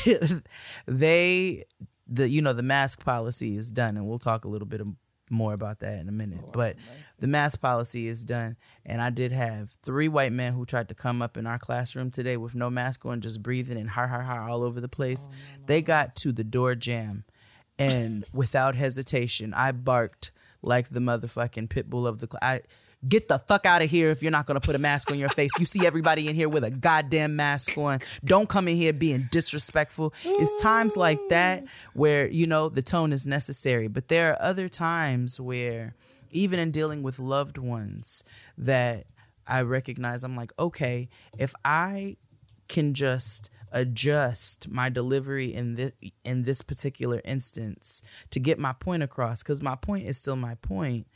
they, 0.86 1.64
the 2.10 2.28
you 2.28 2.42
know 2.42 2.52
the 2.52 2.62
mask 2.62 3.04
policy 3.04 3.56
is 3.56 3.70
done, 3.70 3.96
and 3.96 4.06
we'll 4.06 4.18
talk 4.18 4.44
a 4.44 4.48
little 4.48 4.66
bit 4.66 4.82
more 5.30 5.52
about 5.54 5.78
that 5.78 6.00
in 6.00 6.08
a 6.08 6.12
minute. 6.12 6.40
Oh, 6.42 6.50
but 6.52 6.76
the 7.20 7.28
mask 7.28 7.60
policy 7.60 8.08
is 8.08 8.24
done, 8.24 8.56
and 8.84 9.00
I 9.00 9.10
did 9.10 9.30
have 9.32 9.70
three 9.82 10.08
white 10.08 10.32
men 10.32 10.52
who 10.52 10.66
tried 10.66 10.88
to 10.88 10.94
come 10.94 11.22
up 11.22 11.36
in 11.36 11.46
our 11.46 11.58
classroom 11.58 12.10
today 12.10 12.36
with 12.36 12.54
no 12.54 12.68
mask 12.68 13.06
on, 13.06 13.20
just 13.20 13.42
breathing 13.42 13.78
and 13.78 13.90
har 13.90 14.08
har 14.08 14.22
har 14.22 14.48
all 14.48 14.64
over 14.64 14.80
the 14.80 14.88
place. 14.88 15.28
Oh, 15.30 15.34
they 15.66 15.80
got 15.80 16.16
to 16.16 16.32
the 16.32 16.44
door 16.44 16.74
jam, 16.74 17.24
and 17.78 18.24
without 18.32 18.74
hesitation, 18.74 19.54
I 19.54 19.72
barked 19.72 20.32
like 20.62 20.90
the 20.90 21.00
motherfucking 21.00 21.70
pit 21.70 21.88
bull 21.88 22.06
of 22.06 22.18
the 22.18 22.26
class. 22.26 22.60
Get 23.08 23.28
the 23.28 23.38
fuck 23.38 23.64
out 23.64 23.80
of 23.80 23.88
here 23.88 24.10
if 24.10 24.22
you're 24.22 24.30
not 24.30 24.46
gonna 24.46 24.60
put 24.60 24.74
a 24.74 24.78
mask 24.78 25.10
on 25.10 25.18
your 25.18 25.30
face. 25.30 25.50
You 25.58 25.64
see 25.64 25.86
everybody 25.86 26.28
in 26.28 26.34
here 26.34 26.48
with 26.48 26.64
a 26.64 26.70
goddamn 26.70 27.34
mask 27.34 27.76
on. 27.78 28.00
Don't 28.24 28.48
come 28.48 28.68
in 28.68 28.76
here 28.76 28.92
being 28.92 29.28
disrespectful. 29.30 30.12
It's 30.22 30.54
times 30.62 30.96
like 30.96 31.18
that 31.30 31.64
where 31.94 32.28
you 32.28 32.46
know 32.46 32.68
the 32.68 32.82
tone 32.82 33.12
is 33.12 33.26
necessary, 33.26 33.88
but 33.88 34.08
there 34.08 34.32
are 34.32 34.42
other 34.42 34.68
times 34.68 35.40
where 35.40 35.94
even 36.30 36.58
in 36.58 36.70
dealing 36.70 37.02
with 37.02 37.18
loved 37.18 37.56
ones 37.58 38.22
that 38.58 39.06
I 39.46 39.62
recognize 39.62 40.22
I'm 40.22 40.36
like, 40.36 40.52
okay, 40.58 41.08
if 41.38 41.54
I 41.64 42.16
can 42.68 42.94
just 42.94 43.50
adjust 43.72 44.68
my 44.68 44.88
delivery 44.88 45.54
in 45.54 45.74
this 45.74 45.92
in 46.24 46.42
this 46.42 46.60
particular 46.60 47.20
instance 47.24 48.02
to 48.30 48.40
get 48.40 48.58
my 48.58 48.72
point 48.72 49.02
across 49.02 49.42
cuz 49.42 49.62
my 49.62 49.76
point 49.76 50.06
is 50.06 50.18
still 50.18 50.34
my 50.34 50.56
point 50.56 51.06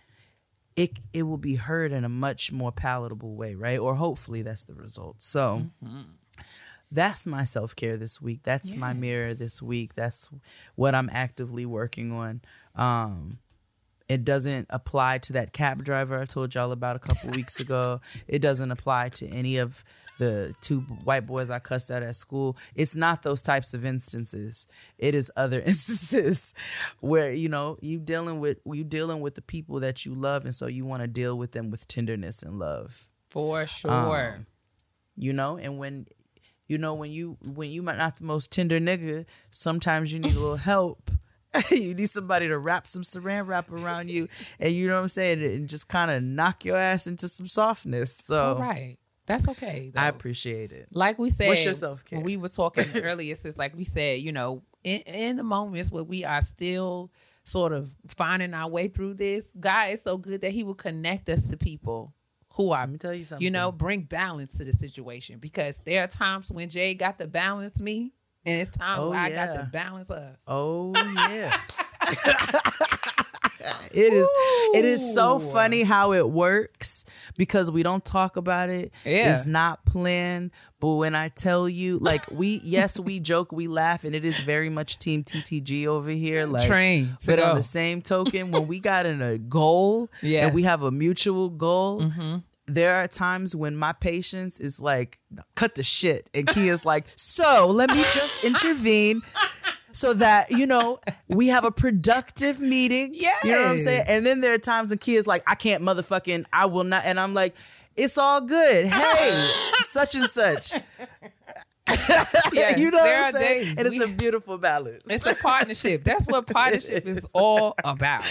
it 0.77 0.99
it 1.13 1.23
will 1.23 1.39
be 1.39 1.55
heard 1.57 1.93
in 1.93 2.05
a 2.05 2.09
much 2.09 2.51
more 2.53 2.73
palatable 2.73 3.35
way 3.37 3.55
right? 3.55 3.79
Or 3.79 3.95
hopefully 3.95 4.43
that's 4.43 4.65
the 4.65 4.75
result. 4.75 5.17
So 5.23 5.67
that's 6.91 7.27
my 7.27 7.45
self-care 7.45 7.97
this 7.97 8.21
week. 8.21 8.41
That's 8.45 8.77
my 8.77 8.93
mirror 8.93 9.35
this 9.35 9.61
week. 9.63 9.95
That's 9.95 10.29
what 10.75 10.95
i'm 10.95 11.11
actively 11.13 11.67
working 11.67 12.13
on. 12.13 12.41
Um 12.75 13.39
it 14.09 14.25
doesn't 14.25 14.67
apply 14.69 15.19
to 15.19 15.33
that 15.33 15.53
cab 15.53 15.83
driver 15.83 16.21
I 16.21 16.27
told 16.27 16.55
y'all 16.55 16.73
about 16.73 16.97
a 16.97 16.99
couple 16.99 17.31
weeks 17.31 17.59
ago. 17.59 18.01
It 18.29 18.41
doesn't 18.41 18.71
apply 18.71 19.09
to 19.11 19.29
any 19.29 19.57
of 19.57 19.83
the 20.19 20.55
two 20.61 20.81
white 20.81 21.27
boys 21.27 21.51
I 21.51 21.59
cussed 21.59 21.91
out 21.91 22.03
at 22.03 22.17
school. 22.17 22.57
It's 22.75 22.95
not 22.97 23.23
those 23.23 23.43
types 23.43 23.75
of 23.75 23.85
instances. 23.85 24.67
It 24.99 25.15
is 25.15 25.31
other 25.37 25.61
instances 25.67 26.55
where 27.01 27.33
you 27.33 27.49
know 27.49 27.79
you 27.81 27.99
dealing 27.99 28.41
with 28.41 28.59
you 28.65 28.85
dealing 28.85 29.21
with 29.21 29.35
the 29.35 29.43
people 29.43 29.81
that 29.81 30.05
you 30.07 30.15
love, 30.15 30.45
and 30.45 30.55
so 30.55 30.67
you 30.67 30.85
want 30.85 31.03
to 31.03 31.09
deal 31.09 31.37
with 31.37 31.53
them 31.53 31.71
with 31.71 31.89
tenderness 31.89 32.43
and 32.43 32.59
love. 32.59 33.09
For 33.29 33.67
sure. 33.67 34.35
Um, 34.37 34.47
You 35.17 35.33
know, 35.33 35.57
and 35.57 35.79
when 35.79 36.07
you 36.67 36.79
know 36.79 36.95
when 36.95 37.11
you 37.11 37.37
when 37.43 37.71
you 37.71 37.83
might 37.83 37.99
not 37.99 38.17
the 38.17 38.25
most 38.25 38.51
tender 38.53 38.79
nigga, 38.81 39.27
sometimes 39.51 40.13
you 40.13 40.19
need 40.21 40.35
a 40.35 40.41
little 40.41 40.57
help. 40.57 41.11
you 41.71 41.95
need 41.95 42.11
somebody 42.11 42.49
to 42.49 42.59
wrap 42.59 42.87
some 42.89 43.03
saran 43.03 43.47
wrap 43.47 43.71
around 43.71 44.11
you, 44.11 44.29
and 44.59 44.75
you 44.75 44.89
know 44.89 44.95
what 44.95 45.03
I'm 45.03 45.09
saying, 45.09 45.43
and 45.43 45.69
just 45.69 45.89
kind 45.89 46.11
of 46.11 46.23
knock 46.23 46.65
your 46.65 46.77
ass 46.77 47.07
into 47.07 47.29
some 47.29 47.47
softness. 47.47 48.17
So 48.17 48.55
All 48.55 48.61
right. 48.61 48.99
That's 49.27 49.49
okay. 49.49 49.91
I 49.97 50.09
appreciate 50.09 50.73
it. 50.73 50.89
like 50.93 51.19
we 51.19 51.31
said, 51.31 51.49
What's 51.49 51.65
your 51.65 51.75
self-care? 51.75 52.21
we 52.21 52.37
were 52.37 52.49
talking 52.51 52.85
earlier, 52.95 53.33
it's 53.33 53.43
just 53.43 53.59
like 53.59 53.75
we 53.77 53.85
said, 53.85 54.21
you 54.21 54.33
know, 54.33 54.63
in, 54.83 55.01
in 55.01 55.37
the 55.37 55.43
moments 55.43 55.91
where 55.91 56.05
we 56.05 56.25
are 56.25 56.43
still 56.43 57.11
sort 57.43 57.73
of 57.73 57.91
finding 58.09 58.53
our 58.55 58.69
way 58.69 58.89
through 58.89 59.15
this, 59.15 59.47
God 59.59 59.91
is 59.93 60.03
so 60.03 60.19
good 60.19 60.43
that 60.43 60.51
He 60.51 60.63
will 60.63 60.75
connect 60.75 61.29
us 61.29 61.47
to 61.47 61.57
people 61.57 62.13
who 62.55 62.71
are, 62.73 62.81
Let 62.83 62.91
me 62.91 62.99
tell 62.99 63.15
you 63.15 63.25
something. 63.25 63.45
you 63.45 63.51
know, 63.51 63.73
bring 63.73 64.03
balance 64.03 64.59
to 64.59 64.65
the 64.65 64.73
situation. 64.73 65.39
Because 65.39 65.81
there 65.85 66.05
are 66.05 66.07
times 66.07 66.53
when 66.53 66.69
Jay 66.69 66.95
got 66.95 67.19
to 67.19 67.27
balance 67.27 67.81
me, 67.81 68.13
and 68.47 68.61
it's 68.61 68.77
times 68.77 69.01
Oh, 69.01 69.11
where 69.11 69.19
I 69.19 69.31
got 69.31 69.55
to 69.55 69.69
balance 69.73 70.09
her. 70.09 70.37
Oh 70.47 70.93
yeah. 71.31 71.59
it 73.97 74.13
is 74.13 74.29
it 74.75 74.85
is 74.85 75.15
so 75.15 75.39
funny 75.39 75.83
how 75.83 76.13
it 76.13 76.29
works 76.29 77.05
because 77.39 77.71
we 77.71 77.83
don't 77.83 78.05
talk 78.05 78.37
about 78.37 78.71
it. 78.71 78.93
Yeah. 79.05 79.33
It's 79.37 79.47
not 79.47 79.85
planned. 79.85 80.51
But 80.81 80.95
when 80.97 81.15
I 81.15 81.29
tell 81.29 81.69
you, 81.69 81.99
like 81.99 82.23
we 82.31 82.61
yes, 82.65 82.99
we 83.01 83.19
joke, 83.21 83.53
we 83.53 83.69
laugh, 83.69 84.05
and 84.05 84.15
it 84.15 84.25
is 84.25 84.39
very 84.41 84.69
much 84.69 84.99
team 84.99 85.25
TTG 85.25 85.87
over 85.87 86.11
here. 86.11 86.45
Like 86.47 86.67
Train 86.67 87.17
but 87.25 87.39
on 87.39 87.55
the 87.57 87.63
same 87.63 88.03
token, 88.03 88.51
when 88.51 88.67
we 88.67 88.81
got 88.81 89.07
in 89.07 89.23
a 89.23 89.39
goal 89.39 90.11
Yeah. 90.23 90.41
Mm-hmm. 90.41 90.47
and 90.49 90.55
we 90.55 90.63
have 90.65 90.83
a 90.83 90.91
mutual 90.91 91.49
goal, 91.49 92.03
there 92.67 92.97
are 92.97 93.07
times 93.07 93.55
when 93.55 93.77
my 93.77 93.93
patience 93.93 94.59
is 94.59 94.81
like, 94.81 95.21
cut 95.55 95.75
the 95.75 95.83
shit. 95.85 96.29
And 96.35 96.47
Keia's 96.47 96.85
like, 96.87 97.05
so 97.15 97.67
let 97.69 97.91
me 97.91 97.97
just 97.97 98.43
intervene 98.51 99.21
so 99.95 100.13
that, 100.15 100.51
you 100.51 100.67
know, 100.67 100.99
we 101.29 101.49
have 101.49 101.65
a 101.65 101.71
productive 101.71 102.61
meeting. 102.61 103.13
Yeah, 103.15 103.31
you 103.45 103.53
know 103.53 103.59
what 103.59 103.69
I'm 103.69 103.79
saying? 103.79 104.05
And 104.09 104.27
then 104.27 104.41
there 104.43 104.53
are 104.53 104.59
times 104.59 104.91
when 104.91 104.99
kids 104.99 105.27
like, 105.27 105.43
I 105.47 105.55
can't 105.55 105.83
motherfucking, 105.83 106.45
I 106.53 106.67
will 106.67 106.85
not. 106.85 107.05
And 107.07 107.19
I'm 107.19 107.33
like, 107.33 107.55
it's 107.97 108.19
all 108.19 108.41
good. 108.41 108.87
Hey, 108.87 109.31
such 109.87 110.15
and 110.17 110.27
such. 110.27 110.73
Yeah, 112.53 112.77
you 112.79 112.91
know 112.91 113.03
there 113.03 113.21
what 113.23 113.35
I'm 113.35 113.41
saying? 113.41 113.61
days 113.65 113.75
And 113.77 113.87
it's 113.87 113.99
we- 113.99 114.05
a 114.05 114.09
beautiful 114.09 114.57
balance. 114.59 115.05
It's 115.11 115.27
a 115.27 115.35
partnership. 115.35 116.03
That's 116.03 116.27
what 116.27 116.47
partnership 116.47 117.07
is 117.07 117.27
all 117.35 117.75
about. 117.85 118.25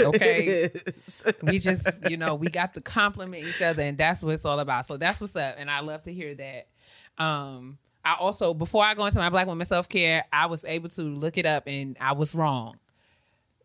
Okay. 0.00 0.70
we 1.42 1.58
just, 1.60 1.86
you 2.10 2.16
know, 2.16 2.34
we 2.34 2.48
got 2.48 2.74
to 2.74 2.80
compliment 2.80 3.44
each 3.46 3.62
other, 3.62 3.82
and 3.84 3.96
that's 3.96 4.22
what 4.22 4.34
it's 4.34 4.44
all 4.44 4.58
about. 4.58 4.86
So 4.86 4.96
that's 4.96 5.20
what's 5.20 5.36
up, 5.36 5.54
and 5.56 5.70
I 5.70 5.80
love 5.80 6.02
to 6.02 6.12
hear 6.12 6.34
that. 6.34 6.66
Um, 7.16 7.78
I 8.06 8.14
also, 8.20 8.54
before 8.54 8.84
I 8.84 8.94
go 8.94 9.04
into 9.04 9.18
my 9.18 9.30
Black 9.30 9.48
woman 9.48 9.66
self 9.66 9.88
care, 9.88 10.24
I 10.32 10.46
was 10.46 10.64
able 10.64 10.88
to 10.90 11.02
look 11.02 11.38
it 11.38 11.44
up, 11.44 11.64
and 11.66 11.96
I 12.00 12.12
was 12.12 12.36
wrong. 12.36 12.76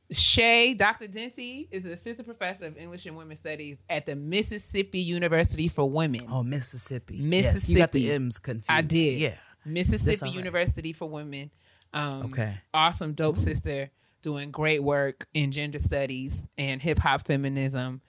Shay, 0.09 0.73
Dr. 0.73 1.07
Dempsey 1.07 1.68
is 1.69 1.85
an 1.85 1.91
assistant 1.91 2.27
professor 2.27 2.65
of 2.65 2.76
English 2.76 3.05
and 3.05 3.15
Women's 3.15 3.39
Studies 3.39 3.77
at 3.88 4.07
the 4.07 4.15
Mississippi 4.15 4.99
University 4.99 5.68
for 5.68 5.88
Women. 5.88 6.22
Oh, 6.27 6.41
Mississippi. 6.41 7.18
Yes, 7.18 7.53
Mississippi. 7.53 7.72
you 7.73 7.77
got 7.77 7.91
the 7.91 8.11
M's 8.13 8.39
confused. 8.39 8.69
I 8.69 8.81
did. 8.81 9.19
Yeah. 9.19 9.35
Mississippi 9.63 10.26
right. 10.26 10.34
University 10.35 10.91
for 10.91 11.07
Women. 11.07 11.51
Um, 11.93 12.23
Okay. 12.23 12.57
Awesome, 12.73 13.13
dope 13.13 13.38
sister 13.38 13.91
doing 14.23 14.49
great 14.49 14.84
work 14.84 15.27
in 15.35 15.51
gender 15.51 15.80
studies 15.80 16.43
and 16.57 16.81
hip 16.81 16.97
hop 16.97 17.26
feminism. 17.27 18.01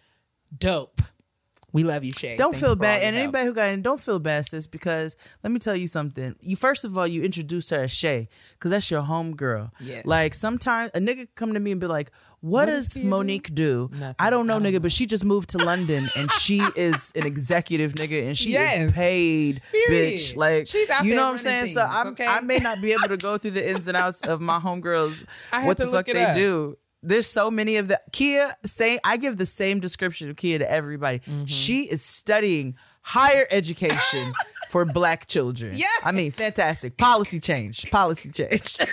Dope. 0.56 1.02
We 1.72 1.84
love 1.84 2.04
you, 2.04 2.12
Shay. 2.12 2.36
Don't 2.36 2.52
Thanks 2.52 2.66
feel 2.66 2.76
bad, 2.76 3.02
and 3.02 3.16
help. 3.16 3.22
anybody 3.22 3.46
who 3.46 3.54
got 3.54 3.70
in, 3.70 3.80
don't 3.82 4.00
feel 4.00 4.18
bad, 4.18 4.46
sis. 4.46 4.66
Because 4.66 5.16
let 5.42 5.50
me 5.50 5.58
tell 5.58 5.74
you 5.76 5.88
something. 5.88 6.36
You 6.40 6.54
first 6.56 6.84
of 6.84 6.98
all, 6.98 7.06
you 7.06 7.22
introduced 7.22 7.70
her 7.70 7.84
as 7.84 7.92
Shay, 7.92 8.28
because 8.54 8.70
that's 8.72 8.90
your 8.90 9.02
home 9.02 9.34
girl. 9.36 9.72
Yes. 9.80 10.04
Like 10.04 10.34
sometimes 10.34 10.90
a 10.94 11.00
nigga 11.00 11.28
come 11.34 11.54
to 11.54 11.60
me 11.60 11.72
and 11.72 11.80
be 11.80 11.86
like, 11.86 12.10
"What, 12.40 12.66
does 12.66 12.88
does 12.88 12.98
Keia 12.98 13.02
do?" 13.04 13.08
Monique 13.08 13.54
do?" 13.54 13.90
I 14.18 14.28
don't 14.28 14.46
know, 14.46 14.56
I 14.56 14.60
nigga, 14.60 14.82
but 14.82 14.92
she 14.92 15.06
just 15.06 15.24
moved 15.24 15.48
to 15.50 15.58
London 15.58 16.04
and 16.16 16.30
she 16.32 16.58
is 16.76 17.10
an 17.16 17.24
executive 17.26 17.92
nigga 17.94 18.26
and 18.26 18.36
she 18.36 18.50
Yes. 18.50 18.78
is 18.88 18.92
paid, 18.92 19.62
Period. 19.72 20.14
bitch. 20.18 20.36
Like 20.36 20.66
She's 20.66 20.90
out 20.90 21.04
you 21.06 21.14
know 21.16 21.24
what 21.24 21.30
I'm 21.32 21.38
saying? 21.38 21.58
running 21.60 21.74
So 21.74 21.82
I'm, 21.84 22.06
okay? 22.08 22.26
I 22.26 22.40
may 22.42 22.58
not 22.58 22.82
be 22.82 22.92
able 22.92 23.08
to 23.08 23.16
go 23.16 23.38
through 23.38 23.52
the 23.52 23.66
ins 23.70 23.88
and 23.88 23.96
outs 23.96 24.20
of 24.20 24.40
my 24.42 24.58
homegirls. 24.58 25.24
What 25.64 25.78
the 25.78 25.86
fuck 25.86 26.04
they 26.04 26.22
up. 26.24 26.34
do? 26.34 26.76
There's 27.02 27.26
so 27.26 27.50
many 27.50 27.76
of 27.76 27.88
the 27.88 28.00
Keia 28.12 28.52
say 28.64 28.98
I 29.04 29.16
give 29.16 29.36
the 29.36 29.46
same 29.46 29.80
description 29.80 30.30
of 30.30 30.36
Keia 30.36 30.58
to 30.58 30.70
everybody. 30.70 31.18
Mm-hmm. 31.20 31.46
She 31.46 31.82
is 31.84 32.02
studying 32.02 32.76
higher 33.02 33.46
education 33.50 34.32
for 34.68 34.84
black 34.84 35.26
children. 35.26 35.72
Yeah. 35.74 35.86
I 36.04 36.12
mean, 36.12 36.30
fantastic. 36.30 36.96
Policy 36.96 37.40
change. 37.40 37.90
Policy 37.90 38.30
change. 38.30 38.76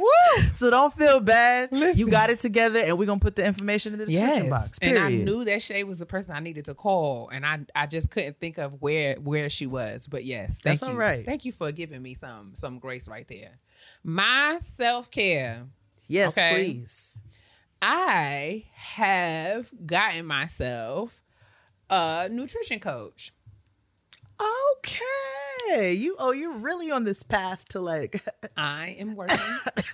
Woo! 0.00 0.42
so 0.54 0.70
don't 0.70 0.92
feel 0.92 1.20
bad. 1.20 1.70
Listen. 1.72 1.98
You 2.00 2.10
got 2.10 2.28
it 2.28 2.40
together 2.40 2.80
and 2.80 2.98
we're 2.98 3.06
gonna 3.06 3.20
put 3.20 3.36
the 3.36 3.46
information 3.46 3.92
in 3.92 3.98
the 4.00 4.06
description 4.06 4.44
Yes. 4.44 4.50
box. 4.50 4.78
And 4.82 4.98
I 4.98 5.08
knew 5.08 5.44
that 5.44 5.62
Shay 5.62 5.84
was 5.84 5.98
the 5.98 6.04
person 6.06 6.34
I 6.34 6.40
needed 6.40 6.64
to 6.66 6.74
call, 6.74 7.28
and 7.30 7.46
I 7.46 7.60
I 7.74 7.86
just 7.86 8.10
couldn't 8.10 8.38
think 8.40 8.58
of 8.58 8.82
where 8.82 9.14
where 9.14 9.48
she 9.48 9.66
was. 9.66 10.06
But 10.08 10.24
yes, 10.24 10.58
thank 10.62 10.80
That's 10.80 10.82
you. 10.82 10.88
all 10.88 10.96
right. 10.96 11.24
Thank 11.24 11.44
you 11.44 11.52
for 11.52 11.70
giving 11.72 12.02
me 12.02 12.14
some 12.14 12.50
some 12.54 12.80
grace 12.80 13.08
right 13.08 13.26
there. 13.28 13.58
My 14.02 14.58
self 14.62 15.10
care. 15.10 15.64
Yes, 16.08 16.36
Okay. 16.36 16.54
please. 16.54 17.18
I 17.82 18.64
have 18.74 19.70
gotten 19.86 20.24
myself 20.26 21.22
a 21.90 22.28
nutrition 22.30 22.80
coach. 22.80 23.32
Okay. 24.40 25.92
You 25.94 26.16
oh, 26.18 26.32
you're 26.32 26.54
really 26.54 26.90
on 26.90 27.04
this 27.04 27.22
path 27.22 27.66
to 27.68 27.80
like 27.80 28.22
I 28.56 28.96
am 28.98 29.14
working. 29.16 29.38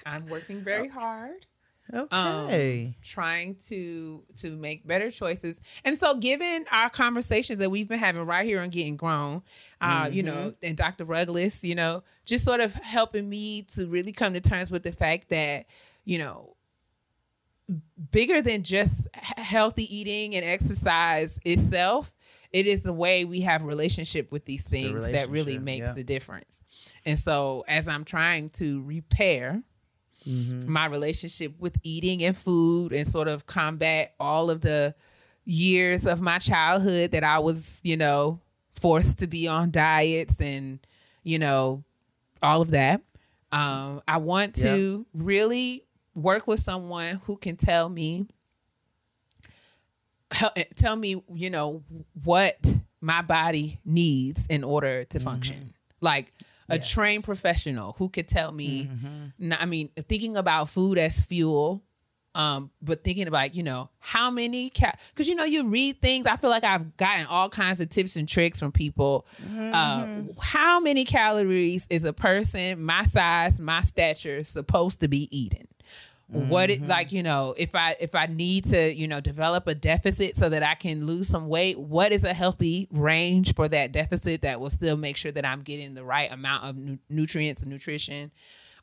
I'm 0.07 0.27
working 0.27 0.61
very 0.61 0.89
hard. 0.89 1.47
Okay. 1.93 2.85
um, 2.87 2.95
trying 3.03 3.57
to 3.67 4.23
to 4.39 4.57
make 4.57 4.87
better 4.87 5.11
choices. 5.11 5.61
And 5.85 5.99
so, 5.99 6.15
given 6.15 6.65
our 6.71 6.89
conversations 6.89 7.59
that 7.59 7.71
we've 7.71 7.89
been 7.89 7.99
having 7.99 8.25
right 8.27 8.47
here 8.47 8.61
on 8.61 8.69
Getting 8.69 8.97
Grown, 8.97 9.43
uh, 9.81 10.09
you 10.11 10.23
know, 10.23 10.55
and 10.63 10.77
Dr. 10.77 11.05
Ruggless, 11.05 11.65
you 11.65 11.75
know, 11.75 12.05
just 12.27 12.45
sort 12.45 12.61
of 12.61 12.73
helping 12.75 13.29
me 13.29 13.63
to 13.75 13.87
really 13.89 14.13
come 14.13 14.35
to 14.35 14.41
terms 14.41 14.71
with 14.71 14.85
the 14.85 14.93
fact 14.93 15.31
that, 15.31 15.67
you 16.11 16.19
know, 16.19 16.57
bigger 18.11 18.43
than 18.43 18.65
just 18.65 19.07
healthy 19.15 19.85
eating 19.97 20.35
and 20.35 20.45
exercise 20.45 21.39
itself, 21.45 22.13
it 22.53 22.67
is 22.67 22.83
the 22.83 22.93
way 22.93 23.25
we 23.25 23.43
have 23.43 23.63
relationship 23.63 24.33
with 24.33 24.45
these 24.45 24.65
the 24.65 24.71
things 24.71 25.09
that 25.09 25.31
really 25.31 25.57
makes 25.57 25.87
yeah. 25.87 25.93
the 25.93 26.03
difference. 26.03 26.61
And 27.05 27.17
so, 27.17 27.65
as 27.69 27.87
I'm 27.87 28.05
trying 28.05 28.51
to 28.51 28.83
repair 28.83 29.63
Mm-hmm. 30.29 30.71
my 30.71 30.85
relationship 30.85 31.55
with 31.59 31.79
eating 31.83 32.23
and 32.23 32.37
food 32.37 32.93
and 32.93 33.07
sort 33.07 33.27
of 33.27 33.47
combat 33.47 34.13
all 34.21 34.51
of 34.51 34.61
the 34.61 34.95
years 35.47 36.07
of 36.07 36.21
my 36.21 36.39
childhood 36.39 37.13
that 37.13 37.25
I 37.25 37.39
was, 37.39 37.81
you 37.83 37.97
know, 37.97 38.39
forced 38.71 39.21
to 39.21 39.27
be 39.27 39.49
on 39.49 39.71
diets 39.71 40.39
and, 40.39 40.79
you 41.23 41.39
know, 41.39 41.85
all 42.43 42.61
of 42.61 42.73
that. 42.73 43.01
Um, 43.51 44.03
I 44.07 44.19
want 44.19 44.57
to 44.57 45.07
really 45.15 45.85
work 46.15 46.47
with 46.47 46.61
someone 46.61 47.21
who 47.25 47.37
can 47.37 47.57
tell 47.57 47.89
me 47.89 48.27
hel- 50.31 50.55
tell 50.77 50.97
me, 50.97 51.23
you 51.35 51.51
know, 51.51 51.83
what 52.25 52.57
my 53.01 53.23
body 53.23 53.81
needs 53.85 54.47
in 54.47 54.65
order 54.65 55.05
to 55.05 55.21
function. 55.21 55.75
Like 56.01 56.33
a 56.69 56.77
Yes. 56.77 56.91
trained 56.91 57.25
professional 57.25 57.95
who 57.99 58.09
could 58.09 58.29
tell 58.29 58.53
me, 58.53 58.89
I 59.53 59.67
mean, 59.67 59.89
thinking 60.09 60.37
about 60.37 60.69
food 60.69 60.99
as 60.99 61.21
fuel, 61.25 61.83
um, 62.35 62.71
but 62.81 63.03
thinking 63.03 63.27
about, 63.27 63.57
you 63.57 63.65
know, 63.65 63.91
how 63.99 64.31
many 64.31 64.71
cal 64.71 64.93
because 65.09 65.29
you 65.29 65.35
know, 65.35 65.45
you 65.45 65.67
read 65.67 66.01
things. 66.01 66.27
I 66.27 66.37
feel 66.37 66.51
like 66.51 66.63
I've 66.63 66.97
gotten 66.97 67.27
all 67.27 67.49
kinds 67.49 67.81
of 67.81 67.89
tips 67.89 68.15
and 68.15 68.29
tricks 68.29 68.61
from 68.61 68.71
people. 68.71 69.27
Uh, 69.73 70.07
how 70.41 70.79
many 70.79 71.05
calories 71.05 71.89
is 71.91 72.05
a 72.05 72.13
person 72.13 72.85
my 72.85 73.03
size, 73.03 73.59
my 73.59 73.81
stature 73.81 74.45
supposed 74.45 75.01
to 75.01 75.09
be 75.09 75.29
eating? 75.37 75.67
What 76.31 76.71
it 76.71 76.81
mm-hmm. 76.81 76.91
like 76.91 77.11
you 77.11 77.23
know 77.23 77.55
if 77.59 77.75
i 77.75 77.97
if 77.99 78.15
i 78.15 78.27
need 78.27 78.65
to 78.65 78.95
you 78.95 79.09
know 79.09 79.21
develop 79.21 79.67
a 79.67 79.75
deficit 79.75 80.37
so 80.37 80.49
that 80.49 80.63
i 80.63 80.75
can 80.75 81.05
lose 81.05 81.27
some 81.27 81.49
weight 81.49 81.79
what 81.79 82.13
is 82.13 82.25
a 82.25 82.33
healthy 82.33 82.87
range 82.93 83.55
for 83.57 83.67
that 83.67 83.91
deficit 83.91 84.43
that 84.43 84.61
will 84.61 84.71
still 84.71 84.97
make 84.97 85.17
sure 85.17 85.33
that 85.33 85.45
i'm 85.45 85.63
getting 85.63 85.95
the 85.95 86.05
right 86.05 86.31
amount 86.31 86.65
of 86.65 86.77
nu- 86.77 86.99
nutrients 87.09 87.63
and 87.63 87.71
nutrition 87.71 88.31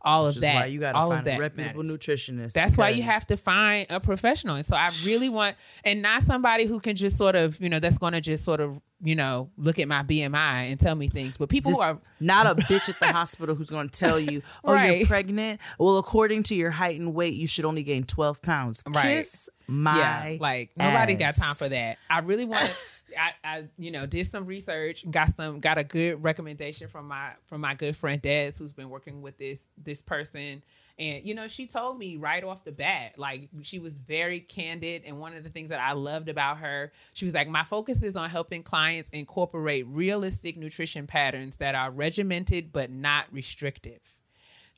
all 0.08 0.26
Which 0.26 0.36
of 0.38 0.42
that 0.42 0.54
why 0.56 0.66
you 0.68 0.80
gotta 0.80 0.98
all 0.98 1.10
find 1.10 1.20
of 1.20 1.26
that 1.26 1.38
a 1.38 1.42
reputable 1.42 1.84
matters. 1.84 1.98
nutritionist. 1.98 2.54
That's 2.54 2.78
why 2.78 2.90
you 2.90 3.04
have 3.04 3.26
to 3.28 3.38
find 3.38 3.86
a 3.90 4.00
professional. 4.00 4.56
And 4.56 4.66
so 4.66 4.76
I 4.76 4.90
really 5.06 5.30
want, 5.30 5.56
and 5.84 6.02
not 6.02 6.22
somebody 6.24 6.66
who 6.66 6.80
can 6.80 6.96
just 6.96 7.18
sort 7.18 7.36
of, 7.36 7.60
you 7.60 7.70
know, 7.70 7.80
that's 7.80 7.98
going 7.98 8.14
to 8.14 8.22
just 8.22 8.46
sort 8.46 8.60
of, 8.62 8.80
you 9.04 9.16
know, 9.16 9.50
look 9.58 9.78
at 9.80 9.88
my 9.88 10.02
BMI 10.04 10.72
and 10.72 10.80
tell 10.80 10.96
me 10.96 11.08
things. 11.10 11.38
But 11.38 11.50
people 11.50 11.72
Just 11.72 11.82
who 11.82 11.88
are, 11.88 12.00
not 12.20 12.48
a 12.48 12.56
bitch 12.62 12.90
at 12.90 13.00
the 13.00 13.08
hospital 13.08 13.54
who's 13.54 13.70
going 13.70 13.90
to 13.90 14.00
tell 14.00 14.20
you, 14.20 14.42
"Oh, 14.64 14.74
Right. 14.74 14.98
you're 15.00 15.08
pregnant." 15.08 15.62
Well, 15.78 15.98
according 16.00 16.44
to 16.44 16.56
your 16.56 16.72
height 16.72 17.00
and 17.00 17.14
weight, 17.14 17.36
you 17.36 17.46
should 17.46 17.66
only 17.66 17.84
gain 17.84 18.06
12 18.06 18.42
pounds. 18.42 18.82
Right. 18.88 19.18
Kiss 19.18 19.50
my 19.68 19.98
yeah, 19.98 20.38
like 20.40 20.72
nobody's 20.78 21.20
got 21.20 21.36
time 21.36 21.54
for 21.54 21.68
that. 21.70 21.98
I 22.10 22.20
really 22.20 22.46
want. 22.46 22.76
I, 23.18 23.32
I, 23.44 23.64
you 23.78 23.92
know, 23.92 24.06
did 24.06 24.28
some 24.28 24.46
research, 24.46 25.10
got 25.10 25.30
some, 25.30 25.60
got 25.60 25.78
a 25.78 25.84
good 25.84 26.24
recommendation 26.24 26.88
from 26.88 27.08
my 27.08 27.32
from 27.46 27.62
my 27.62 27.74
good 27.76 27.96
friend 27.96 28.22
Des, 28.22 28.52
who's 28.58 28.74
been 28.74 28.90
working 28.90 29.22
with 29.22 29.38
this 29.38 29.60
this 29.84 30.02
person, 30.02 30.64
and 31.00 31.24
you 31.24 31.36
know, 31.36 31.48
she 31.48 31.68
told 31.68 32.00
me 32.00 32.18
right 32.18 32.44
off 32.44 32.64
the 32.64 32.72
bat, 32.72 33.14
like 33.18 33.50
she 33.62 33.78
was 33.78 33.94
very 33.94 34.40
candid, 34.40 35.04
and 35.06 35.20
one 35.20 35.36
of 35.36 35.44
the 35.44 35.50
things 35.50 35.70
that 35.70 35.80
I 35.80 35.94
loved 35.94 36.28
about 36.28 36.58
her, 36.58 36.92
she 37.14 37.26
was 37.26 37.36
like, 37.36 37.48
my 37.48 37.64
focus 37.64 38.02
is 38.02 38.16
on 38.16 38.30
helping 38.30 38.64
clients 38.64 39.10
incorporate 39.10 39.86
realistic 39.88 40.58
nutrition 40.58 41.06
patterns 41.06 41.58
that 41.58 41.76
are 41.76 41.92
regimented 41.92 42.74
but 42.74 42.90
not 42.90 43.26
restrictive. 43.32 44.00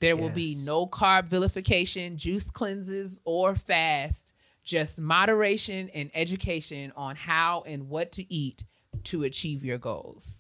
There 0.02 0.16
will 0.16 0.30
be 0.30 0.58
no 0.64 0.88
carb 0.88 1.28
vilification, 1.28 2.18
juice 2.18 2.50
cleanses, 2.50 3.20
or 3.26 3.56
fast. 3.56 4.34
Just 4.70 5.02
moderation 5.02 5.90
and 5.96 6.12
education 6.14 6.94
on 6.96 7.16
how 7.16 7.64
and 7.66 7.90
what 7.90 8.12
to 8.14 8.34
eat 8.34 8.66
to 9.06 9.24
achieve 9.24 9.66
your 9.66 9.80
goals. 9.80 10.38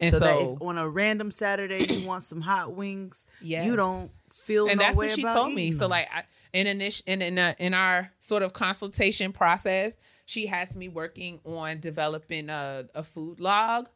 And 0.00 0.10
So, 0.10 0.20
so, 0.20 0.54
if 0.54 0.62
on 0.62 0.78
a 0.78 0.88
random 0.88 1.30
Saturday 1.30 1.84
you 1.92 2.00
want 2.00 2.22
some 2.22 2.40
hot 2.40 2.72
wings, 2.72 3.26
Yes. 3.42 3.66
you 3.66 3.76
don't 3.76 4.10
feel 4.32 4.68
and 4.68 4.78
no 4.78 4.84
that's 4.86 4.96
what 4.96 5.10
she 5.10 5.22
told 5.22 5.52
me. 5.52 5.70
So 5.72 5.86
like 5.86 6.08
I, 6.10 6.22
in 6.54 6.66
init- 6.66 7.02
in 7.06 7.20
in, 7.20 7.38
uh, 7.38 7.54
in 7.58 7.74
our 7.74 8.10
sort 8.20 8.42
of 8.42 8.54
consultation 8.54 9.32
process, 9.32 9.98
she 10.24 10.46
has 10.46 10.74
me 10.74 10.88
working 10.88 11.40
on 11.44 11.80
developing 11.80 12.48
a, 12.48 12.86
a 12.94 13.02
food 13.02 13.38
log 13.38 13.90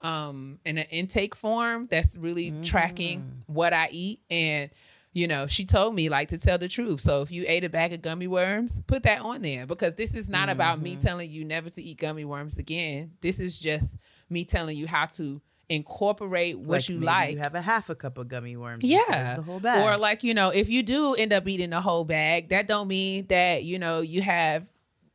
um 0.00 0.58
and 0.64 0.78
an 0.78 0.86
intake 0.90 1.34
form 1.34 1.86
that's 1.90 2.16
really 2.16 2.52
Mm-hmm. 2.52 2.62
tracking 2.62 3.42
what 3.46 3.72
I 3.74 3.88
eat 3.90 4.20
and 4.30 4.70
you 5.18 5.26
know, 5.26 5.46
she 5.46 5.64
told 5.64 5.94
me 5.94 6.08
like 6.08 6.28
to 6.28 6.38
tell 6.38 6.58
the 6.58 6.68
truth. 6.68 7.00
So 7.00 7.22
if 7.22 7.32
you 7.32 7.44
ate 7.46 7.64
a 7.64 7.68
bag 7.68 7.92
of 7.92 8.02
gummy 8.02 8.26
worms, 8.28 8.80
put 8.86 9.02
that 9.02 9.20
on 9.20 9.42
there 9.42 9.66
because 9.66 9.94
this 9.94 10.14
is 10.14 10.28
not 10.28 10.48
about 10.48 10.80
me 10.80 10.92
Mm-hmm. 10.92 11.00
telling 11.00 11.30
you 11.30 11.44
never 11.44 11.68
to 11.70 11.82
eat 11.82 11.98
gummy 11.98 12.24
worms 12.24 12.56
again. 12.58 13.12
This 13.20 13.40
is 13.40 13.58
just 13.58 13.96
me 14.30 14.44
telling 14.44 14.76
you 14.76 14.86
how 14.86 15.06
to 15.18 15.40
incorporate 15.68 16.58
what 16.58 16.76
Like, 16.82 16.88
you 16.88 16.98
like 17.00 17.32
You 17.34 17.38
have 17.40 17.54
a 17.54 17.60
half 17.60 17.90
a 17.90 17.94
cup 17.94 18.16
of 18.18 18.28
gummy 18.28 18.56
worms. 18.56 18.84
yeah 18.84 19.36
the 19.36 19.42
whole 19.42 19.60
bag. 19.60 19.84
or 19.84 19.96
like 19.98 20.22
you 20.24 20.34
know 20.34 20.48
if 20.50 20.68
you 20.68 20.82
do 20.82 21.14
end 21.14 21.32
up 21.32 21.46
eating 21.46 21.70
the 21.70 21.80
whole 21.80 22.04
bag 22.04 22.48
that 22.50 22.66
don't 22.68 22.88
mean 22.88 23.26
that 23.28 23.64
you 23.64 23.78
know 23.78 24.00
you 24.00 24.22
have 24.22 24.68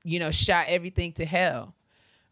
you 0.04 0.20
know 0.20 0.30
shot 0.32 0.66
everything 0.68 1.12
to 1.14 1.26
hell 1.26 1.74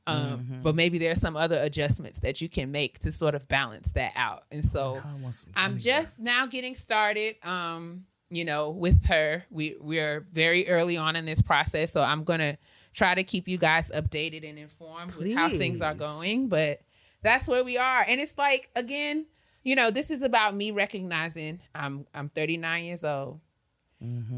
um 0.07 0.17
Mm-hmm. 0.39 0.61
but 0.61 0.75
maybe 0.75 0.97
there's 0.97 1.21
some 1.21 1.37
other 1.37 1.57
adjustments 1.61 2.19
that 2.21 2.41
you 2.41 2.49
can 2.49 2.71
make 2.71 2.99
to 2.99 3.11
sort 3.11 3.35
of 3.35 3.47
balance 3.47 3.91
that 3.91 4.13
out. 4.15 4.43
And 4.51 4.65
so 4.65 5.01
I 5.03 5.21
want 5.21 5.35
some 5.35 5.51
i'm 5.55 5.77
just 5.77 6.19
now 6.19 6.47
getting 6.47 6.75
started 6.75 7.35
um 7.43 8.05
you 8.29 8.43
know 8.45 8.69
with 8.71 9.05
her. 9.07 9.43
We 9.49 9.75
we're 9.79 10.25
very 10.31 10.67
early 10.67 10.97
on 10.97 11.15
in 11.15 11.25
this 11.25 11.41
process 11.41 11.91
so 11.91 12.01
i'm 12.01 12.23
gonna 12.23 12.57
try 12.93 13.13
to 13.15 13.23
keep 13.23 13.47
you 13.47 13.57
guys 13.57 13.91
updated 13.91 14.47
and 14.49 14.57
informed 14.57 15.13
with 15.15 15.33
how 15.33 15.49
things 15.49 15.81
are 15.81 15.93
going 15.93 16.47
but 16.47 16.81
that's 17.23 17.47
where 17.47 17.63
we 17.63 17.77
are. 17.77 18.03
And 18.07 18.19
it's 18.19 18.37
like 18.37 18.69
again 18.75 19.27
you 19.63 19.75
know 19.75 19.91
this 19.91 20.09
is 20.09 20.23
about 20.23 20.55
me 20.55 20.71
recognizing 20.71 21.59
i'm 21.75 22.07
i'm 22.15 22.29
39 22.29 22.85
years 22.85 23.03
old. 23.03 23.39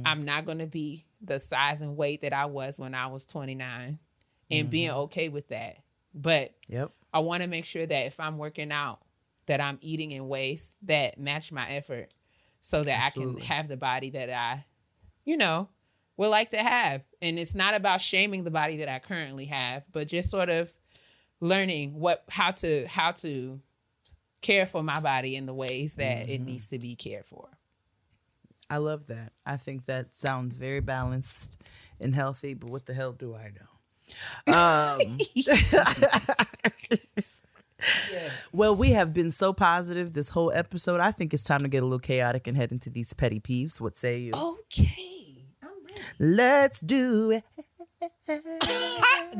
I'm 0.05 0.25
not 0.25 0.45
going 0.45 0.57
to 0.59 0.67
be 0.67 1.05
the 1.21 1.39
size 1.39 1.81
and 1.81 1.95
weight 1.95 2.21
that 2.23 2.33
I 2.33 2.47
was 2.47 2.77
when 2.77 2.93
I 2.93 3.07
was 3.07 3.23
29 3.25 3.97
and 4.59 4.69
being 4.69 4.89
mm-hmm. 4.89 4.99
okay 4.99 5.29
with 5.29 5.49
that. 5.49 5.77
But 6.13 6.53
Yep. 6.69 6.91
I 7.13 7.19
want 7.19 7.43
to 7.43 7.47
make 7.47 7.65
sure 7.65 7.85
that 7.85 8.05
if 8.05 8.19
I'm 8.19 8.37
working 8.37 8.71
out, 8.71 8.99
that 9.45 9.61
I'm 9.61 9.77
eating 9.81 10.11
in 10.11 10.27
ways 10.27 10.71
that 10.83 11.19
match 11.19 11.51
my 11.51 11.69
effort 11.69 12.13
so 12.61 12.83
that 12.83 13.03
I 13.05 13.09
can 13.09 13.37
have 13.39 13.67
the 13.67 13.77
body 13.77 14.11
that 14.11 14.29
I, 14.29 14.65
you 15.25 15.37
know, 15.37 15.69
would 16.17 16.29
like 16.29 16.51
to 16.51 16.57
have. 16.57 17.03
And 17.21 17.37
it's 17.37 17.55
not 17.55 17.73
about 17.73 18.01
shaming 18.01 18.43
the 18.43 18.51
body 18.51 18.77
that 18.77 18.89
I 18.89 18.99
currently 18.99 19.45
have, 19.45 19.83
but 19.91 20.07
just 20.07 20.29
sort 20.29 20.49
of 20.49 20.71
learning 21.41 21.99
what 21.99 22.23
how 22.29 22.51
to 22.51 22.87
how 22.87 23.11
to 23.11 23.59
care 24.41 24.65
for 24.65 24.81
my 24.81 24.99
body 24.99 25.35
in 25.35 25.45
the 25.45 25.53
ways 25.53 25.95
that 25.95 26.29
it 26.29 26.41
mm-hmm. 26.41 26.45
needs 26.45 26.69
to 26.69 26.79
be 26.79 26.95
cared 26.95 27.25
for. 27.25 27.49
I 28.69 28.77
love 28.77 29.07
that. 29.07 29.33
I 29.45 29.57
think 29.57 29.85
that 29.85 30.15
sounds 30.15 30.55
very 30.55 30.79
balanced 30.79 31.57
and 31.99 32.15
healthy, 32.15 32.53
but 32.53 32.69
what 32.69 32.85
the 32.85 32.93
hell 32.93 33.11
do 33.11 33.35
I 33.35 33.49
know? 33.49 33.72
Um, 34.47 35.17
well, 38.53 38.75
we 38.75 38.91
have 38.91 39.13
been 39.13 39.31
so 39.31 39.53
positive 39.53 40.13
this 40.13 40.29
whole 40.29 40.51
episode. 40.51 40.99
I 40.99 41.11
think 41.11 41.33
it's 41.33 41.41
time 41.43 41.59
to 41.59 41.67
get 41.67 41.83
a 41.83 41.85
little 41.85 41.99
chaotic 41.99 42.47
and 42.47 42.57
head 42.57 42.71
into 42.71 42.89
these 42.89 43.13
petty 43.13 43.39
peeves. 43.39 43.79
What 43.81 43.97
say 43.97 44.19
you? 44.19 44.33
Okay. 44.33 45.45
I'm 45.61 45.69
ready. 45.85 45.99
Let's 46.19 46.81
do 46.81 47.31
it. 47.31 47.43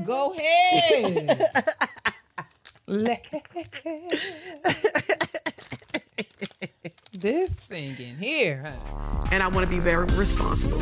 Go 0.05 0.35
ahead. 0.35 1.49
this 7.23 7.55
singing 7.55 8.17
here, 8.17 8.61
huh? 8.65 9.23
and 9.31 9.41
I 9.41 9.47
want 9.47 9.65
to 9.65 9.73
be 9.73 9.79
very 9.79 10.05
responsible 10.13 10.81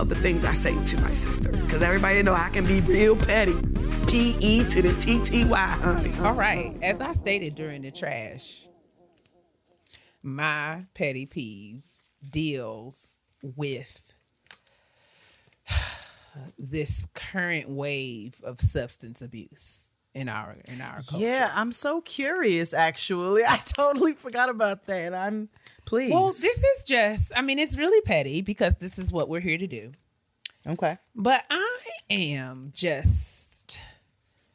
of 0.00 0.08
the 0.08 0.14
things 0.14 0.44
I 0.44 0.52
say 0.52 0.72
to 0.84 1.00
my 1.00 1.12
sister. 1.12 1.50
Because 1.50 1.82
everybody 1.82 2.22
know 2.22 2.32
I 2.32 2.48
can 2.50 2.64
be 2.64 2.80
real 2.82 3.16
petty. 3.16 3.56
P 4.06 4.36
E 4.40 4.64
to 4.68 4.82
the 4.82 4.92
T 5.00 5.20
T 5.22 5.44
Y, 5.44 5.58
honey. 5.58 6.12
All 6.20 6.34
right. 6.34 6.76
As 6.80 7.00
I 7.00 7.10
stated 7.12 7.56
during 7.56 7.82
the 7.82 7.90
trash, 7.90 8.68
my 10.22 10.84
petty 10.94 11.26
peeve 11.26 11.82
deals 12.30 13.14
with 13.42 14.02
this 16.58 17.04
current 17.14 17.68
wave 17.68 18.40
of 18.44 18.60
substance 18.60 19.22
abuse 19.22 19.89
in 20.14 20.28
our 20.28 20.56
in 20.66 20.80
our 20.80 21.00
culture. 21.02 21.24
Yeah, 21.24 21.50
I'm 21.54 21.72
so 21.72 22.00
curious. 22.00 22.74
Actually, 22.74 23.44
I 23.48 23.56
totally 23.58 24.12
forgot 24.14 24.48
about 24.50 24.86
that. 24.86 25.14
I'm 25.14 25.48
please. 25.84 26.10
Well, 26.12 26.28
this 26.28 26.44
is 26.44 26.84
just, 26.84 27.32
I 27.34 27.42
mean, 27.42 27.58
it's 27.58 27.76
really 27.76 28.00
petty 28.02 28.40
because 28.40 28.76
this 28.76 28.98
is 28.98 29.12
what 29.12 29.28
we're 29.28 29.40
here 29.40 29.58
to 29.58 29.66
do. 29.66 29.92
okay. 30.66 30.98
But 31.14 31.46
I 31.50 31.78
am 32.10 32.72
just 32.74 33.80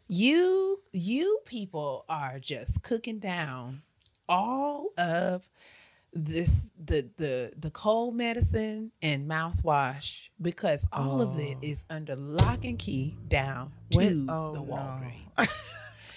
you 0.08 0.82
you 0.92 1.40
people 1.46 2.06
are 2.08 2.40
just 2.40 2.84
cooking 2.84 3.20
down 3.20 3.82
all 4.30 4.90
of 4.98 5.50
this 6.16 6.72
the 6.84 7.10
the 7.18 7.52
the 7.58 7.70
cold 7.72 8.16
medicine 8.16 8.92
and 9.02 9.30
mouthwash 9.30 10.30
because 10.42 10.88
all 10.94 11.22
of 11.22 11.38
it 11.38 11.58
is 11.62 11.84
under 11.90 12.16
lock 12.16 12.64
and 12.64 12.80
key 12.80 13.18
down 13.28 13.72
to 13.92 14.26
oh, 14.30 14.54
the 14.54 14.62
no. 14.62 14.66
Walgreens. 15.38 15.74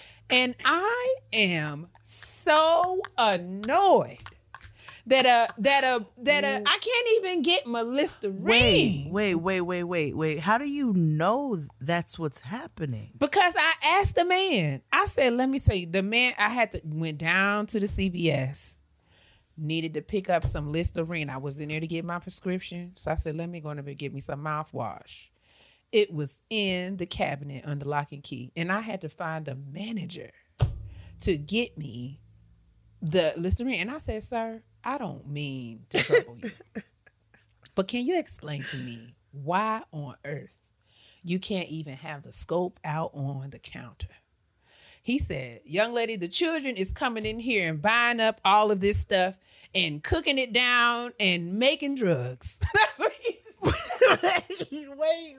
and 0.29 0.55
I 0.63 1.15
am 1.33 1.89
so 2.03 3.01
annoyed 3.17 4.19
that 5.09 5.25
uh 5.25 5.47
that 5.57 5.83
uh 5.83 5.99
that 6.19 6.43
uh 6.43 6.61
I 6.65 6.77
can't 6.77 7.07
even 7.17 7.41
get 7.41 7.65
my 7.65 7.81
Listerine. 7.81 9.09
Wait, 9.09 9.09
wait, 9.09 9.35
wait, 9.35 9.61
wait, 9.61 9.83
wait, 9.83 10.15
wait. 10.15 10.39
How 10.39 10.57
do 10.57 10.65
you 10.65 10.93
know 10.93 11.57
that's 11.81 12.17
what's 12.17 12.41
happening? 12.41 13.11
Because 13.17 13.53
I 13.57 13.73
asked 13.99 14.15
the 14.15 14.25
man. 14.25 14.81
I 14.93 15.05
said, 15.05 15.33
let 15.33 15.49
me 15.49 15.59
tell 15.59 15.75
you, 15.75 15.87
the 15.87 16.03
man 16.03 16.33
I 16.37 16.49
had 16.49 16.71
to 16.71 16.81
went 16.85 17.17
down 17.17 17.65
to 17.67 17.79
the 17.79 17.87
CVS, 17.87 18.77
needed 19.59 19.93
to 19.95 20.01
pick 20.01 20.29
up 20.29 20.43
some 20.43 20.71
Listerine. 20.71 21.29
I 21.29 21.37
was 21.37 21.59
in 21.59 21.69
there 21.69 21.79
to 21.79 21.87
get 21.87 22.05
my 22.05 22.19
prescription. 22.19 22.93
So 22.95 23.11
I 23.11 23.15
said, 23.15 23.35
let 23.35 23.49
me 23.49 23.59
go 23.59 23.69
in 23.71 23.77
there 23.77 23.85
and 23.87 23.97
get 23.97 24.13
me 24.13 24.19
some 24.19 24.43
mouthwash. 24.43 25.29
It 25.91 26.13
was 26.13 26.39
in 26.49 26.97
the 26.97 27.05
cabinet 27.05 27.63
under 27.65 27.85
lock 27.85 28.11
and 28.11 28.23
key. 28.23 28.51
And 28.55 28.71
I 28.71 28.81
had 28.81 29.01
to 29.01 29.09
find 29.09 29.47
a 29.47 29.55
manager 29.55 30.31
to 31.21 31.37
get 31.37 31.77
me 31.77 32.19
the 33.01 33.33
Listerine. 33.37 33.81
And 33.81 33.91
I 33.91 33.97
said, 33.97 34.23
sir, 34.23 34.61
I 34.83 34.97
don't 34.97 35.27
mean 35.27 35.85
to 35.89 35.97
trouble 36.03 36.37
you. 36.41 36.51
but 37.75 37.87
can 37.87 38.05
you 38.05 38.19
explain 38.19 38.63
to 38.63 38.77
me 38.77 39.15
why 39.31 39.83
on 39.91 40.15
earth 40.25 40.57
you 41.23 41.39
can't 41.39 41.69
even 41.69 41.95
have 41.95 42.23
the 42.23 42.31
scope 42.31 42.79
out 42.83 43.11
on 43.13 43.49
the 43.49 43.59
counter. 43.59 44.07
He 45.01 45.19
said, 45.19 45.61
Young 45.65 45.93
lady, 45.93 46.15
the 46.15 46.27
children 46.27 46.75
is 46.75 46.91
coming 46.91 47.25
in 47.25 47.39
here 47.39 47.69
and 47.69 47.81
buying 47.81 48.19
up 48.19 48.39
all 48.45 48.71
of 48.71 48.79
this 48.79 48.99
stuff 48.99 49.37
and 49.75 50.03
cooking 50.03 50.37
it 50.37 50.53
down 50.53 51.13
and 51.19 51.59
making 51.59 51.95
drugs. 51.95 52.59
That's 52.73 52.99
what 52.99 53.11
he 53.21 53.39
wait, 53.61 54.87
wait, 54.97 55.37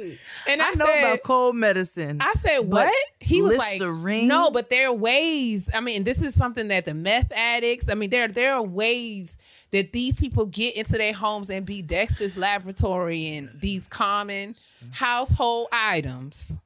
wait. 0.00 0.18
and 0.48 0.62
I, 0.62 0.70
I 0.70 0.74
know 0.74 0.86
said, 0.86 1.04
about 1.04 1.22
cold 1.22 1.56
medicine. 1.56 2.18
I 2.20 2.32
said, 2.34 2.60
what? 2.60 2.92
He 3.20 3.42
was 3.42 3.58
Listerine? 3.58 4.20
like, 4.20 4.28
no, 4.28 4.50
but 4.50 4.70
there 4.70 4.88
are 4.88 4.94
ways. 4.94 5.70
I 5.72 5.80
mean, 5.80 6.04
this 6.04 6.22
is 6.22 6.34
something 6.34 6.68
that 6.68 6.84
the 6.84 6.94
meth 6.94 7.32
addicts, 7.32 7.88
I 7.88 7.94
mean, 7.94 8.10
there, 8.10 8.28
there 8.28 8.54
are 8.54 8.62
ways 8.62 9.38
that 9.70 9.92
these 9.92 10.16
people 10.16 10.46
get 10.46 10.76
into 10.76 10.92
their 10.92 11.12
homes 11.12 11.50
and 11.50 11.64
be 11.64 11.82
Dexter's 11.82 12.36
laboratory 12.36 13.36
and 13.36 13.50
these 13.54 13.88
common 13.88 14.54
household 14.90 15.68
items 15.72 16.56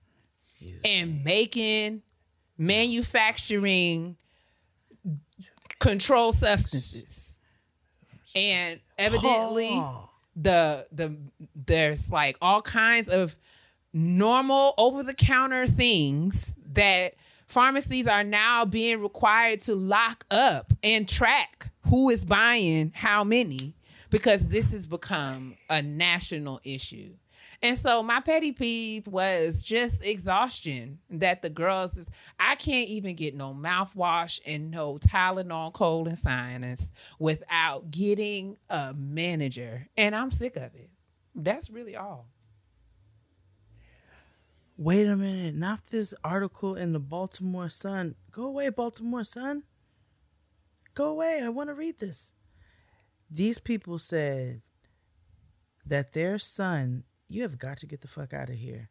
and 0.85 1.25
making, 1.25 2.03
manufacturing 2.59 4.17
controlled 5.79 6.35
substances. 6.37 7.35
And 8.35 8.81
evidently, 8.99 9.71
Oh. 9.73 10.11
the 10.35 10.87
the 10.93 11.17
there's 11.55 12.11
like 12.13 12.37
all 12.43 12.61
kinds 12.61 13.09
of 13.09 13.37
normal 13.93 14.75
over 14.77 15.03
the 15.03 15.15
counter 15.15 15.67
things 15.67 16.55
that 16.73 17.15
pharmacies 17.47 18.07
are 18.07 18.25
now 18.25 18.65
being 18.65 19.01
required 19.01 19.61
to 19.63 19.75
lock 19.75 20.25
up 20.31 20.73
and 20.83 21.09
track 21.09 21.71
who 21.89 22.11
is 22.11 22.25
buying 22.25 22.93
how 22.95 23.25
many 23.25 23.75
because 24.11 24.49
this 24.49 24.73
has 24.73 24.87
become 24.87 25.57
a 25.71 25.81
national 25.81 26.61
issue. 26.65 27.15
And 27.67 27.77
so 27.77 28.01
my 28.01 28.21
petty 28.21 28.53
peeve 28.53 29.09
was 29.09 29.65
just 29.65 30.05
exhaustion 30.05 31.01
that 31.11 31.43
the 31.43 31.51
girls 31.51 31.97
is 31.97 32.09
I 32.39 32.55
can't 32.55 32.89
even 32.89 33.17
get 33.17 33.35
no 33.35 33.53
mouthwash 33.53 34.39
and 34.47 34.71
no 34.71 34.99
Tylenol 34.99 35.73
cold 35.73 36.07
and 36.07 36.17
sinus 36.17 36.93
without 37.19 37.91
getting 37.91 38.57
a 38.71 38.95
manager. 38.95 39.89
And 39.97 40.15
I'm 40.15 40.31
sick 40.31 40.55
of 40.55 40.77
it. 40.77 40.91
That's 41.35 41.69
really 41.69 41.97
all. 41.97 42.29
Wait 44.77 45.09
a 45.09 45.17
minute. 45.17 45.57
Not 45.57 45.87
this 45.87 46.15
article 46.23 46.77
in 46.77 46.93
the 46.93 47.01
Baltimore 47.01 47.69
Sun. 47.69 48.15
Go 48.31 48.45
away, 48.45 48.71
Baltimore 48.71 49.25
Sun. 49.25 49.65
Go 50.95 51.09
away. 51.09 51.41
I 51.45 51.49
want 51.49 51.69
to 51.71 51.75
read 51.75 51.99
this. 51.99 52.33
These 53.29 53.59
people 53.59 53.99
said 53.99 54.63
that 55.85 56.13
their 56.13 56.39
son, 56.39 57.03
you 57.29 57.43
have 57.43 57.59
got 57.59 57.79
to 57.79 57.87
get 57.87 58.01
the 58.01 58.09
fuck 58.09 58.33
out 58.33 58.49
of 58.49 58.57
here. 58.57 58.89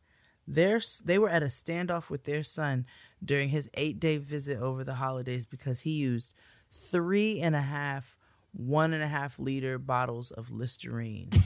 Their, 0.48 0.80
they 1.04 1.18
were 1.18 1.30
at 1.30 1.42
a 1.44 1.48
standoff 1.48 2.10
with 2.10 2.26
their 2.26 2.44
son 2.44 2.86
during 3.24 3.50
his 3.50 3.70
eight 3.74 4.00
day 4.00 4.18
visit 4.18 4.60
over 4.60 4.84
the 4.84 4.96
holidays 4.96 5.46
because 5.46 5.82
he 5.82 5.92
used 5.92 6.34
three 6.72 7.40
and 7.40 7.56
a 7.56 7.62
half, 7.62 8.16
one 8.52 8.94
and 8.94 9.02
a 9.04 9.08
half 9.08 9.40
liter 9.40 9.78
bottles 9.80 10.32
of 10.32 10.52
Listerine. 10.52 11.32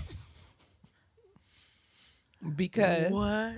Because 2.55 3.11
what? 3.11 3.55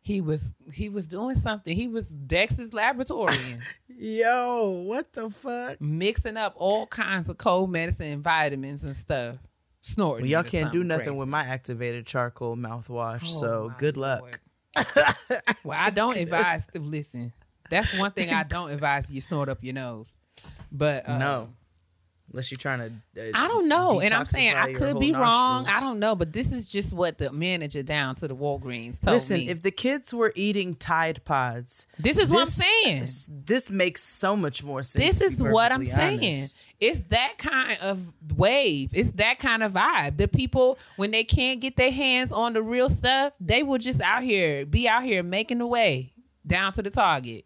he 0.00 0.20
was 0.20 0.52
he 0.72 0.88
was 0.88 1.06
doing 1.06 1.34
something. 1.34 1.76
He 1.76 1.88
was 1.88 2.06
Dexter's 2.06 2.72
laboratory 2.72 3.36
Yo, 3.88 4.82
what 4.86 5.12
the 5.12 5.30
fuck? 5.30 5.80
mixing 5.80 6.36
up 6.36 6.54
all 6.56 6.86
kinds 6.86 7.28
of 7.28 7.36
cold 7.38 7.70
medicine 7.70 8.08
and 8.08 8.22
vitamins 8.22 8.84
and 8.84 8.96
stuff. 8.96 9.36
Snorting. 9.86 10.22
Well, 10.24 10.30
y'all 10.30 10.42
can't 10.42 10.72
do 10.72 10.82
nothing 10.82 11.08
crazy. 11.08 11.18
with 11.20 11.28
my 11.28 11.42
activated 11.44 12.06
charcoal 12.06 12.56
mouthwash, 12.56 13.20
Oh, 13.24 13.40
so 13.40 13.72
good 13.76 13.98
luck. 13.98 14.40
Well, 15.62 15.78
I 15.78 15.90
don't 15.90 16.16
advise. 16.16 16.66
Listen, 16.74 17.34
that's 17.68 17.98
one 17.98 18.10
thing 18.12 18.32
I 18.32 18.44
don't 18.44 18.70
advise 18.70 19.12
you 19.12 19.20
snort 19.20 19.50
up 19.50 19.62
your 19.62 19.74
nose. 19.74 20.16
But 20.72 21.06
uh, 21.06 21.18
No. 21.18 21.48
Unless 22.34 22.50
you're 22.50 22.56
trying 22.56 22.80
to. 23.14 23.28
Uh, 23.28 23.30
I 23.32 23.46
don't 23.46 23.68
know, 23.68 24.00
and 24.00 24.12
I'm 24.12 24.24
saying 24.24 24.56
I 24.56 24.72
could 24.72 24.98
be 24.98 25.12
wrong. 25.12 25.66
I 25.68 25.78
don't 25.78 26.00
know, 26.00 26.16
but 26.16 26.32
this 26.32 26.50
is 26.50 26.66
just 26.66 26.92
what 26.92 27.16
the 27.16 27.30
manager 27.30 27.84
down 27.84 28.16
to 28.16 28.26
the 28.26 28.34
Walgreens 28.34 29.00
told 29.00 29.06
me. 29.06 29.12
Listen, 29.12 29.36
me. 29.36 29.48
if 29.50 29.62
the 29.62 29.70
kids 29.70 30.12
were 30.12 30.32
eating 30.34 30.74
Tide 30.74 31.24
Pods, 31.24 31.86
this 31.96 32.18
is 32.18 32.30
what 32.30 32.40
I'm 32.40 32.46
saying. 32.48 33.06
This 33.46 33.70
makes 33.70 34.02
so 34.02 34.34
much 34.34 34.64
more 34.64 34.82
sense. 34.82 35.20
This 35.20 35.32
is 35.32 35.40
what 35.44 35.70
I'm 35.70 35.84
perfectly 35.84 35.96
saying. 35.96 36.34
honest. 36.40 36.66
It's 36.80 37.00
that 37.10 37.38
kind 37.38 37.78
of 37.80 38.12
wave. 38.36 38.90
It's 38.92 39.12
that 39.12 39.38
kind 39.38 39.62
of 39.62 39.74
vibe. 39.74 40.16
The 40.16 40.26
people, 40.26 40.76
when 40.96 41.12
they 41.12 41.22
can't 41.22 41.60
get 41.60 41.76
their 41.76 41.92
hands 41.92 42.32
on 42.32 42.52
the 42.52 42.64
real 42.64 42.88
stuff, 42.88 43.32
they 43.38 43.62
will 43.62 43.78
just 43.78 44.00
out 44.00 44.24
here 44.24 44.66
be 44.66 44.88
out 44.88 45.04
here 45.04 45.22
making 45.22 45.58
the 45.58 45.68
way 45.68 46.12
down 46.44 46.72
to 46.72 46.82
the 46.82 46.90
target. 46.90 47.44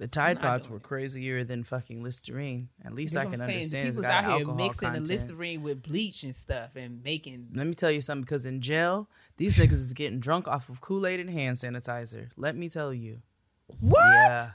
The 0.00 0.08
Tide 0.08 0.40
Pods 0.40 0.66
were 0.66 0.80
crazier 0.80 1.44
than 1.44 1.62
fucking 1.62 2.02
Listerine. 2.02 2.70
At 2.82 2.94
least 2.94 3.18
I 3.18 3.26
can 3.26 3.36
saying. 3.36 3.50
understand. 3.50 3.88
People's 3.88 4.06
out 4.06 4.24
here 4.24 4.46
mixing 4.46 4.88
content. 4.88 5.06
the 5.06 5.12
Listerine 5.12 5.62
with 5.62 5.82
bleach 5.82 6.22
and 6.22 6.34
stuff 6.34 6.74
and 6.74 7.04
making. 7.04 7.48
Let 7.52 7.66
me 7.66 7.74
tell 7.74 7.90
you 7.90 8.00
something, 8.00 8.22
because 8.22 8.46
in 8.46 8.62
jail, 8.62 9.10
these 9.36 9.56
niggas 9.56 9.72
is 9.72 9.92
getting 9.92 10.18
drunk 10.18 10.48
off 10.48 10.70
of 10.70 10.80
Kool 10.80 11.06
Aid 11.06 11.20
and 11.20 11.28
hand 11.28 11.58
sanitizer. 11.58 12.30
Let 12.38 12.56
me 12.56 12.70
tell 12.70 12.94
you. 12.94 13.20
What? 13.78 13.98
Yeah. 14.00 14.46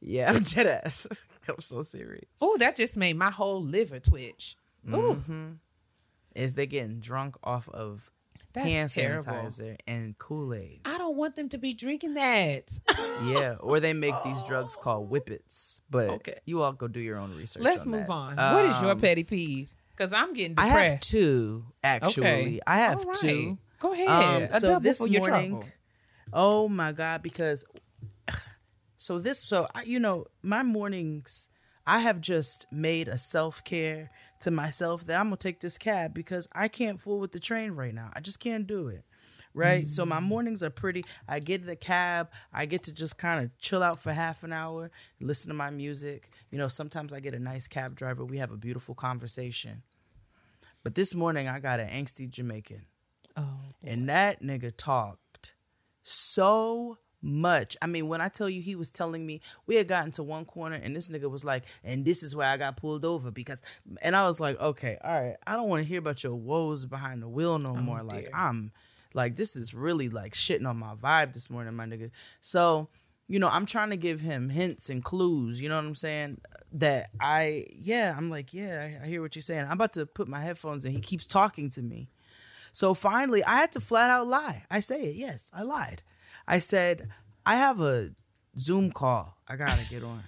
Yeah, 0.00 0.30
I'm 0.30 0.44
dead 0.44 0.68
ass. 0.68 1.08
I'm 1.48 1.60
so 1.60 1.82
serious. 1.82 2.28
Oh, 2.40 2.56
that 2.58 2.76
just 2.76 2.96
made 2.96 3.16
my 3.16 3.32
whole 3.32 3.60
liver 3.60 3.98
twitch. 3.98 4.54
Ooh, 4.88 4.92
mm-hmm. 5.14 5.48
Is 6.36 6.54
they 6.54 6.68
getting 6.68 7.00
drunk 7.00 7.36
off 7.42 7.68
of 7.70 8.12
That's 8.56 8.66
hand 8.68 8.90
terrible. 8.90 9.24
sanitizer 9.32 9.76
and 9.86 10.18
Kool 10.18 10.52
Aid. 10.54 10.80
I 10.84 10.98
don't 10.98 11.16
want 11.16 11.36
them 11.36 11.48
to 11.50 11.58
be 11.58 11.72
drinking 11.74 12.14
that. 12.14 12.70
Yeah, 13.26 13.56
or 13.60 13.80
they 13.80 13.94
make 13.94 14.14
these 14.24 14.42
drugs 14.42 14.76
called 14.76 15.08
whippets. 15.10 15.80
But 15.88 16.10
Okay. 16.10 16.38
you 16.44 16.60
all 16.62 16.72
go 16.72 16.86
do 16.86 17.00
your 17.00 17.16
own 17.16 17.34
research. 17.36 17.62
Let's 17.62 17.80
on 17.82 17.88
move 17.88 18.06
that. 18.08 18.12
on. 18.12 18.36
what 18.36 18.66
is 18.66 18.82
your 18.82 18.90
Um, 18.90 19.00
petty 19.00 19.24
peeve? 19.24 19.68
Because 19.90 20.12
I'm 20.12 20.34
getting 20.34 20.54
I 20.58 20.66
have 20.66 21.00
two 21.00 21.64
actually. 21.82 22.26
Okay. 22.26 22.60
I 22.66 22.78
have 22.80 23.02
right. 23.04 23.16
two. 23.16 23.58
Go 23.78 23.92
ahead. 23.94 24.52
Um, 24.52 24.60
so 24.60 24.78
this 24.80 24.98
for 24.98 25.08
your 25.08 25.22
morning, 25.26 25.50
trouble. 25.52 25.68
oh 26.34 26.68
my 26.68 26.92
god, 26.92 27.22
because 27.22 27.64
so 28.96 29.18
this 29.18 29.40
so 29.40 29.66
I, 29.74 29.82
you 29.84 29.98
know 30.00 30.26
my 30.42 30.62
mornings, 30.62 31.48
I 31.86 32.00
have 32.00 32.20
just 32.20 32.66
made 32.70 33.08
a 33.08 33.18
self 33.18 33.62
care 33.64 34.10
to 34.40 34.50
myself 34.50 35.04
that 35.06 35.18
I'm 35.18 35.26
gonna 35.26 35.36
take 35.36 35.60
this 35.60 35.78
cab 35.78 36.14
because 36.14 36.48
I 36.52 36.68
can't 36.68 37.00
fool 37.00 37.18
with 37.20 37.32
the 37.32 37.40
train 37.40 37.72
right 37.72 37.94
now. 37.94 38.10
I 38.14 38.20
just 38.20 38.40
can't 38.40 38.66
do 38.66 38.88
it. 38.88 39.04
Right, 39.54 39.88
so 39.88 40.04
Mm. 40.04 40.08
my 40.08 40.20
mornings 40.20 40.62
are 40.62 40.68
pretty. 40.68 41.02
I 41.26 41.40
get 41.40 41.62
in 41.62 41.66
the 41.66 41.76
cab. 41.76 42.30
I 42.52 42.66
get 42.66 42.82
to 42.82 42.92
just 42.92 43.16
kind 43.16 43.42
of 43.42 43.56
chill 43.56 43.82
out 43.82 43.98
for 44.02 44.12
half 44.12 44.44
an 44.44 44.52
hour, 44.52 44.90
listen 45.18 45.48
to 45.48 45.54
my 45.54 45.70
music. 45.70 46.28
You 46.50 46.58
know, 46.58 46.68
sometimes 46.68 47.14
I 47.14 47.20
get 47.20 47.32
a 47.32 47.38
nice 47.38 47.66
cab 47.66 47.94
driver. 47.96 48.22
We 48.22 48.36
have 48.36 48.50
a 48.52 48.58
beautiful 48.58 48.94
conversation. 48.94 49.82
But 50.84 50.94
this 50.94 51.14
morning 51.14 51.48
I 51.48 51.58
got 51.58 51.80
an 51.80 51.88
angsty 51.88 52.28
Jamaican. 52.28 52.84
Oh, 53.34 53.60
And 53.82 54.08
that 54.10 54.42
nigga 54.42 54.72
talked 54.76 55.54
so 56.02 56.98
much. 57.26 57.76
I 57.82 57.86
mean, 57.86 58.08
when 58.08 58.20
I 58.20 58.28
tell 58.28 58.48
you 58.48 58.62
he 58.62 58.76
was 58.76 58.90
telling 58.90 59.26
me 59.26 59.40
we 59.66 59.76
had 59.76 59.88
gotten 59.88 60.12
to 60.12 60.22
one 60.22 60.44
corner 60.44 60.76
and 60.76 60.94
this 60.94 61.08
nigga 61.08 61.30
was 61.30 61.44
like, 61.44 61.64
and 61.84 62.04
this 62.04 62.22
is 62.22 62.34
where 62.34 62.48
I 62.48 62.56
got 62.56 62.76
pulled 62.76 63.04
over 63.04 63.30
because 63.30 63.62
and 64.00 64.16
I 64.16 64.26
was 64.26 64.40
like, 64.40 64.58
okay, 64.60 64.98
all 65.02 65.20
right, 65.20 65.36
I 65.46 65.56
don't 65.56 65.68
want 65.68 65.82
to 65.82 65.88
hear 65.88 65.98
about 65.98 66.22
your 66.22 66.34
woes 66.34 66.86
behind 66.86 67.22
the 67.22 67.28
wheel 67.28 67.58
no 67.58 67.70
oh, 67.70 67.76
more. 67.76 68.02
Like. 68.02 68.28
I'm 68.32 68.72
like 69.16 69.34
this 69.36 69.56
is 69.56 69.74
really 69.74 70.08
like 70.08 70.34
shitting 70.34 70.68
on 70.68 70.76
my 70.76 70.94
vibe 70.94 71.32
this 71.32 71.50
morning, 71.50 71.74
my 71.74 71.86
nigga. 71.86 72.10
So, 72.40 72.88
you 73.26 73.38
know, 73.38 73.48
I'm 73.48 73.66
trying 73.66 73.90
to 73.90 73.96
give 73.96 74.20
him 74.20 74.50
hints 74.50 74.90
and 74.90 75.02
clues, 75.02 75.60
you 75.60 75.68
know 75.68 75.76
what 75.76 75.86
I'm 75.86 75.94
saying? 75.94 76.40
That 76.72 77.10
I 77.18 77.66
yeah, 77.74 78.14
I'm 78.16 78.28
like, 78.28 78.52
yeah, 78.52 78.98
I, 79.00 79.04
I 79.04 79.08
hear 79.08 79.22
what 79.22 79.34
you're 79.34 79.42
saying. 79.42 79.64
I'm 79.64 79.72
about 79.72 79.94
to 79.94 80.06
put 80.06 80.28
my 80.28 80.42
headphones 80.42 80.84
in. 80.84 80.92
He 80.92 81.00
keeps 81.00 81.26
talking 81.26 81.70
to 81.70 81.82
me. 81.82 82.10
So 82.72 82.92
finally, 82.92 83.42
I 83.42 83.56
had 83.56 83.72
to 83.72 83.80
flat 83.80 84.10
out 84.10 84.28
lie. 84.28 84.64
I 84.70 84.80
say 84.80 85.04
it. 85.04 85.16
Yes, 85.16 85.50
I 85.54 85.62
lied. 85.62 86.02
I 86.48 86.58
said, 86.60 87.08
I 87.44 87.56
have 87.56 87.80
a 87.80 88.10
Zoom 88.58 88.92
call. 88.92 89.36
I 89.48 89.56
got 89.56 89.70
to 89.78 89.88
get 89.88 90.02
on. 90.02 90.22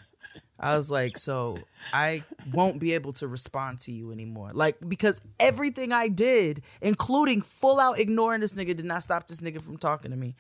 I 0.61 0.77
was 0.77 0.91
like, 0.91 1.17
so 1.17 1.59
I 1.93 2.25
won't 2.53 2.81
be 2.81 2.95
able 2.95 3.13
to 3.15 3.29
respond 3.29 3.79
to 3.81 3.93
you 3.93 4.11
anymore. 4.11 4.51
Like, 4.53 4.77
because 4.89 5.21
everything 5.39 5.93
I 5.93 6.09
did, 6.09 6.63
including 6.83 7.43
full 7.43 7.79
out 7.79 8.01
ignoring 8.01 8.41
this 8.41 8.55
nigga, 8.55 8.77
did 8.77 8.85
not 8.85 9.05
stop 9.05 9.29
this 9.29 9.41
nigga 9.41 9.63
from 9.63 9.79
talking 9.79 10.11
to 10.11 10.17
me. 10.17 10.35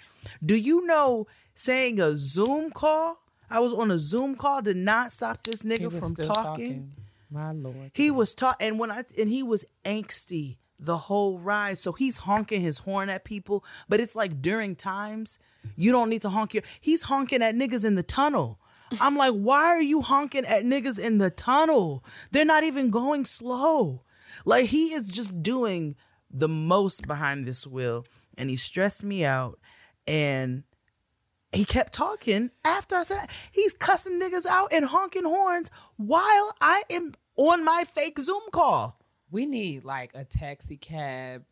Do 0.44 0.56
you 0.56 0.84
know 0.86 1.28
saying 1.54 2.00
a 2.00 2.16
Zoom 2.16 2.70
call? 2.70 3.18
I 3.48 3.60
was 3.60 3.72
on 3.72 3.90
a 3.92 3.98
Zoom 3.98 4.34
call, 4.34 4.60
did 4.60 4.76
not 4.76 5.12
stop 5.12 5.44
this 5.44 5.62
nigga 5.62 5.92
from 5.92 6.12
still 6.12 6.34
talking. 6.34 6.92
My 7.30 7.52
lord. 7.52 7.92
He 7.94 8.10
was 8.10 8.34
talking 8.34 8.66
and 8.66 8.78
when 8.78 8.90
I 8.90 9.04
and 9.18 9.28
he 9.28 9.42
was 9.42 9.64
angsty 9.84 10.56
the 10.78 10.96
whole 10.96 11.38
ride. 11.38 11.78
So 11.78 11.92
he's 11.92 12.18
honking 12.18 12.60
his 12.60 12.78
horn 12.78 13.08
at 13.08 13.24
people, 13.24 13.64
but 13.88 14.00
it's 14.00 14.16
like 14.16 14.40
during 14.40 14.76
times 14.76 15.38
you 15.76 15.92
don't 15.92 16.08
need 16.08 16.22
to 16.22 16.30
honk 16.30 16.54
your. 16.54 16.62
He's 16.80 17.04
honking 17.04 17.42
at 17.42 17.54
niggas 17.54 17.84
in 17.84 17.94
the 17.94 18.02
tunnel. 18.02 18.58
I'm 19.00 19.16
like, 19.16 19.32
why 19.32 19.66
are 19.66 19.82
you 19.82 20.00
honking 20.00 20.46
at 20.46 20.64
niggas 20.64 20.98
in 20.98 21.18
the 21.18 21.30
tunnel? 21.30 22.04
They're 22.30 22.44
not 22.44 22.64
even 22.64 22.90
going 22.90 23.24
slow. 23.24 24.02
Like 24.44 24.66
he 24.66 24.92
is 24.92 25.08
just 25.08 25.42
doing 25.42 25.96
the 26.30 26.48
most 26.48 27.06
behind 27.06 27.44
this 27.44 27.66
wheel, 27.66 28.04
and 28.36 28.50
he 28.50 28.56
stressed 28.56 29.04
me 29.04 29.24
out. 29.24 29.58
And 30.06 30.64
he 31.52 31.64
kept 31.64 31.92
talking 31.92 32.50
after 32.64 32.96
I 32.96 33.02
said 33.02 33.26
he's 33.52 33.72
cussing 33.72 34.20
niggas 34.20 34.46
out 34.46 34.72
and 34.72 34.86
honking 34.86 35.24
horns 35.24 35.70
while 35.96 36.54
I 36.60 36.82
am 36.90 37.14
on 37.36 37.64
my 37.64 37.84
fake 37.86 38.18
Zoom 38.18 38.42
call. 38.52 38.97
We 39.30 39.46
need 39.46 39.84
like 39.84 40.12
a 40.14 40.24
taxi 40.24 40.76
cab. 40.76 41.44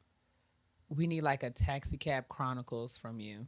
We 0.89 1.07
need 1.07 1.23
like 1.23 1.43
a 1.43 1.51
taxi 1.51 1.97
cab 1.97 2.29
chronicles 2.29 2.97
from 2.97 3.21
you. 3.21 3.47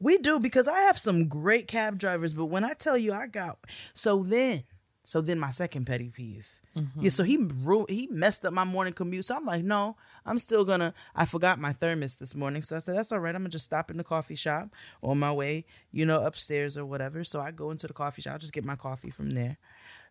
We 0.00 0.18
do 0.18 0.38
because 0.38 0.68
I 0.68 0.80
have 0.80 0.98
some 0.98 1.28
great 1.28 1.68
cab 1.68 1.98
drivers, 1.98 2.32
but 2.32 2.46
when 2.46 2.64
I 2.64 2.74
tell 2.74 2.96
you 2.96 3.12
I 3.12 3.26
got 3.26 3.58
so 3.92 4.22
then, 4.22 4.64
so 5.02 5.20
then 5.20 5.38
my 5.38 5.50
second 5.50 5.84
petty 5.84 6.10
peeve. 6.10 6.60
Mm-hmm. 6.76 7.02
Yeah, 7.02 7.10
so 7.10 7.22
he 7.22 7.36
ru- 7.36 7.86
he 7.88 8.08
messed 8.10 8.44
up 8.44 8.52
my 8.52 8.64
morning 8.64 8.94
commute. 8.94 9.26
So 9.26 9.36
I'm 9.36 9.44
like, 9.44 9.62
no, 9.62 9.96
I'm 10.26 10.38
still 10.38 10.64
gonna. 10.64 10.92
I 11.14 11.24
forgot 11.24 11.60
my 11.60 11.72
thermos 11.72 12.16
this 12.16 12.34
morning, 12.34 12.62
so 12.62 12.76
I 12.76 12.78
said 12.80 12.96
that's 12.96 13.12
all 13.12 13.20
right. 13.20 13.34
I'm 13.34 13.42
gonna 13.42 13.50
just 13.50 13.64
stop 13.64 13.90
in 13.90 13.96
the 13.96 14.04
coffee 14.04 14.34
shop 14.34 14.70
on 15.02 15.18
my 15.18 15.32
way, 15.32 15.66
you 15.92 16.04
know, 16.04 16.24
upstairs 16.24 16.76
or 16.76 16.84
whatever. 16.84 17.22
So 17.22 17.40
I 17.40 17.52
go 17.52 17.70
into 17.70 17.86
the 17.86 17.92
coffee 17.92 18.22
shop, 18.22 18.34
I 18.34 18.38
just 18.38 18.52
get 18.52 18.64
my 18.64 18.76
coffee 18.76 19.10
from 19.10 19.34
there. 19.34 19.58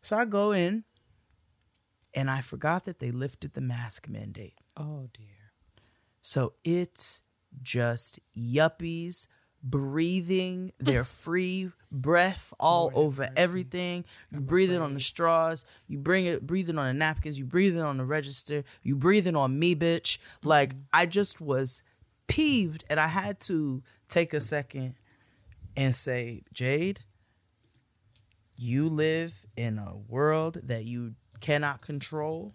So 0.04 0.18
I 0.18 0.26
go 0.26 0.52
in, 0.52 0.84
and 2.14 2.30
I 2.30 2.42
forgot 2.42 2.86
that 2.86 3.00
they 3.00 3.12
lifted 3.12 3.54
the 3.54 3.62
mask 3.62 4.08
mandate. 4.08 4.56
Oh 4.78 5.10
dear. 5.14 5.52
So 6.22 6.54
it's 6.64 7.22
just 7.62 8.20
yuppies 8.38 9.28
breathing 9.64 10.74
their 10.78 11.04
free 11.06 11.72
breath 11.92 12.54
all 12.60 12.92
over 12.94 13.30
everything. 13.36 14.04
You 14.32 14.42
breathe 14.42 14.72
it 14.72 14.82
on 14.82 14.94
the 14.94 15.00
straws. 15.00 15.64
You 15.88 16.00
bring 16.00 16.26
it, 16.26 16.46
breathe 16.46 16.70
it 16.70 16.78
on 16.78 16.86
the 16.86 16.94
napkins. 16.94 17.40
You 17.40 17.46
breathe 17.46 17.76
it 17.78 17.82
on 17.82 17.98
the 17.98 18.06
register. 18.06 18.64
You 18.82 18.96
breathe 18.96 19.28
it 19.28 19.36
on 19.36 19.58
me, 19.58 19.76
bitch. 19.76 20.18
Like 20.44 20.74
I 20.92 21.06
just 21.06 21.40
was 21.40 21.82
peeved, 22.28 22.84
and 22.90 23.00
I 23.00 23.08
had 23.08 23.40
to 23.42 23.84
take 24.10 24.34
a 24.34 24.40
second 24.40 24.96
and 25.76 25.96
say, 25.96 26.44
Jade, 26.54 27.00
you 28.58 28.88
live 28.90 29.46
in 29.56 29.78
a 29.78 29.96
world 29.96 30.60
that 30.64 30.86
you 30.86 31.16
cannot 31.44 31.82
control 31.82 32.54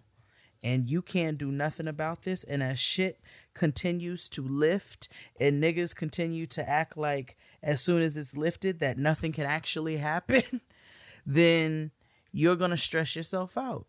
and 0.63 0.89
you 0.89 1.03
can't 1.03 1.37
do 1.37 1.51
nothing 1.51 1.87
about 1.87 2.23
this. 2.23 2.43
And 2.43 2.63
as 2.63 2.79
shit 2.79 3.19
continues 3.53 4.27
to 4.29 4.41
lift 4.41 5.07
and 5.39 5.63
niggas 5.63 5.95
continue 5.95 6.47
to 6.47 6.67
act 6.67 6.97
like 6.97 7.37
as 7.61 7.81
soon 7.81 8.01
as 8.01 8.17
it's 8.17 8.35
lifted 8.35 8.79
that 8.79 8.97
nothing 8.97 9.31
can 9.31 9.45
actually 9.45 9.97
happen 9.97 10.41
then 11.25 11.91
you're 12.31 12.55
going 12.55 12.71
to 12.71 12.77
stress 12.77 13.15
yourself 13.15 13.57
out. 13.57 13.85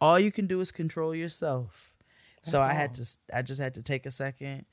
All 0.00 0.18
you 0.18 0.32
can 0.32 0.46
do 0.46 0.58
is 0.60 0.72
control 0.72 1.14
yourself. 1.14 1.94
So 2.40 2.62
i 2.62 2.72
had 2.72 2.94
to 2.94 3.04
i 3.34 3.42
just 3.42 3.60
had 3.60 3.74
to 3.74 3.82
take 3.82 4.06
a 4.06 4.10
second 4.10 4.64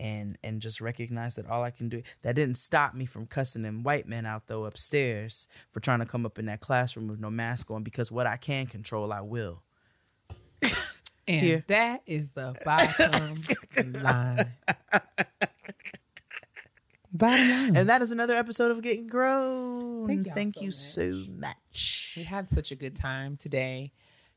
and 0.00 0.36
and 0.42 0.60
just 0.60 0.80
recognize 0.80 1.36
that 1.36 1.48
all 1.48 1.62
i 1.62 1.70
can 1.70 1.88
do 1.88 2.02
that 2.22 2.34
didn't 2.34 2.56
stop 2.56 2.94
me 2.94 3.06
from 3.06 3.26
cussing 3.26 3.62
them 3.62 3.82
white 3.82 4.08
men 4.08 4.26
out 4.26 4.46
though 4.48 4.64
upstairs 4.64 5.46
for 5.70 5.80
trying 5.80 6.00
to 6.00 6.06
come 6.06 6.26
up 6.26 6.38
in 6.38 6.46
that 6.46 6.60
classroom 6.60 7.08
with 7.08 7.20
no 7.20 7.30
mask 7.30 7.70
on 7.70 7.82
because 7.82 8.10
what 8.10 8.26
i 8.26 8.36
can 8.36 8.66
control 8.66 9.12
i 9.12 9.20
will 9.20 9.62
And 11.26 11.40
Here. 11.40 11.64
that 11.68 12.02
is 12.06 12.30
the 12.30 12.54
bottom 12.66 13.36
line. 14.02 14.52
Bottom 17.14 17.48
line. 17.48 17.76
And 17.76 17.88
that 17.88 18.02
is 18.02 18.10
another 18.10 18.36
episode 18.36 18.72
of 18.72 18.82
Getting 18.82 19.06
Grown. 19.06 20.06
Thank 20.06 20.34
Thank, 20.34 20.56
y'all 20.56 20.64
you 20.64 20.70
so 20.70 21.14
so 21.14 21.32
much. 21.32 22.14
We 22.16 22.24
had 22.24 22.50
such 22.50 22.72
a 22.72 22.74
good 22.74 22.94
time 22.96 23.36
today 23.36 23.92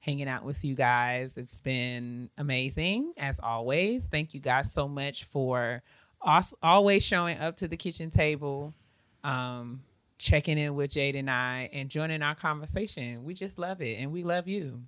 hanging 0.07 0.29
out 0.29 0.43
with 0.43 0.63
you 0.63 0.73
guys. 0.73 1.37
It's 1.37 1.59
been 1.59 2.29
amazing 2.37 3.13
as 3.17 3.41
always. 3.41 4.05
Thank 4.05 4.33
you 4.33 4.39
guys 4.39 4.71
so 4.71 4.87
much 4.87 5.25
for 5.25 5.83
always 6.63 7.05
showing 7.05 7.37
up 7.39 7.57
to 7.57 7.67
the 7.67 7.75
kitchen 7.75 8.09
table, 8.09 8.73
um, 9.25 9.83
checking 10.17 10.57
in 10.57 10.75
with 10.75 10.91
Jade 10.91 11.17
and 11.17 11.29
I, 11.29 11.69
and 11.73 11.89
joining 11.89 12.21
our 12.21 12.35
conversation. 12.35 13.25
We 13.25 13.33
just 13.33 13.59
love 13.59 13.81
it 13.81 13.99
and 13.99 14.13
we 14.13 14.23
love 14.23 14.47
you. 14.47 14.81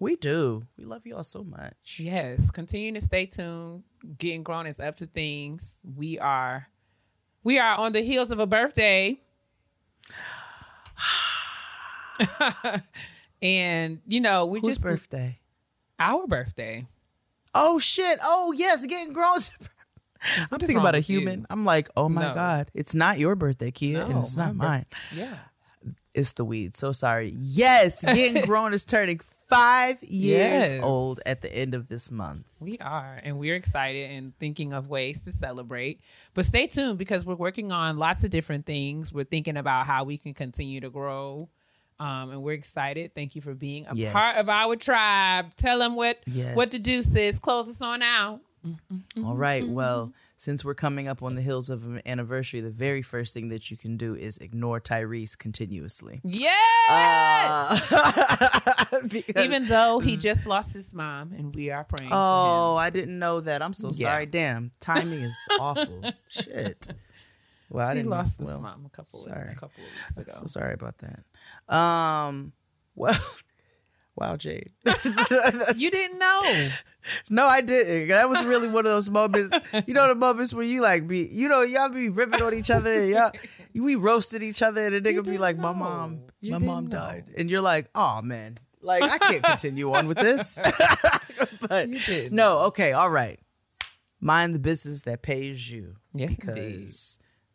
We 0.00 0.16
do. 0.16 0.66
We 0.76 0.84
love 0.84 1.06
you 1.06 1.14
all 1.14 1.22
so 1.22 1.44
much. 1.44 1.98
Yes, 2.00 2.50
continue 2.50 2.92
to 2.94 3.00
stay 3.00 3.26
tuned. 3.26 3.84
Getting 4.18 4.42
grown 4.42 4.66
is 4.66 4.80
up 4.80 4.96
to 4.96 5.06
things. 5.06 5.78
We 5.96 6.18
are, 6.18 6.66
we 7.44 7.60
are 7.60 7.76
on 7.78 7.92
the 7.92 8.00
heels 8.00 8.32
of 8.32 8.40
a 8.40 8.46
birthday, 8.46 9.20
and 13.42 14.00
you 14.06 14.20
know 14.20 14.46
we 14.46 14.60
Whose 14.60 14.68
just 14.76 14.82
birthday? 14.82 15.38
our 15.98 16.26
birthday. 16.26 16.86
Oh 17.54 17.78
shit! 17.78 18.18
Oh 18.22 18.52
yes, 18.52 18.86
getting 18.86 19.12
grown. 19.12 19.38
I'm 20.52 20.58
thinking 20.58 20.76
about 20.76 20.94
a 20.94 20.98
with 20.98 21.08
you? 21.10 21.20
human. 21.20 21.46
I'm 21.50 21.64
like, 21.64 21.88
oh 21.96 22.08
my 22.08 22.22
No. 22.28 22.34
god, 22.34 22.70
it's 22.74 22.94
not 22.94 23.18
your 23.18 23.34
birthday, 23.34 23.70
Keia, 23.70 24.08
and 24.08 24.18
it's 24.20 24.36
not 24.36 24.54
mine. 24.54 24.84
Yeah, 25.14 25.34
It's 26.12 26.32
the 26.32 26.44
weed. 26.44 26.76
So 26.76 26.92
sorry. 26.92 27.32
Yes, 27.36 28.04
getting 28.04 28.42
grown 28.46 28.74
is 28.74 28.84
turning 28.84 29.20
five 29.48 30.00
years 30.04 30.70
Yes. 30.72 30.80
old 30.82 31.20
at 31.26 31.40
the 31.42 31.52
end 31.52 31.74
of 31.74 31.88
this 31.88 32.12
month. 32.12 32.46
we 32.60 32.78
are, 32.78 33.18
and 33.24 33.38
we're 33.38 33.56
excited 33.56 34.10
and 34.10 34.38
thinking 34.38 34.72
of 34.74 34.88
ways 34.88 35.24
to 35.24 35.32
celebrate. 35.32 36.00
But 36.34 36.44
stay 36.44 36.66
tuned 36.68 36.98
because 36.98 37.24
we're 37.26 37.34
working 37.34 37.72
on 37.72 37.96
lots 37.96 38.22
of 38.22 38.30
different 38.30 38.66
things. 38.66 39.12
We're 39.12 39.24
thinking 39.24 39.56
about 39.56 39.86
how 39.86 40.04
we 40.04 40.18
can 40.18 40.34
continue 40.34 40.80
to 40.82 40.90
grow. 40.90 41.48
Um, 42.00 42.30
and 42.30 42.42
we're 42.42 42.54
excited. 42.54 43.14
Thank 43.14 43.34
you 43.36 43.42
for 43.42 43.54
being 43.54 43.86
a 43.86 43.94
Yes. 43.94 44.12
part 44.12 44.36
of 44.38 44.48
our 44.48 44.74
tribe. 44.74 45.54
Tell 45.56 45.78
them 45.78 45.94
what 45.94 46.18
Yes. 46.26 46.56
what 46.56 46.70
to 46.70 46.82
do, 46.82 47.02
sis. 47.02 47.38
Close 47.38 47.68
us 47.68 47.80
on 47.82 48.02
out. 48.02 48.40
All 49.24 49.36
right. 49.36 49.62
Mm-hmm. 49.62 49.72
Well, 49.74 50.12
since 50.36 50.64
we're 50.64 50.74
coming 50.74 51.08
up 51.08 51.22
on 51.22 51.34
the 51.34 51.42
hills 51.42 51.68
of 51.70 51.84
an 51.84 52.00
anniversary, 52.06 52.60
the 52.60 52.70
very 52.70 53.02
first 53.02 53.34
thing 53.34 53.50
that 53.50 53.70
you 53.70 53.76
can 53.76 53.98
do 53.98 54.14
is 54.14 54.38
ignore 54.38 54.80
Tyrese 54.80 55.36
continuously. 55.36 56.20
Yes. 56.24 57.92
Uh, 57.92 59.00
Even 59.38 59.66
though 59.66 59.98
he 59.98 60.16
just 60.16 60.46
lost 60.46 60.72
his 60.72 60.92
mom, 60.94 61.32
and 61.32 61.54
we 61.54 61.70
are 61.70 61.84
praying. 61.84 62.10
oh, 62.12 62.76
I 62.76 62.90
didn't 62.90 63.18
know 63.18 63.40
that. 63.40 63.62
I'm 63.62 63.74
so 63.74 63.90
Yeah. 63.92 64.08
sorry. 64.10 64.26
Damn, 64.26 64.70
timing 64.80 65.20
is 65.20 65.36
awful. 65.60 66.02
Shit. 66.28 66.88
Well, 67.68 67.86
I. 67.86 67.92
He 67.94 67.98
didn't 68.00 68.10
lost 68.10 68.38
his 68.38 68.46
well, 68.48 68.60
mom 68.60 68.84
a 68.86 68.88
couple 68.90 69.20
sorry. 69.20 69.52
a 69.52 69.54
couple 69.54 69.70
of 69.84 69.90
weeks 69.90 70.18
ago. 70.18 70.32
So 70.40 70.46
sorry 70.46 70.74
about 70.74 70.98
that. 70.98 71.20
Um. 71.70 72.52
Well. 72.94 73.16
Wow, 74.16 74.36
Jade. 74.36 74.70
You 74.84 75.90
didn't 75.90 76.18
know. 76.18 76.68
No, 77.30 77.46
I 77.46 77.62
didn't. 77.62 78.08
That 78.08 78.28
was 78.28 78.44
really 78.44 78.68
one 78.68 78.84
of 78.84 78.92
those 78.92 79.08
moments. 79.08 79.56
You 79.86 79.94
know, 79.94 80.08
the 80.08 80.14
moments 80.14 80.52
where 80.52 80.64
you 80.66 80.82
like 80.82 81.08
be, 81.08 81.20
you 81.32 81.48
know, 81.48 81.62
y'all 81.62 81.88
be 81.88 82.10
ripping 82.10 82.42
on 82.42 82.52
each 82.52 82.70
other. 82.70 82.92
And 82.92 83.10
y'all, 83.10 83.32
we 83.74 83.94
roasted 83.94 84.42
each 84.42 84.60
other, 84.60 84.84
and 84.84 84.94
the 84.94 85.00
nigga 85.00 85.24
be 85.24 85.38
like, 85.38 85.56
"My 85.56 85.72
mom, 85.72 86.20
You 86.40 86.52
my 86.52 86.58
mom 86.58 86.88
know. 86.88 86.98
died," 86.98 87.24
and 87.38 87.48
you're 87.48 87.62
like, 87.62 87.88
"Oh 87.94 88.20
man, 88.20 88.58
like 88.82 89.04
I 89.04 89.16
can't 89.16 89.42
continue 89.42 89.90
on 89.94 90.06
with 90.06 90.18
this." 90.18 90.58
but 91.66 91.88
no, 92.30 92.58
okay, 92.66 92.92
all 92.92 93.10
right. 93.10 93.40
Mind 94.20 94.54
the 94.54 94.58
business 94.58 95.00
that 95.02 95.22
pays 95.22 95.70
you. 95.72 95.96
Yes, 96.12 96.34
because 96.36 96.56
indeed. 96.58 96.90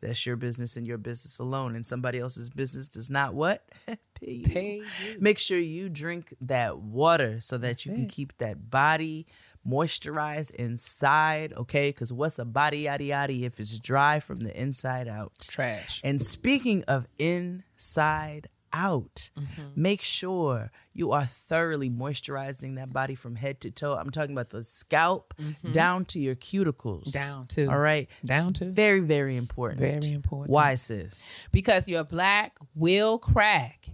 That's 0.05 0.25
your 0.25 0.35
business 0.35 0.77
and 0.77 0.85
your 0.85 0.97
business 0.97 1.39
alone, 1.39 1.75
and 1.75 1.85
somebody 1.85 2.19
else's 2.19 2.49
business 2.49 2.87
does 2.87 3.09
not 3.09 3.33
what 3.33 3.67
pay 3.87 4.31
you. 4.31 4.47
Pay 4.47 4.75
you. 4.75 5.17
Make 5.19 5.39
sure 5.39 5.57
you 5.57 5.89
drink 5.89 6.33
that 6.41 6.79
water 6.79 7.39
so 7.39 7.57
that 7.57 7.85
you 7.85 7.93
can 7.93 8.05
it. 8.05 8.11
keep 8.11 8.37
that 8.37 8.69
body 8.69 9.27
moisturized 9.67 10.51
inside, 10.55 11.53
okay? 11.53 11.89
Because 11.89 12.13
what's 12.13 12.39
a 12.39 12.45
body 12.45 12.85
yaddy 12.85 13.07
yaddy 13.07 13.43
if 13.43 13.59
it's 13.59 13.79
dry 13.79 14.19
from 14.19 14.37
the 14.37 14.59
inside 14.59 15.07
out? 15.07 15.33
Trash. 15.41 16.01
And 16.03 16.21
speaking 16.21 16.83
of 16.83 17.07
inside 17.17 18.47
out, 18.75 19.29
Mm-hmm. 19.39 19.61
make 19.81 20.01
sure 20.01 20.71
you 20.93 21.11
are 21.11 21.25
thoroughly 21.25 21.89
moisturizing 21.89 22.75
that 22.75 22.91
body 22.91 23.15
from 23.15 23.35
head 23.35 23.61
to 23.61 23.71
toe. 23.71 23.95
I'm 23.95 24.09
talking 24.11 24.31
about 24.35 24.49
the 24.49 24.63
scalp 24.63 25.33
down 25.71 26.05
to 26.05 26.19
your 26.19 26.35
cuticles. 26.35 27.09
Mm-hmm. 27.09 27.33
Down 27.35 27.47
to. 27.47 27.65
All 27.67 27.77
right. 27.79 28.09
Down 28.25 28.49
It's 28.49 28.59
to. 28.59 28.65
Very, 28.65 28.99
very 28.99 29.35
important. 29.37 29.79
Very 29.79 30.13
important. 30.13 30.49
Why, 30.51 30.75
sis? 30.75 31.47
Because 31.51 31.87
your 31.87 32.03
black 32.03 32.57
will 32.75 33.17
crack 33.17 33.87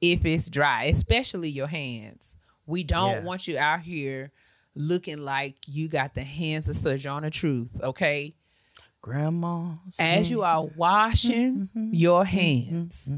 if 0.00 0.24
it's 0.24 0.48
dry, 0.48 0.84
especially 0.84 1.50
your 1.50 1.66
hands. 1.68 2.36
We 2.66 2.84
don't 2.84 3.10
Yeah. 3.10 3.22
want 3.24 3.46
you 3.48 3.58
out 3.58 3.80
here 3.80 4.32
looking 4.74 5.18
like 5.18 5.56
you 5.66 5.88
got 5.88 6.14
the 6.14 6.22
hands 6.22 6.68
of 6.68 6.76
Sojourner 6.76 7.30
Truth, 7.30 7.80
okay? 7.82 8.34
Grandma's. 9.02 9.96
As 9.98 10.30
you 10.30 10.42
are 10.42 10.64
washing 10.76 11.70
your 11.74 12.24
hands, 12.24 13.10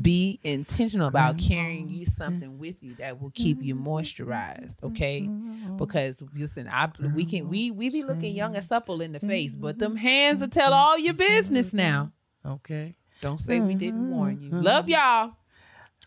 be 0.00 0.38
intentional 0.44 1.08
about 1.08 1.38
carrying 1.38 1.88
you 1.88 2.04
something 2.06 2.58
with 2.58 2.82
you 2.82 2.94
that 2.96 3.20
will 3.20 3.30
keep 3.30 3.62
you 3.62 3.74
moisturized, 3.74 4.82
okay? 4.82 5.28
Because 5.76 6.22
listen, 6.34 6.68
I 6.68 6.90
we 7.14 7.24
can 7.24 7.48
we 7.48 7.70
we 7.70 7.88
be 7.90 8.02
looking 8.02 8.34
young 8.34 8.54
and 8.56 8.64
supple 8.64 9.00
in 9.00 9.12
the 9.12 9.20
face, 9.20 9.56
but 9.56 9.78
them 9.78 9.96
hands 9.96 10.40
will 10.40 10.48
tell 10.48 10.72
all 10.74 10.98
your 10.98 11.14
business 11.14 11.72
now. 11.72 12.12
Okay. 12.44 12.96
Don't 13.20 13.38
say 13.38 13.60
we 13.60 13.74
didn't 13.74 14.10
warn 14.10 14.40
you. 14.40 14.50
Love 14.50 14.88
y'all. 14.88 15.32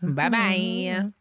Bye 0.02 0.28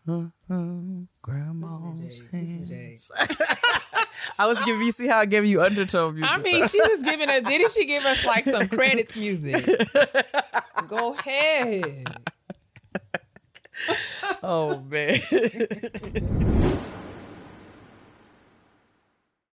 bye. 0.07 1.03
Grandma's 1.23 2.21
hands. 2.31 3.09
I 4.37 4.45
was 4.45 4.63
giving 4.65 4.81
you 4.81 4.91
see 4.91 5.07
how 5.07 5.19
I 5.19 5.25
gave 5.25 5.45
you 5.45 5.61
undertone 5.61 6.15
music. 6.15 6.31
I 6.31 6.41
mean, 6.41 6.67
she 6.67 6.81
was 6.81 7.01
giving 7.01 7.29
us, 7.29 7.41
didn't 7.41 7.71
she 7.71 7.85
give 7.85 8.03
us 8.03 8.25
like 8.25 8.43
some 8.43 8.67
credits 8.67 9.15
music? 9.15 9.65
Go 10.87 11.13
ahead. 11.13 12.05
oh 14.43 14.81
man. 14.81 15.17